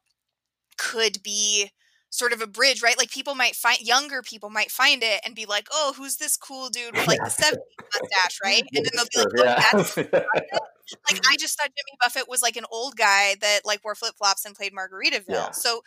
could 0.78 1.24
be 1.24 1.72
sort 2.10 2.34
of 2.34 2.42
a 2.42 2.48
bridge, 2.48 2.82
right? 2.82 2.98
Like 2.98 3.12
people 3.12 3.36
might 3.36 3.56
find 3.56 3.80
younger 3.82 4.22
people 4.22 4.50
might 4.50 4.72
find 4.72 5.04
it 5.04 5.22
and 5.26 5.36
be 5.36 5.46
like, 5.46 5.68
"Oh, 5.72 5.94
who's 5.96 6.18
this 6.18 6.38
cool 6.38 6.70
dude 6.70 6.96
with 6.96 7.08
like 7.08 7.20
the 7.20 7.26
70s 7.30 8.02
mustache, 8.02 8.40
right?" 8.44 8.64
And 8.74 8.86
then 8.86 8.92
they'll 8.96 9.06
be 9.14 9.20
like, 9.20 9.28
"Oh, 9.38 9.78
that's 9.84 9.98
like 11.12 11.22
I 11.30 11.36
just 11.38 11.58
thought 11.58 11.68
Jimmy 11.70 11.98
Buffett 12.02 12.30
was 12.30 12.42
like 12.42 12.58
an 12.58 12.66
old 12.72 12.96
guy 12.96 13.36
that 13.42 13.62
like 13.66 13.84
wore 13.84 13.96
flip-flops 13.96 14.46
and 14.46 14.56
played 14.56 14.74
Margaritaville." 14.74 15.24
Yeah. 15.28 15.52
So 15.52 15.82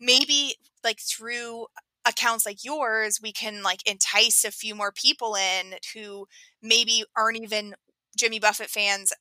maybe 0.00 0.54
like 0.82 1.00
through 1.00 1.66
accounts 2.06 2.46
like 2.46 2.64
yours, 2.64 3.20
we 3.22 3.32
can 3.32 3.62
like 3.62 3.86
entice 3.86 4.44
a 4.44 4.50
few 4.50 4.74
more 4.74 4.92
people 4.92 5.36
in 5.36 5.74
who 5.94 6.26
maybe 6.62 7.04
aren't 7.16 7.42
even 7.42 7.74
Jimmy 8.16 8.40
Buffett 8.40 8.70
fans 8.70 9.12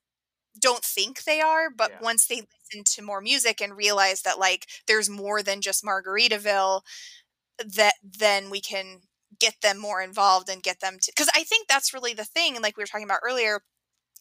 don't 0.60 0.84
think 0.84 1.24
they 1.24 1.42
are, 1.42 1.70
but 1.70 1.92
yeah. 1.92 1.98
once 2.02 2.26
they 2.26 2.44
listen 2.74 2.84
to 2.84 3.02
more 3.02 3.22
music 3.22 3.62
and 3.62 3.76
realize 3.76 4.22
that 4.22 4.40
like 4.40 4.68
there's 4.88 5.10
more 5.10 5.42
than 5.44 5.62
just 5.62 5.84
Margaritaville, 5.84 6.82
that 7.60 7.94
then 8.04 8.50
we 8.50 8.62
can 8.62 9.02
get 9.40 9.56
them 9.62 9.78
more 9.78 10.02
involved 10.02 10.50
and 10.50 10.64
get 10.64 10.80
them 10.80 10.98
to 11.02 11.12
because 11.16 11.30
I 11.36 11.44
think 11.44 11.68
that's 11.68 11.94
really 11.94 12.14
the 12.14 12.26
thing. 12.26 12.56
And 12.56 12.64
like 12.64 12.78
we 12.78 12.82
were 12.82 12.88
talking 12.88 13.06
about 13.06 13.20
earlier, 13.24 13.62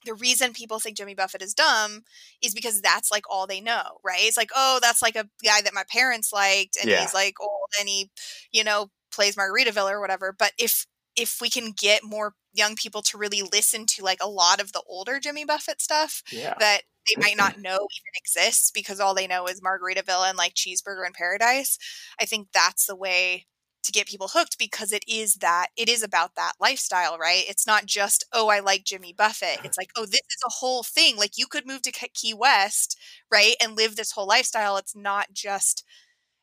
the 0.05 0.15
reason 0.15 0.53
people 0.53 0.79
think 0.79 0.97
Jimmy 0.97 1.15
Buffett 1.15 1.43
is 1.43 1.55
dumb 1.55 2.03
is 2.43 2.55
because 2.55 2.81
that's 2.81 3.11
like 3.11 3.25
all 3.29 3.47
they 3.47 3.61
know, 3.61 3.99
right? 4.05 4.21
It's 4.21 4.37
like, 4.37 4.51
oh, 4.55 4.79
that's 4.81 5.03
like 5.03 5.17
a 5.17 5.29
guy 5.45 5.61
that 5.63 5.75
my 5.75 5.85
parents 5.91 6.33
liked 6.33 6.77
and 6.81 6.91
yeah. 6.91 7.01
he's 7.01 7.15
like 7.15 7.35
old 7.41 7.71
and 7.79 7.89
he, 7.89 8.11
you 8.53 8.65
know, 8.65 8.91
plays 9.13 9.37
Margaritaville 9.37 9.91
or 9.91 10.01
whatever. 10.01 10.35
But 10.37 10.53
if 10.59 10.87
if 11.17 11.39
we 11.41 11.51
can 11.51 11.73
get 11.73 12.05
more 12.05 12.35
young 12.53 12.75
people 12.75 13.03
to 13.03 13.19
really 13.19 13.43
listen 13.43 13.87
to 13.87 14.03
like 14.03 14.19
a 14.23 14.29
lot 14.29 14.61
of 14.61 14.73
the 14.73 14.83
older 14.87 15.21
Jimmy 15.21 15.45
Buffett 15.45 15.81
stuff 15.81 16.23
yeah. 16.31 16.55
that 16.59 16.83
they 17.07 17.21
might 17.21 17.37
not 17.37 17.61
know 17.61 17.75
even 17.75 18.13
exists 18.17 18.71
because 18.71 19.01
all 19.01 19.15
they 19.15 19.27
know 19.27 19.47
is 19.47 19.61
Margaritaville 19.61 20.29
and 20.29 20.39
like 20.39 20.55
Cheeseburger 20.55 21.07
in 21.07 21.13
Paradise. 21.13 21.79
I 22.21 22.25
think 22.25 22.49
that's 22.53 22.87
the 22.87 22.97
way 22.97 23.47
to 23.85 23.93
get 23.93 24.09
people 24.09 24.29
hooked 24.33 24.59
because 24.59 24.91
it 24.91 25.05
is 25.07 25.37
that 25.37 25.69
it 25.77 25.89
is 25.89 26.03
about 26.03 26.35
that 26.35 26.55
lifestyle, 26.61 27.17
right? 27.19 27.45
It's 27.49 27.67
not 27.67 27.87
just 27.87 28.25
oh 28.33 28.49
I 28.49 28.59
like 28.59 28.85
Jimmy 28.85 29.15
Buffett. 29.17 29.61
It's 29.65 29.79
like 29.79 29.91
oh 29.97 30.05
this 30.07 30.15
is 30.15 30.43
a 30.45 30.51
whole 30.51 30.83
thing. 30.83 31.17
Like 31.17 31.33
you 31.37 31.47
could 31.47 31.67
move 31.67 31.83
to 31.83 31.93
Key 31.93 32.35
West, 32.35 32.99
right, 33.31 33.55
and 33.63 33.77
live 33.77 33.95
this 33.95 34.13
whole 34.13 34.27
lifestyle. 34.27 34.77
It's 34.77 34.97
not 34.97 35.29
just 35.33 35.85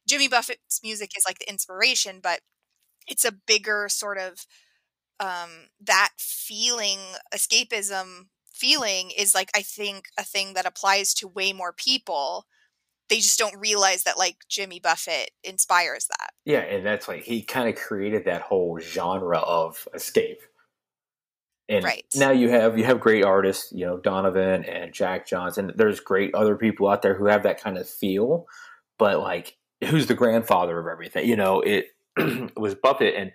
Jimmy 0.07 0.27
Buffett's 0.27 0.79
music 0.83 1.11
is 1.17 1.23
like 1.27 1.39
the 1.39 1.49
inspiration, 1.49 2.19
but 2.23 2.39
it's 3.07 3.25
a 3.25 3.33
bigger 3.45 3.87
sort 3.89 4.17
of 4.17 4.45
um, 5.23 5.49
that 5.81 6.11
feeling, 6.17 6.99
escapism 7.33 8.25
feeling, 8.51 9.11
is 9.17 9.33
like 9.33 9.49
I 9.55 9.61
think 9.61 10.05
a 10.19 10.23
thing 10.23 10.53
that 10.53 10.65
applies 10.65 11.13
to 11.15 11.27
way 11.27 11.53
more 11.53 11.71
people. 11.71 12.45
They 13.09 13.17
just 13.17 13.39
don't 13.39 13.57
realize 13.57 14.03
that 14.03 14.17
like 14.17 14.37
Jimmy 14.49 14.79
Buffett 14.79 15.31
inspires 15.43 16.07
that. 16.07 16.31
Yeah, 16.45 16.59
and 16.59 16.85
that's 16.85 17.07
like 17.07 17.23
he 17.23 17.41
kind 17.41 17.69
of 17.69 17.75
created 17.75 18.25
that 18.25 18.41
whole 18.41 18.79
genre 18.79 19.39
of 19.39 19.87
escape. 19.93 20.41
And 21.69 21.85
right. 21.85 22.05
now 22.15 22.31
you 22.31 22.49
have 22.49 22.77
you 22.77 22.83
have 22.83 22.99
great 22.99 23.23
artists, 23.23 23.71
you 23.71 23.85
know, 23.85 23.97
Donovan 23.97 24.65
and 24.65 24.93
Jack 24.93 25.25
Johnson. 25.25 25.71
There's 25.75 26.01
great 26.01 26.35
other 26.35 26.57
people 26.57 26.89
out 26.89 27.01
there 27.01 27.15
who 27.15 27.27
have 27.27 27.43
that 27.43 27.61
kind 27.61 27.77
of 27.77 27.87
feel, 27.87 28.47
but 28.97 29.19
like 29.19 29.55
who's 29.85 30.07
the 30.07 30.13
grandfather 30.13 30.77
of 30.77 30.87
everything? 30.87 31.27
You 31.27 31.37
know, 31.37 31.61
it 31.61 31.87
was 32.57 32.75
Buffett 32.75 33.15
and 33.15 33.31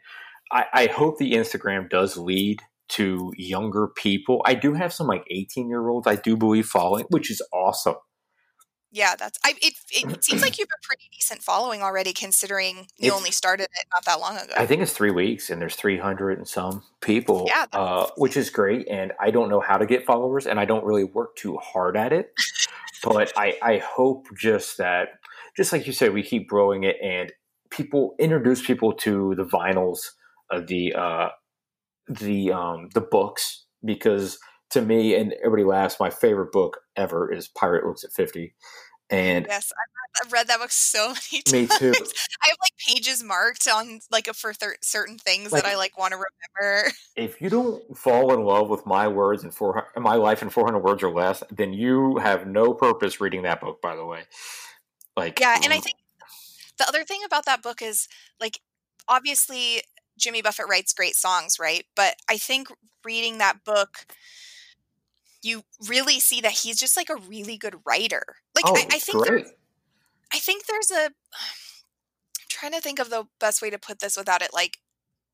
I, 0.50 0.64
I 0.72 0.86
hope 0.86 1.18
the 1.18 1.32
Instagram 1.32 1.88
does 1.90 2.16
lead 2.16 2.60
to 2.90 3.32
younger 3.36 3.88
people. 3.88 4.42
I 4.46 4.54
do 4.54 4.72
have 4.74 4.92
some 4.92 5.06
like 5.06 5.24
18 5.30 5.68
year 5.68 5.88
olds 5.88 6.06
I 6.06 6.16
do 6.16 6.36
believe 6.36 6.66
following, 6.66 7.04
which 7.10 7.30
is 7.30 7.42
awesome. 7.52 7.96
Yeah, 8.90 9.16
that's 9.16 9.38
I 9.44 9.50
it 9.60 9.74
it 9.90 10.24
seems 10.24 10.40
like 10.40 10.56
you 10.56 10.62
have 10.62 10.78
a 10.82 10.86
pretty 10.86 11.10
decent 11.12 11.42
following 11.42 11.82
already 11.82 12.14
considering 12.14 12.86
you 12.96 13.08
It's- 13.08 13.12
only 13.12 13.30
started 13.30 13.64
it 13.64 13.86
not 13.92 14.06
that 14.06 14.18
long 14.18 14.38
ago. 14.38 14.54
I 14.56 14.64
think 14.64 14.80
it's 14.80 14.94
three 14.94 15.10
weeks, 15.10 15.50
and 15.50 15.60
there's 15.60 15.76
300 15.76 16.38
and 16.38 16.48
some 16.48 16.82
people, 17.02 17.44
Yeah, 17.46 17.66
uh, 17.74 18.06
which 18.16 18.34
is 18.38 18.48
great. 18.48 18.88
And 18.88 19.12
I 19.20 19.30
don't 19.30 19.50
know 19.50 19.60
how 19.60 19.76
to 19.76 19.84
get 19.84 20.06
followers, 20.06 20.46
and 20.46 20.58
I 20.58 20.64
don't 20.64 20.84
really 20.84 21.04
work 21.04 21.36
too 21.36 21.58
hard 21.58 21.98
at 21.98 22.14
it. 22.14 22.32
but 23.04 23.30
I, 23.36 23.58
I 23.62 23.76
hope 23.78 24.26
just 24.34 24.78
that, 24.78 25.08
just 25.54 25.70
like 25.70 25.86
you 25.86 25.92
said, 25.92 26.14
we 26.14 26.22
keep 26.22 26.48
growing 26.48 26.84
it, 26.84 26.96
and 27.02 27.30
people 27.70 28.14
introduce 28.18 28.64
people 28.66 28.94
to 28.94 29.34
the 29.34 29.44
vinyls, 29.44 29.98
the 30.66 30.94
uh, 30.94 31.28
the 32.08 32.52
um, 32.52 32.88
the 32.94 33.00
books, 33.00 33.64
because 33.84 34.38
to 34.70 34.82
me, 34.82 35.14
and 35.14 35.32
everybody 35.44 35.64
laughs, 35.64 35.96
my 36.00 36.10
favorite 36.10 36.52
book 36.52 36.78
ever 36.96 37.32
is 37.32 37.48
Pirate 37.48 37.86
Looks 37.86 38.04
at 38.04 38.12
50. 38.12 38.54
And 39.10 39.46
Yes, 39.48 39.72
I've 40.22 40.30
read, 40.30 40.48
that 40.48 40.58
book 40.58 40.70
so 40.70 41.14
many 41.32 41.42
times. 41.42 41.52
me 41.52 41.66
too. 41.78 41.92
I 41.94 42.48
have 42.48 42.56
like 42.60 42.74
pages 42.86 43.22
marked 43.24 43.66
on 43.66 44.00
like 44.10 44.26
for 44.34 44.52
thir- 44.52 44.76
certain 44.82 45.16
things 45.16 45.50
Like- 45.52 45.62
that 45.62 45.70
I 45.72 45.76
like 45.76 45.96
want 45.96 46.12
to 46.12 46.18
remember. 46.18 46.90
if 47.16 47.40
you 47.40 47.48
don't 47.48 47.96
fall 47.96 48.34
in 48.34 48.42
love 48.42 48.68
with 48.68 48.84
my 48.84 49.08
words 49.08 49.44
and 49.44 49.54
four 49.54 49.86
my 49.96 50.16
life 50.16 50.42
in 50.42 50.50
400 50.50 50.80
words 50.80 51.02
or 51.02 51.10
less 51.10 51.42
then 51.50 51.72
you 51.72 52.18
have 52.18 52.46
no 52.46 52.74
purpose 52.74 53.18
reading 53.18 53.42
that 53.42 53.62
book 53.62 53.80
by 53.80 53.96
the 53.96 54.04
way 54.04 54.24
like 55.16 55.40
Yeah, 55.40 55.58
and 55.64 55.72
I 55.72 55.80
think 55.80 55.96
the 56.78 56.86
other 56.86 57.04
thing 57.04 57.20
about 57.24 57.46
that 57.46 57.62
book 57.62 57.80
is 57.80 58.08
like 58.40 58.60
obviously 59.08 59.80
Jimmy 60.18 60.42
Buffett 60.42 60.68
writes 60.68 60.92
great 60.92 61.16
songs, 61.16 61.58
right? 61.58 61.84
But 61.94 62.16
I 62.28 62.36
think 62.36 62.68
reading 63.04 63.38
that 63.38 63.64
book 63.64 64.06
you 65.42 65.62
really 65.88 66.18
see 66.18 66.40
that 66.40 66.50
he's 66.52 66.78
just 66.80 66.96
like 66.96 67.08
a 67.08 67.16
really 67.16 67.56
good 67.56 67.76
writer. 67.86 68.24
Like 68.54 68.64
oh 68.66 68.74
I, 68.76 68.86
I 68.90 68.98
think 68.98 69.24
there- 69.24 69.46
I 70.32 70.38
think 70.38 70.66
there's 70.66 70.90
a 70.90 71.04
I'm 71.06 72.46
trying 72.48 72.72
to 72.72 72.80
think 72.80 72.98
of 72.98 73.10
the 73.10 73.26
best 73.38 73.62
way 73.62 73.70
to 73.70 73.78
put 73.78 74.00
this 74.00 74.16
without 74.16 74.42
it 74.42 74.50
like 74.52 74.78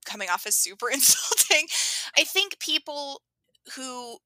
coming 0.05 0.29
off 0.29 0.47
as 0.47 0.57
super 0.57 0.89
insulting. 0.93 1.67
I 2.17 2.25
think 2.25 2.59
people 2.59 3.23
who 3.77 4.19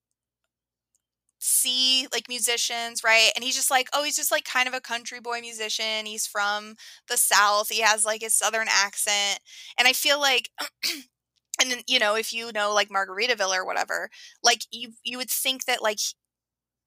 see 1.39 2.07
like 2.13 2.29
musicians, 2.29 3.03
right? 3.05 3.31
And 3.37 3.45
he's 3.45 3.57
just 3.57 3.71
like, 3.71 3.89
oh, 3.93 4.03
he's 4.05 4.17
just 4.17 4.33
like 4.33 4.45
kind 4.45 4.69
of 4.69 4.75
a 4.75 4.81
country 4.81 5.21
boy 5.21 5.41
musician. 5.41 6.07
He's 6.07 6.27
from 6.27 6.77
the 7.09 7.17
South. 7.17 7.69
He 7.71 7.81
has 7.81 8.05
like 8.05 8.23
his 8.23 8.35
Southern 8.35 8.69
accent. 8.71 9.41
And 9.79 9.87
I 9.89 9.93
feel 9.93 10.21
like 10.21 10.51
and 11.61 11.71
then, 11.71 11.81
you 11.87 11.99
know, 11.99 12.15
if 12.17 12.33
you 12.33 12.53
know 12.53 12.73
like 12.75 12.89
Margaritaville 12.91 13.57
or 13.57 13.65
whatever, 13.67 14.11
like 14.43 14.63
you 14.71 14.91
you 15.05 15.19
would 15.19 15.31
think 15.31 15.65
that 15.67 15.83
like 15.83 15.99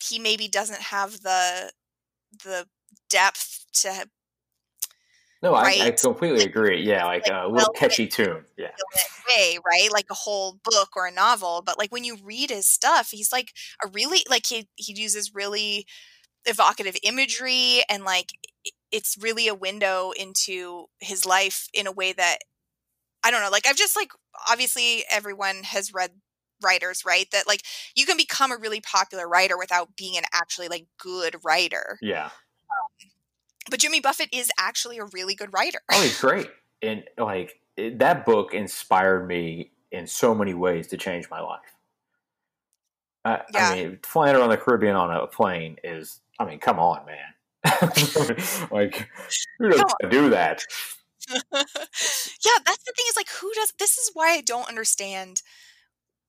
he 0.03 0.19
maybe 0.19 0.47
doesn't 0.47 0.81
have 0.81 1.21
the 1.21 1.71
the 2.43 2.67
depth 3.09 3.65
to 3.73 4.07
no 5.41 5.53
I, 5.53 5.69
I 5.81 5.91
completely 5.91 6.43
agree 6.43 6.83
yeah 6.83 7.05
like 7.05 7.27
Like, 7.27 7.31
a 7.31 7.47
little 7.47 7.53
well, 7.53 7.69
catchy 7.75 8.07
tune 8.07 8.45
yeah 8.57 8.71
way, 9.27 9.59
right? 9.65 9.91
Like 9.91 10.07
a 10.09 10.15
whole 10.15 10.59
book 10.63 10.89
or 10.95 11.07
a 11.07 11.11
novel. 11.11 11.61
But 11.65 11.77
like 11.77 11.91
when 11.91 12.03
you 12.03 12.17
read 12.23 12.49
his 12.49 12.67
stuff, 12.67 13.09
he's 13.11 13.31
like 13.31 13.51
a 13.83 13.87
really 13.87 14.23
like 14.29 14.45
he 14.47 14.67
he 14.75 14.93
uses 14.93 15.33
really 15.33 15.85
evocative 16.45 16.97
imagery 17.03 17.83
and 17.89 18.03
like 18.03 18.29
it's 18.91 19.17
really 19.19 19.47
a 19.47 19.55
window 19.55 20.11
into 20.17 20.85
his 20.99 21.25
life 21.25 21.67
in 21.73 21.87
a 21.87 21.91
way 21.91 22.13
that 22.13 22.39
I 23.23 23.31
don't 23.31 23.41
know. 23.41 23.49
Like 23.49 23.67
I've 23.67 23.75
just 23.75 23.95
like 23.95 24.11
obviously 24.49 25.03
everyone 25.09 25.63
has 25.63 25.93
read 25.93 26.11
writers, 26.63 27.03
right? 27.05 27.27
That 27.31 27.47
like 27.47 27.61
you 27.95 28.05
can 28.05 28.17
become 28.17 28.51
a 28.51 28.57
really 28.57 28.81
popular 28.81 29.27
writer 29.27 29.57
without 29.57 29.95
being 29.95 30.17
an 30.17 30.23
actually 30.33 30.67
like 30.67 30.85
good 30.99 31.35
writer. 31.43 31.97
yeah 32.01 32.29
But 33.71 33.79
Jimmy 33.79 33.99
Buffett 33.99 34.29
is 34.31 34.51
actually 34.59 34.99
a 34.99 35.05
really 35.05 35.33
good 35.33 35.51
writer. 35.53 35.79
oh 35.91 36.01
he's 36.01 36.19
great 36.19 36.49
and 36.81 37.03
like 37.17 37.59
that 37.77 38.25
book 38.25 38.53
inspired 38.53 39.27
me 39.27 39.71
in 39.91 40.05
so 40.05 40.35
many 40.35 40.53
ways 40.53 40.87
to 40.87 40.97
change 40.97 41.29
my 41.29 41.39
life 41.39 41.59
I, 43.25 43.41
Yeah. 43.53 43.69
I 43.69 43.75
mean 43.75 43.99
flying 44.03 44.35
around 44.35 44.49
the 44.49 44.57
caribbean 44.57 44.95
on 44.95 45.11
a 45.11 45.25
plane 45.27 45.77
is 45.83 46.21
i 46.39 46.45
mean 46.45 46.59
come 46.59 46.79
on 46.79 47.05
man 47.05 47.17
like 48.71 49.07
who 49.59 49.69
doesn't 49.69 49.91
do 50.09 50.29
that 50.29 50.63
yeah, 51.29 51.37
that's 51.53 52.83
the 52.83 52.93
thing 52.95 53.05
is 53.09 53.15
like 53.15 53.29
who 53.29 53.51
does 53.53 53.73
this 53.79 53.97
is 53.97 54.11
why 54.13 54.31
I 54.31 54.41
don't 54.41 54.67
understand 54.67 55.41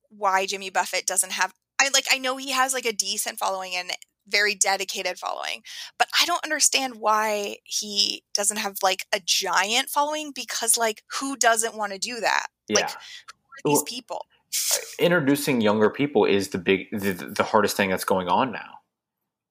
why 0.09 0.45
Jimmy 0.45 0.69
Buffett 0.69 1.07
doesn't 1.07 1.31
have 1.31 1.53
I 1.81 1.89
like 1.93 2.05
I 2.11 2.17
know 2.19 2.37
he 2.37 2.51
has 2.51 2.73
like 2.73 2.85
a 2.85 2.93
decent 2.93 3.39
following 3.39 3.73
and 3.75 3.91
very 4.27 4.55
dedicated 4.55 5.17
following, 5.17 5.63
but 5.97 6.07
I 6.19 6.25
don't 6.25 6.43
understand 6.43 6.95
why 6.95 7.57
he 7.63 8.23
doesn't 8.33 8.57
have 8.57 8.77
like 8.81 9.05
a 9.13 9.19
giant 9.23 9.89
following 9.89 10.31
because 10.33 10.77
like 10.77 11.03
who 11.19 11.35
doesn't 11.35 11.75
want 11.75 11.91
to 11.93 11.99
do 11.99 12.19
that? 12.19 12.47
yeah 12.69 12.81
Like 12.81 12.89
who 12.91 13.71
are 13.71 13.71
these 13.71 13.83
people? 13.83 14.25
Uh, 14.73 14.77
introducing 14.99 15.61
younger 15.61 15.89
people 15.89 16.25
is 16.25 16.49
the 16.49 16.57
big 16.57 16.87
the, 16.91 17.11
the 17.13 17.43
hardest 17.43 17.75
thing 17.75 17.89
that's 17.89 18.03
going 18.05 18.27
on 18.27 18.51
now 18.51 18.79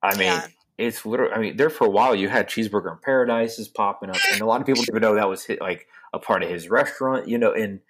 i 0.02 0.16
mean 0.16 0.28
Yeah. 0.28 0.46
it's 0.78 1.04
literally 1.04 1.32
i 1.32 1.38
mean 1.38 1.56
there 1.56 1.68
for 1.70 1.86
a 1.86 1.90
while 1.90 2.14
you 2.14 2.28
had 2.28 2.48
cheeseburger 2.48 2.92
in 2.92 2.98
paradise 3.02 3.58
is 3.58 3.66
popping 3.68 4.10
up 4.10 4.16
and 4.32 4.40
a 4.40 4.46
lot 4.46 4.60
of 4.60 4.66
people 4.66 4.80
didn't 4.82 4.94
even 4.96 5.02
know 5.02 5.14
that 5.16 5.28
was 5.28 5.44
hit, 5.44 5.60
like 5.60 5.88
a 6.12 6.20
part 6.20 6.42
of 6.44 6.48
his 6.48 6.68
restaurant 6.70 7.26
you 7.26 7.36
know 7.36 7.52
and 7.52 7.80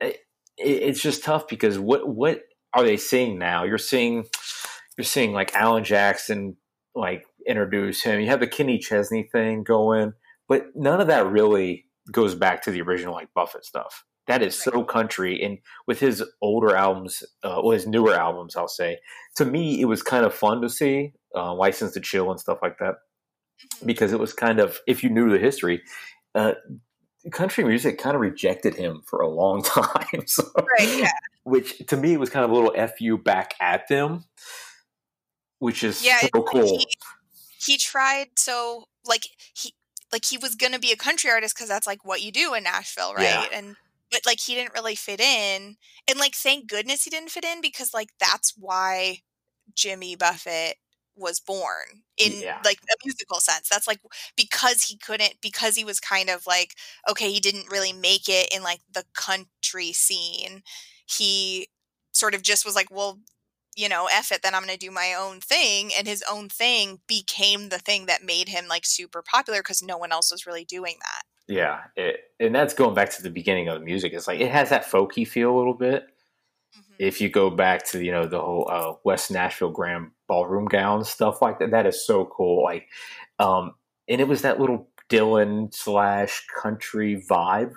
eh, 0.00 0.08
it, 0.08 0.18
it's 0.58 1.00
just 1.00 1.22
tough 1.22 1.46
because 1.46 1.78
what 1.78 2.08
what 2.08 2.42
are 2.72 2.82
they 2.84 2.96
seeing 2.96 3.38
now 3.38 3.62
you're 3.62 3.78
seeing 3.78 4.26
you're 4.96 5.04
seeing 5.04 5.32
like 5.32 5.54
alan 5.54 5.84
jackson 5.84 6.56
like 6.94 7.24
introduce 7.46 8.02
him 8.02 8.20
you 8.20 8.26
have 8.28 8.40
the 8.40 8.46
kenny 8.46 8.78
chesney 8.78 9.28
thing 9.32 9.62
going 9.62 10.12
but 10.48 10.66
none 10.74 11.00
of 11.00 11.06
that 11.08 11.26
really 11.26 11.86
goes 12.12 12.34
back 12.34 12.62
to 12.62 12.70
the 12.70 12.80
original 12.82 13.14
like 13.14 13.28
buffett 13.34 13.64
stuff 13.64 14.04
that 14.26 14.40
is 14.42 14.58
so 14.58 14.82
country 14.84 15.42
and 15.42 15.58
with 15.86 16.00
his 16.00 16.22
older 16.40 16.74
albums 16.76 17.22
uh, 17.42 17.60
well 17.62 17.72
his 17.72 17.86
newer 17.86 18.14
albums 18.14 18.56
i'll 18.56 18.68
say 18.68 18.98
to 19.36 19.44
me 19.44 19.80
it 19.80 19.84
was 19.86 20.02
kind 20.02 20.24
of 20.24 20.32
fun 20.34 20.60
to 20.62 20.68
see 20.68 21.12
uh, 21.34 21.52
license 21.54 21.92
to 21.92 22.00
chill 22.00 22.30
and 22.30 22.40
stuff 22.40 22.58
like 22.62 22.78
that 22.78 22.94
Mhm. 23.80 23.86
because 23.86 24.12
it 24.12 24.18
was 24.18 24.32
kind 24.32 24.58
of 24.58 24.80
if 24.88 25.04
you 25.04 25.10
knew 25.10 25.30
the 25.30 25.38
history 25.38 25.82
uh, 26.34 26.54
country 27.30 27.62
music 27.64 27.98
kind 27.98 28.14
of 28.16 28.20
rejected 28.20 28.74
him 28.74 29.02
for 29.06 29.20
a 29.20 29.28
long 29.28 29.62
time 29.62 30.26
so, 30.26 30.42
Right, 30.56 30.98
yeah. 30.98 31.10
which 31.44 31.78
to 31.86 31.96
me 31.96 32.16
was 32.16 32.30
kind 32.30 32.44
of 32.44 32.50
a 32.50 32.54
little 32.54 32.74
fu 32.98 33.16
back 33.16 33.54
at 33.60 33.86
them 33.88 34.24
which 35.64 35.82
is 35.82 35.98
Yeah, 35.98 36.28
so 36.34 36.42
cool 36.52 36.78
he, 36.78 36.86
he 37.58 37.78
tried 37.78 38.38
so 38.38 38.86
like 39.06 39.24
he 39.54 39.74
like 40.12 40.24
he 40.26 40.38
was 40.38 40.54
gonna 40.56 40.78
be 40.78 40.92
a 40.92 40.96
country 40.96 41.30
artist 41.30 41.54
because 41.56 41.68
that's 41.68 41.86
like 41.86 42.04
what 42.04 42.22
you 42.22 42.32
do 42.32 42.54
in 42.54 42.64
Nashville, 42.64 43.14
Yeah. 43.16 43.44
right? 43.44 43.48
And 43.52 43.76
but 44.10 44.22
like 44.26 44.40
he 44.40 44.54
didn't 44.54 44.74
really 44.74 44.96
fit 44.96 45.20
in, 45.20 45.76
and 46.08 46.18
like 46.18 46.34
thank 46.34 46.68
goodness 46.68 47.04
he 47.04 47.10
didn't 47.10 47.30
fit 47.30 47.44
in 47.44 47.60
because 47.60 47.94
like 47.94 48.10
that's 48.20 48.54
why 48.58 49.20
Jimmy 49.74 50.16
Buffett 50.16 50.76
was 51.16 51.40
born 51.40 52.04
in 52.18 52.32
Yeah. 52.40 52.60
like 52.64 52.78
a 52.82 52.96
musical 53.04 53.40
sense. 53.40 53.68
That's 53.68 53.86
like 53.86 54.00
because 54.36 54.82
he 54.84 54.98
couldn't 54.98 55.36
because 55.42 55.76
he 55.76 55.84
was 55.84 56.00
kind 56.00 56.30
of 56.30 56.46
like 56.46 56.74
okay, 57.08 57.32
he 57.32 57.40
didn't 57.40 57.70
really 57.70 57.92
make 57.92 58.28
it 58.28 58.54
in 58.54 58.62
like 58.62 58.80
the 58.92 59.04
country 59.14 59.92
scene. 59.92 60.62
He 61.06 61.68
sort 62.12 62.34
of 62.34 62.42
just 62.42 62.64
was 62.64 62.74
like, 62.76 62.90
well, 62.90 63.20
you 63.76 63.88
know, 63.88 64.08
F 64.12 64.30
it, 64.32 64.42
then 64.42 64.54
I'm 64.54 64.62
going 64.62 64.72
to 64.78 64.86
do 64.86 64.90
my 64.90 65.14
own 65.18 65.40
thing. 65.40 65.90
And 65.96 66.06
his 66.06 66.22
own 66.30 66.48
thing 66.48 67.00
became 67.08 67.68
the 67.68 67.78
thing 67.78 68.06
that 68.06 68.24
made 68.24 68.48
him 68.48 68.66
like 68.68 68.84
super 68.86 69.22
popular 69.22 69.60
because 69.60 69.82
no 69.82 69.96
one 69.98 70.12
else 70.12 70.30
was 70.30 70.46
really 70.46 70.64
doing 70.64 70.96
that. 71.00 71.22
yeah 71.46 71.80
it, 71.96 72.20
and 72.40 72.54
that's 72.54 72.72
going 72.74 72.94
back 72.94 73.10
to 73.10 73.22
the 73.22 73.30
beginning 73.30 73.68
of 73.68 73.78
the 73.78 73.84
music 73.84 74.14
it's 74.14 74.26
like 74.26 74.40
it 74.40 74.50
has 74.50 74.70
that 74.70 74.86
folky 74.86 75.28
feel 75.28 75.54
a 75.54 75.58
little 75.58 75.74
bit 75.74 76.06
Mhm. 76.78 76.94
if 76.98 77.20
you 77.20 77.28
go 77.28 77.50
back 77.50 77.84
to 77.90 78.02
you 78.02 78.10
know 78.10 78.26
the 78.26 78.40
whole 78.40 78.66
uh, 78.70 78.94
West 79.04 79.30
Nashville 79.30 79.70
Grand 79.70 80.10
Ballroom 80.26 80.64
gown 80.66 81.04
stuff 81.04 81.42
like 81.42 81.58
that, 81.58 81.70
that 81.72 81.86
is 81.86 82.04
so 82.06 82.24
cool. 82.24 82.64
Like, 82.64 82.88
um, 83.38 83.74
and 84.08 84.20
it 84.20 84.26
was 84.28 84.42
that 84.42 84.58
little 84.58 84.88
Dylan 85.10 85.72
slash 85.74 86.44
country 86.62 87.22
vibe, 87.30 87.74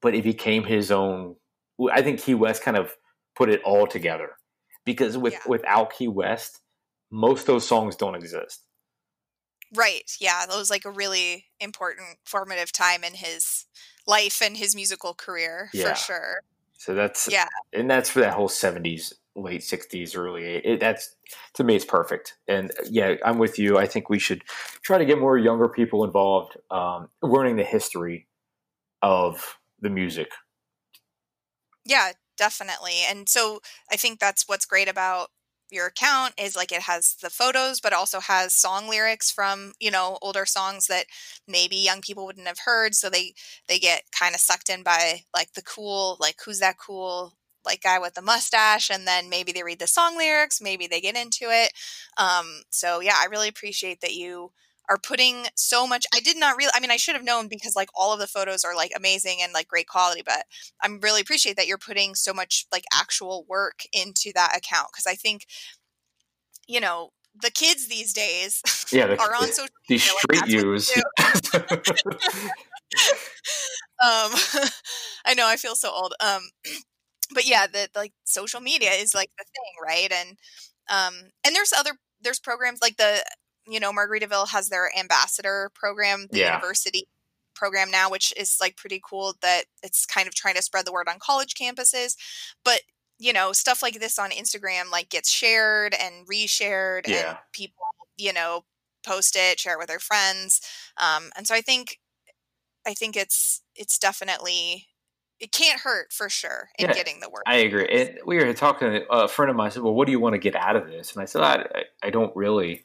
but 0.00 0.14
it 0.14 0.24
became 0.24 0.64
his 0.64 0.90
own. 0.90 1.36
I 1.92 2.02
think 2.02 2.18
Key 2.20 2.34
West 2.34 2.62
kind 2.62 2.76
of 2.76 2.96
put 3.36 3.48
it 3.50 3.62
all 3.62 3.86
together 3.86 4.30
because 4.84 5.16
with 5.18 5.34
Yeah. 5.34 5.40
without 5.46 5.92
Key 5.92 6.08
West, 6.08 6.60
most 7.10 7.40
of 7.42 7.46
those 7.46 7.66
songs 7.66 7.96
don't 7.96 8.14
exist. 8.14 8.62
Right. 9.74 10.10
Yeah. 10.20 10.44
That 10.46 10.56
was 10.56 10.70
like 10.70 10.84
a 10.84 10.90
really 10.90 11.46
important 11.60 12.18
formative 12.24 12.72
time 12.72 13.04
in 13.04 13.14
his 13.14 13.64
life 14.06 14.42
and 14.42 14.56
his 14.56 14.74
musical 14.74 15.14
career 15.14 15.70
Yeah. 15.72 15.90
for 15.90 15.94
sure. 15.94 16.42
So 16.74 16.94
that's 16.94 17.28
Yeah. 17.30 17.48
and 17.72 17.90
that's 17.90 18.10
for 18.10 18.20
that 18.20 18.34
whole 18.34 18.48
seventies, 18.48 19.12
late 19.34 19.62
sixties, 19.62 20.14
early. 20.14 20.44
eight- 20.44 20.80
that's 20.80 21.14
to 21.54 21.64
me, 21.64 21.76
it's 21.76 21.84
perfect. 21.84 22.36
And 22.48 22.70
uh, 22.72 22.82
yeah, 22.90 23.14
I'm 23.24 23.38
with 23.38 23.58
you. 23.58 23.78
I 23.78 23.86
think 23.86 24.10
we 24.10 24.18
should 24.18 24.42
try 24.82 24.98
to 24.98 25.04
get 25.04 25.18
more 25.18 25.38
younger 25.38 25.68
people 25.68 26.04
involved, 26.04 26.56
um, 26.70 27.08
learning 27.22 27.56
the 27.56 27.64
history 27.64 28.28
of 29.00 29.58
the 29.80 29.90
music. 29.90 30.30
Yeah, 31.84 32.12
definitely. 32.36 33.00
And 33.08 33.28
so 33.28 33.60
I 33.90 33.96
think 33.96 34.18
that's 34.18 34.48
what's 34.48 34.66
great 34.66 34.88
about 34.88 35.28
your 35.70 35.86
account 35.86 36.34
is 36.38 36.54
like 36.54 36.70
it 36.70 36.82
has 36.82 37.14
the 37.22 37.30
photos 37.30 37.80
but 37.80 37.94
also 37.94 38.20
has 38.20 38.54
song 38.54 38.88
lyrics 38.90 39.30
from 39.30 39.72
you 39.80 39.90
know 39.90 40.18
older 40.20 40.44
songs 40.44 40.86
that 40.86 41.06
maybe 41.48 41.76
young 41.76 42.02
people 42.02 42.26
wouldn't 42.26 42.46
have 42.46 42.58
heard 42.66 42.94
so 42.94 43.08
they 43.08 43.32
they 43.68 43.78
get 43.78 44.02
kind 44.18 44.34
of 44.34 44.40
sucked 44.40 44.68
in 44.68 44.82
by 44.82 45.22
like 45.34 45.52
the 45.54 45.62
cool 45.62 46.18
like 46.20 46.36
who's 46.44 46.58
that 46.58 46.76
cool 46.76 47.32
like 47.64 47.80
guy 47.82 47.98
with 47.98 48.12
the 48.12 48.20
mustache 48.20 48.90
and 48.90 49.06
then 49.06 49.30
maybe 49.30 49.50
they 49.50 49.62
read 49.62 49.78
the 49.78 49.86
song 49.86 50.18
lyrics 50.18 50.60
maybe 50.60 50.86
they 50.86 51.00
get 51.00 51.16
into 51.16 51.44
it 51.48 51.72
um 52.18 52.62
so 52.70 53.00
yeah 53.00 53.14
i 53.16 53.26
really 53.30 53.48
appreciate 53.48 54.00
that 54.02 54.14
you 54.14 54.52
are 54.88 54.98
putting 54.98 55.46
so 55.54 55.86
much 55.86 56.06
i 56.14 56.20
did 56.20 56.36
not 56.36 56.56
really 56.56 56.70
i 56.74 56.80
mean 56.80 56.90
i 56.90 56.96
should 56.96 57.14
have 57.14 57.24
known 57.24 57.48
because 57.48 57.76
like 57.76 57.88
all 57.94 58.12
of 58.12 58.18
the 58.18 58.26
photos 58.26 58.64
are 58.64 58.74
like 58.74 58.92
amazing 58.96 59.38
and 59.42 59.52
like 59.52 59.68
great 59.68 59.86
quality 59.86 60.22
but 60.24 60.44
i'm 60.82 61.00
really 61.00 61.20
appreciate 61.20 61.56
that 61.56 61.66
you're 61.66 61.78
putting 61.78 62.14
so 62.14 62.32
much 62.32 62.66
like 62.72 62.84
actual 62.92 63.44
work 63.48 63.80
into 63.92 64.32
that 64.34 64.56
account 64.56 64.88
because 64.92 65.06
i 65.06 65.14
think 65.14 65.46
you 66.66 66.80
know 66.80 67.10
the 67.40 67.50
kids 67.50 67.88
these 67.88 68.12
days 68.12 68.60
yeah 68.92 69.06
the, 69.06 69.18
are 69.20 69.34
on 69.34 69.48
social 69.48 69.68
these 69.88 70.10
media, 70.30 70.40
street 70.40 70.64
use 70.64 70.90
um 74.02 74.30
i 75.24 75.34
know 75.34 75.46
i 75.46 75.56
feel 75.56 75.74
so 75.74 75.90
old 75.90 76.14
um 76.20 76.42
but 77.34 77.46
yeah 77.46 77.66
the 77.66 77.88
like 77.94 78.12
social 78.24 78.60
media 78.60 78.90
is 78.90 79.14
like 79.14 79.30
the 79.38 79.44
thing 79.44 79.72
right? 79.84 80.12
And 80.12 80.38
um 80.90 81.30
and 81.44 81.54
there's 81.54 81.72
other 81.72 81.92
there's 82.20 82.40
programs 82.40 82.80
like 82.82 82.96
the 82.96 83.24
you 83.66 83.80
know, 83.80 83.92
Margaritaville 83.92 84.48
has 84.48 84.68
their 84.68 84.90
ambassador 84.98 85.70
program, 85.74 86.28
the 86.32 86.40
Yeah. 86.40 86.54
university 86.54 87.06
program 87.54 87.90
now, 87.90 88.10
which 88.10 88.32
is 88.36 88.56
like 88.60 88.76
pretty 88.76 89.00
cool 89.08 89.34
that 89.42 89.64
it's 89.82 90.06
kind 90.06 90.26
of 90.28 90.34
trying 90.34 90.54
to 90.56 90.62
spread 90.62 90.86
the 90.86 90.92
word 90.92 91.08
on 91.08 91.18
college 91.18 91.54
campuses. 91.54 92.16
But, 92.64 92.82
you 93.18 93.32
know, 93.32 93.52
stuff 93.52 93.82
like 93.82 94.00
this 94.00 94.18
on 94.18 94.30
Instagram 94.30 94.90
like 94.90 95.10
gets 95.10 95.30
shared 95.30 95.94
and 95.94 96.26
reshared 96.26 97.08
and 97.08 97.38
people, 97.52 97.84
you 98.16 98.32
know, 98.32 98.64
post 99.06 99.36
it, 99.36 99.60
share 99.60 99.74
it 99.74 99.78
with 99.78 99.88
their 99.88 99.98
friends. 100.00 100.60
Um, 100.96 101.30
and 101.36 101.46
so 101.46 101.54
I 101.54 101.60
think 101.60 101.98
I 102.86 102.94
think 102.94 103.16
it's 103.16 103.62
it's 103.74 103.98
definitely 103.98 104.88
it 105.40 105.52
can't 105.52 105.80
hurt 105.80 106.12
for 106.12 106.28
sure 106.28 106.70
in 106.78 106.86
Yeah, 106.86 106.94
getting 106.94 107.20
the 107.20 107.30
word. 107.30 107.42
I 107.46 107.56
agree. 107.56 107.86
And 107.88 108.18
we 108.24 108.36
were 108.36 108.52
talking. 108.54 109.04
A 109.10 109.28
friend 109.28 109.50
of 109.50 109.56
mine 109.56 109.70
said, 109.70 109.82
"Well, 109.82 109.94
what 109.94 110.06
do 110.06 110.12
you 110.12 110.20
want 110.20 110.34
to 110.34 110.38
get 110.38 110.54
out 110.56 110.76
of 110.76 110.86
this?" 110.86 111.12
And 111.12 111.22
I 111.22 111.24
said, 111.26 111.42
"I, 111.42 111.62
I- 111.74 111.84
I 112.04 112.10
don't 112.10 112.34
really 112.36 112.84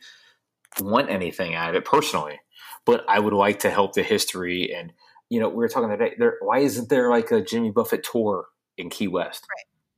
want 0.81 1.09
anything 1.09 1.55
out 1.55 1.69
of 1.69 1.75
it 1.75 1.85
personally, 1.85 2.39
but 2.85 3.03
I 3.07 3.19
would 3.19 3.33
like 3.33 3.59
to 3.59 3.69
help 3.69 3.93
the 3.93 4.03
history." 4.03 4.73
And 4.73 4.93
you 5.29 5.39
know, 5.39 5.49
we 5.49 5.55
were 5.55 5.67
talking 5.67 5.89
today. 5.89 6.15
There, 6.17 6.37
why 6.41 6.59
isn't 6.59 6.89
there 6.89 7.09
like 7.09 7.31
a 7.31 7.41
Jimmy 7.41 7.71
Buffett 7.71 8.03
tour 8.09 8.47
in 8.77 8.89
Key 8.89 9.07
West? 9.07 9.45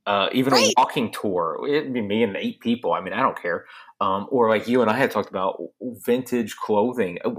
Uh, 0.06 0.28
even 0.32 0.52
Right. 0.52 0.66
a 0.66 0.74
walking 0.76 1.12
tour. 1.12 1.60
It'd 1.68 1.92
be 1.92 2.00
me 2.02 2.22
and 2.24 2.36
eight 2.36 2.58
people. 2.60 2.92
I 2.92 3.00
mean, 3.00 3.12
I 3.12 3.20
don't 3.20 3.40
care. 3.40 3.66
Um, 4.00 4.26
or 4.30 4.48
like 4.48 4.66
you 4.66 4.80
and 4.80 4.90
I 4.90 4.96
had 4.96 5.10
talked 5.10 5.28
about 5.30 5.60
vintage 5.80 6.56
clothing. 6.56 7.18
Uh, 7.24 7.32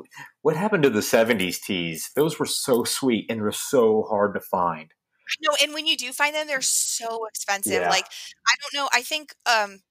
What 0.43 0.55
happened 0.55 0.83
to 0.83 0.89
the 0.89 1.01
'70s 1.01 1.59
tees? 1.59 2.11
Those 2.15 2.39
were 2.39 2.45
so 2.45 2.83
sweet 2.83 3.25
and 3.29 3.41
were 3.41 3.51
so 3.51 4.03
hard 4.09 4.35
to 4.35 4.39
find. 4.39 4.93
No, 5.41 5.55
and 5.61 5.73
when 5.73 5.87
you 5.87 5.97
do 5.97 6.11
find 6.13 6.35
them, 6.35 6.47
they're 6.47 6.61
so 6.61 7.25
expensive. 7.25 7.73
Yeah. 7.73 7.89
Like, 7.89 8.05
I 8.05 8.53
don't 8.61 8.73
know. 8.83 8.89
I 8.93 9.01
think, 9.01 9.33
um, 9.45 9.81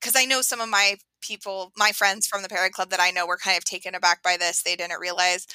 because 0.00 0.14
I 0.16 0.24
know 0.24 0.40
some 0.42 0.60
of 0.60 0.68
my 0.68 0.96
people, 1.24 1.72
my 1.76 1.90
friends 1.92 2.26
from 2.26 2.42
the 2.42 2.48
Parrot 2.48 2.72
Club 2.72 2.90
that 2.90 3.00
I 3.00 3.10
know 3.10 3.26
were 3.26 3.36
kind 3.38 3.56
of 3.58 3.64
taken 3.64 3.94
aback 3.94 4.22
by 4.22 4.36
this. 4.38 4.62
They 4.62 4.76
didn't 4.76 5.00
realize. 5.00 5.46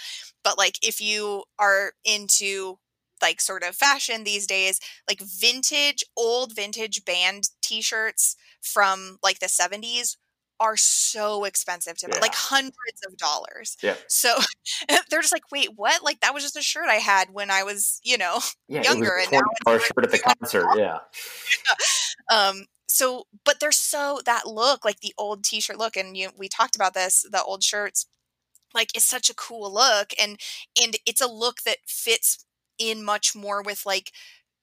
But 0.44 0.58
like, 0.58 0.76
if 0.82 1.00
you 1.00 1.44
are 1.58 1.94
into 2.04 2.80
like 3.22 3.42
sort 3.42 3.64
of 3.64 3.76
fashion 3.76 4.24
these 4.24 4.48
days, 4.48 4.80
like 5.08 5.22
vintage, 5.22 6.04
old 6.18 6.56
vintage 6.56 7.04
band 7.06 7.50
T-shirts 7.62 8.36
from 8.62 9.18
like 9.24 9.40
the 9.40 9.48
'70s 9.48 10.16
are 10.62 10.76
so 10.76 11.46
expensive 11.46 11.98
to 11.98 12.08
buy, 12.08 12.16
Yeah. 12.18 12.22
like 12.22 12.36
hundreds 12.36 13.02
of 13.08 13.16
dollars. 13.18 13.78
Yeah. 13.82 13.96
So 14.08 14.36
they're 15.10 15.22
just 15.22 15.32
like, 15.34 15.52
wait, 15.52 15.70
what? 15.76 16.04
Like 16.04 16.20
that 16.22 16.34
was 16.34 16.44
just 16.44 16.58
a 16.58 16.62
shirt 16.62 16.88
I 16.90 16.96
had 16.96 17.30
when 17.32 17.50
I 17.50 17.64
was, 17.64 18.00
you 18.04 18.18
know, 18.18 18.40
Yeah, 18.68 18.84
younger, 18.84 19.18
and 19.18 19.32
now 19.32 19.40
$20 19.68 19.80
shirt 19.82 20.04
at 20.04 20.12
the 20.12 20.20
concert. 20.42 20.66
Yeah, 20.78 21.00
um 22.32 22.66
so 22.90 23.26
but 23.46 23.60
they're 23.60 23.72
so 23.72 24.22
that 24.26 24.48
look 24.48 24.86
like 24.86 25.02
the 25.02 25.14
old 25.18 25.44
t-shirt 25.44 25.78
look 25.80 25.98
and 25.98 26.18
you 26.18 26.30
we 26.38 26.50
talked 26.50 26.76
about 26.76 26.94
this 26.96 27.26
the 27.32 27.44
old 27.44 27.64
shirts 27.64 28.08
like 28.74 28.90
it's 28.96 29.06
such 29.06 29.30
a 29.30 29.36
cool 29.36 29.74
look 29.74 30.12
and 30.22 30.40
and 30.82 30.98
it's 31.06 31.22
a 31.22 31.28
look 31.28 31.62
that 31.64 31.78
fits 31.88 32.46
in 32.78 33.04
much 33.04 33.36
more 33.36 33.62
with 33.62 33.86
like 33.86 34.12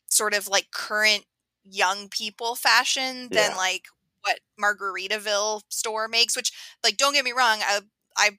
sort 0.09 0.35
of 0.35 0.49
like 0.49 0.71
current 0.73 1.25
young 1.65 2.09
people 2.09 2.55
fashion 2.55 3.31
than 3.33 3.53
Yeah. 3.53 3.57
like 3.57 3.85
what 4.23 4.41
Margaritaville 4.61 5.63
store 5.69 6.09
makes 6.09 6.37
which 6.37 6.53
like 6.85 6.97
don't 6.97 7.15
get 7.15 7.25
me 7.25 7.33
wrong 7.33 7.59
I 7.63 7.81
I 8.17 8.31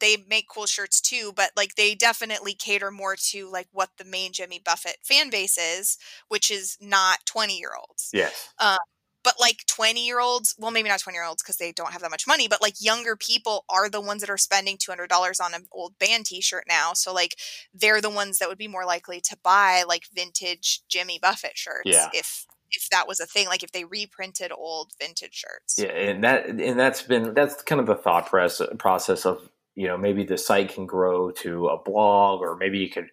they 0.00 0.16
make 0.28 0.48
cool 0.48 0.66
shirts 0.66 1.00
too 1.00 1.32
but 1.36 1.50
like 1.56 1.74
they 1.76 1.94
definitely 1.94 2.54
cater 2.54 2.90
more 2.90 3.16
to 3.16 3.50
like 3.50 3.68
what 3.72 3.90
the 3.98 4.04
main 4.04 4.32
Jimmy 4.32 4.60
Buffett 4.64 4.98
fan 5.04 5.30
base 5.30 5.58
is 5.58 5.98
which 6.28 6.50
is 6.50 6.76
not 6.80 7.18
20 7.26 7.58
year 7.58 7.72
olds 7.78 8.14
yes, 8.14 8.54
um, 8.58 8.78
but 9.24 9.34
like 9.40 9.64
20 9.66 10.04
year 10.04 10.20
olds 10.20 10.54
well 10.58 10.70
maybe 10.70 10.88
not 10.88 11.00
20 11.00 11.16
year 11.16 11.24
olds 11.24 11.42
because 11.42 11.56
they 11.56 11.72
don't 11.72 11.92
have 11.92 12.02
that 12.02 12.10
much 12.10 12.26
money 12.26 12.48
but 12.48 12.62
like 12.62 12.74
younger 12.80 13.16
people 13.16 13.64
are 13.68 13.88
the 13.88 14.00
ones 14.00 14.20
that 14.20 14.30
are 14.30 14.38
spending 14.38 14.76
$200 14.76 15.40
on 15.40 15.54
an 15.54 15.66
old 15.72 15.98
band 15.98 16.26
t-shirt 16.26 16.64
now 16.68 16.92
so 16.92 17.12
like 17.12 17.36
they're 17.74 18.00
the 18.00 18.10
ones 18.10 18.38
that 18.38 18.48
would 18.48 18.58
be 18.58 18.68
more 18.68 18.84
likely 18.84 19.20
to 19.20 19.36
buy 19.42 19.84
like 19.86 20.04
vintage 20.14 20.82
jimmy 20.88 21.18
buffett 21.20 21.56
shirts 21.56 21.82
Yeah. 21.84 22.08
if 22.12 22.46
if 22.70 22.88
that 22.90 23.06
was 23.06 23.20
a 23.20 23.26
thing 23.26 23.46
like 23.48 23.62
if 23.62 23.72
they 23.72 23.84
reprinted 23.84 24.50
old 24.56 24.92
vintage 25.00 25.34
shirts 25.34 25.76
yeah, 25.78 25.88
and 25.88 26.24
that 26.24 26.46
and 26.46 26.78
that's 26.78 27.02
been 27.02 27.34
that's 27.34 27.62
kind 27.62 27.80
of 27.80 27.86
the 27.86 27.94
thought 27.96 28.26
press 28.26 28.60
uh, 28.60 28.66
process 28.78 29.26
of 29.26 29.48
you 29.74 29.86
know 29.86 29.98
maybe 29.98 30.24
the 30.24 30.38
site 30.38 30.72
can 30.72 30.86
grow 30.86 31.30
to 31.30 31.68
a 31.68 31.82
blog 31.82 32.40
or 32.40 32.56
maybe 32.56 32.78
you 32.78 32.88
could 32.88 33.08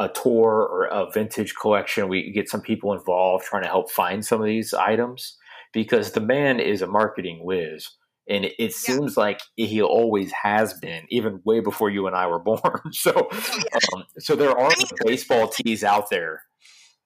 a 0.00 0.08
tour 0.08 0.68
or 0.70 0.84
a 0.84 1.10
vintage 1.10 1.56
collection. 1.56 2.08
We 2.08 2.30
get 2.30 2.48
some 2.48 2.60
people 2.60 2.92
involved 2.92 3.44
trying 3.44 3.64
to 3.64 3.68
help 3.68 3.90
find 3.90 4.24
some 4.24 4.40
of 4.40 4.46
these 4.46 4.72
items 4.72 5.36
because 5.72 6.12
the 6.12 6.20
man 6.20 6.60
is 6.60 6.82
a 6.82 6.86
marketing 6.86 7.40
whiz. 7.44 7.88
And 8.30 8.44
it, 8.44 8.52
it 8.58 8.74
seems 8.74 9.16
like 9.16 9.40
he 9.56 9.80
always 9.80 10.30
has 10.32 10.74
been, 10.74 11.04
even 11.08 11.40
way 11.44 11.60
before 11.60 11.88
you 11.88 12.06
and 12.06 12.14
I 12.14 12.26
were 12.26 12.38
born. 12.50 12.60
So, 12.92 13.10
um, 13.94 14.04
so 14.18 14.36
there 14.36 14.50
are 14.50 14.66
I 14.70 14.76
mean- 14.76 14.86
baseball 15.06 15.48
tees 15.48 15.82
out 15.82 16.10
there. 16.10 16.42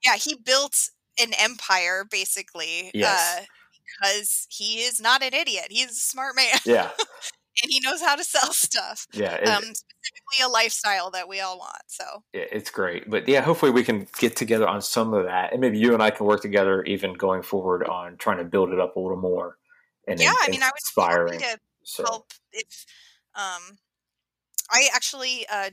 yeah 0.05 0.17
he 0.17 0.35
built 0.35 0.77
an 1.23 1.33
empire 1.39 2.05
basically 2.11 2.91
Yes. 2.95 3.39
uh 3.39 3.45
because 4.01 4.47
he 4.51 4.79
is 4.81 5.01
not 5.01 5.23
an 5.23 5.35
idiot 5.35 5.67
he's 5.71 5.91
a 5.91 5.95
smart 5.95 6.35
man 6.35 6.59
Yeah, 6.65 6.89
and 7.63 7.71
he 7.71 7.81
knows 7.81 8.01
how 8.01 8.17
to 8.17 8.25
sell 8.25 8.53
stuff 8.53 9.07
yeah. 9.13 9.35
it- 9.35 9.49
um 9.49 9.63
specifically 9.63 10.45
a 10.45 10.49
lifestyle 10.49 11.11
that 11.11 11.29
we 11.29 11.41
all 11.41 11.59
want 11.59 11.83
so 11.87 12.05
Yeah, 12.33 12.45
it's 12.51 12.71
great. 12.71 13.09
But 13.09 13.29
yeah, 13.29 13.41
hopefully 13.41 13.71
we 13.71 13.85
can 13.85 14.07
get 14.19 14.35
together 14.37 14.67
on 14.67 14.83
some 14.83 15.15
of 15.15 15.25
that, 15.27 15.53
and 15.53 15.61
maybe 15.61 15.79
you 15.79 15.95
and 15.95 16.03
I 16.03 16.11
can 16.11 16.27
work 16.27 16.41
together 16.43 16.83
even 16.85 17.15
going 17.15 17.43
forward 17.43 17.85
on 17.85 18.17
trying 18.17 18.39
to 18.39 18.45
build 18.45 18.73
it 18.73 18.81
up 18.81 18.97
a 18.97 19.01
little 19.01 19.17
more. 19.21 19.59
And 20.09 20.19
yeah 20.19 20.35
i 20.43 20.51
mean 20.51 20.63
i 20.63 20.67
would 20.67 20.73
be 20.73 20.79
inspiring. 20.81 21.41
happy 21.41 21.55
to 21.55 21.61
so 21.85 22.03
help 22.03 22.33
if 22.53 22.87
um 23.37 23.79
i 24.71 24.89
actually 24.93 25.47
uh 25.51 25.71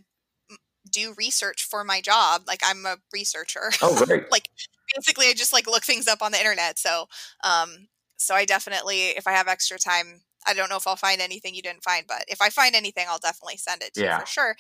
do 0.92 1.14
research 1.18 1.64
for 1.64 1.84
my 1.84 2.02
job 2.02 2.44
like 2.48 2.62
i'm 2.64 2.86
a 2.86 2.98
researcher 3.14 3.72
oh 3.82 4.06
great, 4.06 4.32
like 4.32 4.50
basically 4.96 5.28
i 5.28 5.34
just 5.34 5.54
like 5.54 5.68
look 5.68 5.84
things 5.84 6.08
up 6.08 6.22
on 6.22 6.32
the 6.32 6.38
internet 6.38 6.78
so 6.78 7.08
um 7.44 7.88
so 8.18 8.36
i 8.36 8.46
definitely 8.46 9.10
if 9.10 9.26
i 9.28 9.32
have 9.32 9.48
extra 9.48 9.78
time 9.78 10.22
i 10.48 10.54
don't 10.54 10.70
know 10.70 10.78
if 10.78 10.88
i'll 10.88 10.96
find 10.96 11.22
anything 11.22 11.54
you 11.54 11.62
didn't 11.62 11.84
find 11.84 12.06
but 12.08 12.24
if 12.28 12.42
i 12.42 12.50
find 12.50 12.76
anything 12.76 13.06
i'll 13.10 13.20
definitely 13.20 13.58
send 13.58 13.82
it 13.82 13.94
to 13.94 14.02
Yeah. 14.02 14.16
you 14.16 14.22
for 14.22 14.28
sure 14.28 14.56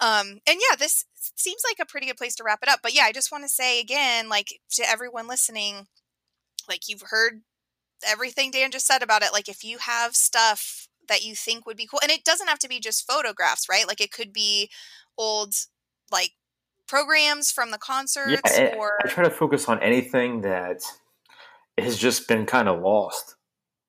um 0.00 0.38
and 0.46 0.58
yeah 0.70 0.76
this 0.78 1.04
seems 1.36 1.62
like 1.68 1.78
a 1.80 1.90
pretty 1.90 2.06
good 2.06 2.16
place 2.16 2.34
to 2.36 2.44
wrap 2.44 2.60
it 2.62 2.68
up 2.68 2.80
but 2.82 2.94
yeah 2.94 3.04
i 3.04 3.12
just 3.12 3.30
want 3.32 3.44
to 3.44 3.48
say 3.48 3.80
again 3.80 4.28
like 4.28 4.60
to 4.72 4.88
everyone 4.88 5.26
listening 5.28 5.86
like 6.68 6.88
you've 6.88 7.04
heard 7.10 7.42
everything 8.06 8.50
dan 8.50 8.70
just 8.70 8.86
said 8.86 9.02
about 9.02 9.22
it 9.22 9.32
like 9.32 9.48
if 9.48 9.62
you 9.64 9.78
have 9.78 10.16
stuff 10.16 10.88
that 11.08 11.24
you 11.24 11.34
think 11.34 11.66
would 11.66 11.76
be 11.76 11.86
cool 11.86 12.00
and 12.02 12.10
it 12.10 12.24
doesn't 12.24 12.48
have 12.48 12.58
to 12.58 12.68
be 12.68 12.80
just 12.80 13.06
photographs 13.06 13.68
right 13.68 13.86
like 13.86 14.00
it 14.00 14.10
could 14.12 14.32
be 14.32 14.68
old 15.16 15.54
like 16.10 16.32
programs 16.86 17.50
from 17.50 17.70
the 17.70 17.78
concerts 17.78 18.40
yeah. 18.58 18.74
Or 18.76 18.98
I 19.04 19.08
try 19.08 19.24
to 19.24 19.30
focus 19.30 19.68
on 19.68 19.80
anything 19.80 20.42
that 20.42 20.82
has 21.78 21.96
just 21.96 22.28
been 22.28 22.46
kind 22.46 22.68
of 22.68 22.80
lost. 22.82 23.33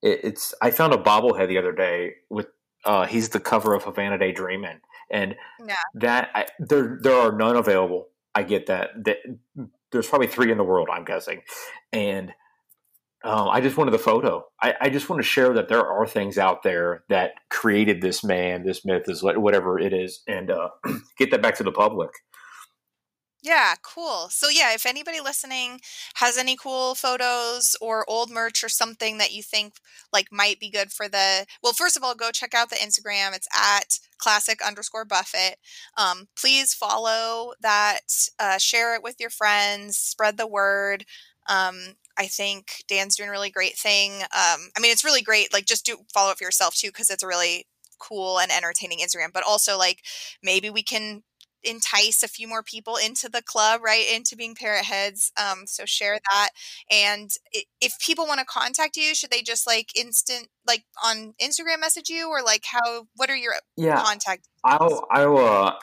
It, 0.06 0.20
it's 0.24 0.54
I 0.62 0.72
found 0.72 0.94
a 0.94 0.98
bobblehead 0.98 1.48
the 1.50 1.58
other 1.58 1.74
day 1.74 2.14
with 2.30 2.48
uh, 2.86 3.06
he's 3.08 3.30
the 3.30 3.40
cover 3.40 3.74
of 3.74 3.84
Havana 3.84 4.18
Daydreamin', 4.18 4.80
and 5.12 5.36
Yeah. 5.66 5.76
that 5.96 6.30
I, 6.36 6.46
there 6.60 7.00
there 7.02 7.16
are 7.16 7.32
none 7.32 7.56
available. 7.58 8.08
I 8.36 8.44
get 8.44 8.68
that. 8.68 8.92
that 9.06 9.18
there's 9.92 10.08
probably 10.08 10.28
three 10.28 10.52
in 10.52 10.58
the 10.58 10.64
world, 10.64 10.90
I'm 10.92 11.06
guessing, 11.06 11.42
and 11.92 12.32
um, 13.24 13.50
I 13.50 13.60
just 13.62 13.76
wanted 13.78 13.92
the 13.92 13.98
photo. 14.00 14.46
I, 14.62 14.76
I 14.82 14.90
just 14.90 15.10
want 15.10 15.20
to 15.22 15.28
share 15.28 15.54
that 15.54 15.68
there 15.68 15.88
are 15.88 16.06
things 16.06 16.38
out 16.38 16.62
there 16.62 17.04
that 17.10 17.32
created 17.50 18.02
this 18.02 18.24
man, 18.24 18.64
this 18.66 18.86
myth, 18.86 19.04
is 19.08 19.24
what- 19.24 19.38
whatever 19.40 19.80
it 19.80 19.94
is, 19.94 20.22
and 20.28 20.52
uh, 20.52 20.70
get 21.18 21.32
that 21.32 21.42
back 21.42 21.56
to 21.56 21.64
the 21.64 21.72
public. 21.72 22.12
Yeah, 23.46 23.76
cool. 23.84 24.30
So 24.32 24.50
yeah, 24.50 24.74
if 24.74 24.88
anybody 24.88 25.20
listening 25.22 25.80
has 26.16 26.36
any 26.36 26.56
cool 26.58 26.96
photos 26.96 27.76
or 27.80 28.04
old 28.10 28.32
merch 28.32 28.64
or 28.64 28.70
something 28.70 29.20
that 29.20 29.34
you 29.34 29.44
think 29.44 29.76
like 30.12 30.32
might 30.32 30.60
be 30.60 30.70
good 30.72 30.92
for 30.92 31.08
the 31.08 31.46
well, 31.62 31.74
first 31.74 31.96
of 31.96 32.04
all, 32.04 32.16
go 32.16 32.32
check 32.32 32.56
out 32.56 32.72
the 32.72 32.76
Instagram. 32.78 33.36
It's 33.36 33.48
at 33.56 34.00
classic 34.18 34.62
underscore 34.66 35.06
Buffett. 35.06 35.58
Um, 35.96 36.28
please 36.36 36.74
follow 36.74 37.54
that, 37.62 38.00
uh, 38.40 38.58
share 38.58 38.96
it 38.96 39.04
with 39.04 39.18
your 39.20 39.30
friends, 39.30 39.96
spread 39.98 40.38
the 40.38 40.48
word. 40.48 41.06
Um, 41.48 41.96
I 42.18 42.26
think 42.28 42.84
Dan's 42.88 43.16
doing 43.16 43.30
a 43.30 43.32
really 43.32 43.52
great 43.52 43.78
thing. 43.78 44.22
Um, 44.24 44.70
I 44.76 44.80
mean, 44.82 44.92
it's 44.92 45.04
really 45.04 45.22
great. 45.22 45.54
Like, 45.54 45.66
just 45.66 45.86
do 45.86 45.98
follow 46.14 46.32
it 46.32 46.38
for 46.40 46.46
yourself 46.46 46.74
too, 46.76 46.88
because 46.88 47.10
it's 47.12 47.22
a 47.24 47.28
really 47.28 47.68
cool 48.00 48.40
and 48.40 48.52
entertaining 48.52 49.00
Instagram. 49.00 49.32
But 49.34 49.44
also, 49.48 49.78
like, 49.78 50.02
maybe 50.42 50.70
we 50.70 50.82
can 50.84 51.24
entice 51.66 52.24
a 52.24 52.28
few 52.28 52.48
more 52.48 52.64
people 52.64 52.96
into 52.96 53.30
the 53.30 53.42
club, 53.42 53.82
right? 53.84 54.06
Into 54.14 54.36
being 54.36 54.56
parrot 54.56 54.86
heads. 54.86 55.32
Um, 55.38 55.66
so 55.66 55.86
share 55.86 56.20
that. 56.32 56.50
And 56.90 57.32
if 57.82 57.98
people 58.00 58.28
want 58.28 58.40
to 58.40 58.46
contact 58.46 58.98
you, 58.98 59.16
should 59.16 59.32
they 59.32 59.42
just 59.42 59.68
like 59.68 59.98
instant, 59.98 60.48
like 60.68 60.86
on 61.04 61.34
Instagram 61.42 61.80
message 61.80 62.10
you 62.10 62.30
or 62.30 62.42
like 62.44 62.64
how, 62.66 63.08
what 63.16 63.30
are 63.30 63.36
your 63.36 63.54
yeah, 63.76 64.02
contact? 64.02 64.48
I'll, 64.64 65.06
I'll, 65.12 65.38
uh, 65.38 65.74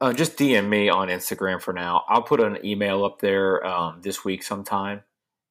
uh, 0.00 0.12
just 0.12 0.36
DM 0.38 0.68
me 0.68 0.88
on 0.88 1.08
Instagram 1.08 1.60
for 1.60 1.72
now. 1.72 2.04
I'll 2.08 2.22
put 2.22 2.40
an 2.40 2.64
email 2.64 3.04
up 3.04 3.20
there 3.20 3.64
um, 3.66 4.00
this 4.02 4.24
week 4.24 4.42
sometime, 4.42 5.02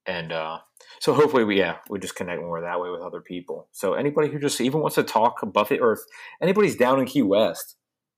and 0.06 0.31
uh, 0.31 0.60
so 0.99 1.14
hopefully 1.14 1.43
we 1.43 1.60
yeah 1.60 1.77
we 1.89 1.99
just 1.99 2.15
connect 2.15 2.41
more 2.41 2.61
that 2.61 2.81
way 2.81 2.89
with 2.89 3.01
other 3.01 3.22
people. 3.22 3.68
So 3.72 3.93
anybody 3.93 4.30
who 4.30 4.39
just 4.39 4.60
even 4.60 4.81
wants 4.81 4.95
to 4.95 5.03
talk 5.03 5.39
Buffett, 5.53 5.81
or 5.81 5.93
if 5.93 5.99
anybody's 6.41 6.76
down 6.76 6.99
in 6.99 7.06
Key 7.06 7.22
West, 7.22 7.76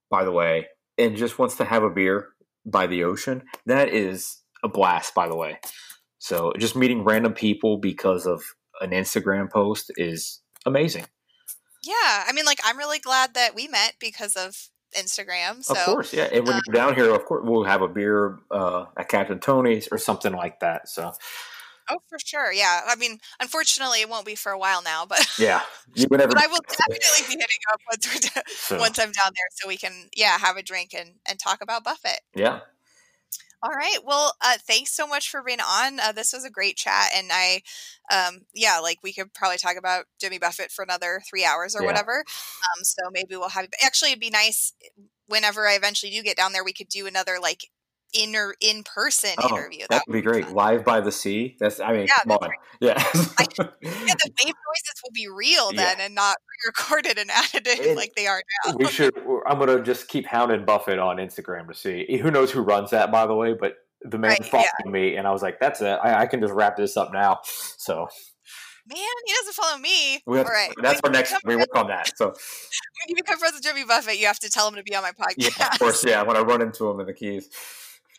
by 0.10 0.24
the 0.24 0.32
way, 0.32 0.68
and 1.02 1.18
just 1.18 1.40
wants 1.40 1.56
to 1.58 1.66
have 1.66 1.84
a 1.84 1.90
beer 1.90 2.30
by 2.66 2.88
the 2.88 3.04
ocean, 3.04 3.44
that 3.66 3.90
is 3.90 4.38
a 4.64 4.68
blast, 4.68 5.16
by 5.16 5.28
the 5.28 5.36
way. 5.36 5.60
So 6.20 6.54
just 6.58 6.76
meeting 6.76 7.04
random 7.04 7.34
people 7.34 7.78
because 7.78 8.28
of 8.28 8.44
an 8.80 8.92
Instagram 8.92 9.50
post 9.50 9.92
is 9.98 10.42
amazing. 10.66 11.06
Yeah, 11.84 12.24
I 12.28 12.32
mean, 12.34 12.46
like 12.46 12.60
I'm 12.64 12.78
really 12.78 13.00
glad 13.00 13.34
that 13.34 13.56
we 13.56 13.68
met 13.68 13.96
because 14.00 14.36
of 14.36 14.56
Instagram. 14.96 15.64
So, 15.64 15.74
of 15.74 15.86
course, 15.86 16.14
yeah. 16.14 16.26
And 16.32 16.46
when 16.46 16.56
um, 16.56 16.62
you're 16.68 16.76
down 16.76 16.96
here, 16.96 17.14
of 17.14 17.26
course, 17.26 17.44
we'll 17.46 17.64
have 17.64 17.82
a 17.82 17.88
beer 17.88 18.38
uh, 18.52 18.86
at 18.98 19.10
Captain 19.10 19.40
Tony's 19.40 19.88
or 19.92 19.98
something 19.98 20.34
like 20.34 20.60
that. 20.60 20.90
So, 20.90 21.12
oh, 21.90 21.98
for 22.08 22.18
sure, 22.24 22.52
yeah. 22.52 22.82
I 22.88 22.96
mean, 22.96 23.20
unfortunately, 23.40 24.02
it 24.02 24.10
won't 24.10 24.26
be 24.26 24.36
for 24.36 24.52
a 24.52 24.60
while 24.60 24.82
now, 24.82 25.06
but 25.06 25.26
yeah, 25.38 25.62
you 25.96 26.08
but 26.10 26.22
I 26.22 26.48
will 26.48 26.60
definitely 26.70 27.28
be 27.28 27.34
hitting 27.34 27.46
up 27.74 27.82
once, 27.90 28.30
so. 28.48 28.78
once 28.78 29.00
I'm 29.00 29.12
down 29.12 29.32
there, 29.34 29.50
so 29.52 29.68
we 29.68 29.78
can, 29.78 30.10
yeah, 30.16 30.38
have 30.38 30.58
a 30.58 30.64
drink 30.64 30.94
and 30.98 31.16
and 31.28 31.40
talk 31.40 31.62
about 31.62 31.84
Buffett. 31.84 32.22
Yeah. 32.36 32.62
All 33.64 33.70
right. 33.70 34.00
Well, 34.04 34.34
uh, 34.42 34.58
thanks 34.60 34.92
so 34.92 35.06
much 35.06 35.30
for 35.30 35.44
being 35.44 35.60
on. 35.60 36.00
Uh, 36.00 36.12
this 36.12 36.34
was 36.34 36.44
a 36.44 36.50
great 36.50 36.78
chat, 36.78 37.12
and 37.14 37.30
I, 37.32 37.62
um, 38.12 38.42
yeah, 38.56 38.80
like 38.80 38.98
we 39.04 39.14
could 39.14 39.36
probably 39.36 39.60
talk 39.60 39.78
about 39.78 40.06
Jimmy 40.20 40.40
Buffett 40.40 40.72
for 40.72 40.82
another 40.84 41.22
three 41.30 41.46
hours 41.46 41.76
or 41.76 41.82
yeah. 41.82 41.88
whatever. 41.88 42.20
Um, 42.20 42.84
so 42.84 43.04
maybe 43.12 43.36
we'll 43.36 43.50
have. 43.50 43.68
Actually, 43.84 44.12
it'd 44.12 44.20
be 44.20 44.32
nice 44.32 44.74
whenever 45.28 45.68
I 45.68 45.74
eventually 45.74 46.12
do 46.12 46.24
get 46.24 46.38
down 46.38 46.54
there. 46.54 46.64
We 46.64 46.74
could 46.74 46.90
do 46.90 47.06
another 47.06 47.38
like 47.40 47.70
inner 48.14 48.56
in 48.60 48.84
person 48.84 49.32
oh, 49.38 49.50
interview. 49.50 49.86
That, 49.90 50.04
would 50.08 50.14
be 50.14 50.22
great. 50.22 50.46
Fun. 50.46 50.54
Live 50.54 50.86
by 50.86 51.02
the 51.02 51.12
sea. 51.12 51.56
That's 51.60 51.80
I 51.80 51.94
mean, 51.94 52.08
yeah, 52.08 52.20
come 52.24 52.32
on. 52.34 52.50
Yeah. 52.82 52.96
I, 52.98 53.46
yeah, 53.60 54.16
the 54.16 54.32
wave 54.44 54.56
noises 54.56 55.02
will 55.04 55.12
be 55.14 55.28
real 55.28 55.72
then 55.72 55.98
yeah. 56.00 56.06
and 56.06 56.16
not 56.16 56.38
recorded 56.66 57.20
and 57.20 57.30
added 57.54 57.68
in 57.68 57.96
like 57.96 58.14
they 58.16 58.26
are 58.26 58.42
now. 58.66 58.76
We 58.76 58.88
should 58.88 59.16
I'm 59.46 59.60
gonna 59.60 59.84
just 59.84 60.08
keep 60.08 60.26
hounding 60.26 60.66
Buffett 60.66 60.98
on 60.98 61.18
Instagram 61.18 61.68
to 61.68 61.76
see 61.76 62.08
eh, 62.10 62.18
who 62.18 62.32
knows 62.32 62.50
who 62.50 62.62
runs 62.62 62.90
that 62.90 63.12
by 63.12 63.28
the 63.28 63.36
way, 63.36 63.54
but 63.54 63.76
the 64.02 64.18
man 64.18 64.32
right, 64.32 64.46
followed 64.46 64.66
yeah. 64.84 64.92
me 64.92 65.16
and 65.16 65.28
I 65.28 65.32
was 65.32 65.44
like, 65.44 65.60
that's 65.60 65.80
it. 65.82 66.00
I, 66.04 66.22
I 66.22 66.26
can 66.26 66.42
just 66.42 66.54
wrap 66.54 66.76
this 66.76 66.98
up 66.98 67.14
now. 67.14 67.42
So 67.78 68.10
Man, 68.88 68.98
he 69.26 69.34
doesn't 69.34 69.54
follow 69.54 69.78
me. 69.78 70.14
Have, 70.14 70.26
All 70.28 70.44
right. 70.44 70.74
That's 70.82 71.02
when 71.04 71.16
our 71.16 71.22
next. 71.22 71.36
We 71.46 71.56
work 71.56 71.76
on 71.76 71.88
that. 71.88 72.18
So 72.18 72.28
when 72.28 72.36
you 73.08 73.16
become 73.16 73.38
friends 73.38 73.54
with 73.54 73.64
Jimmy 73.64 73.86
Buffett, 73.86 74.18
you 74.18 74.26
have 74.26 74.40
to 74.40 74.50
tell 74.50 74.68
him 74.68 74.76
to 74.76 74.84
be 74.84 74.96
on 74.96 75.04
my 75.04 75.12
podcast. 75.12 75.58
Yeah, 75.60 75.68
of 75.68 75.80
course. 75.80 76.04
Yeah, 76.04 76.24
when 76.24 76.36
I 76.36 76.42
run 76.42 76.62
into 76.62 76.90
him 76.90 77.00
in 77.00 77.06
the 77.06 77.14
keys. 77.14 77.50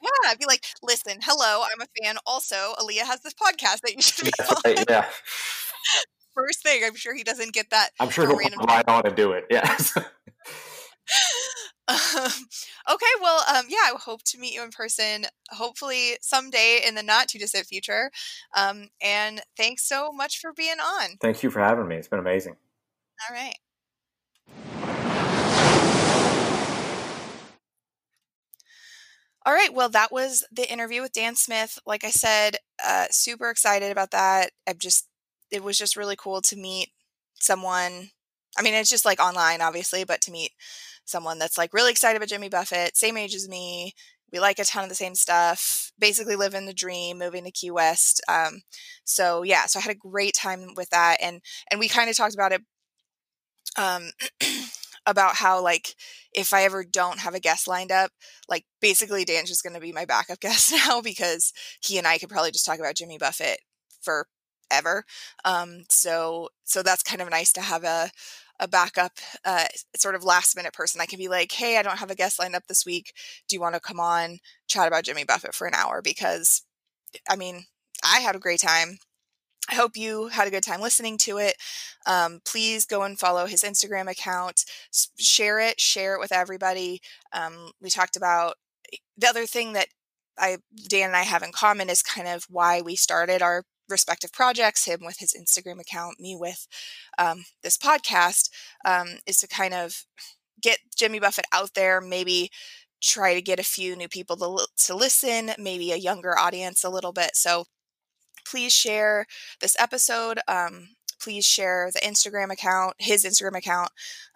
Yeah, 0.02 0.10
I'd 0.26 0.38
be 0.38 0.46
like, 0.46 0.64
listen, 0.82 1.18
hello, 1.22 1.62
I'm 1.62 1.80
a 1.80 1.86
fan. 2.02 2.16
Also, 2.26 2.56
Aaliyah 2.80 3.06
has 3.06 3.20
this 3.20 3.34
podcast 3.34 3.80
that 3.82 3.94
you 3.94 4.02
should 4.02 4.24
be 4.24 4.32
on. 4.48 4.56
Right, 4.64 4.84
yeah. 4.88 5.06
First 6.34 6.62
thing, 6.62 6.82
I'm 6.84 6.94
sure 6.94 7.14
he 7.14 7.24
doesn't 7.24 7.52
get 7.52 7.70
that. 7.70 7.90
I'm 8.00 8.08
sure 8.08 8.26
he'll 8.26 8.36
right 8.66 8.88
on 8.88 9.06
and 9.06 9.14
do 9.14 9.32
it. 9.32 9.44
Yes. 9.50 9.94
um, 11.88 12.30
okay, 12.90 13.06
well, 13.20 13.44
um, 13.54 13.66
yeah, 13.68 13.76
I 13.84 13.94
hope 13.98 14.22
to 14.24 14.38
meet 14.38 14.54
you 14.54 14.62
in 14.62 14.70
person, 14.70 15.26
hopefully 15.50 16.16
someday 16.22 16.80
in 16.86 16.94
the 16.94 17.02
not 17.02 17.28
too 17.28 17.38
distant 17.38 17.66
future. 17.66 18.10
Um, 18.56 18.88
and 19.02 19.42
thanks 19.58 19.86
so 19.86 20.10
much 20.10 20.38
for 20.38 20.54
being 20.54 20.80
on. 20.80 21.18
Thank 21.20 21.42
you 21.42 21.50
for 21.50 21.60
having 21.60 21.86
me. 21.86 21.96
It's 21.96 22.08
been 22.08 22.18
amazing. 22.18 22.56
All 23.28 23.36
right. 23.36 23.56
All 29.44 29.52
right. 29.52 29.72
Well, 29.72 29.88
that 29.88 30.12
was 30.12 30.44
the 30.52 30.70
interview 30.70 31.02
with 31.02 31.12
Dan 31.12 31.34
Smith. 31.34 31.78
Like 31.86 32.04
I 32.04 32.10
said, 32.10 32.56
uh, 32.84 33.06
super 33.10 33.50
excited 33.50 33.90
about 33.90 34.12
that. 34.12 34.50
I'm 34.68 34.78
just, 34.78 35.08
it 35.50 35.62
was 35.64 35.76
just 35.76 35.96
really 35.96 36.16
cool 36.16 36.40
to 36.42 36.56
meet 36.56 36.90
someone. 37.40 38.10
I 38.56 38.62
mean, 38.62 38.74
it's 38.74 38.90
just 38.90 39.04
like 39.04 39.20
online, 39.20 39.60
obviously, 39.60 40.04
but 40.04 40.20
to 40.22 40.30
meet 40.30 40.52
someone 41.04 41.38
that's 41.38 41.58
like 41.58 41.74
really 41.74 41.90
excited 41.90 42.16
about 42.16 42.28
Jimmy 42.28 42.48
Buffett, 42.48 42.96
same 42.96 43.16
age 43.16 43.34
as 43.34 43.48
me. 43.48 43.94
We 44.32 44.38
like 44.40 44.58
a 44.58 44.64
ton 44.64 44.84
of 44.84 44.88
the 44.88 44.94
same 44.94 45.14
stuff. 45.14 45.92
Basically, 45.98 46.36
living 46.36 46.64
the 46.66 46.72
dream, 46.72 47.18
moving 47.18 47.44
to 47.44 47.50
Key 47.50 47.70
West. 47.70 48.22
Um, 48.28 48.62
so 49.04 49.42
yeah, 49.42 49.66
so 49.66 49.78
I 49.78 49.82
had 49.82 49.90
a 49.92 49.94
great 49.98 50.34
time 50.34 50.68
with 50.74 50.88
that, 50.90 51.18
and 51.20 51.42
and 51.70 51.78
we 51.78 51.88
kind 51.88 52.08
of 52.08 52.16
talked 52.16 52.32
about 52.34 52.52
it. 52.52 52.62
Um, 53.76 54.10
about 55.06 55.36
how 55.36 55.62
like 55.62 55.94
if 56.32 56.52
I 56.52 56.64
ever 56.64 56.84
don't 56.84 57.20
have 57.20 57.34
a 57.34 57.40
guest 57.40 57.68
lined 57.68 57.92
up, 57.92 58.10
like 58.48 58.64
basically 58.80 59.24
Dan's 59.24 59.48
just 59.48 59.62
going 59.62 59.74
to 59.74 59.80
be 59.80 59.92
my 59.92 60.04
backup 60.04 60.40
guest 60.40 60.72
now 60.72 61.00
because 61.00 61.52
he 61.80 61.98
and 61.98 62.06
I 62.06 62.18
could 62.18 62.28
probably 62.28 62.52
just 62.52 62.66
talk 62.66 62.78
about 62.78 62.96
Jimmy 62.96 63.18
Buffett 63.18 63.60
forever. 64.00 65.04
Um, 65.44 65.84
so 65.88 66.48
so 66.64 66.82
that's 66.82 67.02
kind 67.02 67.20
of 67.20 67.30
nice 67.30 67.52
to 67.54 67.60
have 67.60 67.84
a 67.84 68.10
a 68.60 68.68
backup 68.68 69.12
uh, 69.44 69.64
sort 69.96 70.14
of 70.14 70.22
last 70.22 70.56
minute 70.56 70.72
person. 70.72 71.00
I 71.00 71.06
can 71.06 71.18
be 71.18 71.28
like, 71.28 71.50
hey, 71.50 71.78
I 71.78 71.82
don't 71.82 71.98
have 71.98 72.12
a 72.12 72.14
guest 72.14 72.38
lined 72.38 72.54
up 72.54 72.66
this 72.68 72.86
week. 72.86 73.12
Do 73.48 73.56
you 73.56 73.60
want 73.60 73.74
to 73.74 73.80
come 73.80 73.98
on 73.98 74.38
chat 74.68 74.86
about 74.86 75.04
Jimmy 75.04 75.24
Buffett 75.24 75.54
for 75.54 75.66
an 75.66 75.74
hour? 75.74 76.00
Because 76.00 76.62
I 77.28 77.36
mean, 77.36 77.64
I 78.04 78.20
had 78.20 78.36
a 78.36 78.40
great 78.40 78.60
time. 78.60 78.98
I 79.70 79.76
hope 79.76 79.96
you 79.96 80.28
had 80.28 80.48
a 80.48 80.50
good 80.50 80.64
time 80.64 80.80
listening 80.80 81.18
to 81.18 81.38
it. 81.38 81.54
Um, 82.06 82.40
please 82.44 82.84
go 82.84 83.02
and 83.02 83.18
follow 83.18 83.46
his 83.46 83.62
Instagram 83.62 84.10
account, 84.10 84.64
share 85.18 85.60
it, 85.60 85.80
share 85.80 86.14
it 86.14 86.20
with 86.20 86.32
everybody. 86.32 87.00
Um, 87.32 87.70
we 87.80 87.88
talked 87.88 88.16
about 88.16 88.54
eh, 88.92 88.96
the 89.16 89.28
other 89.28 89.46
thing 89.46 89.72
that 89.74 89.88
I 90.38 90.58
Dan 90.88 91.08
and 91.08 91.16
I 91.16 91.22
have 91.22 91.42
in 91.42 91.52
common 91.52 91.90
is 91.90 92.02
kind 92.02 92.26
of 92.26 92.44
why 92.48 92.80
we 92.80 92.96
started 92.96 93.42
our 93.42 93.64
respective 93.88 94.32
projects. 94.32 94.86
Him 94.86 95.00
with 95.02 95.18
his 95.18 95.34
Instagram 95.34 95.80
account, 95.80 96.18
me 96.18 96.36
with 96.38 96.66
um, 97.18 97.44
this 97.62 97.76
podcast, 97.78 98.50
um, 98.84 99.18
is 99.26 99.38
to 99.38 99.48
kind 99.48 99.74
of 99.74 100.04
get 100.60 100.78
Jimmy 100.96 101.20
Buffett 101.20 101.46
out 101.52 101.74
there. 101.74 102.00
Maybe 102.00 102.50
try 103.02 103.34
to 103.34 103.42
get 103.42 103.60
a 103.60 103.64
few 103.64 103.96
new 103.96 104.08
people 104.08 104.36
to, 104.36 104.66
to 104.86 104.94
listen, 104.94 105.52
maybe 105.58 105.92
a 105.92 105.96
younger 105.96 106.38
audience 106.38 106.84
a 106.84 106.90
little 106.90 107.12
bit. 107.12 107.32
So 107.34 107.64
please 108.44 108.72
share 108.72 109.26
this 109.60 109.76
episode. 109.78 110.40
Um, 110.48 110.90
please 111.20 111.44
share 111.44 111.90
the 111.92 112.00
Instagram 112.00 112.52
account, 112.52 112.94
his 112.98 113.24
Instagram 113.24 113.56
account, 113.56 113.90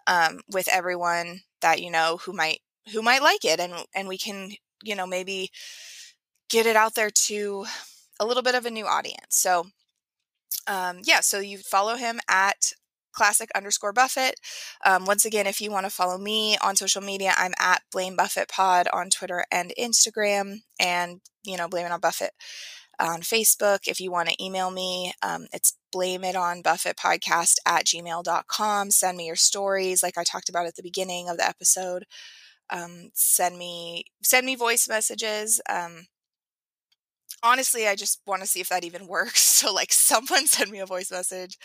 um, 0.07 0.41
with 0.49 0.67
everyone 0.69 1.41
that 1.61 1.81
you 1.81 1.91
know 1.91 2.17
who 2.23 2.33
might 2.33 2.61
who 2.93 3.01
might 3.01 3.21
like 3.21 3.43
it, 3.43 3.59
and 3.59 3.73
and 3.95 4.07
we 4.07 4.17
can 4.17 4.51
you 4.83 4.95
know 4.95 5.07
maybe 5.07 5.51
get 6.49 6.65
it 6.65 6.75
out 6.75 6.95
there 6.95 7.09
to 7.09 7.65
a 8.19 8.25
little 8.25 8.43
bit 8.43 8.55
of 8.55 8.65
a 8.65 8.71
new 8.71 8.85
audience. 8.85 9.27
So 9.29 9.67
um, 10.67 10.99
yeah, 11.03 11.21
so 11.21 11.39
you 11.39 11.57
follow 11.59 11.95
him 11.95 12.19
at 12.29 12.73
classic 13.13 13.49
underscore 13.55 13.93
Buffett. 13.93 14.39
Um, 14.85 15.05
once 15.05 15.25
again, 15.25 15.47
if 15.47 15.59
you 15.59 15.71
want 15.71 15.85
to 15.85 15.89
follow 15.89 16.17
me 16.17 16.55
on 16.63 16.75
social 16.75 17.01
media, 17.01 17.33
I'm 17.35 17.53
at 17.59 17.81
Blame 17.91 18.15
Buffett 18.15 18.47
Pod 18.47 18.87
on 18.93 19.09
Twitter 19.09 19.43
and 19.51 19.73
Instagram, 19.77 20.61
and 20.79 21.21
you 21.43 21.57
know, 21.57 21.67
blame 21.67 21.85
it 21.85 21.91
on 21.91 21.99
Buffett 21.99 22.31
on 22.99 23.21
Facebook. 23.21 23.87
If 23.87 23.99
you 23.99 24.11
want 24.11 24.29
to 24.29 24.43
email 24.43 24.71
me, 24.71 25.13
um, 25.21 25.47
it's 25.53 25.77
blame 25.91 26.23
it 26.23 26.35
on 26.35 26.61
Buffett 26.61 26.97
podcast 26.97 27.55
at 27.65 27.85
gmail.com. 27.85 28.91
Send 28.91 29.17
me 29.17 29.27
your 29.27 29.35
stories, 29.35 30.03
like 30.03 30.17
I 30.17 30.23
talked 30.23 30.49
about 30.49 30.65
at 30.67 30.75
the 30.75 30.83
beginning 30.83 31.29
of 31.29 31.37
the 31.37 31.47
episode. 31.47 32.05
Um, 32.69 33.11
send 33.13 33.57
me 33.57 34.05
send 34.23 34.45
me 34.45 34.55
voice 34.55 34.87
messages. 34.89 35.61
Um, 35.69 36.07
honestly, 37.43 37.87
I 37.87 37.95
just 37.95 38.21
want 38.25 38.41
to 38.41 38.47
see 38.47 38.59
if 38.59 38.69
that 38.69 38.83
even 38.83 39.07
works. 39.07 39.41
So, 39.41 39.73
like, 39.73 39.93
someone 39.93 40.47
send 40.47 40.71
me 40.71 40.79
a 40.79 40.85
voice 40.85 41.11
message 41.11 41.57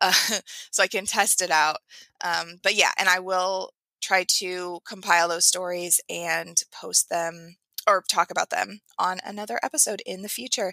uh, 0.00 0.12
so 0.70 0.82
I 0.82 0.88
can 0.88 1.06
test 1.06 1.42
it 1.42 1.50
out. 1.50 1.78
Um, 2.22 2.58
but 2.62 2.74
yeah, 2.74 2.92
and 2.98 3.08
I 3.08 3.20
will 3.20 3.70
try 4.00 4.24
to 4.26 4.80
compile 4.86 5.28
those 5.28 5.46
stories 5.46 6.00
and 6.10 6.60
post 6.72 7.08
them 7.08 7.56
or 7.86 8.04
talk 8.08 8.30
about 8.30 8.50
them 8.50 8.80
on 8.98 9.18
another 9.24 9.58
episode 9.62 10.02
in 10.06 10.22
the 10.22 10.28
future. 10.28 10.72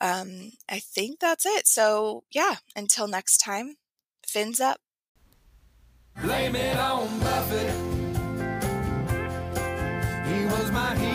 Um, 0.00 0.52
I 0.68 0.78
think 0.78 1.20
that's 1.20 1.46
it. 1.46 1.66
So, 1.66 2.24
yeah, 2.30 2.56
until 2.76 3.08
next 3.08 3.38
time, 3.38 3.76
fins 4.26 4.60
up. 4.60 4.80
Blame 6.22 6.56
it 6.56 6.76
on 6.76 7.18
Buffett. 7.20 7.74
He 10.26 10.44
was 10.46 10.70
my 10.70 10.94
hero. 10.96 11.13